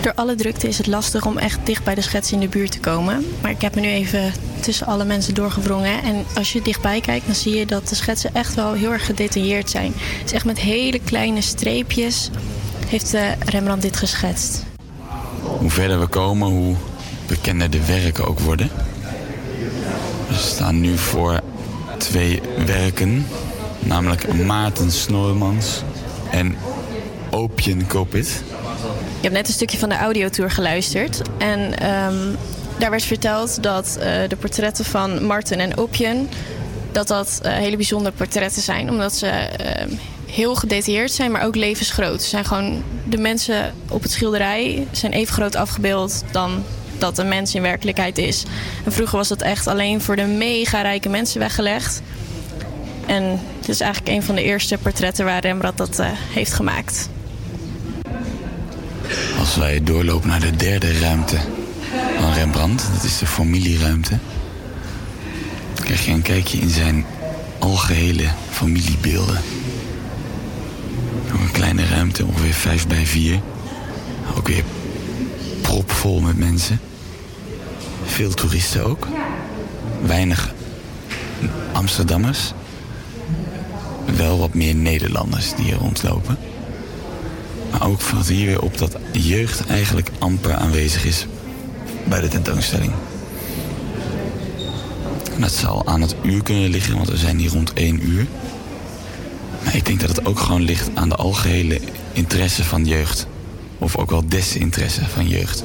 Door 0.00 0.14
alle 0.14 0.34
drukte 0.34 0.68
is 0.68 0.78
het 0.78 0.86
lastig 0.86 1.26
om 1.26 1.38
echt 1.38 1.58
dicht 1.64 1.84
bij 1.84 1.94
de 1.94 2.00
schets 2.00 2.32
in 2.32 2.40
de 2.40 2.48
buurt 2.48 2.72
te 2.72 2.80
komen. 2.80 3.26
Maar 3.42 3.50
ik 3.50 3.60
heb 3.60 3.74
me 3.74 3.80
nu 3.80 3.88
even 3.88 4.32
tussen 4.60 4.86
alle 4.86 5.04
mensen 5.04 5.34
doorgewrongen. 5.34 6.02
En 6.02 6.24
als 6.34 6.52
je 6.52 6.62
dichtbij 6.62 7.00
kijkt, 7.00 7.26
dan 7.26 7.34
zie 7.34 7.54
je 7.54 7.66
dat 7.66 7.88
de 7.88 7.94
schetsen 7.94 8.34
echt 8.34 8.54
wel 8.54 8.72
heel 8.72 8.92
erg 8.92 9.06
gedetailleerd 9.06 9.70
zijn. 9.70 9.92
Het 10.20 10.32
echt 10.32 10.44
met 10.44 10.58
hele 10.58 10.98
kleine 10.98 11.40
streepjes 11.40 12.30
heeft 12.86 13.14
eh, 13.14 13.22
Rembrandt 13.44 13.82
dit 13.82 13.96
geschetst. 13.96 14.64
Hoe 15.40 15.70
verder 15.70 16.00
we 16.00 16.06
komen, 16.06 16.48
hoe 16.48 16.74
bekender 17.26 17.70
de 17.70 17.86
werken 17.86 18.26
ook 18.26 18.40
worden. 18.40 18.70
We 20.28 20.34
staan 20.34 20.80
nu 20.80 20.98
voor 20.98 21.40
twee 21.98 22.40
werken. 22.66 23.26
Namelijk 23.78 24.34
Maarten 24.44 24.90
Snoormans 24.90 25.82
en 26.30 26.56
Opien 27.30 27.86
Kopit. 27.86 28.42
Ik 29.24 29.30
heb 29.30 29.38
net 29.38 29.48
een 29.48 29.54
stukje 29.54 29.78
van 29.78 29.88
de 29.88 29.96
audiotour 29.96 30.50
geluisterd. 30.50 31.22
En 31.38 31.78
ehm, 31.78 32.34
daar 32.78 32.90
werd 32.90 33.02
verteld 33.02 33.62
dat 33.62 33.96
eh, 34.00 34.28
de 34.28 34.36
portretten 34.36 34.84
van 34.84 35.24
Martin 35.24 35.60
en 35.60 35.78
Opjen... 35.78 36.28
dat 36.92 37.08
dat 37.08 37.40
eh, 37.42 37.52
hele 37.52 37.76
bijzondere 37.76 38.14
portretten 38.16 38.62
zijn. 38.62 38.90
Omdat 38.90 39.14
ze 39.14 39.26
ehm, 39.26 39.88
heel 40.26 40.54
gedetailleerd 40.54 41.12
zijn, 41.12 41.30
maar 41.30 41.44
ook 41.44 41.56
levensgroot. 41.56 42.22
Ze 42.22 42.28
zijn 42.28 42.44
gewoon... 42.44 42.82
De 43.04 43.18
mensen 43.18 43.74
op 43.88 44.02
het 44.02 44.10
schilderij 44.10 44.86
zijn 44.90 45.12
even 45.12 45.34
groot 45.34 45.56
afgebeeld 45.56 46.24
dan 46.30 46.64
dat 46.98 47.18
een 47.18 47.28
mens 47.28 47.54
in 47.54 47.62
werkelijkheid 47.62 48.18
is. 48.18 48.44
En 48.84 48.92
vroeger 48.92 49.16
was 49.16 49.28
dat 49.28 49.42
echt 49.42 49.66
alleen 49.66 50.00
voor 50.00 50.16
de 50.16 50.26
mega 50.26 50.82
rijke 50.82 51.08
mensen 51.08 51.40
weggelegd. 51.40 52.02
En 53.06 53.40
het 53.58 53.68
is 53.68 53.80
eigenlijk 53.80 54.16
een 54.16 54.22
van 54.22 54.34
de 54.34 54.42
eerste 54.42 54.78
portretten 54.78 55.24
waar 55.24 55.40
Rembrandt 55.40 55.78
dat 55.78 55.98
eh, 55.98 56.08
heeft 56.12 56.52
gemaakt. 56.52 57.08
Als 59.44 59.56
wij 59.56 59.82
doorlopen 59.82 60.28
naar 60.28 60.40
de 60.40 60.56
derde 60.56 60.98
ruimte 60.98 61.36
van 62.18 62.32
Rembrandt, 62.32 62.88
dat 62.94 63.04
is 63.04 63.18
de 63.18 63.26
familieruimte, 63.26 64.18
krijg 65.74 66.04
je 66.04 66.12
een 66.12 66.22
kijkje 66.22 66.58
in 66.58 66.70
zijn 66.70 67.06
algehele 67.58 68.24
familiebeelden. 68.50 69.40
Een 71.40 71.50
kleine 71.52 71.86
ruimte, 71.86 72.24
ongeveer 72.24 72.52
5 72.52 72.86
bij 72.86 73.06
4. 73.06 73.40
Ook 74.36 74.48
weer 74.48 74.64
propvol 75.62 76.20
met 76.20 76.38
mensen. 76.38 76.80
Veel 78.04 78.34
toeristen 78.34 78.84
ook. 78.84 79.08
Weinig 80.06 80.54
Amsterdammers. 81.72 82.52
Wel 84.16 84.38
wat 84.38 84.54
meer 84.54 84.74
Nederlanders 84.74 85.54
die 85.54 85.64
hier 85.64 85.76
rondlopen. 85.76 86.38
Maar 87.78 87.88
ook 87.88 88.00
valt 88.00 88.28
hier 88.28 88.46
weer 88.46 88.60
op 88.60 88.78
dat 88.78 88.96
jeugd 89.12 89.66
eigenlijk 89.66 90.10
amper 90.18 90.54
aanwezig 90.54 91.04
is 91.04 91.26
bij 92.08 92.20
de 92.20 92.28
tentoonstelling. 92.28 92.92
En 95.34 95.40
dat 95.40 95.52
zal 95.52 95.86
aan 95.86 96.00
het 96.00 96.14
uur 96.22 96.42
kunnen 96.42 96.70
liggen, 96.70 96.96
want 96.96 97.08
we 97.08 97.16
zijn 97.16 97.38
hier 97.38 97.50
rond 97.50 97.72
1 97.72 98.08
uur. 98.08 98.26
Maar 99.64 99.74
ik 99.76 99.86
denk 99.86 100.00
dat 100.00 100.08
het 100.08 100.26
ook 100.26 100.38
gewoon 100.38 100.62
ligt 100.62 100.90
aan 100.94 101.08
de 101.08 101.16
algehele 101.16 101.80
interesse 102.12 102.64
van 102.64 102.84
jeugd. 102.84 103.26
Of 103.78 103.96
ook 103.96 104.10
wel 104.10 104.28
desinteresse 104.28 105.04
van 105.08 105.28
jeugd. 105.28 105.64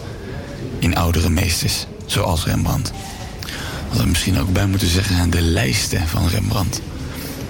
In 0.79 0.95
oudere 0.95 1.29
meesters, 1.29 1.85
zoals 2.05 2.45
Rembrandt. 2.45 2.91
Wat 3.89 3.97
we 4.01 4.05
misschien 4.05 4.39
ook 4.39 4.53
bij 4.53 4.67
moeten 4.67 4.87
zeggen 4.87 5.15
zijn 5.15 5.29
de 5.29 5.41
lijsten 5.41 6.07
van 6.07 6.27
Rembrandt. 6.27 6.81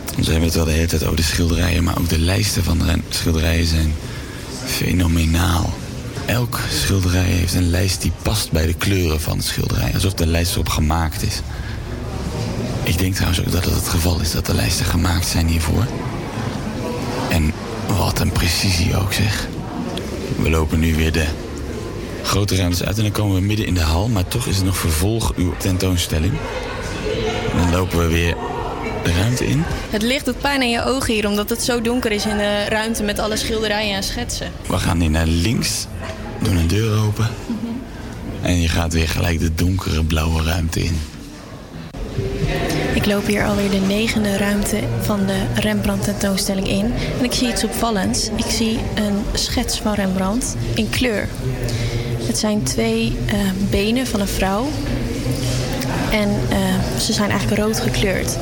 Want 0.05 0.25
we 0.25 0.31
hebben 0.31 0.49
het 0.49 0.55
wel 0.55 0.65
de 0.65 0.71
hele 0.71 0.87
tijd 0.87 1.03
over 1.03 1.15
de 1.15 1.23
schilderijen, 1.23 1.83
maar 1.83 1.97
ook 1.97 2.09
de 2.09 2.19
lijsten 2.19 2.63
van 2.63 2.77
de 2.77 2.99
schilderijen 3.09 3.67
zijn 3.67 3.93
fenomenaal. 4.69 5.73
Elk 6.25 6.59
schilderij 6.69 7.23
heeft 7.23 7.53
een 7.53 7.69
lijst 7.69 8.01
die 8.01 8.11
past 8.21 8.51
bij 8.51 8.65
de 8.65 8.73
kleuren 8.73 9.21
van 9.21 9.37
het 9.37 9.45
schilderij. 9.45 9.93
Alsof 9.93 10.13
de 10.13 10.27
lijst 10.27 10.53
erop 10.53 10.69
gemaakt 10.69 11.23
is. 11.23 11.41
Ik 12.83 12.97
denk 12.97 13.13
trouwens 13.13 13.39
ook 13.39 13.51
dat 13.51 13.65
het 13.65 13.73
het 13.73 13.87
geval 13.87 14.19
is 14.19 14.31
dat 14.31 14.45
de 14.45 14.53
lijsten 14.53 14.85
gemaakt 14.85 15.25
zijn 15.25 15.47
hiervoor. 15.47 15.85
En 17.29 17.53
wat 17.97 18.19
een 18.19 18.31
precisie 18.31 18.97
ook 18.97 19.13
zeg. 19.13 19.47
We 20.41 20.49
lopen 20.49 20.79
nu 20.79 20.95
weer 20.95 21.11
de 21.11 21.25
grote 22.23 22.55
ruimtes 22.55 22.83
uit 22.83 22.97
en 22.97 23.03
dan 23.03 23.11
komen 23.11 23.35
we 23.35 23.41
midden 23.41 23.65
in 23.65 23.73
de 23.73 23.81
hal. 23.81 24.07
Maar 24.07 24.27
toch 24.27 24.47
is 24.47 24.55
het 24.55 24.65
nog 24.65 24.77
vervolg 24.77 25.33
uw 25.35 25.53
tentoonstelling. 25.57 26.33
En 27.51 27.57
dan 27.57 27.71
lopen 27.71 27.97
we 27.97 28.07
weer 28.07 28.35
de 29.03 29.11
ruimte 29.11 29.47
in. 29.47 29.63
Het 29.89 30.01
licht 30.01 30.25
doet 30.25 30.39
pijn 30.39 30.61
aan 30.61 30.69
je 30.69 30.83
ogen 30.83 31.13
hier, 31.13 31.27
omdat 31.27 31.49
het 31.49 31.63
zo 31.63 31.81
donker 31.81 32.11
is 32.11 32.25
in 32.25 32.37
de 32.37 32.65
ruimte 32.69 33.03
met 33.03 33.19
alle 33.19 33.35
schilderijen 33.35 33.95
en 33.95 34.03
schetsen. 34.03 34.51
We 34.67 34.77
gaan 34.77 34.99
hier 34.99 35.09
naar 35.09 35.27
links, 35.27 35.85
doen 36.39 36.55
een 36.55 36.67
deur 36.67 36.99
open. 36.99 37.29
En 38.41 38.61
je 38.61 38.67
gaat 38.67 38.93
weer 38.93 39.07
gelijk 39.07 39.39
de 39.39 39.55
donkere 39.55 40.03
blauwe 40.03 40.43
ruimte 40.43 40.83
in. 40.83 40.99
Ik 42.93 43.05
loop 43.05 43.25
hier 43.25 43.45
alweer 43.45 43.69
de 43.69 43.79
negende 43.87 44.37
ruimte 44.37 44.79
van 45.01 45.25
de 45.25 45.43
Rembrandt 45.55 46.03
tentoonstelling 46.03 46.67
in. 46.67 46.93
En 47.17 47.23
ik 47.23 47.33
zie 47.33 47.47
iets 47.47 47.63
opvallends. 47.63 48.29
Ik 48.35 48.45
zie 48.49 48.79
een 48.95 49.23
schets 49.33 49.79
van 49.79 49.93
Rembrandt 49.93 50.55
in 50.75 50.89
kleur. 50.89 51.27
Het 52.27 52.37
zijn 52.37 52.63
twee 52.63 53.17
eh, 53.25 53.35
benen 53.69 54.07
van 54.07 54.19
een 54.19 54.27
vrouw. 54.27 54.67
En 56.11 56.29
eh, 56.49 56.57
ze 56.99 57.13
zijn 57.13 57.29
eigenlijk 57.29 57.61
rood 57.61 57.79
gekleurd. 57.79 58.37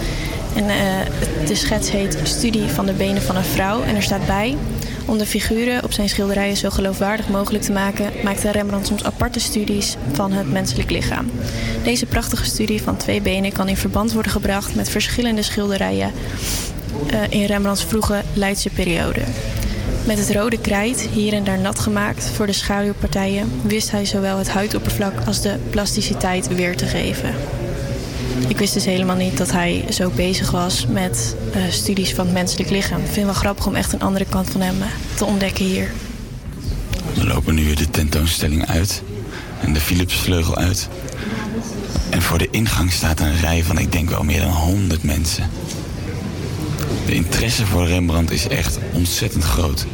En 0.57 0.69
eh, 0.69 1.47
de 1.47 1.55
schets 1.55 1.91
heet 1.91 2.17
Studie 2.23 2.67
van 2.67 2.85
de 2.85 2.93
benen 2.93 3.21
van 3.21 3.35
een 3.35 3.43
vrouw. 3.43 3.83
En 3.83 3.95
er 3.95 4.03
staat 4.03 4.25
bij... 4.25 4.57
Om 5.05 5.17
de 5.17 5.25
figuren 5.25 5.83
op 5.83 5.91
zijn 5.91 6.09
schilderijen 6.09 6.57
zo 6.57 6.69
geloofwaardig 6.69 7.29
mogelijk 7.29 7.63
te 7.63 7.71
maken, 7.71 8.11
maakte 8.23 8.51
Rembrandt 8.51 8.87
soms 8.87 9.03
aparte 9.03 9.39
studies 9.39 9.95
van 10.11 10.31
het 10.31 10.51
menselijk 10.51 10.89
lichaam. 10.89 11.31
Deze 11.83 12.05
prachtige 12.05 12.45
studie 12.45 12.81
van 12.81 12.97
twee 12.97 13.21
benen 13.21 13.51
kan 13.51 13.67
in 13.67 13.77
verband 13.77 14.13
worden 14.13 14.31
gebracht 14.31 14.75
met 14.75 14.89
verschillende 14.89 15.41
schilderijen 15.41 16.11
uh, 17.11 17.19
in 17.29 17.45
Rembrandts 17.45 17.83
vroege 17.83 18.21
Leidse 18.33 18.69
periode. 18.69 19.21
Met 20.05 20.17
het 20.17 20.31
rode 20.31 20.59
krijt, 20.59 21.07
hier 21.11 21.33
en 21.33 21.43
daar 21.43 21.59
nat 21.59 21.79
gemaakt 21.79 22.29
voor 22.33 22.45
de 22.45 22.53
schaduwpartijen, 22.53 23.51
wist 23.63 23.91
hij 23.91 24.05
zowel 24.05 24.37
het 24.37 24.49
huidoppervlak 24.49 25.13
als 25.25 25.41
de 25.41 25.55
plasticiteit 25.69 26.47
weer 26.47 26.77
te 26.77 26.85
geven. 26.85 27.33
Ik 28.47 28.57
wist 28.57 28.73
dus 28.73 28.85
helemaal 28.85 29.15
niet 29.15 29.37
dat 29.37 29.51
hij 29.51 29.85
zo 29.89 30.09
bezig 30.09 30.51
was 30.51 30.85
met 30.85 31.35
uh, 31.55 31.61
studies 31.69 32.13
van 32.13 32.25
het 32.25 32.33
menselijk 32.33 32.69
lichaam. 32.69 32.99
Ik 32.99 33.03
vind 33.03 33.15
het 33.15 33.25
wel 33.25 33.33
grappig 33.33 33.65
om 33.67 33.75
echt 33.75 33.93
een 33.93 34.01
andere 34.01 34.25
kant 34.25 34.49
van 34.49 34.61
hem 34.61 34.77
uh, 34.77 34.85
te 35.15 35.25
ontdekken 35.25 35.65
hier. 35.65 35.91
We 37.13 37.27
lopen 37.27 37.55
nu 37.55 37.73
de 37.73 37.89
tentoonstelling 37.89 38.65
uit 38.65 39.01
en 39.61 39.73
de 39.73 39.79
Philipsvleugel 39.79 40.55
uit. 40.55 40.89
En 42.09 42.21
voor 42.21 42.37
de 42.37 42.47
ingang 42.51 42.91
staat 42.91 43.19
een 43.19 43.39
rij 43.39 43.63
van, 43.63 43.77
ik 43.77 43.91
denk 43.91 44.09
wel 44.09 44.23
meer 44.23 44.41
dan 44.41 44.51
100 44.51 45.03
mensen. 45.03 45.49
De 47.05 47.13
interesse 47.13 47.65
voor 47.65 47.87
Rembrandt 47.87 48.31
is 48.31 48.47
echt 48.47 48.79
ontzettend 48.93 49.43
groot. 49.43 49.85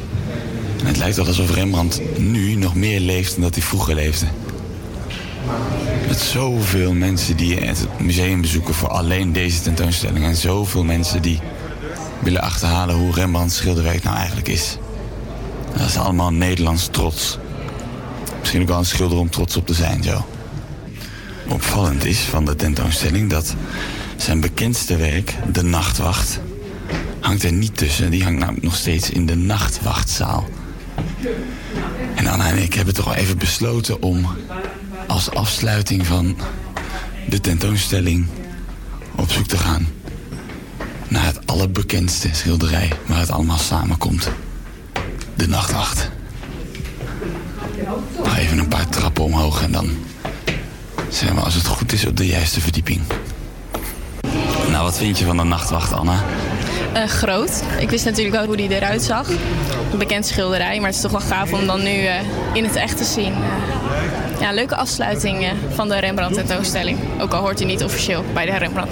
En 0.80 0.86
het 0.86 0.98
lijkt 0.98 1.15
wel 1.15 1.26
alsof 1.26 1.53
Rembrandt 1.53 2.02
nu 2.18 2.56
nog 2.56 2.76
meer 2.76 2.99
leeft 2.99 3.32
dan 3.32 3.41
dat 3.41 3.56
hij 3.56 3.64
vroeger 3.64 3.95
leefde. 3.95 4.26
Zoveel 6.19 6.94
mensen 6.94 7.38
die 7.38 7.56
het 7.56 7.88
museum 7.99 8.41
bezoeken 8.41 8.73
voor 8.73 8.90
alleen 8.90 9.34
deze 9.34 9.61
tentoonstelling. 9.61 10.26
En 10.26 10.35
zoveel 10.35 10.84
mensen 10.84 11.22
die 11.22 11.40
willen 12.19 12.41
achterhalen 12.41 12.95
hoe 12.95 13.14
Rembrandts 13.14 13.56
schilderwerk 13.56 14.03
nou 14.03 14.18
eigenlijk 14.18 14.48
is. 14.48 14.77
Dat 15.77 15.88
is 15.88 15.98
allemaal 15.98 16.31
Nederlands 16.31 16.88
trots. 16.91 17.38
Misschien 18.40 18.61
ook 18.61 18.68
wel 18.68 18.77
een 18.77 18.85
schilder 18.85 19.18
om 19.18 19.30
trots 19.30 19.57
op 19.57 19.68
te 19.68 19.73
zijn, 19.73 20.03
zo. 20.03 20.26
opvallend 21.48 22.06
is 22.06 22.19
van 22.19 22.45
de 22.45 22.56
tentoonstelling 22.56 23.30
dat 23.30 23.56
zijn 24.18 24.40
bekendste 24.40 24.95
werk, 24.95 25.35
De 25.52 25.64
Nachtwacht, 25.64 26.40
hangt 27.19 27.44
er 27.44 27.53
niet 27.53 27.77
tussen. 27.77 28.11
Die 28.11 28.23
hangt 28.23 28.40
namelijk 28.40 28.64
nog 28.64 28.76
steeds 28.76 29.10
in 29.10 29.26
de 29.26 29.35
Nachtwachtzaal. 29.35 30.48
En 32.15 32.27
Anna 32.27 32.49
en 32.49 32.64
ik 32.64 32.73
hebben 32.73 32.94
toch 32.94 33.15
even 33.15 33.38
besloten 33.38 34.02
om 34.02 34.27
als 35.07 35.30
afsluiting 35.30 36.05
van 36.05 36.38
de 37.27 37.39
tentoonstelling 37.39 38.27
op 39.15 39.31
zoek 39.31 39.47
te 39.47 39.57
gaan 39.57 39.88
naar 41.07 41.25
het 41.25 41.47
allerbekendste 41.47 42.30
schilderij 42.31 42.91
waar 43.05 43.19
het 43.19 43.31
allemaal 43.31 43.57
samenkomt. 43.57 44.30
De 45.35 45.47
Nachtwacht. 45.47 46.09
Nog 48.17 48.38
even 48.38 48.57
een 48.57 48.67
paar 48.67 48.89
trappen 48.89 49.23
omhoog 49.23 49.63
en 49.63 49.71
dan 49.71 49.89
zijn 51.09 51.35
we 51.35 51.41
als 51.41 51.53
het 51.53 51.65
goed 51.65 51.91
is 51.91 52.05
op 52.05 52.17
de 52.17 52.25
juiste 52.25 52.61
verdieping. 52.61 53.01
Nou, 54.69 54.84
wat 54.84 54.97
vind 54.97 55.19
je 55.19 55.25
van 55.25 55.38
de 55.38 55.43
Nachtwacht, 55.43 55.93
Anna? 55.93 56.23
Eh, 56.93 57.03
groot. 57.03 57.63
Ik 57.80 57.89
wist 57.89 58.05
natuurlijk 58.05 58.35
wel 58.35 58.45
hoe 58.45 58.57
die 58.57 58.75
eruit 58.75 59.01
zag. 59.01 59.30
Een 59.91 59.97
bekend 59.97 60.25
schilderij, 60.25 60.77
maar 60.77 60.85
het 60.85 60.95
is 60.95 61.01
toch 61.01 61.11
wel 61.11 61.21
gaaf 61.21 61.53
om 61.53 61.65
dan 61.65 61.84
nu 61.84 62.05
eh, 62.05 62.15
in 62.53 62.63
het 62.63 62.75
echt 62.75 62.97
te 62.97 63.03
zien. 63.03 63.34
Ja, 64.44 64.52
leuke 64.52 64.76
afsluiting 64.76 65.44
eh, 65.44 65.52
van 65.70 65.90
de 65.90 65.99
Rembrandt 65.99 66.36
tentoonstelling. 66.36 66.98
Ook 67.22 67.34
al 67.34 67.41
hoort 67.41 67.60
hij 67.60 67.68
niet 67.68 67.84
officieel 67.84 68.24
bij 68.34 68.45
de 68.45 68.57
Rembrandt 68.57 68.91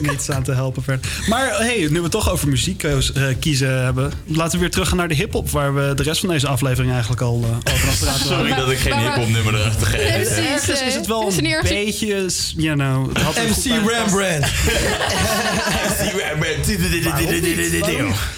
Niets 0.00 0.30
aan 0.30 0.42
te 0.42 0.52
helpen 0.52 0.82
verder. 0.82 1.10
Maar 1.28 1.58
hey, 1.58 1.78
nu 1.78 1.88
we 1.96 2.02
het 2.02 2.10
toch 2.10 2.30
over 2.30 2.48
muziek 2.48 2.82
eh, 2.82 2.94
kiezen 3.40 3.82
hebben, 3.82 4.12
laten 4.26 4.52
we 4.52 4.58
weer 4.58 4.70
terug 4.70 4.88
gaan 4.88 4.96
naar 4.96 5.08
de 5.08 5.14
hip-hop, 5.14 5.50
waar 5.50 5.74
we 5.74 5.92
de 5.94 6.02
rest 6.02 6.20
van 6.20 6.28
deze 6.28 6.48
aflevering 6.48 6.92
eigenlijk 6.92 7.22
al 7.22 7.44
eh, 7.44 7.72
over 7.74 7.88
aan 7.88 7.90
het 7.90 7.98
praten 7.98 8.28
waren. 8.28 8.46
Sorry 8.46 8.54
dat 8.54 8.70
ik 8.70 8.78
geen 8.78 8.98
hip-hop 8.98 9.28
nummer 9.28 9.54
erachter 9.54 9.86
geef. 9.86 10.00
Ergens 10.00 10.82
is 10.82 10.94
het 10.94 11.06
wel 11.06 11.32
een 11.38 11.46
ergens- 11.46 11.70
beetje, 11.70 12.30
you 12.56 12.76
know... 12.76 13.08
het 13.08 13.22
had 13.22 13.38
goed 13.38 13.64
bij 13.64 13.80
MC. 13.80 13.88
Rembrandt. 13.88 14.46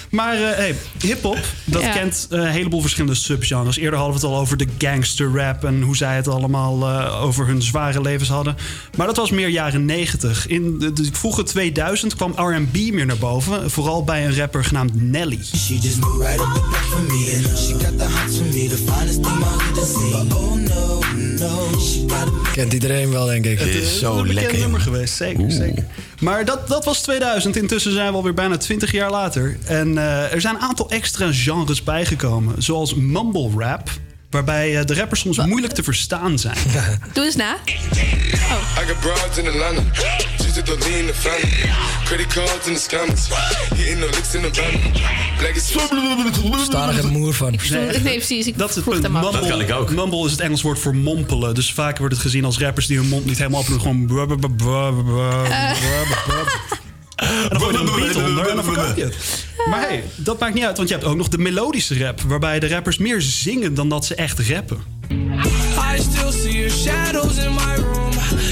Maar 0.11 0.35
eh, 0.35 0.55
hey, 0.57 0.75
hip-hop, 1.01 1.39
dat 1.65 1.81
Ja. 1.81 1.93
kent 1.93 2.27
eh, 2.29 2.39
een 2.39 2.47
heleboel 2.47 2.81
verschillende 2.81 3.15
subgenres. 3.15 3.77
Eerder 3.77 3.99
hadden 3.99 4.19
we 4.19 4.25
het 4.25 4.35
al 4.35 4.39
over 4.41 4.57
de 4.57 4.67
gangster 4.77 5.31
rap 5.35 5.63
en 5.63 5.81
hoe 5.81 5.95
zij 5.97 6.15
het 6.15 6.27
allemaal 6.27 6.81
eh, 6.87 7.23
over 7.23 7.47
hun 7.47 7.61
zware 7.61 8.01
levens 8.01 8.29
hadden. 8.29 8.55
Maar 8.97 9.07
dat 9.07 9.17
was 9.17 9.31
meer 9.31 9.47
jaren 9.47 9.85
90. 9.85 10.47
In 10.47 10.79
de, 10.79 10.93
de 10.93 11.09
vroege 11.11 11.43
2000 11.43 12.15
kwam 12.15 12.31
RB 12.35 12.91
meer 12.91 13.05
naar 13.05 13.17
boven. 13.17 13.71
Vooral 13.71 14.03
bij 14.03 14.25
een 14.25 14.35
rapper 14.35 14.63
genaamd 14.63 15.01
Nelly. 15.01 15.39
She 15.55 15.73
just 15.79 15.99
moved 15.99 16.27
right 16.27 16.39
up 16.39 16.53
the 16.53 16.59
block 16.59 16.75
for 16.75 17.01
me, 17.01 17.33
and 17.35 17.57
she 17.57 17.73
got 17.73 17.97
the 17.97 18.05
hots 18.09 18.35
for 18.37 18.45
me, 18.45 18.67
the 18.67 18.77
finest 18.91 19.23
thing 19.23 19.39
my 19.39 19.45
hood 19.45 19.77
has 19.77 19.93
seen. 19.93 20.27
But 20.27 20.37
oh 20.37 20.55
no, 20.55 20.99
no, 21.39 21.79
she 21.79 22.05
got 22.07 22.27
a 22.27 22.51
Kent 22.53 22.73
iedereen 22.73 23.11
wel, 23.11 23.25
denk 23.25 23.45
ik. 23.45 23.59
Het 23.59 23.67
is 23.67 24.01
een 24.01 24.27
bekend 24.27 24.57
nummer 24.59 24.79
geweest, 24.79 25.15
zeker, 25.15 25.51
zeker. 25.51 25.85
Maar 26.21 26.45
dat, 26.45 26.67
dat 26.67 26.85
was 26.85 27.01
2000. 27.01 27.55
Intussen 27.55 27.91
zijn 27.91 28.09
we 28.09 28.15
alweer 28.15 28.33
bijna 28.33 28.57
20 28.57 28.91
jaar 28.91 29.11
later. 29.11 29.57
En 29.65 29.97
eh, 29.97 30.33
er 30.33 30.41
zijn 30.41 30.55
een 30.55 30.61
aantal 30.61 30.89
extra 30.89 31.27
genres 31.31 31.83
bijgekomen. 31.83 32.61
Zoals 32.61 32.95
mumble 32.95 33.49
rap. 33.57 33.89
Waarbij 34.31 34.77
eh, 34.79 34.85
de 34.85 34.93
rappers 34.93 35.19
soms 35.19 35.37
moeilijk 35.37 35.73
te 35.73 35.83
verstaan 35.83 36.39
zijn. 36.39 36.57
Doe 37.13 37.23
eens 37.25 37.35
na. 37.35 37.57
I 37.65 38.85
got 38.87 38.99
broads 38.99 39.37
in 39.37 39.47
Atlanta. 39.47 39.81
Just 40.37 40.53
to 40.53 40.61
the 40.61 40.77
lean 40.79 40.99
in 40.99 41.05
the 41.05 41.13
family. 41.13 41.69
Credit 42.05 42.27
cards 42.27 42.67
in 42.67 42.73
the 42.73 42.79
scammers. 42.79 43.21
Hitting 43.75 43.99
the 43.99 44.05
licks 44.05 44.33
in 44.35 44.41
the 44.41 44.61
van. 44.61 44.91
Black 45.37 45.55
is 45.55 46.63
Sta 46.65 46.87
er 46.87 46.93
geen 46.93 47.11
moer 47.11 47.33
van. 47.33 47.55
Nee, 47.69 48.01
precies. 48.01 48.47
Ik 48.47 48.57
Dat 48.57 48.69
is 48.69 48.75
het 48.75 48.83
punt. 48.85 49.01
Mumble, 49.01 49.31
Dat 49.31 49.47
kan 49.47 49.61
ik 49.61 49.71
ook. 49.71 49.91
Mumble 49.91 50.25
is 50.25 50.31
het 50.31 50.39
Engels 50.39 50.61
woord 50.61 50.79
voor 50.79 50.95
mompelen. 50.95 51.55
Dus 51.55 51.73
vaak 51.73 51.97
wordt 51.97 52.13
het 52.13 52.23
gezien 52.23 52.45
als 52.45 52.57
rappers 52.57 52.85
die 52.87 52.97
hun 52.97 53.07
mond 53.07 53.25
niet 53.25 53.37
helemaal 53.37 53.59
open 53.59 53.71
doen. 53.71 53.81
Gewoon... 53.81 54.05
bra- 54.05 55.75
En 57.21 57.49
dan 57.49 57.59
gooi 57.59 57.73
je 57.73 57.79
er 57.79 57.87
een 57.87 58.13
beat 58.13 58.27
onder 58.29 58.47
en 58.47 58.55
dan 58.55 58.63
verkoop 58.63 58.95
je 58.95 59.03
het. 59.03 59.45
Maar 59.69 59.81
hey, 59.81 60.03
dat 60.15 60.39
maakt 60.39 60.53
niet 60.53 60.63
uit, 60.63 60.77
want 60.77 60.89
je 60.89 60.95
hebt 60.95 61.07
ook 61.07 61.15
nog 61.15 61.27
de 61.27 61.37
melodische 61.37 61.97
rap. 61.97 62.21
Waarbij 62.21 62.59
de 62.59 62.67
rappers 62.67 62.97
meer 62.97 63.21
zingen 63.21 63.73
dan 63.73 63.89
dat 63.89 64.05
ze 64.05 64.15
echt 64.15 64.39
rappen. 64.39 64.83
I 65.95 66.01
still 66.01 66.31
see 66.31 66.53
your 66.53 66.69
shadows 66.69 67.37
in 67.37 67.53
my 67.53 67.75
room. 67.75 68.11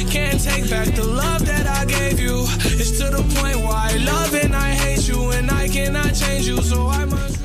Can't 0.10 0.44
take 0.44 0.68
back 0.70 0.96
the 0.96 1.06
love 1.06 1.44
that 1.44 1.66
I 1.66 1.94
gave 1.94 2.22
you. 2.22 2.48
It's 2.78 2.98
to 2.98 3.10
the 3.10 3.24
point 3.34 3.56
where 3.56 3.94
I 3.94 4.04
love 4.04 4.40
and 4.44 4.54
I 4.54 4.76
hate 4.76 5.06
you, 5.06 5.34
and 5.34 5.52
I 5.52 5.59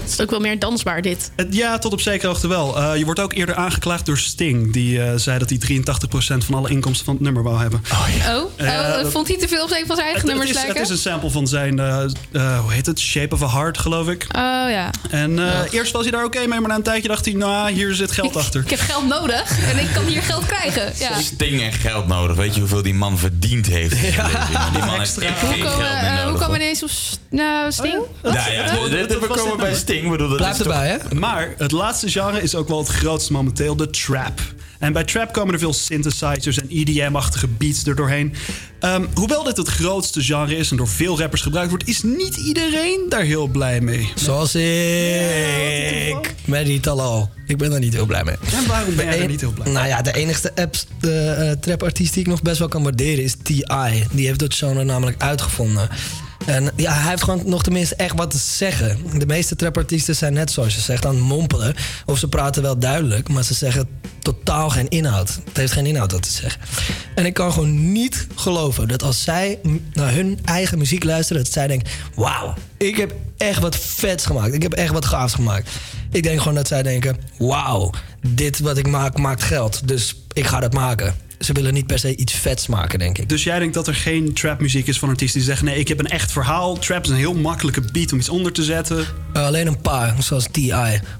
Het 0.05 0.12
is 0.12 0.20
ook 0.20 0.31
wel 0.31 0.40
meer 0.40 0.59
dansbaar, 0.59 1.02
dit. 1.02 1.31
Ja, 1.51 1.78
tot 1.78 1.93
op 1.93 2.01
zekere 2.01 2.27
hoogte 2.28 2.48
wel. 2.48 2.78
Eh, 2.78 2.97
je 2.97 3.05
wordt 3.05 3.20
ook 3.20 3.32
eerder 3.32 3.55
aangeklaagd 3.55 4.06
door 4.06 4.19
Sting. 4.19 4.73
Die 4.73 5.02
eh, 5.02 5.12
zei 5.16 5.39
dat 5.39 5.48
hij 5.48 5.59
83% 5.59 6.44
van 6.44 6.55
alle 6.55 6.70
inkomsten 6.70 7.05
van 7.05 7.15
het 7.15 7.23
nummer 7.23 7.43
wou 7.43 7.61
hebben. 7.61 7.82
Oh, 7.93 8.06
Ja, 8.16 8.36
oh, 8.36 9.02
dat- 9.02 9.12
vond 9.12 9.28
hij 9.28 9.39
te 9.39 9.48
veel 9.48 9.65
op 9.65 9.70
een 9.70 9.86
van 9.86 9.97
zijn 9.97 10.09
eigen 10.09 10.28
Het, 10.28 10.31
het 10.31 10.47
nummers 10.47 10.51
is, 10.51 10.73
het 10.74 10.81
is 10.81 10.89
een 10.89 10.98
sample 10.98 11.31
van 11.31 11.47
zijn, 11.47 11.78
eh, 11.78 12.05
eh, 12.32 12.59
hoe 12.61 12.73
heet 12.73 12.86
het? 12.86 13.01
Shape 13.01 13.35
of 13.35 13.43
a 13.43 13.48
Heart, 13.48 13.78
geloof 13.78 14.09
ik. 14.09 14.23
Oh 14.23 14.40
ja. 14.70 14.90
En 15.11 15.39
eh, 15.39 15.73
eerst 15.73 15.93
was 15.93 16.02
hij 16.02 16.11
daar 16.11 16.24
oké 16.24 16.47
mee, 16.47 16.61
maar 16.61 16.69
na 16.69 16.74
een 16.74 16.82
tijdje 16.82 17.09
dacht 17.09 17.24
hij, 17.24 17.35
nou, 17.35 17.70
hier 17.73 17.94
zit 17.94 18.12
geld 18.12 18.36
achter. 18.36 18.61
Ik 18.61 18.70
heb 18.70 18.81
geld 18.81 19.06
nodig 19.09 19.70
en 19.70 19.78
ik 19.78 19.89
kan 19.94 20.05
hier 20.05 20.23
geld 20.23 20.47
krijgen. 20.47 20.93
Ja. 20.98 21.19
Sting 21.35 21.62
en 21.62 21.73
geld 21.73 22.06
nodig. 22.06 22.36
Weet 22.36 22.55
je 22.55 22.61
hoeveel 22.61 22.82
die 22.82 22.94
man 22.94 23.19
verdiend 23.19 23.66
heeft? 23.66 24.01
die 24.73 24.85
man 24.85 24.98
heeft 24.98 25.19
echt 25.19 25.40
Hoe 25.40 25.51
geen 25.51 25.59
komen, 25.65 25.86
geld 25.86 26.01
meer 26.01 26.11
eh, 26.11 26.23
hoe 26.28 26.39
komen 26.39 26.51
we 26.51 26.56
ineens 26.56 26.82
op 26.82 26.90
nou, 27.28 27.73
Sting? 27.73 28.02
Nou 28.33 28.53
ja, 28.53 28.89
dit- 28.89 29.19
we 29.19 29.27
komen 29.27 29.57
bij? 29.57 29.75
Sting. 29.75 30.11
Bedoel, 30.11 30.29
dat 30.29 30.37
Blijf 30.37 30.59
erbij, 30.61 30.89
hè? 30.89 31.15
Maar 31.15 31.55
het 31.59 31.73
laatste 31.73 32.09
genre 32.11 32.43
is 32.43 32.55
ook 32.55 32.69
wel 32.69 32.79
het 32.79 32.89
grootste 32.89 33.33
momenteel, 33.33 33.77
de 33.77 33.91
trap. 33.91 34.41
En 34.79 34.93
bij 34.93 35.05
trap 35.05 35.33
komen 35.33 35.53
er 35.55 35.59
veel 35.61 35.73
synthesizers 35.73 36.59
en 36.59 36.67
EDM-achtige 36.69 37.47
beats 37.49 37.85
er 37.87 37.95
doorheen. 37.97 38.35
Ehm, 38.81 39.05
hoewel 39.15 39.43
dit 39.43 39.57
het 39.57 39.69
grootste 39.69 40.23
genre 40.23 40.57
is 40.57 40.71
en 40.71 40.77
door 40.77 40.89
veel 40.89 41.19
rappers 41.19 41.43
gebruikt 41.43 41.71
wordt, 41.71 41.89
is 41.89 42.03
niet 42.03 42.37
iedereen 42.37 43.07
daar 43.09 43.23
heel 43.23 43.47
blij 43.47 43.81
mee. 43.81 44.09
Zoals 44.15 44.55
ik. 44.55 46.35
Met 46.45 46.67
die 46.67 46.91
al. 46.91 47.31
Ik 47.47 47.57
ben 47.59 47.71
daar 47.71 47.79
niet 47.81 47.95
heel 47.95 48.07
blij 48.07 48.25
mee. 48.25 48.35
En 48.55 48.67
waarom 48.67 48.97
ben 48.97 49.05
jij 49.05 49.15
er 49.17 49.23
een- 49.23 49.31
niet 49.31 49.41
heel 49.41 49.53
blij 49.53 49.65
mee? 49.67 49.75
Nou 49.75 49.87
ja, 49.87 50.03
de 50.03 50.13
enigste 50.13 50.53
apps, 50.55 50.87
de 51.01 51.13
eh, 51.29 51.51
trapartiest 51.51 52.13
die 52.13 52.23
ik 52.23 52.29
nog 52.29 52.43
best 52.43 52.59
wel 52.59 52.69
kan 52.69 52.83
waarderen 52.83 53.25
is 53.25 53.35
T.I. 53.43 54.05
Die 54.11 54.27
heeft 54.27 54.39
dat 54.39 54.55
genre 54.55 54.85
namelijk 54.85 55.23
uitgevonden. 55.23 55.89
En 56.47 56.71
ja, 56.77 56.93
hij 56.93 57.11
heeft 57.11 57.23
gewoon 57.23 57.43
nog 57.45 57.62
tenminste 57.62 57.95
echt 57.95 58.16
wat 58.16 58.31
te 58.31 58.39
zeggen. 58.39 59.19
De 59.19 59.27
meeste 59.27 59.57
trapartiesten 59.57 60.16
zijn 60.16 60.33
net 60.33 60.51
zoals 60.51 60.75
je 60.75 60.81
zegt 60.81 61.07
aan 61.07 61.15
het 61.15 61.25
mompelen. 61.25 61.75
Of 62.07 62.19
ze 62.19 62.29
praten 62.29 62.62
wel 62.62 62.79
duidelijk, 62.79 63.29
maar 63.29 63.45
ze 63.45 63.55
zeggen 63.55 63.89
totaal 64.19 64.71
geen 64.71 64.89
inhoud. 64.89 65.41
Het 65.45 65.57
heeft 65.57 65.73
geen 65.73 65.87
inhoud 65.87 66.12
wat 66.12 66.23
te 66.23 66.31
zeggen. 66.31 66.61
En 67.15 67.27
ik 67.27 67.35
kan 67.35 67.53
gewoon 67.53 67.93
niet 67.93 68.27
geloven 68.35 68.89
dat 68.89 69.03
als 69.03 69.23
zij 69.23 69.59
naar 69.93 70.12
hun 70.12 70.39
eigen 70.45 70.79
muziek 70.79 71.05
luisteren... 71.05 71.43
dat 71.43 71.53
zij 71.53 71.66
denken, 71.66 71.89
wauw, 72.15 72.55
ik 72.77 72.97
heb 72.97 73.15
echt 73.37 73.61
wat 73.61 73.77
vets 73.77 74.27
gemaakt. 74.27 74.55
Ik 74.55 74.62
heb 74.62 74.73
echt 74.73 74.93
wat 74.93 75.05
gaafs 75.05 75.35
gemaakt. 75.35 75.71
Ik 76.11 76.23
denk 76.23 76.39
gewoon 76.39 76.55
dat 76.55 76.69
zij 76.69 76.83
denken, 76.83 77.16
wauw, 77.39 77.91
dit 78.29 78.59
wat 78.59 78.77
ik 78.77 78.87
maak, 78.89 79.19
maakt 79.19 79.43
geld. 79.43 79.89
Dus 79.89 80.16
ik 80.33 80.47
ga 80.47 80.61
dat 80.61 80.73
maken. 80.73 81.15
Ze 81.39 81.52
willen 81.52 81.74
niet 81.74 81.86
per 81.86 81.98
se 81.98 82.16
iets 82.16 82.32
vets 82.32 82.66
maken, 82.66 82.98
denk 82.98 83.19
ik. 83.19 83.28
Dus 83.28 83.44
jij 83.44 83.59
denkt 83.59 83.74
dat 83.74 83.86
er 83.89 83.94
geen 83.94 84.32
trapmuziek 84.32 84.86
is 84.86 84.98
van 84.98 85.09
artiesten 85.09 85.39
die 85.40 85.48
zeggen... 85.48 85.66
nee, 85.66 85.78
ik 85.78 85.89
heb 85.89 85.98
een 85.98 86.06
echt 86.09 86.32
verhaal. 86.32 86.78
Trap 86.78 87.05
is 87.05 87.09
een 87.11 87.16
heel 87.16 87.35
makkelijke 87.35 87.81
beat 87.93 88.12
om 88.12 88.19
iets 88.19 88.28
onder 88.28 88.52
te 88.52 88.62
zetten. 88.62 88.98
Uh, 89.36 89.47
alleen 89.47 89.66
een 89.66 89.81
paar, 89.81 90.15
zoals 90.19 90.47
T.I. 90.51 90.73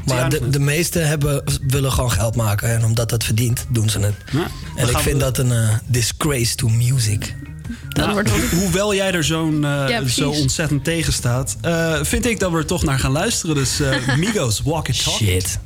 Maar 0.05 0.29
de, 0.31 0.49
de 0.51 0.59
meeste 0.59 0.99
hebben, 0.99 1.43
willen 1.67 1.93
gewoon 1.93 2.11
geld 2.11 2.37
maken. 2.37 2.69
En 2.69 2.85
omdat 2.85 3.09
dat 3.09 3.25
verdient, 3.25 3.67
doen 3.69 3.89
ze 3.91 3.99
het. 3.99 4.15
dan 4.33 4.47
en 4.77 4.89
ik 4.89 4.99
vind 4.99 5.17
we- 5.17 5.25
dat 5.25 5.39
een 5.39 5.53
eh, 5.53 5.69
disgrace 5.87 6.55
to 6.55 6.69
music. 6.69 7.35
Nou, 7.89 8.25
hoewel 8.61 8.95
jij 8.95 9.13
er 9.13 9.25
zo'n 9.25 9.55
eh, 9.65 9.85
Ja, 9.89 10.07
zo 10.09 10.31
ontzettend 10.31 10.85
tegen 10.85 11.13
staat... 11.13 11.57
eh, 11.61 11.99
vind 12.03 12.27
ik 12.27 12.39
dat 12.41 12.51
we 12.51 12.57
er 12.57 12.67
toch 12.67 12.85
naar 12.85 12.99
gaan 12.99 13.13
luisteren. 13.13 13.55
Dus 13.55 13.81
eh, 13.81 14.17
Migos, 14.17 14.61
Walk 14.63 14.89
It 14.89 15.05
Talk. 15.05 15.17
Shit. 15.17 15.59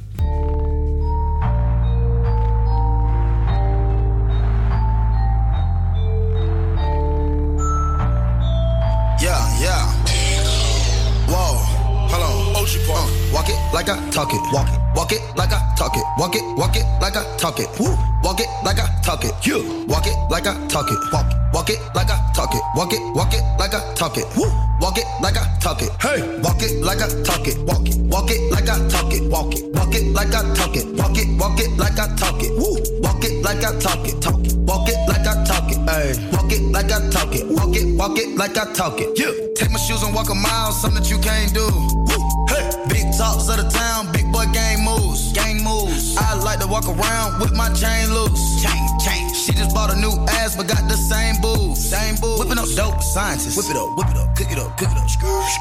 Like 13.72 13.88
I 13.88 13.96
talk 14.10 14.32
it. 14.32 14.40
Walk 14.52 14.68
it. 14.68 14.80
Walk 14.94 15.12
it 15.12 15.22
like 15.36 15.52
I 15.52 15.60
talk 15.76 15.96
it. 15.96 16.04
Walk 16.18 16.34
it. 16.34 16.42
Walk 16.56 16.76
it 16.76 16.84
like 17.00 17.16
I 17.16 17.24
talk 17.36 17.60
it. 17.60 17.68
Woo. 17.78 17.96
Walk 18.22 18.40
it 18.40 18.48
like 18.64 18.78
I 18.78 18.88
talk 19.02 19.24
it. 19.24 19.32
You. 19.46 19.84
Walk 19.86 20.06
it 20.06 20.16
like 20.30 20.46
I 20.46 20.54
talk 20.68 20.90
it. 20.90 20.98
Walk. 21.12 21.26
Walk 21.52 21.70
it 21.70 21.78
like 21.94 22.10
I 22.10 22.18
talk 22.34 22.54
it. 22.54 22.62
Walk 22.74 22.92
it. 22.92 23.00
Walk 23.14 23.34
it 23.34 23.42
like 23.58 23.74
I 23.74 23.94
talk 23.94 24.16
it. 24.16 24.26
Woo. 24.36 24.50
Walk 24.80 24.98
it 24.98 25.06
like 25.22 25.36
I 25.36 25.58
talk 25.60 25.82
it. 25.82 25.90
Hey. 26.00 26.20
Walk 26.40 26.62
it 26.62 26.82
like 26.82 27.00
I 27.00 27.08
talk 27.22 27.46
it. 27.46 27.58
Walk 27.66 27.88
it. 27.88 27.96
Walk 27.98 28.30
it 28.30 28.50
like 28.50 28.68
I 28.68 28.88
talk 28.88 29.12
it. 29.12 29.22
Walk 29.30 29.54
it. 29.54 29.64
Walk 29.74 29.94
it 29.94 30.04
like 30.14 30.34
I 30.34 30.42
talk 30.54 30.76
it. 30.76 30.86
Walk 30.96 31.18
it. 31.18 31.28
Walk 31.38 31.60
it 31.60 31.70
like 31.78 31.98
I 31.98 32.06
talk 32.16 32.42
it. 32.42 32.52
Woo. 32.56 32.76
Walk 33.02 33.24
it 33.24 33.42
like 33.44 33.64
I 33.64 33.78
talk 33.78 34.06
it. 34.06 34.20
Talk 34.20 34.44
it. 34.44 34.58
walk 34.68 34.88
it 34.88 34.98
like 35.08 35.26
I 35.26 35.44
talk 35.44 35.70
it. 35.70 35.78
Ay, 35.88 36.12
walk 36.32 36.52
it 36.52 36.62
like 36.72 36.92
I 36.92 37.10
talk 37.10 37.34
it. 37.34 37.46
Walk 37.48 37.74
it, 37.74 37.96
walk 37.96 38.18
it 38.18 38.36
like 38.36 38.56
I 38.56 38.72
talk 38.72 39.00
it. 39.00 39.18
Yeah. 39.18 39.32
Take 39.56 39.70
my 39.70 39.78
shoes 39.78 40.02
and 40.02 40.14
walk 40.14 40.30
a 40.30 40.34
mile, 40.34 40.72
something 40.72 41.02
that 41.02 41.10
you 41.10 41.18
can't 41.18 41.52
do. 41.54 41.66
Woo. 41.66 42.46
Hey. 42.48 42.97
Talks 43.18 43.50
of 43.50 43.58
the 43.58 43.68
town, 43.68 44.12
big 44.12 44.30
boy 44.30 44.46
gang 44.54 44.84
moves. 44.84 45.32
Gang 45.32 45.58
moves. 45.64 46.16
I 46.16 46.38
like 46.38 46.60
to 46.60 46.68
walk 46.68 46.86
around 46.86 47.40
with 47.42 47.50
my 47.50 47.66
chain 47.74 48.14
loose. 48.14 48.62
Chain, 48.62 48.78
chain. 49.02 49.34
She 49.34 49.50
just 49.58 49.74
bought 49.74 49.90
a 49.90 49.98
new 49.98 50.14
ass, 50.38 50.54
but 50.54 50.68
got 50.68 50.86
the 50.86 50.94
same 50.94 51.34
boobs. 51.42 51.82
Same 51.82 52.14
boobs. 52.22 52.38
Whipping 52.38 52.62
up 52.62 52.70
dope 52.78 53.02
scientists. 53.02 53.58
Whip 53.58 53.66
it 53.66 53.76
up, 53.76 53.90
whip 53.98 54.06
it 54.06 54.16
up, 54.22 54.36
cook 54.38 54.52
it 54.54 54.58
up, 54.58 54.70
cook 54.78 54.94
it 54.94 54.98
up. 54.98 55.10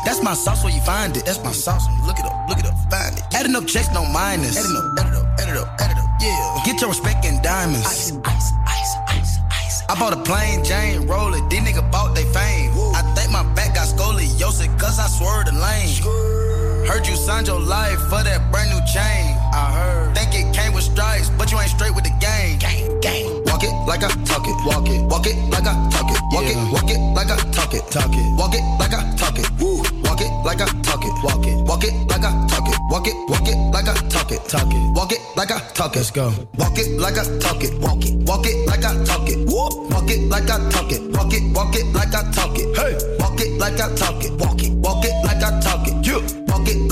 That's 0.06 0.22
my 0.22 0.36
sauce 0.36 0.64
where 0.64 0.72
you 0.72 0.82
find 0.82 1.18
it. 1.18 1.26
That's 1.26 1.44
my 1.44 1.52
sauce. 1.52 1.82
When 1.90 1.98
you 1.98 2.06
look 2.06 2.20
it 2.20 2.26
up, 2.26 2.48
look 2.48 2.60
it 2.60 2.68
up, 2.70 2.78
find 2.94 3.18
it. 3.18 3.24
Adding 3.34 3.56
up 3.56 3.66
checks, 3.66 3.90
no 3.92 4.06
minus. 4.06 4.54
Adding 4.54 4.78
up, 4.78 4.94
add 5.02 5.10
it 5.10 5.18
up, 5.18 5.26
add 5.42 5.50
it 5.50 5.58
up, 5.58 5.82
add 5.82 5.92
it 5.92 5.98
up. 5.98 6.10
Yeah. 6.22 6.62
Get 6.64 6.80
your 6.80 6.94
respect 6.94 7.26
in 7.26 7.42
diamonds. 7.42 7.90
Ice, 7.90 8.14
ice, 8.24 8.52
ice, 8.70 8.94
ice, 9.10 9.34
ice. 9.50 9.82
I 9.90 9.98
bought 9.98 10.14
a 10.14 10.22
plain 10.22 10.64
Jane 10.64 11.08
roller. 11.08 11.42
These 11.50 11.66
nigga 11.66 11.90
bought 11.90 12.14
they 12.14 12.26
fame. 12.38 12.70
I 12.94 13.02
think 13.18 13.32
my 13.32 13.42
back 13.58 13.74
got 13.74 13.90
scoliosis 13.90 14.70
cause 14.78 15.00
I 15.02 15.10
swerved 15.10 15.50
the 15.50 15.58
lane. 15.58 16.47
Heard 16.88 17.06
you 17.06 17.18
signed 17.18 17.48
your 17.48 17.60
life 17.60 18.00
for 18.08 18.24
that 18.24 18.50
brand 18.50 18.72
new 18.72 18.80
chain. 18.88 19.36
I 19.52 19.76
heard. 19.76 20.16
Think 20.16 20.32
it 20.34 20.56
came 20.56 20.74
with 20.74 20.86
stripes, 20.86 21.30
but 21.38 21.52
you 21.52 21.60
ain't 21.60 21.70
straight 21.70 21.94
with 21.94 22.06
the 22.06 22.16
game. 22.24 22.58
Gang, 22.60 22.88
gang. 23.02 23.44
Walk 23.44 23.64
it 23.64 23.76
like 23.84 24.04
I 24.04 24.10
talk 24.24 24.48
it. 24.48 24.56
Walk 24.64 24.88
it. 24.88 25.04
Walk 25.04 25.28
it 25.28 25.36
like 25.52 25.68
I 25.68 25.76
talk 25.92 26.08
it. 26.08 26.22
Walk 26.32 26.48
it. 26.48 26.56
Walk 26.72 26.90
it 26.90 27.00
like 27.12 27.28
I 27.28 27.36
talk 27.52 27.74
it. 27.74 27.84
Talk 27.92 28.16
it. 28.16 28.26
Walk 28.40 28.56
it 28.56 28.64
like 28.80 28.94
I 28.96 29.04
talk 29.20 29.38
it. 29.38 29.52
Woo. 29.60 29.84
Walk 30.08 30.22
it 30.24 30.32
like 30.48 30.62
I 30.64 30.68
talk 30.82 31.04
it. 31.04 31.12
Walk 31.28 31.44
it. 31.44 31.60
Walk 31.68 31.84
it 31.84 31.94
like 32.08 32.24
I 32.24 32.32
talk 32.48 32.68
it. 32.72 32.80
Walk 32.88 33.08
it. 33.08 33.16
Walk 33.28 33.48
it 33.52 33.58
like 33.76 33.88
I 33.88 33.94
talk 34.08 34.32
it. 34.32 34.42
Talk 34.48 34.72
it. 34.72 34.84
Walk 34.96 35.12
it 35.12 35.20
like 35.36 35.52
I 35.52 35.60
talk 35.76 35.92
it. 35.92 36.00
Let's 36.00 36.12
go. 36.12 36.32
Walk 36.56 36.80
it 36.80 36.88
like 36.96 37.18
I 37.20 37.28
talk 37.44 37.64
it. 37.68 37.76
Walk 37.84 38.06
it. 38.08 38.16
Walk 38.24 38.48
it 38.48 38.56
like 38.64 38.86
I 38.88 38.96
talk 39.04 39.28
it. 39.28 39.44
Woo. 39.44 39.92
Walk 39.92 40.08
it 40.08 40.24
like 40.32 40.48
I 40.48 40.56
talk 40.72 40.92
it. 40.96 41.04
Walk 41.12 41.34
it. 41.36 41.44
Walk 41.52 41.76
it 41.76 41.86
like 41.92 42.16
I 42.16 42.24
talk 42.32 42.56
it. 42.56 42.72
Hey. 42.80 42.96
Walk 43.20 43.42
it 43.44 43.60
like 43.60 43.76
I 43.76 43.92
talk 43.96 44.24
it. 44.24 44.32
Walk 44.40 44.64
it. 44.64 44.72
Walk 44.72 45.04
it 45.04 45.16
like 45.28 45.44
I 45.44 45.60
talk 45.60 45.84
it. 45.84 46.00
You. 46.08 46.47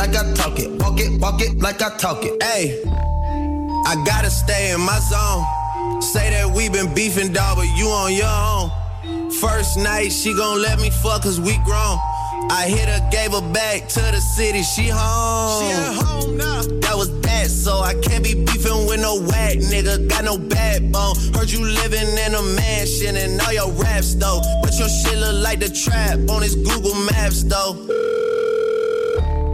Like 0.06 0.18
I 0.18 0.34
talk 0.34 0.60
it. 0.60 0.69
Walk 0.69 0.99
it. 0.99 1.19
Walk 1.19 1.41
it 1.41 1.57
like 1.57 1.82
I 1.82 1.90
talk 1.98 2.23
it. 2.23 2.41
Hey, 2.44 2.80
I 2.86 4.03
gotta 4.06 4.30
stay 4.30 4.72
in 4.72 4.80
my 4.80 4.99
zone. 4.99 5.99
Say 5.99 6.30
that 6.30 6.48
we 6.56 6.69
been 6.69 6.94
beefing, 6.94 7.34
dog, 7.34 7.57
but 7.57 7.65
you 7.76 7.88
on 7.88 8.14
your 8.14 8.30
own. 8.30 9.32
First 9.32 9.80
night, 9.80 10.10
she 10.10 10.36
gon' 10.36 10.61
let 10.61 10.80
me 10.80 10.91
fuck 10.91 11.23
cause 11.23 11.41
we 11.41 11.57
grown. 11.65 11.98
I 12.52 12.68
hit 12.69 12.88
her, 12.88 13.10
gave 13.10 13.32
her 13.32 13.41
back 13.52 13.88
to 13.90 13.99
the 13.99 14.22
city, 14.22 14.61
she 14.61 14.90
home. 14.90 15.64
She 15.64 15.73
at 15.73 15.95
home 16.06 16.38
now. 16.38 16.61
That 16.61 16.95
was 16.95 17.10
that, 17.22 17.49
so 17.49 17.80
I 17.80 17.95
can't 17.95 18.23
be 18.23 18.36
beefing 18.36 18.86
with 18.86 19.02
no 19.02 19.15
whack 19.15 19.57
nigga. 19.57 20.07
Got 20.07 20.23
no 20.23 20.38
backbone. 20.38 21.15
Heard 21.34 21.49
you 21.49 21.65
living 21.65 22.14
in 22.14 22.36
a 22.36 22.44
mansion 22.53 23.15
and 23.15 23.41
all 23.41 23.53
your 23.53 23.72
raps 23.72 24.14
though. 24.14 24.40
But 24.61 24.77
your 24.77 24.88
shit 24.88 25.18
look 25.18 25.41
like 25.41 25.61
the 25.61 25.69
trap 25.69 26.19
on 26.30 26.44
his 26.44 26.53
Google 26.53 26.94
Maps 27.10 27.41
though. 27.41 27.73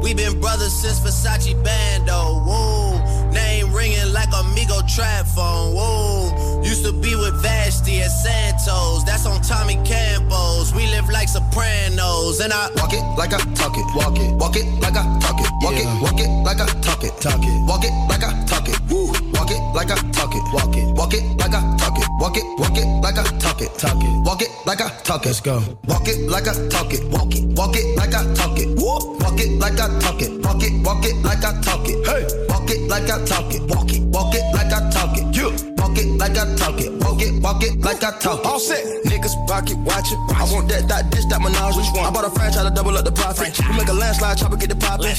We 0.02 0.14
been 0.14 0.40
brothers 0.40 0.73
since 0.73 0.99
Versace 0.99 1.53
Bando. 1.64 2.44
Woo. 2.45 3.32
Name 3.32 3.72
ringing 3.73 4.11
like 4.14 4.30
Amigo 4.34 4.82
trap 4.88 5.26
phone. 5.26 5.73
Woo. 5.76 6.64
Used 6.64 6.84
to 6.86 6.91
be 6.91 7.15
with 7.15 7.41
Vashti 7.41 8.02
at 8.02 8.10
Santos. 8.10 9.03
That's 9.03 9.26
on 9.26 9.41
Tommy 9.41 9.76
Campos. 9.86 10.73
We 10.73 10.88
live 10.88 11.10
like 11.10 11.30
Sopranos. 11.30 12.40
And 12.40 12.52
I 12.52 12.69
walk 12.76 12.94
it 12.94 13.03
like 13.18 13.34
I 13.34 13.40
talk 13.53 13.78
it. 13.78 13.86
Walk 13.95 14.18
it. 14.18 14.34
Walk 14.36 14.56
it 14.56 14.65
like 14.82 14.95
I 14.95 15.03
talk 15.19 15.40
it. 15.40 15.52
Walk 15.61 15.76
it. 15.76 15.88
Walk 16.02 16.19
it 16.19 16.30
like 16.44 16.60
I 16.60 16.65
talk 16.82 17.03
it. 17.03 17.14
Talk 17.22 17.41
it. 17.41 17.68
Walk 17.68 17.84
it 17.86 17.94
like 18.10 18.23
I 18.23 18.44
talk 18.45 18.68
it. 18.68 18.80
Woo. 18.90 19.01
Walk 19.41 19.49
it 19.49 19.61
like 19.73 19.89
I 19.89 19.95
talk 20.11 20.35
it. 20.35 20.43
Walk 20.53 20.77
it. 20.77 20.85
Walk 20.93 21.13
it 21.15 21.23
like 21.39 21.55
I 21.55 21.76
talk 21.76 21.97
it. 21.97 22.07
Walk 22.19 22.38
it. 22.38 22.43
Walk 22.59 22.77
it 22.77 22.85
like 23.01 23.18
I 23.18 23.23
talk 23.39 23.59
it. 23.59 23.73
Talk 23.73 23.97
it. 23.97 24.23
Walk 24.23 24.41
it 24.43 24.49
like 24.68 24.81
I 24.81 24.89
talk 25.01 25.26
it. 25.26 25.30
Let's 25.30 25.41
go. 25.41 25.63
Walk 25.88 26.07
it 26.07 26.30
like 26.30 26.47
I 26.47 26.53
talk 26.69 26.93
it. 26.93 27.03
Walk 27.09 27.34
it. 27.34 27.43
Walk 27.57 27.76
it 27.76 27.97
like 27.97 28.13
I 28.13 28.22
talk 28.35 28.59
it. 28.59 28.68
Woo. 28.77 29.18
Walk 29.18 29.39
it 29.39 29.57
like 29.57 29.80
I 29.80 29.99
talk 29.99 30.22
it. 30.22 30.30
Walk 30.45 30.61
it. 30.61 30.85
Walk 30.85 31.05
it 31.05 31.15
like 31.26 31.43
I 31.43 31.59
talk 31.61 31.89
it. 31.89 32.05
Hey. 32.05 32.45
Walk 32.49 32.69
it 32.69 32.88
like 32.88 33.09
I 33.09 33.26
talk 33.26 33.51
it. 33.51 33.61
Walk 33.63 33.91
it. 33.91 34.01
Walk 34.13 34.35
it 34.35 34.45
like 34.53 34.72
I 34.72 34.91
talk 34.91 35.18
it. 35.18 35.35
You. 35.35 35.49
Walk 35.81 35.97
it 35.97 36.05
like 36.22 36.38
I 36.38 36.45
talk 36.55 36.80
it. 36.80 36.93
Walk 37.01 37.22
it. 37.23 37.41
Walk 37.41 37.63
it 37.63 37.80
like 37.81 38.03
I 38.03 38.11
talk 38.19 38.41
it. 38.41 38.45
All 38.45 38.59
set. 38.59 38.85
Niggas 39.09 39.34
pocket 39.47 39.77
watch 39.84 40.11
it. 40.11 40.19
I 40.38 40.45
want 40.53 40.69
that, 40.69 40.88
that, 40.88 41.09
this, 41.11 41.26
that 41.26 41.41
menage. 41.41 41.76
Which 41.76 41.89
one? 41.97 42.05
I 42.05 42.11
bought 42.11 42.26
a 42.26 42.30
franchise 42.30 42.63
to 42.63 42.69
double 42.69 42.95
up 42.95 43.05
the 43.05 43.11
profit. 43.11 43.57
We 43.57 43.77
make 43.77 43.89
a 43.89 43.93
landslide, 43.93 44.38
chopper 44.38 44.57
get 44.57 44.69
the 44.69 44.76
poppin'. 44.76 45.09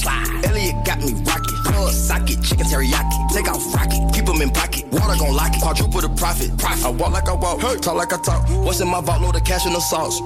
Elliot 0.46 0.76
got 0.86 0.98
me 1.02 1.12
rocket. 1.26 1.56
Plug 1.66 1.92
socket, 1.92 2.38
chicken 2.42 2.66
teriyaki. 2.66 3.18
Take 3.34 3.48
off 3.50 3.60
rocket, 3.74 3.81
gon' 5.22 5.34
lock 5.34 5.54
it. 5.54 5.62
Quadruple 5.62 6.00
the 6.00 6.08
profit. 6.10 6.50
profit. 6.58 6.84
I 6.84 6.90
walk 6.90 7.12
like 7.12 7.28
I 7.28 7.34
walk, 7.34 7.60
talk 7.80 7.96
like 7.96 8.12
I 8.12 8.18
talk. 8.18 8.48
What's 8.66 8.80
in 8.80 8.88
my 8.88 9.00
vault? 9.00 9.22
Load 9.22 9.36
of 9.36 9.44
cash 9.44 9.66
in 9.66 9.72
the 9.72 9.80
sauce. 9.80 10.20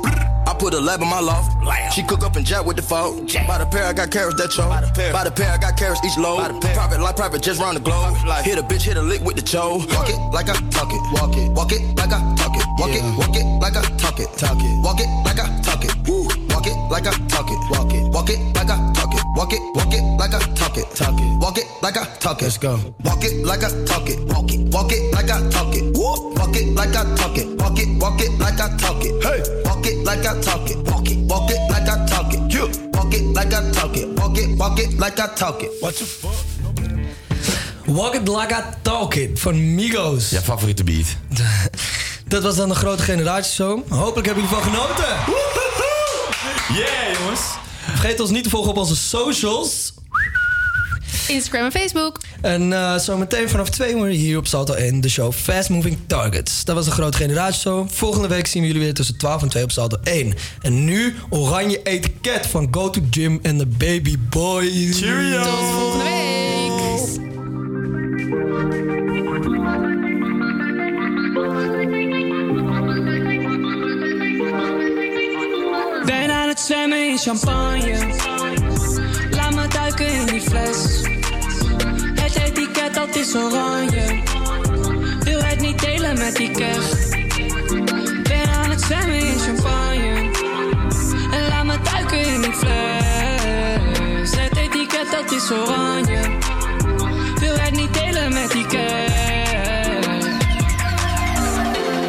I 0.47 0.55
put 0.59 0.75
a 0.75 0.81
lab 0.81 1.03
in 1.03 1.09
my 1.09 1.21
loft. 1.21 1.53
She 1.95 2.03
cook 2.03 2.23
up 2.23 2.37
and 2.37 2.47
jack 2.47 2.65
with 2.65 2.77
the 2.77 2.83
fault. 2.83 3.33
By 3.47 3.59
the 3.59 3.67
pair, 3.67 3.85
I 3.85 3.93
got 3.93 4.11
carrots 4.11 4.37
that 4.41 4.51
choke. 4.51 4.71
By 5.13 5.25
the 5.25 5.31
pair, 5.31 5.53
I 5.53 5.59
got 5.59 5.77
carrots 5.77 6.01
each 6.05 6.17
load. 6.17 6.61
Private 6.61 7.01
like 7.01 7.17
private, 7.17 7.43
just 7.43 7.61
round 7.61 7.77
the 7.77 7.81
globe. 7.81 8.15
Hit 8.45 8.59
a 8.59 8.63
bitch, 8.63 8.83
hit 8.83 8.97
a 8.97 9.03
lick 9.03 9.23
with 9.23 9.37
the 9.37 9.43
cho. 9.43 9.79
Walk 9.95 10.09
it 10.09 10.19
like 10.33 10.49
I 10.49 10.55
talk 10.71 10.91
it. 10.93 11.03
Walk 11.13 11.37
it. 11.37 11.51
Walk 11.53 11.73
it 11.73 11.83
like 11.97 12.13
I 12.13 12.21
talk 12.37 12.57
it. 12.57 12.67
Walk 12.79 12.95
it. 12.95 13.03
Walk 13.19 13.37
it 13.37 13.47
like 13.61 13.77
I 13.77 13.83
talk 13.97 14.21
it. 14.21 14.29
Talk 14.39 14.59
it. 14.61 14.85
Walk 14.85 15.01
it 15.01 15.09
like 15.25 15.41
I 15.41 15.47
talk 15.63 15.85
it. 15.85 15.93
Woo. 16.09 16.25
Walk 16.51 16.67
it 16.67 16.77
like 16.91 17.07
I 17.07 17.13
talk 17.29 17.51
it. 17.51 17.59
Walk 17.71 17.93
it. 17.93 18.03
Walk 18.13 18.31
it 18.31 18.39
like 18.55 18.71
I 18.71 18.93
talk 18.95 19.15
it. 19.15 19.16
Walk 19.37 19.53
it. 19.53 19.61
Walk 19.75 19.93
it 19.93 20.03
like 20.19 20.35
I 20.35 20.39
talk 20.55 20.77
it. 20.79 20.87
Talk 20.97 21.21
it. 21.21 21.41
Walk 21.41 21.59
it 21.59 21.67
like 21.83 21.97
I 21.99 22.05
talk 22.19 22.41
it. 22.41 22.45
Let's 22.45 22.57
go. 22.57 22.79
Walk 23.05 23.23
it 23.23 23.45
like 23.45 23.63
I 23.63 23.69
talk 23.85 24.09
it. 24.09 24.19
Walk 24.29 24.51
it. 24.51 24.61
Walk 24.73 24.93
it 24.93 25.13
like 25.13 25.31
I 25.31 25.51
talk 25.51 25.77
it. 25.77 25.85
Walk 25.95 26.57
it 26.57 26.75
like 26.75 26.97
I 26.97 27.05
talk 27.17 27.37
it. 27.37 27.47
Walk 27.61 27.79
it. 27.79 27.89
Walk 28.01 28.21
it 28.23 28.39
like 28.39 28.61
I 28.61 28.77
talk 28.79 29.05
it. 29.05 29.23
Hey. 29.23 29.63
Walk 29.65 29.87
it 29.87 30.05
like 30.05 30.25
I 30.25 30.41
talk 30.41 30.71
it. 30.71 30.79
Walk 30.89 31.11
it. 31.11 31.19
Walk 31.19 31.51
it 31.51 31.61
like 31.71 31.87
I 31.87 32.07
talk 32.07 32.33
it. 32.33 32.53
You. 32.53 32.71
Walk 32.95 33.13
it 33.13 33.25
like 33.35 33.53
I 33.53 33.71
talk 33.73 33.97
it. 33.97 34.09
Walk 34.19 34.39
it. 34.39 34.59
Walk 34.59 34.79
it 34.79 34.99
like 34.99 35.21
I 35.21 35.27
talk 35.35 35.63
it. 35.63 35.71
What 35.81 35.95
the 35.97 36.05
fuck? 36.05 36.57
Walk 37.87 38.15
It 38.15 38.29
Like 38.29 38.53
I 38.53 38.63
Talk 38.83 39.15
It 39.15 39.41
van 39.41 39.75
Migos. 39.75 40.31
Ja, 40.31 40.41
favoriete 40.41 40.85
beat. 40.85 41.17
Dat 42.27 42.43
was 42.43 42.57
dan 42.57 42.69
de 42.69 42.75
grote 42.75 43.03
generatieshow. 43.03 43.81
Hopelijk 43.89 44.27
hebben 44.27 44.45
jullie 44.45 44.63
van 44.63 44.73
genoten. 44.73 45.09
Yeah, 46.69 47.19
jongens. 47.19 47.41
Vergeet 47.97 48.21
ons 48.21 48.31
niet 48.31 48.43
te 48.43 48.51
volgen 48.51 48.71
op 48.71 48.77
onze 48.77 48.97
socials. 48.97 49.95
Instagram 51.29 51.65
en 51.65 51.73
Facebook. 51.73 52.21
En 52.41 52.73
eh 52.73 52.99
zometeen 52.99 53.49
vanaf 53.49 53.71
2 53.71 53.95
uur 53.95 54.07
hier 54.07 54.39
op 54.39 54.47
Salto 54.47 54.75
1 54.75 55.01
de 55.01 55.09
show 55.09 55.33
Fast 55.33 55.69
Moving 55.69 55.99
Targets. 56.07 56.65
Dat 56.65 56.75
was 56.75 56.85
de 56.85 56.91
grote 56.91 57.17
generatieshow. 57.17 57.89
Volgende 57.91 58.29
week 58.29 58.47
zien 58.47 58.63
we 58.63 58.69
jullie 58.69 58.83
weer 58.83 58.95
tussen 58.95 59.19
12 59.19 59.43
en 59.43 59.49
2 59.49 59.63
op 59.63 59.71
Salto 59.71 59.99
1. 60.03 60.35
En 60.63 60.85
nu 60.85 61.15
oranje 61.31 61.83
etiket 61.83 62.47
van 62.47 62.69
Go 62.71 62.91
To 62.91 63.01
Gym 63.11 63.39
en 63.43 63.59
de 63.59 63.67
Baby 63.67 64.17
Boys. 64.31 65.01
Tot 65.01 65.09
volgende 65.73 66.05
week. 66.05 66.47
Het 76.57 76.91
in 76.91 77.19
champagne. 77.19 77.97
Laat 79.31 79.55
me 79.55 79.69
duiken 79.69 80.07
in 80.07 80.27
die 80.27 80.41
fles. 80.41 81.03
Het 82.15 82.37
etiket 82.37 82.95
dat 82.95 83.17
is 83.17 83.35
oranje. 83.35 84.23
Wil 85.21 85.43
het 85.43 85.61
niet 85.61 85.79
delen 85.81 86.19
met 86.19 86.37
die 86.37 86.51
kerst. 86.51 87.11
Ben 88.23 88.49
aan 88.49 88.71
het 88.71 88.81
zwemmen 88.81 89.27
in 89.27 89.39
champagne. 89.39 90.31
En 91.31 91.49
laat 91.49 91.65
me 91.65 91.79
duiken 91.93 92.27
in 92.27 92.41
die 92.41 92.53
fles. 92.53 94.31
Het 94.37 94.57
etiket 94.57 95.11
dat 95.11 95.33
is 95.33 95.51
oranje. 95.51 96.46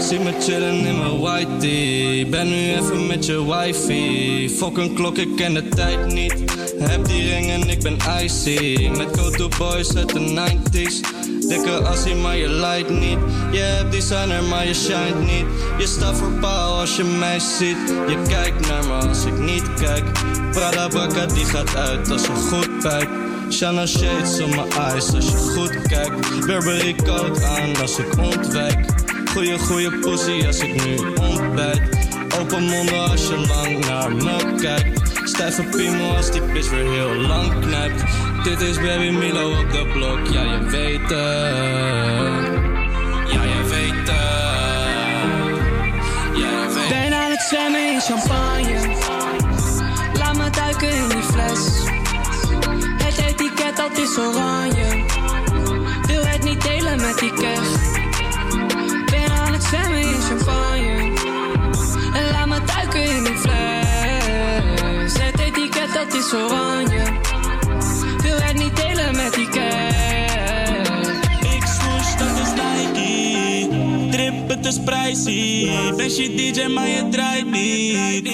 Zie 0.07 0.19
me 0.19 0.33
chillen 0.39 0.85
in 0.85 0.97
mijn 0.97 1.19
whitey. 1.19 2.27
Ben 2.29 2.49
nu 2.49 2.73
even 2.73 3.07
met 3.07 3.25
je 3.25 3.45
wifey. 3.45 4.49
Fok 4.49 4.77
een 4.77 4.93
klok, 4.93 5.17
ik 5.17 5.35
ken 5.35 5.53
de 5.53 5.69
tijd 5.69 6.13
niet. 6.13 6.33
Heb 6.79 7.05
die 7.05 7.29
ring 7.29 7.49
en 7.49 7.69
ik 7.69 7.81
ben 7.81 7.97
icy. 8.23 8.89
Met 8.97 9.07
go-to 9.19 9.49
boys 9.57 9.95
uit 9.95 10.13
de 10.13 10.19
90s. 10.19 10.99
Dikke 11.47 11.71
assie, 11.71 12.15
maar 12.15 12.37
je 12.37 12.49
light 12.49 12.89
niet. 12.89 13.17
Je 13.51 13.59
hebt 13.59 13.91
designer, 13.91 14.43
maar 14.43 14.67
je 14.67 14.73
shine 14.73 15.19
niet. 15.19 15.45
Je 15.77 15.87
staat 15.87 16.15
voor 16.15 16.31
paal 16.31 16.79
als 16.79 16.95
je 16.95 17.03
mij 17.03 17.39
ziet. 17.39 17.93
Je 18.07 18.21
kijkt 18.27 18.67
naar 18.67 18.85
me 18.85 19.07
als 19.07 19.25
ik 19.25 19.39
niet 19.39 19.73
kijk. 19.73 20.03
Prada 20.51 20.87
Bracca 20.87 21.25
die 21.25 21.45
gaat 21.45 21.75
uit 21.75 22.11
als 22.11 22.21
je 22.21 22.33
goed 22.33 22.69
kijkt. 22.81 23.11
Chanel 23.49 23.87
shades 23.87 24.41
on 24.41 24.49
mijn 24.49 24.71
eyes 24.71 25.13
als 25.13 25.25
je 25.25 25.37
goed 25.37 25.81
kijkt. 25.81 26.45
Burberry 26.45 26.95
coat 26.95 27.43
aan 27.43 27.81
als 27.81 27.99
ik 27.99 28.17
ontwijk 28.17 29.06
goeie, 29.37 29.59
goeie 29.59 29.99
pussy 29.99 30.45
als 30.47 30.59
ik 30.59 30.85
nu 30.85 30.97
ontbijt. 31.15 31.81
Open 32.39 32.63
monden 32.63 33.09
als 33.09 33.27
je 33.27 33.37
lang 33.47 33.85
naar 33.85 34.11
me 34.11 34.55
kijkt. 34.59 35.11
Stijve 35.23 35.63
piemel 35.63 36.15
als 36.15 36.31
die 36.31 36.41
bitch 36.41 36.69
weer 36.69 36.91
heel 36.91 37.15
lang 37.15 37.59
knijpt. 37.59 38.03
Dit 38.43 38.61
is 38.61 38.75
baby 38.75 39.09
Milo 39.09 39.49
op 39.49 39.71
de 39.71 39.89
blok, 39.93 40.19
ja 40.27 40.41
je 40.41 40.63
weet 40.63 40.99
het. 40.99 41.11
Ja 43.31 43.43
je 43.43 43.63
weet. 43.69 44.07
Ja 46.35 47.23
aan 47.23 47.31
het 47.31 47.41
zwemmen 47.41 47.93
in 47.93 48.01
champagne. 48.01 48.95
Laat 50.13 50.37
me 50.37 50.49
duiken 50.49 50.89
in 50.89 51.09
die 51.09 51.21
fles. 51.21 51.85
Het 53.03 53.17
etiket 53.17 53.75
dat 53.75 53.97
is 53.97 54.17
oranje. 54.17 55.03
Wil 56.07 56.25
het 56.25 56.43
niet 56.43 56.61
delen 56.61 57.01
met 57.01 57.19
die 57.19 57.33
kerst. 57.33 57.96
Zwemmen 59.67 60.01
in 60.01 60.21
champagne. 60.21 61.11
En 62.13 62.31
laat 62.31 62.47
me 62.47 62.59
duiken 62.65 63.03
in 63.03 63.23
die 63.23 63.35
fles. 63.35 65.13
Het 65.19 65.39
etiket 65.39 65.93
dat 65.93 66.13
is 66.13 66.33
oranje. 66.33 67.01
Wil 68.21 68.37
het 68.39 68.57
niet 68.57 68.75
delen 68.75 69.15
met 69.15 69.33
die 69.33 69.49
keg. 69.49 70.87
Ik 71.41 71.65
swoosh, 71.65 72.15
dat 72.17 72.37
is 72.43 72.51
Nike. 72.61 73.67
Drip, 74.11 74.49
het 74.49 74.65
is 74.65 74.79
pricey. 74.83 75.93
Ben 75.95 76.15
je 76.15 76.35
DJ, 76.35 76.67
maar 76.67 76.87
je 76.87 77.07
draait 77.09 77.51
niet. 77.51 78.25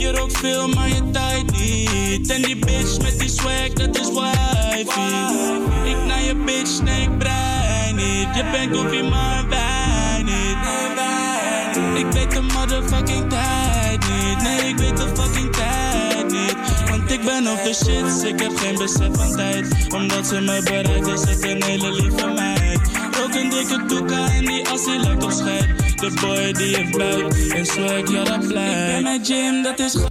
Je 0.00 0.12
rookt 0.16 0.38
veel, 0.38 0.68
maar 0.68 0.88
je 0.88 1.10
tijd 1.10 1.50
niet. 1.50 2.30
En 2.30 2.42
die 2.42 2.56
bitch 2.56 3.00
met 3.00 3.18
die 3.18 3.28
swag, 3.28 3.68
dat 3.68 3.98
is 3.98 4.08
wifey. 4.08 5.50
Ik 5.84 5.96
naar 6.06 6.22
je 6.22 6.34
bitch, 6.44 6.82
nee, 6.82 7.02
ik 7.02 7.18
brein 7.18 7.96
niet. 7.96 8.28
Je 8.34 8.44
bent 8.52 8.76
goofy, 8.76 9.02
maar 9.02 9.48
wij. 9.48 9.71
Ik 11.94 12.06
weet 12.12 12.30
de 12.30 12.40
motherfucking 12.40 13.28
tijd 13.28 14.00
niet. 14.00 14.42
Nee, 14.42 14.68
ik 14.68 14.78
weet 14.78 14.96
de 14.96 15.08
fucking 15.14 15.52
tijd 15.52 16.32
niet. 16.32 16.56
Want 16.90 17.10
ik 17.10 17.24
ben 17.24 17.46
op 17.46 17.62
de 17.64 17.74
shit, 17.74 18.32
ik 18.32 18.40
heb 18.40 18.56
geen 18.56 18.76
besef 18.78 19.08
van 19.12 19.36
tijd. 19.36 19.66
Omdat 19.94 20.26
ze 20.26 20.40
me 20.40 20.60
bereikt, 20.62 21.06
is 21.06 21.20
het 21.20 21.42
een 21.42 21.62
hele 21.62 21.92
lieve 21.92 22.26
meid. 22.26 22.80
Ook 23.24 23.34
een 23.34 23.50
dikke 23.50 23.84
toeka 23.86 24.26
en 24.26 24.44
die 24.44 24.68
as 24.68 24.84
die 24.84 24.98
lijkt 24.98 25.24
op 25.24 25.30
scheid. 25.30 25.68
De 25.96 26.10
boy 26.20 26.52
die 26.52 26.76
heeft 26.76 26.96
buik 26.96 27.34
en 27.34 27.66
swag, 27.66 28.10
ja 28.10 28.24
dat 28.24 28.46
blijkt. 28.46 28.96
Ik 28.96 29.02
ben 29.02 29.02
met 29.02 29.26
Jim, 29.26 29.62
dat 29.62 29.78
is 29.78 29.94